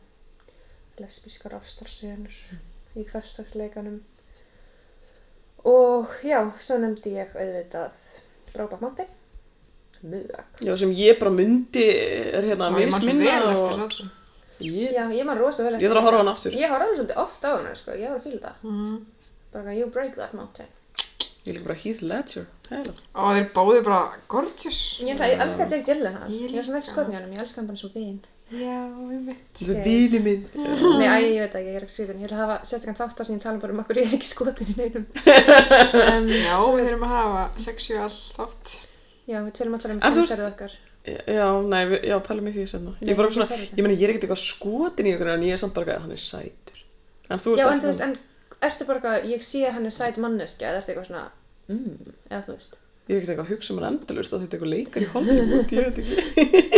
lesbískar 1.01 1.55
ástarsenur 1.61 2.35
í 2.99 3.05
hverstagsleikanum. 3.09 4.01
Og 5.69 6.15
já, 6.27 6.41
svo 6.61 6.79
nefndi 6.83 7.17
ég 7.17 7.35
auðvitað 7.37 8.81
Mountain. 8.81 9.11
Mjög. 10.03 10.59
Já, 10.61 10.75
sem 10.77 10.91
ég 10.99 11.19
bara 11.21 11.31
myndi 11.31 11.85
er 11.87 12.43
hérna 12.43 12.73
svo 12.73 12.83
misminna 12.83 13.37
og... 13.47 13.53
eftir 13.53 13.79
það. 13.79 14.19
Ég, 14.63 14.93
Já, 14.95 15.05
ég 15.11 15.27
man 15.27 15.39
rosa 15.39 15.65
vel 15.67 15.79
ég 15.79 15.91
þarf 15.91 16.01
að 16.01 16.07
horfa 16.07 16.19
á 16.19 16.23
hann 16.23 16.31
aftur. 16.33 16.57
Ég 16.59 16.71
horfði 16.71 16.97
svolítið 16.97 17.21
oft 17.23 17.47
á 17.47 17.51
hana, 17.51 17.75
sko, 17.79 17.95
ég 17.99 18.11
var 18.11 18.19
að 18.19 18.27
fíla 18.27 18.41
það. 18.45 18.67
Mm. 18.71 18.97
Bara, 19.53 19.75
you 19.75 19.89
break 19.95 20.19
that 20.19 20.35
mountain. 20.39 20.71
Ég 21.43 21.57
líka 21.57 21.67
bara 21.67 21.79
Heath 21.83 22.03
Ledger. 22.07 22.47
Og 22.71 23.33
þeir 23.37 23.49
báði 23.57 23.81
bara 23.87 24.03
gorgeous. 24.31 24.83
Ég, 25.03 25.19
ég 25.19 25.43
elska 25.47 25.67
Jake 25.67 25.83
Gyllenhaal. 25.89 26.29
Ég 26.31 26.55
er 26.55 26.67
svona 26.67 26.83
ekki 26.83 26.91
líka. 26.91 26.95
skotn 26.95 27.15
í 27.15 27.19
honum, 27.19 27.35
ég 27.35 27.43
elska 27.43 27.63
hann 27.63 27.71
bara 27.71 27.83
svo 27.83 27.91
vin. 27.95 28.21
Já, 28.53 28.79
ég 29.13 29.21
veit. 29.27 29.43
Þetta 29.57 29.75
er 29.79 29.85
vini 29.87 30.19
minn. 30.21 30.43
Nei, 30.53 31.07
æ, 31.09 31.15
ég 31.33 31.41
veit 31.45 31.55
ekki, 31.57 31.69
ég 31.73 31.77
er 31.79 31.85
ekki 31.87 31.95
skrifin. 31.97 32.23
Ég 32.23 32.33
að 32.35 32.41
hafa 32.43 32.57
sérstaklega 32.69 32.99
þáttar 33.01 33.29
sem 33.29 33.37
ég 33.39 33.43
tala 33.47 33.63
bara 33.63 33.73
um 33.77 33.83
okkur 33.83 34.01
ég 34.03 34.09
er 34.11 34.17
ekki 34.19 34.29
skotin 34.29 34.73
í 34.73 34.77
neinum. 34.77 35.07
um, 36.13 36.27
Já, 36.29 36.57
við 36.61 36.83
þurfum 36.89 37.07
að 37.09 37.15
hafa 37.17 37.45
sexual 37.65 38.09
þátt. 38.13 38.75
já, 39.31 39.39
við 39.39 39.53
tölum 39.59 39.79
allar 39.79 39.95
um 39.97 40.03
þú 40.03 40.13
kynferðið 40.19 40.51
okkar. 40.51 40.77
Já, 41.03 41.47
nei, 41.73 41.81
við- 41.91 42.05
já, 42.13 42.17
pælum 42.29 42.51
í 42.51 42.55
því 42.59 42.67
senna. 42.75 42.93
Ég 43.03 43.15
er 43.15 43.19
bara 43.19 43.33
svona, 43.35 43.61
ég 43.63 43.81
meni, 43.83 43.97
ég 43.97 44.05
er 44.07 44.13
ekkert 44.13 44.29
eitthvað 44.29 44.43
skotin 44.45 45.09
í 45.09 45.15
ykkur 45.17 45.33
en 45.33 45.47
ég 45.49 45.57
er 45.57 45.63
samt 45.63 45.75
bara 45.75 45.87
eitthvað, 45.97 46.05
hann 46.05 46.15
er 46.19 46.23
sætur. 46.23 46.85
En 47.33 47.43
þú 47.43 47.57
Já, 47.59 47.65
en 47.73 47.81
þú 47.83 47.89
ekki 47.89 47.89
veist, 47.89 48.05
en 48.07 48.15
ertu 48.69 48.87
bara 48.91 49.01
eitthvað, 49.01 49.27
ég 49.33 49.43
sé 49.49 49.65
að 49.67 49.75
hann 49.79 49.89
er 49.89 49.97
sæt 49.97 50.21
manneskja, 50.23 50.69
eða 50.71 50.83
ertu 50.85 50.93
eitthvað 50.93 51.09
svona, 51.11 51.25
mm, 51.73 52.15
eða 52.31 52.43
þú 52.47 52.55
veist. 52.59 52.79
Ég 53.11 53.17
er 53.17 53.19
ekkert 53.19 53.31
eitthvað 53.33 53.47
að 53.49 53.53
hugsa 53.57 53.73
um 53.73 53.79
hann 53.83 53.97
endalust 53.97 54.33
að 54.33 54.43
þetta 54.45 54.55
er 54.57 54.61
eitthvað 54.61 54.73
leikar 54.73 55.03
í 55.03 55.07
Hollywood, 55.11 55.73
ég 55.75 55.87
veit 55.89 55.97
ekki. 56.03 56.15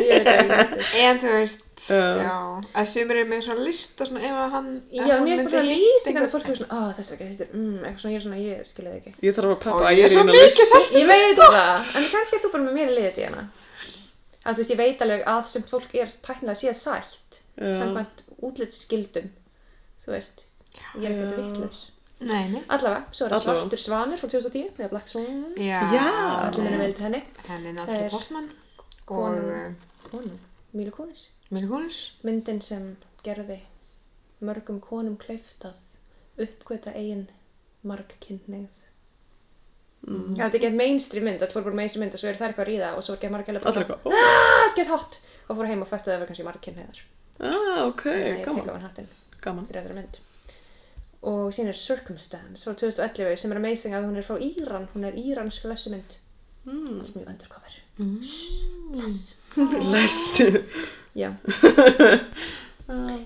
Ég 0.04 0.22
veit 0.24 0.28
ekki. 0.32 0.86
En 1.04 1.18
þú 1.20 1.32
veist, 1.34 1.64
Já. 1.84 1.98
já, 2.16 2.36
að 2.80 2.86
sumir 2.94 3.18
eru 3.20 3.28
með 3.28 3.42
svona 3.44 3.66
lista 3.66 4.06
svona 4.08 4.22
ef 4.24 4.38
að 4.40 4.54
hann 4.54 4.70
Já, 4.94 5.02
hann 5.04 5.26
mér 5.26 5.42
er 5.42 5.50
bara 5.50 5.60
að 5.60 5.74
einhvern- 5.74 6.32
fólk 6.32 6.48
er 6.48 6.56
svona, 6.60 6.78
að 6.80 6.94
þess 6.98 7.12
að 7.12 7.20
þetta 7.24 7.44
er, 7.44 7.50
mm, 7.52 7.76
eitthvað 7.84 8.00
svona, 8.04 8.14
ég 8.14 8.18
er 8.20 8.24
svona, 8.24 8.40
ég 8.40 8.64
skilja 8.70 8.90
það 8.94 8.98
ekki. 9.02 9.12
Ég 9.28 9.36
þarf 9.36 9.52
að 9.52 9.60
peppa 9.66 9.92
ég 9.92 10.04
er 10.04 10.14
svo 10.14 10.22
Ægir 10.24 10.32
í 10.32 10.38
mikið 10.38 10.48
lista. 10.48 10.68
þessi 10.78 11.02
Ég 11.04 11.12
veit 11.12 11.42
það, 11.44 11.92
en 12.00 12.08
kannski 12.14 12.36
ert 12.38 12.44
þú 12.48 12.52
bara 12.56 12.64
með 12.64 12.76
mér 12.80 12.88
í 12.88 12.96
liðið 12.98 13.20
í 13.20 13.26
hana. 13.28 13.44
Að 14.44 14.52
þú 14.54 14.58
veist, 14.64 14.72
ég 14.74 14.80
veit 14.80 15.02
alveg 15.04 15.24
að 15.34 15.46
sem 15.52 15.62
fólk 15.74 15.94
er 15.94 16.08
tæknilega 16.24 16.60
síðan 16.64 16.80
sætt, 16.80 17.42
samkvæmt 17.60 18.24
útlitsskildum, 18.48 19.28
þú 20.04 20.16
veist, 20.16 20.46
ég 21.04 21.10
er 21.10 21.36
ekki 21.36 21.68
Já. 21.68 21.93
Þetta. 22.24 22.38
Nei, 22.40 22.48
nei. 22.54 22.62
Allavega, 22.76 23.04
svo 23.12 23.26
er 23.26 23.34
það. 23.34 23.44
Svartur 23.46 23.82
Svanur 23.84 24.20
frá 24.20 24.30
2010, 24.32 24.72
eða 24.78 24.90
Black 24.92 25.12
Swan, 25.12 25.44
Já. 25.60 25.78
Já. 25.92 26.06
allir 26.48 26.66
minna 26.66 26.80
vel 26.82 26.94
til 26.96 27.06
henni, 27.08 27.22
Henni 27.48 27.74
er 27.74 27.94
er 27.98 28.10
Portman 28.10 28.50
og 28.50 29.12
konan. 29.12 29.50
uh, 29.54 30.10
konum, 30.10 30.38
Mílu 30.74 30.90
Kónis. 30.90 31.28
Mila 31.50 31.68
Kunis. 31.70 32.00
Myndin 32.26 32.62
sem 32.62 32.96
gerði 33.24 33.60
mörgum 34.44 34.80
konum 34.82 35.16
kleift 35.20 35.64
að 35.68 36.42
uppgöta 36.44 36.94
eigin 36.98 37.28
margkynneið. 37.86 38.80
Mm. 40.04 40.34
Já, 40.36 40.48
þetta 40.48 40.58
er 40.58 40.64
gett 40.66 40.76
mainstream 40.76 41.24
mynd, 41.24 41.38
þetta 41.40 41.54
fór 41.54 41.64
bara 41.64 41.78
mainstream 41.78 42.04
mynd 42.04 42.16
og 42.16 42.20
svo 42.20 42.28
er 42.28 42.36
það 42.36 42.50
eitthvað 42.50 42.66
að 42.66 42.70
ríða 42.72 42.90
og 42.98 43.06
svo 43.06 43.14
er 43.14 43.22
gett 43.22 43.32
margkynneið 43.32 43.68
Allir 43.70 43.84
eitthvað, 43.86 44.04
ó, 44.04 44.18
ah, 44.18 44.66
get 44.76 44.90
hot 44.92 45.16
og 45.48 45.56
fór 45.56 45.70
heim 45.70 45.84
og 45.84 45.88
föttu 45.88 46.10
það 46.10 46.20
var 46.20 46.28
kannski 46.28 46.46
margkynneið 46.50 47.00
ah, 47.40 47.80
ok, 47.86 48.04
ég 48.12 48.42
tek 48.42 48.44
á 48.44 48.52
gaman, 48.52 49.08
gaman. 49.46 50.12
Og 51.24 51.54
síðan 51.54 51.72
er 51.72 51.80
Circumstance 51.80 52.66
frá 52.66 52.76
2011 52.76 53.40
sem 53.40 53.54
er 53.54 53.60
amazing 53.60 53.96
að 53.96 54.08
hún 54.08 54.20
er 54.20 54.26
frá 54.26 54.36
Íran. 54.38 54.88
Hún 54.94 55.08
er 55.08 55.16
íransk 55.16 55.64
lesumynd. 55.70 56.18
Mm. 56.64 57.00
mjög 57.14 57.28
undercover. 57.28 57.80
Lessu. 59.92 60.62
já. 61.14 61.32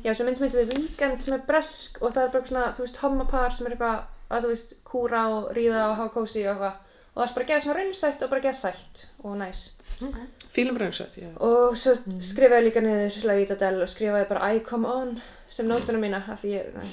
Já, 0.05 0.15
sem 0.15 0.27
mynd 0.27 0.39
sem 0.39 0.47
heitir 0.47 0.67
The 0.69 0.75
Weeknd 0.77 1.23
sem 1.23 1.35
er 1.35 1.41
bresk 1.47 1.97
og 2.03 2.13
það 2.15 2.25
er 2.25 2.29
bara 2.35 2.47
svona, 2.47 2.67
þú 2.77 2.85
veist, 2.85 3.01
hommapar 3.03 3.55
sem 3.57 3.67
er 3.67 3.75
eitthvað 3.75 3.97
að 4.31 4.45
þú 4.45 4.51
veist, 4.53 4.75
kúra 4.87 5.23
og 5.35 5.49
ríða 5.57 5.81
og 5.89 5.97
hafa 5.99 6.13
kósi 6.15 6.45
og 6.45 6.53
eitthvað. 6.53 6.77
Og 7.09 7.19
það 7.19 7.25
er 7.27 7.35
bara 7.35 7.45
að 7.45 7.51
geða 7.51 7.65
svona 7.65 7.79
raunsætt 7.81 8.23
og 8.23 8.31
bara 8.31 8.45
geða 8.45 8.61
sætt 8.61 9.03
og 9.25 9.35
næs. 9.41 9.65
Ok. 9.99 10.21
Fílum 10.47 10.79
reynsætt, 10.79 11.19
já. 11.19 11.31
og 11.43 11.75
svo 11.81 11.97
skrifaði 12.23 12.61
ég 12.61 12.69
líka 12.69 12.85
niður 12.85 13.19
La 13.27 13.39
Vida 13.41 13.59
Del 13.59 13.83
og 13.83 13.91
skrifaði 13.91 14.29
bara 14.31 14.53
I 14.55 14.63
Come 14.69 14.95
On 14.95 15.17
sem 15.51 15.67
nótuna 15.67 15.99
mína 15.99 16.23
af 16.29 16.45
því 16.45 16.55
ég, 16.55 16.71
næ, 16.77 16.85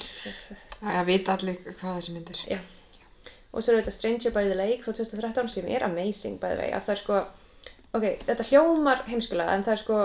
það 0.80 1.08
vita 1.10 1.36
allir 1.36 1.58
hvað 1.66 1.98
þessi 1.98 2.14
myndir. 2.16 2.44
Já. 2.50 2.60
Og 3.52 3.64
svo 3.64 3.72
er 3.72 3.80
þetta 3.80 3.96
Stranger 3.96 4.34
by 4.34 4.44
the 4.50 4.56
Lake 4.58 4.84
frá 4.84 4.92
2013 4.92 5.52
sem 5.54 5.68
er 5.72 5.84
amazing 5.86 6.40
by 6.40 6.52
the 6.52 6.60
way. 6.60 6.72
Að 6.76 6.88
það 6.88 6.94
er 6.96 7.02
sko, 7.02 7.20
ok, 7.96 8.08
þetta 8.26 8.48
hljómar 8.50 9.04
heimskulega 9.08 9.56
en 9.56 9.64
það 9.64 9.76
er 9.76 9.84
sko 9.84 10.00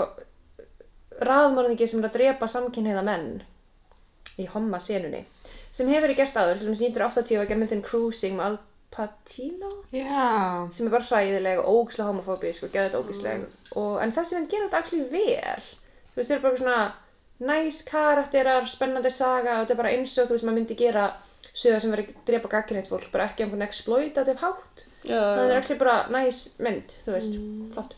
raðmörningi 1.28 1.88
sem 1.88 2.00
er 2.00 2.08
að 2.08 2.18
drepa 2.18 2.48
samkynheiða 2.48 3.04
menn 3.06 3.30
í 4.40 4.46
homma 4.48 4.80
senunni 4.80 5.24
sem 5.72 5.88
hefur 5.88 6.06
verið 6.06 6.20
gert 6.20 6.36
áður, 6.36 6.60
til 6.60 6.68
dæmis 6.68 6.84
1980 6.84 7.40
var 7.40 7.48
gerð 7.48 7.62
myndin 7.62 7.84
Cruising 7.84 8.36
með 8.36 8.46
Al 8.46 8.58
Patino 8.92 9.70
Já. 9.92 10.68
sem 10.72 10.88
er 10.88 10.92
bara 10.92 11.08
hræðileg 11.08 11.62
og 11.62 11.78
ógislega 11.78 12.10
homofóbísk 12.10 12.66
og 12.66 12.74
þetta 12.74 13.00
ógisleg 13.00 13.46
og, 13.80 13.94
en 14.04 14.12
þessi 14.12 14.36
mynd 14.36 14.50
gera 14.52 14.68
þetta 14.68 14.82
actually 14.82 15.06
vel 15.12 15.62
þú 16.12 16.18
veist, 16.18 16.28
þeir 16.28 16.36
eru 16.36 16.44
bara 16.44 16.60
svona 16.60 16.80
næs 17.42 17.82
karakterar, 17.88 18.66
spennandi 18.70 19.10
saga 19.10 19.58
og 19.58 19.64
þetta 19.64 19.74
er 19.74 19.80
bara 19.82 19.92
eins 19.96 20.14
og 20.18 20.28
þú 20.28 20.36
veist, 20.36 20.46
maður 20.46 20.58
myndi 20.60 20.78
gera 20.78 21.06
sögur 21.52 21.82
sem 21.84 21.92
verið 21.92 22.12
að 22.12 22.20
drepa 22.28 22.50
gagginleitt 22.52 22.90
fólk 22.90 23.08
bara 23.12 23.26
ekki 23.28 23.44
einhvern 23.44 23.66
exploitative 23.66 24.40
hátt. 24.40 24.84
Já, 25.02 25.18
það 25.18 25.50
er 25.50 25.56
actually 25.58 25.80
bara 25.80 25.96
næs 26.14 26.44
mynd, 26.62 26.94
þú 27.06 27.16
veist, 27.16 27.40
flott. 27.74 27.96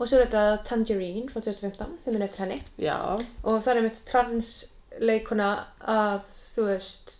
Og 0.00 0.08
svo 0.08 0.16
er 0.16 0.28
þetta 0.28 0.44
Tangerine 0.64 1.26
frá 1.28 1.42
2015, 1.44 1.96
þeim 2.06 2.16
er 2.16 2.24
eftir 2.24 2.44
henni. 2.46 2.60
Já, 2.80 2.96
og 3.44 3.58
það 3.66 3.74
er 3.74 3.82
mitt 3.84 4.04
transleikuna 4.08 5.50
að 5.84 6.22
þú 6.54 6.68
veist 6.70 7.16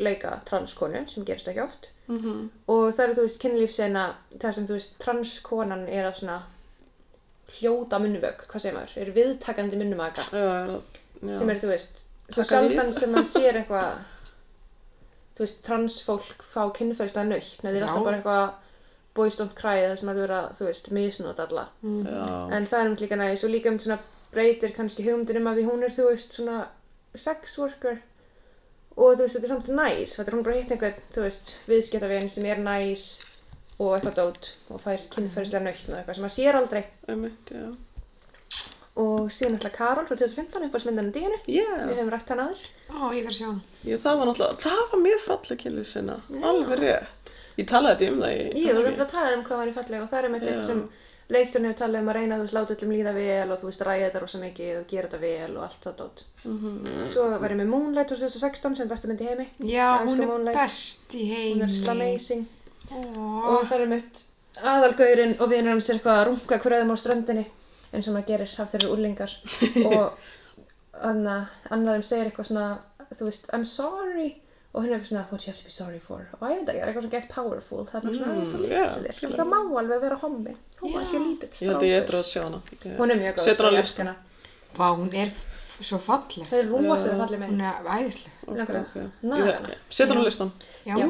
leika 0.00 0.38
transkonu 0.48 1.04
sem 1.10 1.26
gerist 1.28 1.50
ekki 1.50 1.62
oft. 1.66 1.90
Mhm, 2.08 2.48
og 2.68 2.88
það 2.92 3.04
eru 3.04 3.14
þú 3.18 3.26
veist 3.26 3.42
kynlífsena 3.42 4.06
það 4.38 4.56
sem 4.56 4.66
þú 4.68 4.78
veist 4.78 4.98
transkonan 5.00 5.86
er 5.88 6.08
að 6.08 6.18
svona 6.20 6.40
hljóta 7.58 8.00
munnvögg, 8.02 8.46
hvað 8.50 8.64
segir 8.64 8.76
maður, 8.78 8.96
er 9.02 9.14
viðtakandi 9.18 9.78
já. 11.24 11.36
sem 11.38 11.50
er 11.50 11.62
þú 11.62 11.70
veist 11.70 12.02
svo 12.32 12.44
sjaldan 12.48 12.92
sem 12.96 13.12
maður 13.12 13.30
sér 13.30 13.60
eitthvað 13.60 14.02
þú 15.34 15.42
veist 15.42 15.62
transfólk 15.66 16.44
fá 16.46 16.62
kynferðslega 16.76 17.26
nöytt, 17.28 17.62
neður 17.66 17.82
Já. 17.82 17.86
alltaf 17.88 18.06
bara 18.06 18.20
eitthvað 18.20 19.50
cry 19.58 19.82
það 19.82 19.96
sem 20.00 20.10
að 20.12 20.20
vera 20.22 20.40
þú 20.54 20.68
veist 20.68 20.90
misnót 20.94 21.42
alla. 21.42 21.68
Já, 21.82 22.24
en 22.56 22.66
það 22.70 22.80
er 22.80 22.90
um 22.90 22.96
líka 23.02 23.18
næs 23.18 23.44
og 23.46 23.50
líka 23.54 23.70
um 23.70 23.78
svona 23.82 23.98
breytir 24.34 24.74
kannski 24.74 25.06
hugmyndir 25.06 25.38
um 25.38 25.50
að 25.50 25.60
því 25.60 25.66
hún 25.68 25.86
er 25.86 25.94
þú 25.94 26.08
veist 26.10 26.34
svona 26.38 26.64
sex 27.14 27.58
worker. 27.58 28.00
Og 28.94 29.16
þú 29.16 29.26
veist 29.26 29.38
þetta 29.38 29.48
er 29.48 29.52
samt 29.54 29.70
næs 29.74 30.16
þetta 30.18 30.30
er 30.30 30.36
hún 30.38 30.46
bara 30.46 30.58
hitt 30.58 30.74
einhvern 30.74 31.06
þú 31.14 31.26
veist 31.26 31.54
viðskiptavinn 31.70 32.30
sem 32.30 32.46
er 32.46 32.62
næs 32.62 33.08
og 33.78 33.94
eitthvað 33.96 34.14
dót 34.20 34.50
og 34.70 34.80
fær 34.84 35.02
kynferðislega 35.14 35.64
nöytt 35.66 35.88
og 35.90 35.96
eitthvað 35.98 36.14
sem 36.18 36.24
maður 36.26 36.36
sér 36.38 36.58
aldrei 36.60 36.82
einmitt, 37.10 37.50
já. 37.50 37.66
og 39.04 39.30
síðan 39.34 39.56
alltaf 39.58 39.74
Karol 39.74 40.06
frá 40.06 40.16
2015 40.20 40.66
uppáhaldsmyndinu 40.68 41.14
díinu 41.14 41.38
Já, 41.50 41.66
við 41.88 41.96
hefum 41.98 42.12
rætt 42.14 42.28
hann 42.30 42.42
aður 42.44 42.66
Ó, 42.94 43.10
ég 43.10 43.24
þarf 43.24 43.32
að 43.32 43.38
sjá 43.40 43.46
hana. 43.48 43.62
já, 43.82 43.96
það 44.04 44.18
var 44.20 44.28
náttúrulega, 44.30 44.58
það 44.62 44.82
var 44.92 45.00
mjög 45.08 45.22
falleg 45.24 45.62
kynlið 45.64 45.88
sinna, 45.90 46.18
alveg 46.50 46.78
rétt. 46.84 47.32
Ég 47.54 47.66
talaði 47.70 47.94
þetta 48.04 48.12
um 48.14 48.20
það 48.22 48.34
í... 48.34 48.44
Jú, 48.64 48.70
erum 48.74 48.94
bara 48.98 49.06
að 49.06 49.14
tala 49.14 49.34
um 49.38 49.42
hvað 49.48 49.60
var 49.62 49.70
í 49.70 49.74
falleg 49.78 50.04
og 50.04 50.08
það 50.10 50.18
er 50.18 50.28
Já. 50.28 50.34
eitthvað 50.38 50.68
sem 50.68 50.80
leikstjórn 51.34 51.66
hefur 51.68 51.78
talað 51.80 52.02
um 52.04 52.08
að 52.12 52.16
reyna 52.18 52.34
að 52.34 52.40
þú 52.40 52.44
veist 52.44 52.56
láta 52.58 52.74
öllum 52.74 52.94
líða 52.94 53.12
vel 53.16 53.52
og 53.54 53.60
þú 53.62 53.68
veist 53.70 53.84
ræða 53.88 54.04
þetta 54.08 54.22
rosa 54.24 54.40
mikið 54.42 54.72
og 54.80 54.88
gera 54.90 55.08
þetta 55.08 55.20
vel 55.22 55.54
og 55.56 55.62
allt 55.64 55.86
það 55.86 55.94
dót. 56.02 56.24
Mhm. 56.44 57.06
Svo 57.14 57.28
var 57.40 57.54
ég 57.54 57.60
með 57.62 57.70
Moonlight 57.70 58.10
2016 58.12 58.76
sem 58.76 58.90
besta 58.90 59.08
mynd 59.08 59.22
í 59.24 59.28
heimi. 59.30 59.46
Já, 59.64 59.86
Elska 60.02 60.10
hún 60.10 60.20
er 60.20 60.30
Moonlight. 60.32 60.58
best 60.58 61.14
í 61.14 61.22
heimi. 61.30 61.62
Hún 61.62 61.88
er 61.88 61.90
amazing. 61.94 62.44
Ó, 62.92 62.96
Og 63.54 63.66
það 63.70 63.80
er 63.80 63.90
mitt 63.94 64.22
aðalgaurinn 64.62 65.36
og 65.40 65.50
vinur 65.50 65.72
hans 65.74 65.88
er 65.90 65.98
eitthvað 65.98 66.20
að 66.20 66.26
runga 66.28 66.58
hverjum 66.62 66.92
á 66.94 66.96
ströndinni 67.00 67.44
eins 67.94 68.08
og 68.08 68.14
maður 68.16 68.26
gerir 68.32 68.54
af 68.60 68.72
þeirra 68.74 68.92
úrlingar. 68.94 69.34
og 69.88 70.18
anna, 71.10 71.36
annar 71.70 71.98
þeim 72.00 72.06
segir 72.08 72.30
eitthvað 72.30 72.48
svona, 72.50 72.66
þú 73.14 73.28
veist, 73.28 73.48
I'm 73.54 73.64
sorry. 73.66 74.32
Og 74.74 74.82
hún 74.82 74.90
er 74.90 74.96
eitthvað 74.96 75.10
svona, 75.12 75.24
what 75.30 75.44
you 75.46 75.52
have 75.52 75.60
to 75.62 75.68
be 75.68 75.70
sorry 75.70 76.00
for? 76.02 76.24
Og 76.40 76.48
ég 76.50 76.56
veit 76.58 76.70
ekki, 76.72 76.78
það 76.78 76.82
er 76.82 76.88
eitthvað 76.90 77.04
svona 77.04 77.14
gett 77.14 77.28
powerful. 77.30 77.84
Það 77.90 78.08
er 78.10 78.16
svona, 78.18 78.34
Mm, 78.34 78.62
yeah. 78.64 78.70
yeah, 78.74 79.18
yeah. 79.22 79.34
það 79.38 79.50
má 79.52 79.58
alveg 79.78 80.00
vera 80.02 80.16
hommi. 80.22 80.54
Þó 80.80 80.84
að 80.98 81.04
sé 81.12 81.20
lítill 81.22 81.50
Ég 81.54 81.68
held 81.70 81.76
að 81.78 81.90
ég 81.90 81.94
strákur. 81.94 82.00
eftir 82.02 82.18
að 82.18 82.24
sjá 82.30 82.42
hana. 82.42 82.62
Hún 82.98 83.10
er 83.14 83.20
mjög 83.22 83.36
góð. 83.38 83.44
Sko, 83.54 83.68
ég 83.70 83.78
elska 83.84 84.02
hana. 84.02 84.16
vá, 84.74 84.86
hún 84.98 85.14
er 85.14 85.30
svo 85.78 85.98
falleg. 86.02 86.48
Það 86.50 86.58
er 86.58 86.66
rosalega 86.72 87.20
fallið 87.22 87.44
Hún 87.44 87.62
með. 87.62 87.70
er 87.70 87.92
æðisleg. 87.94 88.34
Ok, 88.48 88.56
Langar 88.58 88.80
ok. 88.80 88.96
að 88.98 89.46
Ég-. 89.46 89.78
Setur 89.90 90.18
Já. 90.18 90.24
listan. 90.26 90.52
Já. 90.86 90.96
Já. 90.98 91.08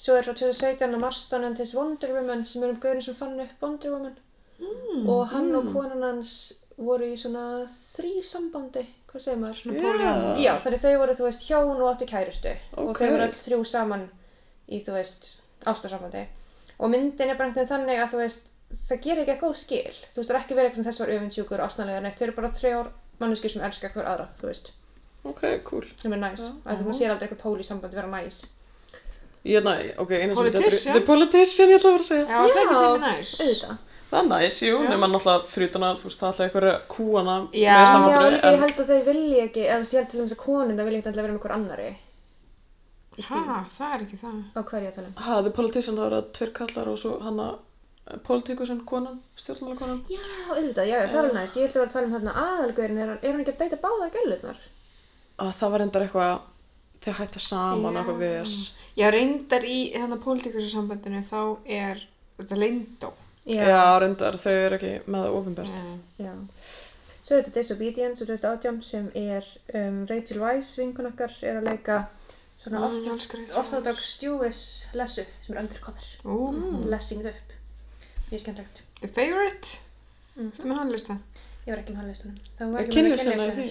Svo 0.00 0.14
er 0.16 0.24
frá 0.24 0.32
2017 0.32 0.94
að 0.96 1.02
Marston 1.02 1.44
and 1.44 1.58
his 1.60 1.74
Wonder 1.76 2.12
Woman 2.16 2.46
sem 2.48 2.62
er 2.64 2.70
um 2.72 2.78
gaurin 2.80 3.02
sem 3.04 3.16
fann 3.18 3.40
upp 3.42 3.60
Wonder 3.64 3.92
Woman. 3.92 4.14
Mm, 4.60 5.08
og 5.08 5.26
hann 5.32 5.50
og 5.56 5.68
konan 5.74 6.02
hans 6.04 6.32
voru 6.80 7.04
í 7.12 7.16
svona 7.20 7.66
þrý 7.68 8.12
sambandi, 8.24 8.86
hvað 9.10 9.24
segir 9.26 9.40
maður? 9.42 9.58
Svona 9.60 9.76
Já. 9.76 9.82
polyamor. 9.84 10.40
Já, 10.40 10.52
þannig 10.64 10.82
þau 10.84 10.94
voru, 11.02 11.16
þú 11.18 11.26
veist, 11.26 11.44
hjón 11.48 11.72
og 11.82 11.88
áttu 11.90 12.08
kærustu 12.08 12.52
og 12.76 12.88
Ok. 12.94 12.98
þau 13.02 13.10
voru 13.12 13.26
öll 13.26 13.36
þrjú 13.44 13.60
saman 13.68 14.06
í, 14.68 14.80
þú 14.84 14.92
veist, 14.96 15.28
ástarsambandi 15.66 16.22
og 16.80 16.88
myndin 16.94 17.28
er 17.28 17.36
bara 17.36 17.48
einhvern 17.50 17.60
veginn 17.60 17.72
þannig 17.74 18.00
að, 18.00 18.12
þú 18.14 18.20
veist, 18.22 18.46
það 18.88 19.00
gerir 19.04 19.22
ekki 19.26 19.34
að 19.36 19.42
góð 19.44 19.56
skil 19.60 19.96
þú 20.14 20.16
veist, 20.22 20.30
það 20.30 20.36
er 20.36 20.40
ekki 20.40 20.56
verið 20.56 20.70
eitthvað 20.70 20.88
þess 20.88 21.00
var 21.04 21.12
öfundsjúkur 21.16 21.60
og 21.60 21.66
asnalega 21.66 22.00
neitt, 22.06 22.16
þau 22.20 22.24
eru 22.28 22.36
bara 22.40 22.52
þrjár 22.56 22.88
manneskir 23.20 23.50
sem 23.52 23.62
elska 23.68 23.90
hver 23.92 24.08
aðra, 24.08 24.28
þú 24.40 24.48
veist, 24.48 24.72
Ok, 25.24 25.42
cool. 25.68 25.84
sem 26.00 26.12
er 26.16 26.22
næs 26.24 26.40
að 26.64 26.84
þú 26.86 26.94
sér 26.96 27.10
aldrei 27.12 27.28
eitthvað 27.28 27.42
pól 27.44 27.58
í 27.60 27.66
sambandi 27.68 27.96
vera 28.00 28.08
næs 28.08 28.46
Ég, 29.44 29.62
næ, 29.64 29.74
ok, 30.02 30.10
eina 30.12 30.34
sem 30.34 30.40
Politician? 30.40 30.94
The 30.98 31.04
Politician, 31.06 31.70
ég 31.72 31.78
ætla 31.80 31.90
að 31.90 31.94
vera 31.96 32.04
að 32.04 32.10
segja. 32.10 32.26
Já, 32.28 32.40
það 32.40 32.58
er 32.60 32.64
ekki 32.64 32.74
sem 32.80 32.90
er 32.92 33.00
næs. 33.06 33.30
auðvitað 33.40 33.78
Það 34.10 34.18
er 34.20 34.26
næs, 34.32 34.56
jú, 34.66 34.78
nema 34.90 35.06
náttúrulega 35.06 35.46
fyrir 35.46 35.68
að, 35.70 35.98
þú 36.00 36.06
veist, 36.08 36.18
það 36.20 36.26
er 36.26 36.30
alltaf 36.30 36.44
einhverja 36.46 36.74
kúana 36.90 37.36
Já. 37.40 37.48
með 37.54 37.60
Já, 37.62 37.92
samandru, 37.94 38.30
líka 38.34 38.50
ég 38.50 38.60
held 38.64 38.80
að 38.82 38.88
þau 38.90 39.04
vilja 39.08 39.44
ekki, 39.46 39.62
eða 39.64 39.76
þú 39.76 39.82
veist, 39.84 39.94
ég 39.94 40.00
held 40.00 40.10
til 40.10 40.20
þess 40.24 40.34
að 40.36 40.40
konun 40.44 40.76
það 40.80 40.88
vilja 40.90 40.98
ekki 41.00 41.10
alltaf 41.10 41.24
vera 41.24 41.34
með 41.36 41.44
hver 41.44 41.54
annari 41.56 41.90
Hæ, 43.20 43.38
það 43.76 43.94
er 43.94 44.02
ekki 44.04 44.18
það. 44.20 44.36
á 44.50 44.60
að 44.60 44.94
tala 44.96 45.06
um. 45.06 45.14
ha, 45.24 45.40
The 45.46 45.50
Politician, 45.60 45.96
það 45.98 46.04
var 46.08 46.16
að 46.18 46.28
tveir 46.36 46.52
kallar 46.60 46.88
og 46.92 46.98
svo 47.00 47.12
hanna 47.24 47.48
politikusin, 48.26 48.80
konan, 48.88 49.20
stjórnmálakonan. 49.38 50.00
Já, 50.10 50.22
auðvitað, 50.50 50.86
já, 50.90 50.96
já, 50.98 51.08
það 51.12 51.26
er 51.28 51.34
næst. 51.36 51.56
Ég 51.60 51.66
held 51.66 51.70
að 51.70 51.80
vera 51.80 51.86
að 51.86 51.92
tala 51.94 52.06
um 52.08 52.14
þarna 52.16 52.32
aðalgaurin, 52.44 52.98
er, 52.98 53.10
hann- 53.12 53.20
er 53.22 53.30
hann 53.36 53.42
ekki 53.44 53.52
að 53.54 53.60
deyta 53.60 53.78
báðar 53.84 54.10
gælurnar? 54.16 54.58
Að 55.40 55.52
það 55.60 55.70
var 55.74 55.84
endar 55.84 56.02
eitthvað, 56.06 56.40
þeir 57.04 57.16
hætta 57.20 57.40
saman, 57.44 57.94
Já. 57.94 58.00
eitthvað 58.00 58.18
ves. 58.24 58.54
Já, 58.98 59.06
reyndar 59.14 59.64
í 59.64 59.78
þannig 59.94 60.22
pólitíkusarsambandinu 60.24 61.22
þá 61.26 61.40
er 61.66 62.04
þetta 62.40 62.58
leyndó. 62.58 63.12
Já. 63.46 63.98
reyndar, 64.02 64.36
þau 64.40 64.52
eru 64.52 64.78
ekki 64.78 64.92
með 65.06 65.24
það 65.26 65.36
ofinbært. 65.40 65.74
Já. 65.74 66.26
Já. 66.26 66.32
Svo 67.24 67.36
er 67.36 67.44
þetta 67.44 67.60
Disobedience 67.60 68.24
úr 68.24 68.32
2018 68.32 68.80
sem 68.82 69.10
er 69.14 69.46
um, 69.78 70.00
Rachel 70.10 70.40
Weisz, 70.42 70.72
vinkun 70.80 71.06
okkar, 71.12 71.34
er 71.46 71.60
að 71.60 71.68
leika 71.70 72.00
svona 72.60 72.80
Mm, 72.90 73.54
orthodox 73.56 74.18
Jewish 74.20 74.90
lessu 74.98 75.24
sem 75.46 75.54
er 75.56 75.62
undercover. 75.62 76.08
Ú, 76.24 76.50
Lessing 76.90 77.22
it 77.22 77.30
upp. 77.30 77.54
Mjög 78.30 78.42
skemmtlegt. 78.42 78.82
The 79.00 79.08
Favorite. 79.08 79.78
Mhm. 80.36 80.50
Ertu 80.52 80.68
með 80.68 80.76
hann 80.82 80.92
lista? 80.92 81.16
Ég 81.66 81.72
var 81.72 81.80
ekki 81.82 81.94
með 81.94 82.02
hann 82.02 82.10
listanum. 82.10 82.36
Það 82.58 82.74
var 82.74 82.80
ekki 82.82 82.90
með 82.90 82.98
kynlífsina 82.98 83.46
í 83.46 83.54
því? 83.56 83.68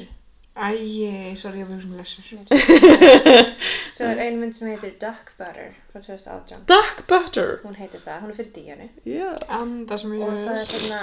Æi, 0.58 1.36
sorry, 1.38 1.62
ég 1.62 1.68
var 1.70 1.80
sem 1.82 1.94
lessur. 1.96 2.24
Svo 3.96 4.08
er 4.10 4.22
ein 4.26 4.40
mynd 4.42 4.58
sem 4.58 4.72
heitir 4.72 4.96
Duck 5.00 5.32
Butter 5.38 5.70
frá 5.92 6.02
2018. 6.02 6.66
Duck 6.68 7.04
Butter! 7.08 7.60
Hún 7.64 7.78
heitir 7.80 8.02
það, 8.04 8.24
hún 8.24 8.34
er 8.34 8.40
fyrir 8.40 8.52
díjanu. 8.56 8.88
Já. 9.08 9.30
Anda 9.60 9.98
sem 10.02 10.16
ég 10.18 10.26
Og 10.26 10.40
það 10.42 10.60
er 10.62 10.72
þarna 10.74 11.02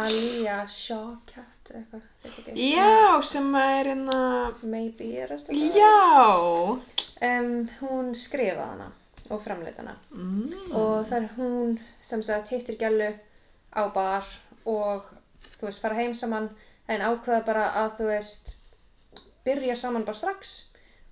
Alia 0.00 0.58
Shawkat 0.70 1.72
eitthvað, 1.74 2.06
veit 2.24 2.38
ekki. 2.40 2.70
Já, 2.72 3.22
sem 3.26 3.50
er 3.60 3.90
hérna... 3.90 4.20
Maybe 4.62 5.10
er 5.18 5.34
það 5.34 5.42
stöðlega. 5.44 5.82
Já! 5.82 7.06
Um, 7.26 7.52
hún 7.82 8.12
skrifaði 8.16 8.70
hana 8.70 8.90
og 9.28 9.42
framleita 9.44 9.82
hana. 9.82 9.96
Mm. 10.14 10.70
Og 10.72 11.08
það 11.10 11.18
er 11.18 11.32
hún 11.36 11.78
sem 12.06 12.22
sagt 12.24 12.52
hittir 12.54 12.78
gælu 12.80 13.10
á 13.76 13.82
bar 13.92 14.28
og 14.64 15.10
þú 15.56 15.68
veist 15.68 15.82
fara 15.82 15.98
heim 15.98 16.14
saman 16.14 16.48
en 16.88 17.02
ákveða 17.02 17.42
bara 17.46 17.66
að 17.82 17.98
þú 18.00 18.08
veist 18.12 18.56
byrja 19.46 19.76
saman 19.80 20.04
bara 20.04 20.18
strax 20.18 20.54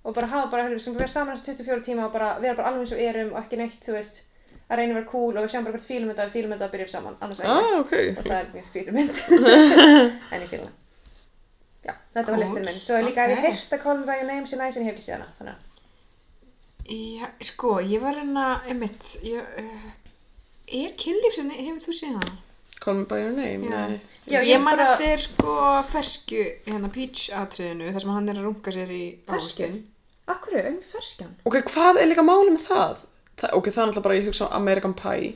og 0.05 0.13
bara 0.13 0.27
hafa 0.29 0.51
bara, 0.51 0.79
sem 0.79 0.93
vera 0.97 1.09
saman 1.09 1.37
þessi 1.39 1.55
24 1.63 1.83
tíma 1.87 2.05
og 2.07 2.13
bara 2.13 2.35
vera 2.43 2.55
bara 2.59 2.69
alveg 2.71 2.85
eins 2.85 2.93
og 2.93 3.03
erum 3.09 3.31
og 3.33 3.39
ekki 3.41 3.57
neitt, 3.57 3.79
þú 3.85 3.95
veist, 3.97 4.21
að 4.69 4.79
reyna 4.79 4.93
að 4.93 4.99
vera 4.99 5.09
cool 5.11 5.33
og 5.33 5.41
við 5.45 5.51
sjáum 5.53 5.65
bara 5.65 5.75
hvert 5.77 5.87
fílum 5.89 6.11
þetta, 6.13 6.27
fílum 6.35 6.53
þetta 6.53 6.67
að 6.69 6.73
byrja 6.75 6.87
saman, 6.93 7.15
annars 7.25 7.41
ekki. 7.41 7.53
Ah, 7.55 7.77
ok. 7.81 7.93
og 8.19 8.23
það 8.27 8.39
er 8.39 8.51
mjög 8.53 8.67
skrítur 8.69 8.95
mynd 8.97 9.21
en 10.35 10.43
ég 10.43 10.49
fíla 10.51 10.65
hana. 10.65 10.75
Já, 11.85 11.93
þetta 12.13 12.25
var 12.25 12.31
Cool. 12.33 12.43
listin 12.43 12.65
minn. 12.65 12.79
Svo 12.81 12.95
er 12.97 13.03
líka 13.05 13.25
Ok. 13.25 13.31
okay. 13.33 13.41
hef 13.45 13.59
heyrt 13.59 13.73
að 13.77 13.83
Call 13.83 13.99
Me 13.99 14.05
By 14.07 14.15
Your 14.19 14.29
Name 14.29 14.47
sé 14.49 14.57
næs 14.61 14.77
en 14.79 14.85
ég 14.85 14.89
hef 14.89 14.95
ekki 14.97 15.05
séð 15.05 15.25
hana. 15.41 15.55
Já, 16.85 17.27
sko, 17.49 17.75
ég 17.81 18.01
var 18.01 18.17
hérna, 18.17 18.45
einmitt, 18.69 19.11
ég, 19.25 19.41
uh, 19.61 19.91
er 20.81 20.95
kynlífsinni, 21.01 21.59
hefur 21.65 21.81
þú 21.87 21.97
séð 21.97 22.17
hana? 22.19 22.33
Call 22.85 22.99
me 23.01 23.05
by 23.09 23.17
your 23.23 23.31
name, 23.33 23.63
Já. 23.65 23.87
nei. 23.89 23.99
Já, 24.29 24.39
ég, 24.41 24.47
ég 24.53 24.61
man 24.61 24.77
bara- 24.77 24.93
eftir 24.95 25.21
sko 25.25 25.55
fersku, 25.89 26.41
hérna 26.67 26.89
Peach 26.93 27.29
atriðinu, 27.33 27.91
þar 27.95 28.01
sem 28.03 28.09
hann 28.13 28.29
er 28.29 28.35
að 28.41 28.45
runga 28.49 28.71
sér 28.75 28.91
í 28.93 29.03
Fersku? 29.25 29.63
ávöxtin. 29.65 29.79
Akkur 30.27 30.55
um 30.69 30.77
ferskjan? 30.91 31.31
Ok, 31.45 31.57
hvað 31.69 31.99
er 32.01 32.07
líka 32.09 32.23
málið 32.25 32.53
með 32.55 32.63
það? 32.69 32.97
það 33.41 33.53
ok, 33.57 33.65
það 33.69 33.81
er 33.83 33.89
náttúrulega 33.89 34.03
bara, 34.07 34.15
ég 34.19 34.25
hugsa 34.29 34.47
á 34.49 34.55
American 34.57 34.93
Pie. 34.93 35.33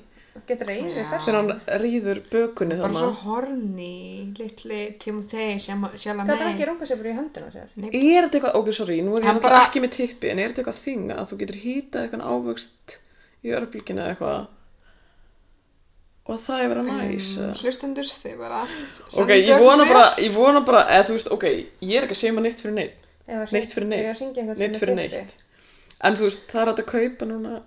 Getur 0.47 0.67
reyðið 0.69 0.95
Já. 0.97 1.05
ferskjan? 1.09 1.25
Þegar 1.25 1.37
hann 1.39 1.81
rýður 1.83 2.19
bökunni 2.31 2.77
Bara 2.81 2.93
svo 2.93 3.11
horni, 3.23 4.33
litli 4.39 4.79
Timothy, 4.99 5.47
sjálf 5.59 5.91
Gæti 5.93 6.09
hann 6.13 6.29
ekki 6.29 6.61
með. 6.63 6.67
runga 6.69 6.85
sér 6.89 6.97
bara 7.01 7.09
í 7.09 7.17
höndina 7.17 7.49
á 7.49 7.51
sér? 7.53 7.67
Er 7.89 8.23
þetta 8.29 8.37
eitthvað, 8.39 8.55
ok, 8.61 8.71
sorry, 8.73 9.01
nú 9.01 9.17
er 9.17 9.21
ég 9.21 9.25
náttúrulega 9.29 9.41
bara- 9.41 9.65
ekki 9.67 9.81
með 9.83 9.91
tippi, 9.97 10.29
en 10.29 10.39
er 10.39 10.49
þetta 10.49 10.63
eitthvað 10.63 10.83
þing 10.85 11.11
að 11.17 11.25
þú 11.29 11.37
getur 11.43 11.59
hýtað 11.65 12.01
eitthvað 12.05 12.29
ávöxt 12.29 12.97
í 13.43 13.49
örbylginu 13.57 13.99
eða 14.01 14.15
eitthvað 14.15 14.47
og 16.29 16.39
það 16.45 16.61
er 16.63 16.71
verið 16.73 16.89
næs? 16.89 17.27
Um, 17.37 17.43
eða? 17.47 17.57
hlustendur, 17.63 18.09
þið 18.23 18.37
bara 18.43 18.61
ok, 19.23 19.31
ég 19.39 19.63
vona 19.63 19.85
bara, 19.89 20.05
ég 20.21 20.35
vona 20.35 20.61
bara, 20.67 20.83
eða 20.99 21.15
veist, 21.15 21.31
ok, 21.33 21.45
ég 21.81 21.95
er 21.97 22.05
ekki 22.07 22.17
að 22.17 22.21
segja 22.21 22.35
maður 22.37 22.47
neitt 22.49 22.61
fyrir 22.63 22.77
neitt, 22.77 23.01
að 23.29 23.53
Neitt 23.55 23.73
fyrir 23.73 23.89
hring- 23.89 24.37
neitt. 24.37 24.57
neitt 24.61 24.79
fyrir 24.81 24.95
neitt. 24.99 25.35
En 26.05 26.15
þú 26.15 26.29
veist, 26.29 26.45
það 26.51 26.61
er 26.61 26.71
að 26.73 26.85
kaupa 26.93 27.25
núna 27.33 27.59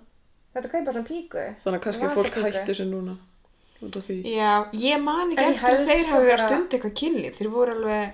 Þetta 0.53 0.69
kaupa 0.69 0.91
svona 0.93 1.07
píku. 1.07 1.43
Þannig 1.63 1.79
að 1.79 1.83
kannski 1.87 2.09
fólk 2.13 2.35
hætti 2.45 2.65
þessu 2.69 2.83
núna. 2.85 3.13
Út 3.83 3.95
af 3.97 4.03
því. 4.05 4.17
Já, 4.29 4.51
ég 4.77 4.99
man 5.01 5.31
ekki 5.33 5.41
En 5.43 5.53
eftir 5.53 5.73
að 5.73 5.87
þeir 5.89 6.03
hafi 6.11 6.27
verið 6.27 6.33
að 6.35 6.43
stunda 6.45 6.77
eitthvað 6.77 6.93
kynlíf. 6.99 7.39
Þeir 7.39 7.49
voru 7.55 7.73
alveg, 7.73 8.11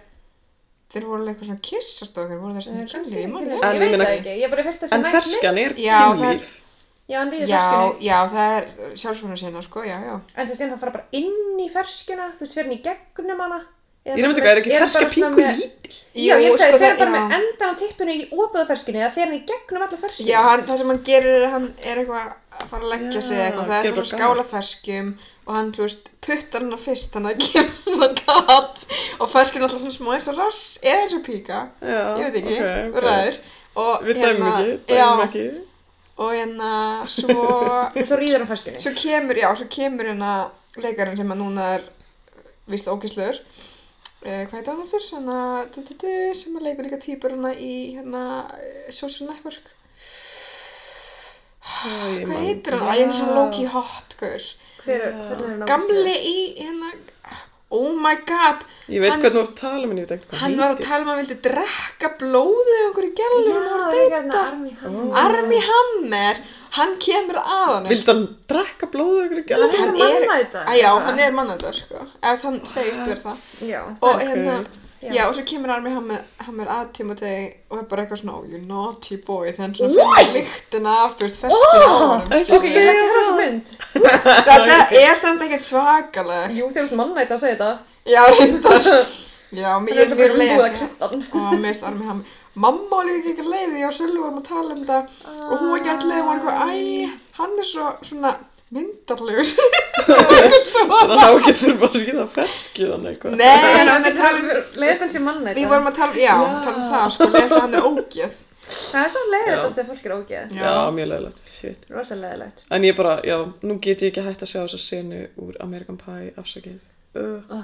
þeir 0.93 1.03
voru 1.09 1.19
alveg 1.19 1.33
eitthvað 1.35 1.49
svona 1.49 1.65
kissast 1.67 2.21
okkur, 2.23 2.39
voru 2.39 2.53
þeir 2.55 2.61
að 2.61 2.67
stunda 2.69 2.85
Eh, 2.85 2.93
kannski 2.93 3.11
kynlíf, 3.11 3.25
ég 3.25 3.33
man 3.33 3.43
ekki, 3.43 3.59
Ég 3.59 3.59
veit 3.83 3.99
það 3.99 4.87
ekki, 4.87 4.95
En 4.95 5.03
ferskan 5.03 5.59
er 5.59 5.65
er- 5.65 5.75
kynlíf. 6.39 6.47
Já, 7.09 7.17
hann 7.23 7.31
ríður 7.33 7.49
Já, 7.49 7.63
ferskinu. 7.65 8.05
já, 8.05 8.17
það 8.35 8.55
er 8.59 8.95
sjálfsvona 9.01 9.37
sinna, 9.41 9.61
sko, 9.65 9.81
já, 9.87 9.97
já. 10.05 10.15
En 10.35 10.45
þú 10.45 10.53
veist, 10.53 10.61
en 10.61 10.71
það 10.75 10.79
fara 10.83 10.91
bara 10.99 11.05
inn 11.11 11.59
í 11.59 11.67
ferskuna, 11.73 12.27
þú 12.37 12.45
veist, 12.45 12.53
fyrir 12.53 12.67
hann 12.69 12.77
í 12.77 12.81
gegnum 12.85 13.39
hana. 13.45 13.61
Ég 14.09 14.15
nefndi 14.23 14.41
bara 14.41 14.61
ekki, 14.61 14.71
er 14.73 14.83
ekki 14.85 14.95
ferska 14.95 15.21
bara 15.21 15.35
með- 15.35 15.57
lítil? 15.59 15.95
Já, 16.15 16.35
ég 16.39 16.53
sagði, 16.57 16.77
sko, 16.77 16.79
það- 16.79 16.99
bara 16.99 17.09
já. 17.09 17.15
með 17.15 17.33
endan 17.39 17.69
á 17.69 17.75
tippinu 17.81 18.13
í 18.15 18.29
opöðu 18.31 18.67
ferskinu, 18.69 18.99
eða 19.01 19.11
fer 19.17 19.25
hann 19.25 19.35
í 19.35 19.41
gegnum 19.49 19.81
alla 19.87 19.97
ferskinu. 20.03 20.29
Já, 20.29 20.39
hann, 20.45 20.63
það 20.69 20.77
sem 20.77 20.87
hann 20.93 21.01
gerir 21.09 21.33
er 21.35 21.45
að 21.47 21.51
hann 21.55 21.67
er 21.83 21.97
eitthvað 21.97 22.33
að 22.59 22.67
fara 22.69 22.83
að 22.83 22.91
leggja 22.93 23.19
Já, 23.19 23.21
sig 23.27 23.37
eitthvað, 23.43 23.67
það 23.69 23.85
er 23.89 23.97
bara 23.99 24.11
skála 24.13 24.45
ferskum 24.53 25.11
og 25.49 25.53
hann, 25.55 25.71
þú 25.75 25.81
veist, 25.85 26.09
puttar 26.21 26.61
hann 26.61 26.73
á 26.73 26.79
fyrst 26.79 27.11
þannig 27.13 27.29
að 27.29 27.37
það 27.39 27.51
kemur 27.53 27.75
svona 27.89 28.09
gat 28.21 28.85
og 29.19 29.29
ferskin 29.33 29.61
alltaf 29.67 29.79
svona 29.83 29.97
smá 29.97 30.09
eins 30.15 30.27
og 30.31 30.37
rass 30.37 30.61
eða 30.83 31.01
eins 31.03 31.13
og 31.19 31.23
píka, 31.25 31.59
Já, 31.81 32.01
ég 32.21 32.31
veit 32.31 32.39
ekki, 32.43 32.57
ok, 32.59 32.95
ok. 32.95 33.03
ræður 33.03 33.35
og 33.75 34.03
Við 34.07 34.21
dæmum 34.23 34.47
ekki, 34.53 34.79
já, 34.87 35.05
dæmum 35.05 35.25
ekki. 35.27 35.45
Og 36.19 36.33
hérna 36.35 36.69
svo, 37.07 37.35
Og 37.95 38.05
svo 38.09 38.17
ríður 38.19 38.41
hann 38.43 38.49
ferskinu. 38.51 38.81
svo 38.83 38.91
kemur, 38.97 39.39
já, 39.39 39.49
svo 39.55 39.67
kemur 39.71 40.09
hérna 40.11 40.33
leikarinn 40.83 41.17
sem 41.19 41.31
að 41.31 41.39
núna 41.45 41.71
er 41.79 41.89
vist 42.69 42.91
ógislur 42.91 43.39
Uh, 44.19 44.41
hvað 44.49 44.55
heitir 44.57 44.73
hann 44.73 44.81
aftur? 44.83 44.99
Svona, 44.99 45.35
du, 45.71 45.77
du, 45.87 45.93
du, 46.01 46.09
sem 46.35 46.57
að 46.59 46.65
leikur 46.65 46.83
líka 46.83 46.97
týpur 46.99 47.31
hana 47.31 47.53
í 47.55 47.95
hérna 47.95 48.23
eh, 48.59 48.89
Social 48.91 49.29
Network 49.29 49.69
Æ, 51.63 52.25
Hvað 52.27 52.41
heitir 52.43 52.75
hann? 52.75 52.83
Æ, 52.83 52.97
hann 52.99 53.13
er 53.13 53.15
svona 53.15 53.35
low-key 53.37 53.69
hot, 53.71 54.15
gaur. 54.19 54.47
Hver, 54.83 55.05
hvernig 55.13 55.45
er 55.45 55.53
hann 55.53 55.63
Gamli 55.69 56.15
í, 56.19 56.35
hérna, 56.59 56.91
oh 57.71 57.91
my 58.01 58.15
god, 58.25 58.63
Ég 58.89 59.01
veit 59.03 59.11
Hann- 59.11 59.21
hvernig 59.21 59.37
þú 59.37 59.41
ert 59.45 59.51
að 59.53 59.59
tala 59.61 59.83
um 59.83 59.91
henni, 59.91 60.01
ég 60.01 60.07
veit 60.09 60.15
ekki 60.17 60.29
hvað 60.31 60.39
hann 60.43 60.55
var 60.57 60.71
að 60.73 60.79
tala 60.85 61.01
um 61.01 61.09
að 61.09 61.11
hann 61.13 61.19
vildi 61.21 61.37
drekka 61.47 62.09
blóðið 62.21 62.71
af 62.77 62.85
einhverju 62.87 63.11
gælur 63.19 63.45
deyta. 63.93 64.13
hérna 64.15 65.19
Army 65.23 65.59
Hammer. 65.69 66.35
Hann 66.77 66.91
kemur 67.01 67.37
að 67.41 67.45
hann. 67.73 67.87
Vildi 67.89 68.05
hann 68.11 68.25
drekka 68.49 68.89
blóður 68.93 69.25
ykkur 69.25 69.39
ekki 69.43 69.53
alveg? 69.57 69.77
Hann 69.79 69.95
er 70.01 70.99
hann 71.05 71.19
er 71.19 71.31
mannæta, 71.37 71.73
sko. 71.73 72.03
Eða 72.21 72.43
hann 72.43 72.59
segist 72.65 73.01
verið 73.05 73.23
það. 73.25 73.39
Já. 73.69 73.81
Og 74.01 74.09
Ok. 74.15 74.21
hérna, 74.21 74.65
Já. 74.99 75.11
já, 75.15 75.21
og 75.29 75.35
svo 75.35 75.43
kemur 75.47 75.71
Army 75.71 75.93
Hammer, 75.95 76.23
Hammer 76.43 76.67
að 76.75 76.89
Timotei 76.97 77.53
og 77.71 77.77
er 77.79 77.85
bara 77.87 78.03
eitthvað 78.03 78.19
svona, 78.19 78.33
oh, 78.35 78.43
you 78.51 78.59
naughty 78.67 79.15
boy, 79.23 79.45
þegar 79.47 79.61
hann 79.63 79.75
svona 79.77 80.09
finnir 80.17 80.33
lyktina 80.41 80.95
af, 81.05 81.13
þú 81.15 81.23
veist, 81.27 81.39
ferskinu 81.39 81.85
á 81.87 81.93
honum, 82.01 82.33
ekki 82.35 82.57
Ok, 82.57 82.65
ég 82.65 82.73
skilur. 82.73 82.89
ætla 82.89 82.91
ekki 82.91 83.05
að 83.05 83.13
höra 83.13 83.21
þessu 83.23 83.37
mynd. 83.39 83.65
Þetta 84.49 84.99
er 85.05 85.15
samt 85.21 85.45
ekkert 85.47 85.65
svakaleg. 85.69 86.57
Jú, 86.59 86.67
þegar 86.73 86.83
þú 86.83 86.91
ert 86.91 86.99
mannæta 86.99 87.37
að 87.37 87.43
segja 87.45 87.55
þetta. 87.55 87.71
Já, 88.09 88.21
reyndar. 88.35 89.15
Já, 89.49 89.71
mér 89.81 89.95
Það 89.95 90.03
er 90.03 90.17
mjög 90.19 90.35
leið. 90.37 90.83
og 90.99 91.15
mér 91.23 91.63
finnst 91.63 91.87
Armi 91.87 92.05
Hammer 92.11 92.35
mamma 92.59 92.89
var 92.91 93.05
líka 93.07 93.29
ekki 93.31 93.43
leiði 93.45 93.83
og 93.87 93.93
Sölvi 93.95 94.19
varum 94.19 94.39
að 94.41 94.47
tala 94.49 94.73
um 94.73 94.79
þetta 94.83 94.97
og 95.47 95.53
hún 95.61 95.69
var 95.71 95.79
ekki 95.79 95.91
allir 95.93 96.19
og 96.19 96.25
var 96.27 96.39
eitthvað 96.39 96.57
æ, 96.65 97.11
hann 97.37 97.53
er 97.61 97.67
svo 97.69 97.85
svona 98.03 98.31
myndarlegur 98.75 99.49
Þannig 100.09 101.13
að 101.13 101.21
þá 101.21 101.47
getur 101.47 101.73
bara 101.79 101.89
að 101.89 102.03
skýða 102.03 102.25
ferskið 102.35 102.91
hann 102.93 103.07
eitthvað. 103.09 103.33
um 105.09 105.63
við 105.63 105.73
vorum 105.73 105.89
að 105.89 105.97
tala, 105.99 106.13
já, 106.19 106.29
Já. 106.29 106.53
tala 106.67 106.77
um 106.77 106.93
það 106.93 107.09
sko, 107.15 107.27
leiðist 107.33 107.57
að 107.57 107.65
hann 107.65 107.75
er 107.79 107.89
ógeð 107.89 108.37
Það 108.69 109.01
er 109.01 109.09
svo 109.15 109.21
leiðið 109.33 109.49
Já. 109.55 109.59
ofta 109.65 109.81
ef 109.81 109.87
fólk 109.89 110.03
er 110.05 110.11
ógeð. 110.13 110.51
Já, 110.59 110.73
mjög 110.93 111.07
leiðilegt, 111.09 111.39
leiðilegt. 112.21 112.59
En 112.77 112.83
ég 112.85 112.97
bara, 112.99 113.15
já, 113.25 113.37
nú 113.65 113.77
get 113.81 114.03
ég 114.05 114.11
ekki 114.11 114.25
hægt 114.27 114.43
að 114.45 114.51
sjá 114.51 114.59
þessa 114.61 114.81
senu 114.83 115.21
úr 115.41 115.57
American 115.65 115.97
Pie, 115.97 116.29
afsakið. 116.37 116.77
Uh. 117.17 117.63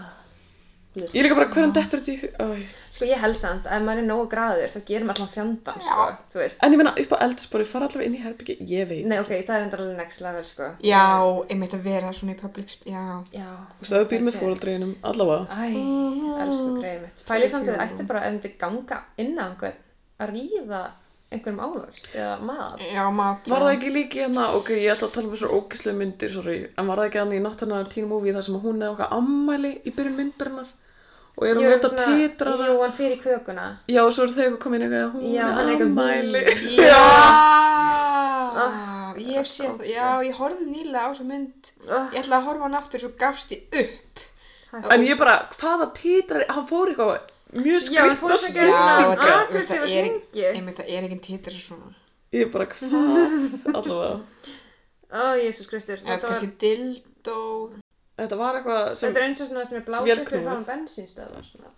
Ég 0.96 1.16
er 1.20 1.26
líka 1.28 1.36
bara, 1.36 1.50
hverjum 1.52 1.74
dettur 1.76 2.00
þetta 2.00 2.46
í. 2.56 2.66
Sko 2.96 3.08
ég 3.10 3.20
held 3.20 3.36
samt, 3.36 3.66
ef 3.68 3.82
maður 3.84 4.00
er 4.00 4.06
nógu 4.08 4.28
graður 4.32 4.70
þá 4.72 4.78
gerum 4.88 5.10
allan 5.12 5.32
fjandan, 5.34 5.82
sko. 5.84 6.06
Þú 6.32 6.40
veist. 6.40 6.62
En 6.64 6.72
ég 6.72 6.80
meina, 6.80 6.94
upp 7.04 7.12
á 7.12 7.18
eldurspori, 7.26 7.66
fara 7.68 7.90
allavega 7.90 8.08
inn 8.08 8.16
í 8.16 8.22
herbyggi, 8.24 8.56
ég 8.72 8.88
veit. 8.88 9.02
Nei, 9.12 9.18
ok, 9.20 9.34
það 9.44 9.56
er 9.58 9.66
enda 9.66 9.80
alveg 9.82 9.98
next 10.00 10.24
level, 10.24 10.46
sko. 10.48 10.70
já, 10.88 11.04
einmitt 11.52 11.76
að 11.76 11.84
vera 11.90 12.14
svona 12.16 12.36
í 12.38 12.40
public 12.40 12.78
já, 12.88 13.04
Já. 13.36 13.50
Þú 13.76 13.84
veist, 13.84 13.92
ef 13.92 14.06
þú 14.06 14.12
býr 14.14 14.24
með 14.30 14.38
fóreldreginum, 14.40 14.94
allavega. 15.12 15.48
Æ, 15.52 15.66
elsku 16.46 16.70
greið 16.80 17.02
mitt. 17.04 17.26
Pælið 17.28 17.52
samt 17.52 17.68
að 17.68 17.74
þið 17.76 17.84
ætti 17.90 18.08
bara 18.14 18.24
ef 18.30 18.38
þið 18.46 18.56
ganga 18.64 19.02
inn 19.26 19.36
á 19.36 19.44
einhvern 19.50 19.82
að 20.24 20.32
ríða 20.32 20.82
einhverjum 21.36 21.60
ávöxt 21.66 22.14
eða 22.16 22.36
mat. 22.48 22.80
já, 22.94 23.04
mat 23.12 23.50
Var 23.50 23.64
það 23.66 23.72
ekki 23.76 23.90
líki 23.92 24.20
hérna, 24.24 24.46
ok, 24.56 24.70
ég 24.78 24.94
ætla 24.94 25.08
að 25.10 25.14
tala 25.18 25.28
um 25.28 25.34
þessar 25.36 25.56
ógæslega 25.58 25.98
myndir, 26.00 26.32
sorry, 26.32 26.58
en 26.78 26.88
var 26.88 27.02
það 27.02 27.08
ekki 27.10 27.20
hann 27.20 27.34
í 27.36 27.42
náttúrulega 27.44 27.90
teen 27.92 28.08
movie 28.08 28.34
þar 28.36 28.46
sem 28.48 28.60
hún 28.64 28.84
er 28.86 28.94
okkar 28.94 29.12
ammæli 29.18 29.72
í 29.84 29.92
byrjun 29.98 30.16
myndarinnar 30.22 30.70
og 31.36 31.44
er 31.50 31.56
hún 31.60 31.66
auðvitað 31.68 31.92
að 31.92 32.00
titra 32.20 32.52
það? 32.56 32.68
Jú, 32.70 32.76
hann 32.82 32.94
fyrir 32.96 33.20
kökuna. 33.24 33.66
Já, 33.92 34.02
og 34.06 34.12
svo 34.16 34.24
eru 34.24 34.34
þau 34.36 34.44
eitthvað 34.46 34.62
komin 34.66 34.86
eitthvað, 34.86 35.10
hún 35.16 35.22
Já, 35.36 35.46
hann 35.58 35.70
er 35.70 35.76
er 35.76 35.82
ammæli. 35.86 36.42
já 36.86 37.04
ég 39.16 39.36
hef 39.40 39.48
séð 39.50 39.72
það, 39.80 39.86
já, 39.90 40.08
ég 40.28 40.34
horfði 40.40 40.66
nýlega 40.72 41.04
á 41.04 41.10
þessa 41.12 41.26
mynd 41.30 41.72
Ah. 41.86 42.08
ég 42.14 42.20
ætla 42.24 42.38
að 42.40 42.46
horfa 42.50 42.64
hann 42.68 42.78
aftur 42.80 43.00
svo 43.04 43.12
gafst 43.20 43.52
ég 43.56 43.62
upp 43.84 44.24
En 44.92 45.04
ég 45.08 45.16
bara, 45.16 45.36
hvaða 45.56 45.86
titrar, 45.96 46.44
hann 46.52 46.66
fór 46.68 46.90
eitthvað 46.92 47.30
mjög 47.56 47.80
skrifna 47.86 48.36
svo 48.36 48.38
skrif. 48.44 48.68
Já, 48.68 48.76
það 49.16 49.86
er, 49.88 50.10
einmitt, 50.52 50.76
það 50.82 50.90
er 50.92 51.06
ekki 51.08 51.20
titrar 51.24 51.62
svona. 51.64 51.94
Ég 52.36 52.50
bara, 52.52 52.66
hvað? 52.68 53.38
Allavega. 53.78 54.18
Ó, 55.16 55.24
Jésús 55.40 55.70
Kristur. 55.72 56.02
Þetta, 56.04 56.18
var- 56.18 56.28
kannski 56.28 56.52
dildó. 56.60 57.38
Þetta 58.16 58.36
var 58.40 58.56
eitthvað 58.60 58.84
sem, 58.96 59.10
þetta 59.12 59.20
er 59.20 59.26
eins 59.28 59.42
og 59.44 59.48
svona 59.50 59.64
sem 59.68 59.78
er 59.78 59.86
blásið 59.90 60.20
fyrir 60.30 60.46
frá 60.46 60.60
bensinstöðar. 60.70 61.48
Svona. 61.50 61.70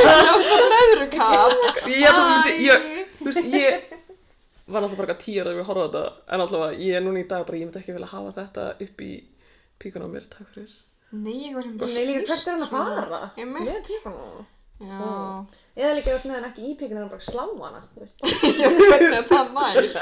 Já, 0.00 0.34
svona 0.44 0.68
leðrukat. 0.74 1.80
ég 1.90 2.04
ætla 2.06 2.20
að 2.20 2.28
myndi, 2.30 2.52
ég, 2.68 2.84
þú 3.18 3.26
veist, 3.26 3.48
ég 3.50 3.88
var 4.70 4.84
náttúrulega 4.84 5.00
bara 5.02 5.16
eitthvað 5.16 5.40
ára 5.42 5.50
að 5.50 5.58
við 5.58 5.66
horfa 5.70 5.82
á 5.82 5.86
þetta, 5.88 6.04
en 6.36 6.44
allavega, 6.44 6.78
ég 6.86 6.94
er 7.00 7.02
núna 7.06 7.24
í 7.24 7.26
dag 7.32 7.42
bara, 7.48 7.58
ég 7.58 7.66
myndi 7.66 7.80
ekki 7.82 7.96
vilja 7.96 8.10
hafa 8.12 8.30
þetta 8.38 8.68
upp 8.86 9.02
í 9.02 9.10
píkun 9.82 10.06
á 10.06 10.08
mér, 10.14 10.28
takk 10.30 10.54
fyrir. 10.54 10.76
Nei, 11.10 11.36
eitthvað 11.48 11.66
sem 11.66 11.74
Nei, 11.80 12.06
líka 12.06 12.22
hvert 12.30 12.46
er 12.46 12.52
hann 12.54 12.62
að 12.62 12.70
svona- 12.70 13.02
fara? 13.02 13.20
Einmitt. 13.34 13.66
Með 13.66 13.82
tífanum. 13.90 14.46
Já. 14.80 15.00
Eða 15.80 15.92
líka 15.96 16.14
með 16.28 16.34
hann 16.36 16.46
ekki 16.50 16.62
í 16.68 16.72
píkuna, 16.76 17.00
hann 17.00 17.10
bara 17.10 17.24
slá 17.24 17.44
hana. 17.48 17.78
þú 17.94 18.02
veist. 18.02 18.18
Já, 18.60 18.66
hvernig 18.76 19.14
er 19.16 19.26
það 19.30 19.52
næs? 19.56 19.94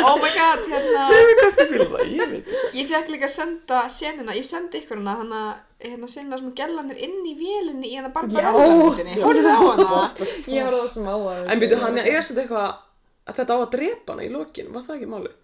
Oh 0.00 0.16
my 0.18 0.30
god, 0.34 0.62
hérna. 0.72 1.02
Segðu 1.10 1.36
kannski 1.40 1.66
fyrir 1.70 1.90
það, 1.92 2.04
ég 2.10 2.32
veit 2.32 2.38
ekki. 2.38 2.62
Ég 2.80 2.88
fekk 2.90 3.12
líka 3.14 3.28
að 3.28 3.34
senda 3.36 3.82
senuna, 3.94 4.36
ég 4.38 4.46
sendi 4.48 4.80
ykkur 4.82 4.98
hana, 5.00 5.14
hana, 5.20 5.42
hérna 5.84 6.10
sinna 6.10 6.40
sem 6.40 6.50
gellanir 6.58 6.98
inn 7.06 7.20
í 7.30 7.36
vélinni 7.38 7.92
í 7.92 7.98
hana 8.00 8.10
Barbarella-myndinni. 8.16 9.20
Horfðu 9.22 9.54
á 9.54 9.60
hana. 9.68 10.00
Ég 10.50 10.66
var 10.66 10.78
það 10.80 10.88
smá 10.96 11.12
að 11.14 11.44
En 11.54 11.62
byrju, 11.62 11.78
hann 11.84 12.02
er 12.02 12.10
þetta 12.18 12.42
eitthvað, 12.46 12.80
að 13.30 13.38
þetta 13.40 13.54
á 13.54 13.58
að 13.60 13.70
drepa 13.76 14.16
hana 14.16 14.26
í 14.26 14.32
lokin, 14.34 14.74
var 14.74 14.88
það 14.88 14.98
ekki 14.98 15.12
málið? 15.14 15.36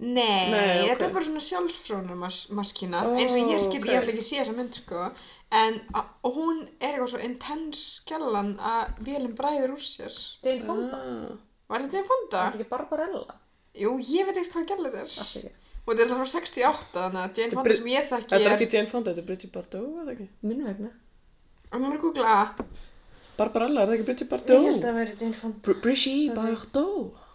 Nei, 0.00 0.48
Nei, 0.48 0.80
ok. 0.80 0.86
þetta 0.88 1.04
er 1.04 1.10
bara 1.12 1.26
svona 1.26 1.42
sjálfsfrónarmaskina, 1.44 3.02
Ó, 3.04 3.10
eins 3.20 3.34
og 3.36 3.50
ég 3.52 3.60
skil, 3.60 3.82
ok. 3.82 3.88
ég 3.90 3.98
ætla 4.00 4.14
ekki 4.14 4.22
að 4.22 4.28
sé 4.30 4.38
þessa 4.40 4.54
mynd, 4.56 4.78
sko. 4.80 5.02
En, 5.50 5.80
og 6.22 6.34
hún 6.36 6.60
er 6.78 6.92
eitthvað 6.94 7.08
svo 7.10 7.20
intens 7.26 7.80
gellan 8.06 8.52
að 8.62 8.92
vélinn 9.06 9.32
bræður 9.38 9.72
úr 9.74 9.82
sér. 9.82 10.14
Jane 10.46 10.62
Fonda. 10.68 11.00
Ah. 11.00 11.32
Var 11.72 11.82
þetta 11.86 11.96
Jane 11.98 12.06
Fonda? 12.10 12.36
Það 12.44 12.52
er 12.54 12.58
ekki 12.60 12.68
Barbarella. 12.70 13.34
Jú, 13.80 13.96
ég 14.12 14.28
veit 14.28 14.36
ekkert 14.38 14.54
hvað 14.54 14.68
gæla 14.70 14.92
þetta 14.92 15.00
er. 15.02 15.16
Afsakið. 15.24 15.56
Og 15.80 15.90
þetta 15.90 16.04
er 16.04 16.04
alltaf 16.06 16.20
frá 16.20 16.30
68, 16.36 16.92
þannig 16.94 17.20
að 17.24 17.40
Jane 17.40 17.48
er 17.50 17.56
Fonda 17.56 17.66
Brit- 17.66 17.78
sem 17.80 17.90
ég 17.90 18.06
þekki 18.12 18.30
Þetta 18.30 18.46
er 18.46 18.52
er... 18.52 18.56
ekki 18.60 18.76
Jane 18.76 18.90
Fonda, 18.92 19.10
þetta 19.10 19.22
er 19.24 19.28
Bridget 19.32 19.52
Bardot, 19.56 19.88
eða 20.04 20.14
ekki? 20.14 20.28
Minn 20.46 20.62
vegna. 20.68 20.90
Og 21.70 21.76
maður 21.80 21.90
er 21.90 21.98
að 21.98 22.04
googla, 22.04 22.34
Barbarella, 23.40 23.82
er 23.82 23.90
það 23.90 23.96
ekki 23.96 24.06
Bridget 24.10 24.30
Ég 24.30 24.38
held 24.38 24.46
Bardot? 24.46 24.86
að 24.90 24.98
veri 25.00 25.16
Jane 25.24 25.38
Fonda. 25.40 25.60
Br 25.66 25.78
Brigitte 25.82 26.34
Bardot. 26.38 27.26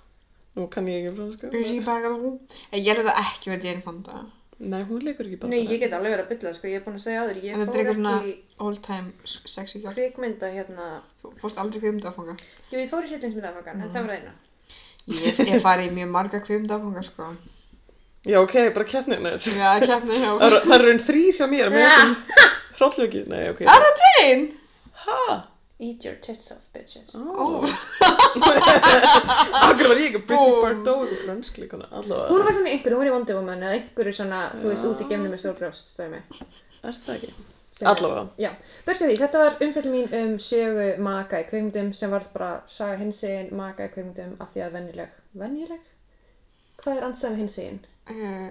Nú 0.55 0.69
kann 0.71 0.87
ég 0.87 1.03
ekki 1.09 1.15
franska. 1.17 1.49
Brigitte 1.51 1.85
Bardot. 1.87 2.57
En 2.71 2.79
ég 2.79 2.91
held 2.93 3.03
að 3.03 3.09
það 3.11 3.21
ekki 3.25 3.51
verið 3.51 3.69
Jane 3.71 3.83
Fonda. 3.87 4.19
Nei, 4.59 4.83
hún 4.87 5.01
leikur 5.03 5.27
ekki 5.27 5.49
Nei, 5.51 5.65
ég 5.67 5.81
get 5.81 5.91
alveg 5.93 6.13
verið 6.13 6.23
að 6.25 6.29
bylla, 6.31 6.51
sko, 6.55 6.67
ég 6.71 6.79
er 6.79 6.83
búin 6.85 6.95
að 6.95 7.03
segja 7.03 7.23
aður, 7.25 7.39
ég 7.43 7.55
En 7.55 7.59
þetta 7.59 7.65
er 7.65 7.75
fór 7.75 7.81
eitthvað 7.81 7.97
svona 7.99 8.13
ekki 8.21 8.61
old 8.67 8.79
time 8.85 9.31
sexy 9.53 9.81
girl. 9.83 9.95
kvikmynda 9.97 10.51
hérna, 10.53 10.85
Þú 11.21 11.31
fórst 11.41 11.59
aldrei 11.59 11.81
kvimdafanga. 11.83 12.35
jú, 12.71 12.77
ég 12.79 12.89
fór 12.93 13.03
í 13.03 13.09
hryllingsmyndafangan, 13.11 13.81
en 13.81 13.91
það 13.91 14.07
var 14.07 14.15
eina. 14.15 14.31
Ég 15.11 15.41
ég 15.51 15.61
farið 15.65 15.89
í 15.89 15.95
mjög 15.97 16.13
marga 16.15 16.39
kvimdafanga, 16.45 17.03
sko. 17.03 17.27
Já, 18.25 18.39
ok, 18.41 18.55
bara 18.73 18.85
keppnið 18.89 19.19
neitt. 19.21 19.49
Já, 19.59 19.73
keppni 19.83 20.21
hjá. 20.23 20.31
Það 20.39 20.77
eru 20.79 20.93
einn 20.93 21.03
þrýr 21.03 21.35
hjá 21.37 21.45
mér, 21.51 21.69
með 21.69 21.83
þessum 21.85 22.15
hrollvöki. 22.79 23.25
Nei, 23.29 23.43
ok. 23.51 23.61
Er 23.67 23.85
það 23.85 24.01
Jane? 24.05 24.47
Hæ? 25.03 25.19
Eat 25.79 26.05
your 26.05 26.15
tits 26.23 26.51
off, 26.51 26.63
bitches. 26.73 27.15
Ó. 27.15 27.65
Akkur 29.65 29.87
var 29.89 29.97
ég 29.99 30.05
ekki 30.07 30.21
Bridget 30.27 30.53
Búm. 30.53 30.61
Bardot 30.63 31.09
ykkur 31.11 31.25
fransk 31.25 31.57
líkana, 31.59 31.89
allavega. 31.91 32.29
Hún 32.31 32.45
var 32.45 32.55
svona 32.55 32.71
einhverju, 32.71 32.95
hún 32.95 33.03
var 33.03 33.09
í 33.09 33.13
Wonder 33.15 33.35
Woman 33.39 33.65
eða 33.65 33.75
einhverju 33.81 34.13
svona, 34.15 34.39
þú 34.55 34.71
veist, 34.71 34.87
út 34.87 35.03
í 35.03 35.09
gefni 35.09 35.31
með 35.33 35.41
stórbrjóst, 35.43 35.91
dæmi. 35.99 36.21
Er 36.87 36.95
það 37.01 37.13
ekki? 37.17 37.31
Er- 37.81 37.89
Allavega. 37.91 38.23
Já, 38.39 38.51
börstu 38.87 39.09
því, 39.09 39.17
þetta 39.19 39.41
var 39.43 39.57
umfjöldum 39.67 39.97
mín 39.97 40.07
um 40.21 40.37
sögu 40.39 40.87
maka 41.03 41.41
í 41.43 41.47
kveikmyndum 41.49 41.91
sem 41.93 42.15
var 42.15 42.23
bara 42.31 42.51
saga 42.71 42.95
hinsegin 43.01 43.51
maka 43.59 43.89
í 43.89 43.91
kveikmyndum 43.91 44.37
af 44.39 44.53
því 44.55 44.63
að 44.63 44.77
venjuleg, 44.79 45.09
venjuleg? 45.43 45.83
Hvað 46.79 47.01
er 47.01 47.07
ansæðum 47.09 47.41
hins 47.43 47.59
einn? 47.59 47.79
Uh, 48.07 48.49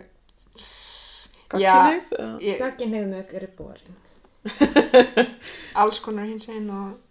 eða? 1.57 2.37
ég, 2.45 2.61
Gagginniðmök 2.61 3.33
eru 3.41 3.49
boring. 3.57 3.97
alls 5.81 6.01
konar 6.05 6.29
hins 6.29 6.49
einn 6.53 6.69
og, 6.69 6.93
og 6.93 7.04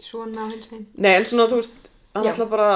svona 0.00 0.46
á 0.46 0.50
hins 0.52 0.72
einn. 0.72 0.86
Nei, 0.96 1.12
en 1.18 1.24
svona 1.28 1.46
þú 1.50 1.60
veist, 1.62 1.90
hann 2.14 2.26
ætla 2.32 2.48
bara 2.50 2.70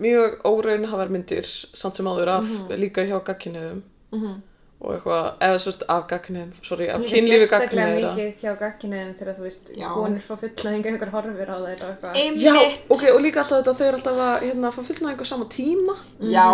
mjög 0.00 0.40
óraun 0.48 0.88
hafa 0.90 1.06
myndir 1.12 1.46
samt 1.76 1.94
sem 1.96 2.06
áður 2.08 2.32
af 2.38 2.50
líka 2.80 3.04
hjá 3.06 3.20
gagkinniðum 3.24 3.82
Mm 4.14 4.42
og 4.84 4.90
eitthvað, 4.92 5.26
eða 5.40 5.58
sérst 5.64 5.82
af 5.88 6.02
gagkinniðum, 6.10 6.50
sorry, 6.66 6.88
af 6.92 7.00
Líka 7.00 7.14
kynlífi 7.14 7.46
sérstaklega 7.46 7.84
gagkinniðra. 7.86 8.08
mikið 8.18 8.40
hjá 8.42 8.50
gagginniðum 8.60 9.12
þegar 9.16 9.36
þú 9.38 9.44
veist, 9.46 9.70
Já. 9.80 9.86
konur 9.94 10.24
fá 10.26 10.34
fullnaðinga 10.42 10.90
einhver 10.90 11.12
horfir 11.14 11.48
á 11.48 11.56
þeir 11.64 11.84
og 11.84 11.88
eitthvað. 11.88 12.18
Já, 12.42 12.54
ok, 12.92 13.04
og 13.14 13.20
líka 13.24 13.40
alltaf 13.40 13.62
þetta, 13.62 13.74
þau 13.78 13.86
eru 13.86 13.96
alltaf 14.00 14.20
að 14.26 14.44
hérna, 14.44 14.72
fá 14.74 14.80
fullnæðingu 14.90 15.24
á 15.24 15.28
sama 15.30 15.46
tíma. 15.54 15.94
Já, 16.20 16.48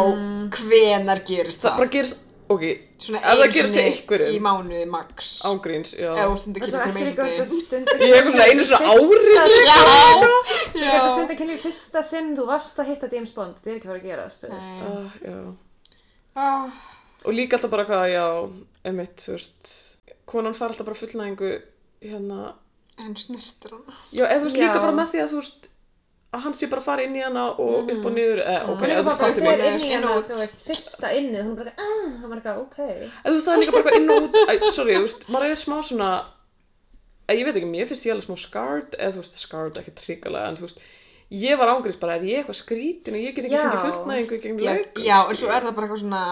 hvenar 0.61 1.23
gerist 1.27 1.65
Það 1.65 1.71
það? 1.73 1.79
bara 1.83 1.93
gerist, 1.97 2.21
ok, 2.51 2.63
Svona 3.01 3.21
ef 3.21 3.39
það 3.41 3.53
gerist 3.55 3.75
sinni 3.77 3.91
einhverjum. 3.91 4.31
í 4.35 4.41
mánuði 4.45 4.87
max. 4.91 5.29
ángríns, 5.49 5.93
já. 5.95 6.11
Eða 6.13 6.37
stundu 6.41 6.61
kynni 6.65 7.03
er 7.05 7.47
sinni. 7.47 7.61
stundu 7.65 7.99
Ég 8.01 8.11
er 8.11 8.17
eitthvað 8.17 8.35
svona 8.35 8.49
einu 8.51 8.65
svona 8.67 8.91
ári. 8.91 9.35
Já, 9.71 9.81
Líka 10.75 10.95
þetta 10.95 11.11
stundu 11.15 11.37
kynni 11.41 11.59
fyrsta 11.63 12.03
sinn 12.07 12.33
þú 12.39 12.47
varst 12.51 12.79
að 12.83 12.91
hitta 12.93 13.11
James 13.13 13.33
Bond, 13.37 13.57
þetta 13.61 13.71
er 13.71 13.79
ekki 13.79 13.91
fara 13.91 14.01
að 14.01 14.09
gerast. 14.09 14.45
Uh, 14.45 15.19
já. 15.25 15.37
Ah, 16.37 16.81
Og 17.27 17.35
líka 17.37 17.57
alltaf 17.59 17.71
bara 17.73 17.85
hvað, 17.89 18.05
já, 18.15 18.25
emitt, 18.89 19.17
þú 19.27 19.35
veist, 19.37 19.73
konan 20.31 20.55
fær 20.57 20.71
alltaf 20.73 20.87
bara 20.89 20.97
fullnæðingu, 21.01 21.51
hérna, 22.07 22.55
En 23.01 23.15
snertir 23.17 23.73
hana. 23.75 23.95
já, 24.13 24.25
eða 24.27 24.41
þú 24.41 24.47
veist, 24.49 24.57
Já. 24.57 24.63
líka 24.67 24.81
bara 24.85 24.97
með 24.97 25.11
því 25.15 25.21
að 25.25 25.31
þú 25.35 25.41
veist, 25.43 25.69
að 26.31 26.43
hann 26.44 26.55
sé 26.55 26.69
bara 26.70 26.81
að 26.82 26.86
fara 26.86 27.02
inn 27.07 27.16
í 27.19 27.23
hana 27.24 27.44
og 27.59 27.89
upp 27.90 28.05
og 28.07 28.12
niður, 28.15 28.40
eða, 28.44 28.61
ok, 28.70 28.81
Hún 28.81 28.85
er 28.85 28.90
eða 28.90 28.97
líka 28.97 29.01
þú 29.01 29.07
bara 29.09 29.20
fattir 29.20 29.43
fyrir 29.43 29.62
mig. 29.62 29.70
inn 29.70 29.81
í 29.81 29.89
Inn 29.97 30.05
og 30.05 30.12
hana, 30.15 30.27
þú 30.28 30.36
veist, 30.40 30.61
fyrsta 30.69 31.09
innið, 31.19 31.40
hún 31.43 31.55
er 31.55 31.59
bara, 31.65 31.73
ah, 31.86 32.05
hann 32.20 32.31
var 32.31 32.39
eitthvað, 32.39 32.61
ok. 32.66 32.78
Eða 32.86 33.31
þú 33.31 33.35
veist, 33.35 33.48
það 33.48 33.55
er 33.57 33.62
líka 33.65 33.73
bara 33.74 33.82
eitthvað 33.82 33.98
inn 34.01 34.11
og 34.15 34.28
út, 34.28 34.39
æ, 34.47 34.70
sorry, 34.77 34.94
þú 34.94 35.05
veist, 35.09 35.24
maður 35.35 35.55
er 35.57 35.61
smá 35.65 35.77
svona, 35.89 36.11
eða 37.27 37.39
ég 37.40 37.48
veit 37.51 37.59
ekki, 37.61 37.70
mér 37.74 37.90
finnst 37.90 38.07
ég 38.07 38.15
alveg 38.15 38.28
smá 38.28 38.36
scarred, 38.44 38.94
eða 38.98 39.15
þú 39.16 39.23
veist, 39.24 39.40
scarred, 39.43 39.81
ekki 39.82 39.94
tryggalega, 40.01 40.52
en 40.52 40.61
þú 40.61 40.66
veist, 40.69 40.85
ég 41.40 41.59
var 41.61 41.73
ángríns 41.74 41.98
bara, 42.02 42.15
er 42.20 42.28
ég 42.31 42.40
eitthvað 42.44 42.59
skrítin 42.61 43.19
og 43.19 43.24
ég 43.27 43.35
get 43.35 43.44
ekki 43.51 43.59
Já. 43.59 43.65
fengið 43.66 43.85
fullnæðingu 43.98 44.39
í 44.39 44.40
gegnum 44.47 44.62
Já, 44.65 44.70
leikum? 44.78 45.02
já, 45.07 45.19
en 45.31 45.39
svo 45.43 45.51
er 45.51 45.66
það 45.66 45.74
bara 45.77 45.86
eitthvað 45.86 46.02
svona 46.05 46.23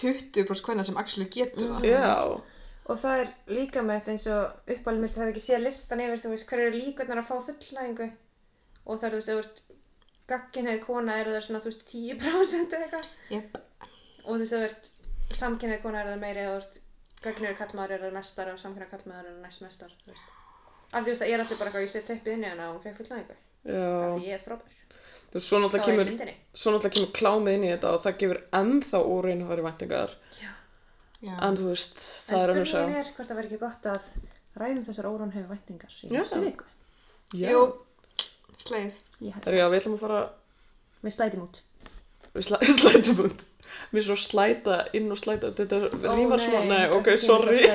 20% 0.00 0.68
hvernig 0.68 0.86
sem 0.88 1.00
actually 1.00 1.28
getur 1.32 1.72
það. 1.72 1.88
Já, 1.88 2.12
Og 2.86 3.00
það 3.02 3.20
er 3.24 3.30
líka 3.50 3.82
með 3.82 3.96
þetta 3.98 4.12
eins 4.14 4.26
og 4.30 4.72
uppálið 4.76 5.00
mitt 5.02 5.16
hafi 5.18 5.32
ekki 5.32 5.40
séð 5.42 5.64
listan 5.66 6.02
yfir, 6.04 6.20
þú 6.22 6.28
veist, 6.30 6.46
hver 6.46 6.60
eru 6.62 6.76
líkurnar 6.78 7.18
að 7.18 7.26
fá 7.26 7.34
fullnæðingu 7.48 8.06
og 8.86 9.00
það 9.00 9.06
er, 9.08 9.12
þú 9.12 9.18
veist, 9.20 9.28
þú 9.28 9.38
ert 9.42 9.62
gagginheið 10.30 10.80
kona 10.86 11.16
eru 11.20 11.34
það 11.36 11.44
svona, 11.46 11.60
þú 11.64 11.70
veist, 11.70 11.84
10% 11.90 12.76
eða 12.76 12.86
eitthvað 12.86 13.06
Jep. 13.30 13.58
og 14.24 14.32
þú 14.32 14.38
veist, 14.42 14.52
þú 14.56 14.62
ert 14.66 15.36
samkynneið 15.40 15.82
kona 15.82 16.00
eru 16.02 16.14
það 16.14 16.22
meiri 16.24 16.46
og 16.46 16.56
þú 16.56 16.62
ert 16.62 16.80
gagginheið 17.26 17.58
kallmaður 17.60 17.94
eru 17.98 18.08
það 18.08 18.16
mestar 18.18 18.50
og 18.52 18.58
samkynneið 18.62 18.90
kallmaður 18.94 19.30
eru 19.32 19.42
næst 19.44 19.62
mestar, 19.66 19.92
þú 20.04 20.12
veist. 20.12 20.32
Af 20.86 21.02
því, 21.02 21.06
þú 21.06 21.12
veist, 21.12 21.22
að 21.22 21.30
ég 21.30 21.34
er 21.36 21.42
alltaf 21.44 21.58
bara 21.60 21.70
eitthvað, 21.70 21.86
ég 21.86 21.92
set 21.96 22.06
teppið 22.10 22.34
inn 22.36 22.44
í 22.46 22.50
hana 22.50 22.66
og 22.70 22.76
hún 22.76 22.84
fekk 22.86 22.98
fullnæðingu. 23.02 23.36
Af 23.36 23.72
já, 23.74 23.86
því 24.16 24.26
ég 24.26 24.36
er 24.36 24.44
frábær. 24.46 24.74
þú 25.26 25.38
veist, 25.38 25.48
svo 25.48 25.58
náttúrulega 25.62 25.86
kemur, 25.86 26.34
svo 26.54 26.72
náttúrulega 26.74 26.94
kemur 26.96 27.12
klámið 27.18 27.56
inn 27.58 27.64
í 27.66 27.72
þetta 27.72 27.90
og 27.96 28.02
það 28.04 28.18
gefur 28.22 28.40
ennþá 28.60 29.00
úrreinu 29.14 29.46
að 29.46 29.50
vera 29.54 29.64
væntingar, 29.66 30.14
Já. 30.38 30.50
Já. 31.26 31.34
en 31.48 31.56
þú 31.58 31.66
veist, 31.72 31.98
það 32.28 32.52
En 32.54 32.60
er 32.62 32.70
sjá. 32.70 32.78
er 32.86 33.10
það 33.18 33.42
ekki 33.42 33.58
gott 33.64 33.88
að 33.90 34.06
ræðum 34.62 34.84
þessar 34.86 35.08
órónhefðu 35.10 35.50
væntingar 35.50 35.96
í 35.98 36.08
Já. 36.12 36.20
næstu 36.20 36.40
viku. 36.44 36.64
Jú, 37.34 37.60
sleið. 38.60 38.92
Er 39.46 39.54
já, 39.60 39.66
við 39.72 39.78
ætlum 39.80 39.96
að 39.98 40.02
fara, 40.06 40.20
Við 41.06 41.12
slætum 41.16 41.42
út. 41.46 41.60
við 42.36 42.42
slæ, 42.48 42.56
slætum 42.80 43.20
út. 43.26 43.44
Mér 43.92 44.00
er 44.00 44.06
svo 44.08 44.16
slæta 44.18 44.76
inn 44.98 45.10
og 45.14 45.18
slæta, 45.20 45.50
þetta 45.56 45.76
rýmar 46.16 46.40
smá, 46.42 46.58
nei, 46.66 46.84
ok, 46.96 47.08
sorry. 47.20 47.60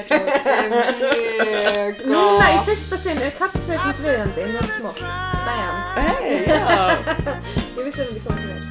Mjög 0.91 2.01
Núna 2.09 2.47
í 2.49 2.57
gott. 2.57 2.65
fyrsta 2.67 2.97
sinn 2.99 3.21
er 3.23 3.31
catchphrase 3.37 3.85
mitt 3.87 4.01
viðandi, 4.05 4.47
not 4.55 4.69
small. 4.75 4.97
Bam. 5.45 5.75
Hey, 5.95 6.43
já. 6.49 6.59
Ég 7.77 7.83
vissi 7.85 8.01
að 8.01 8.05
það 8.05 8.11
myndi 8.11 8.23
koma 8.25 8.39
til 8.41 8.47
þér. 8.51 8.61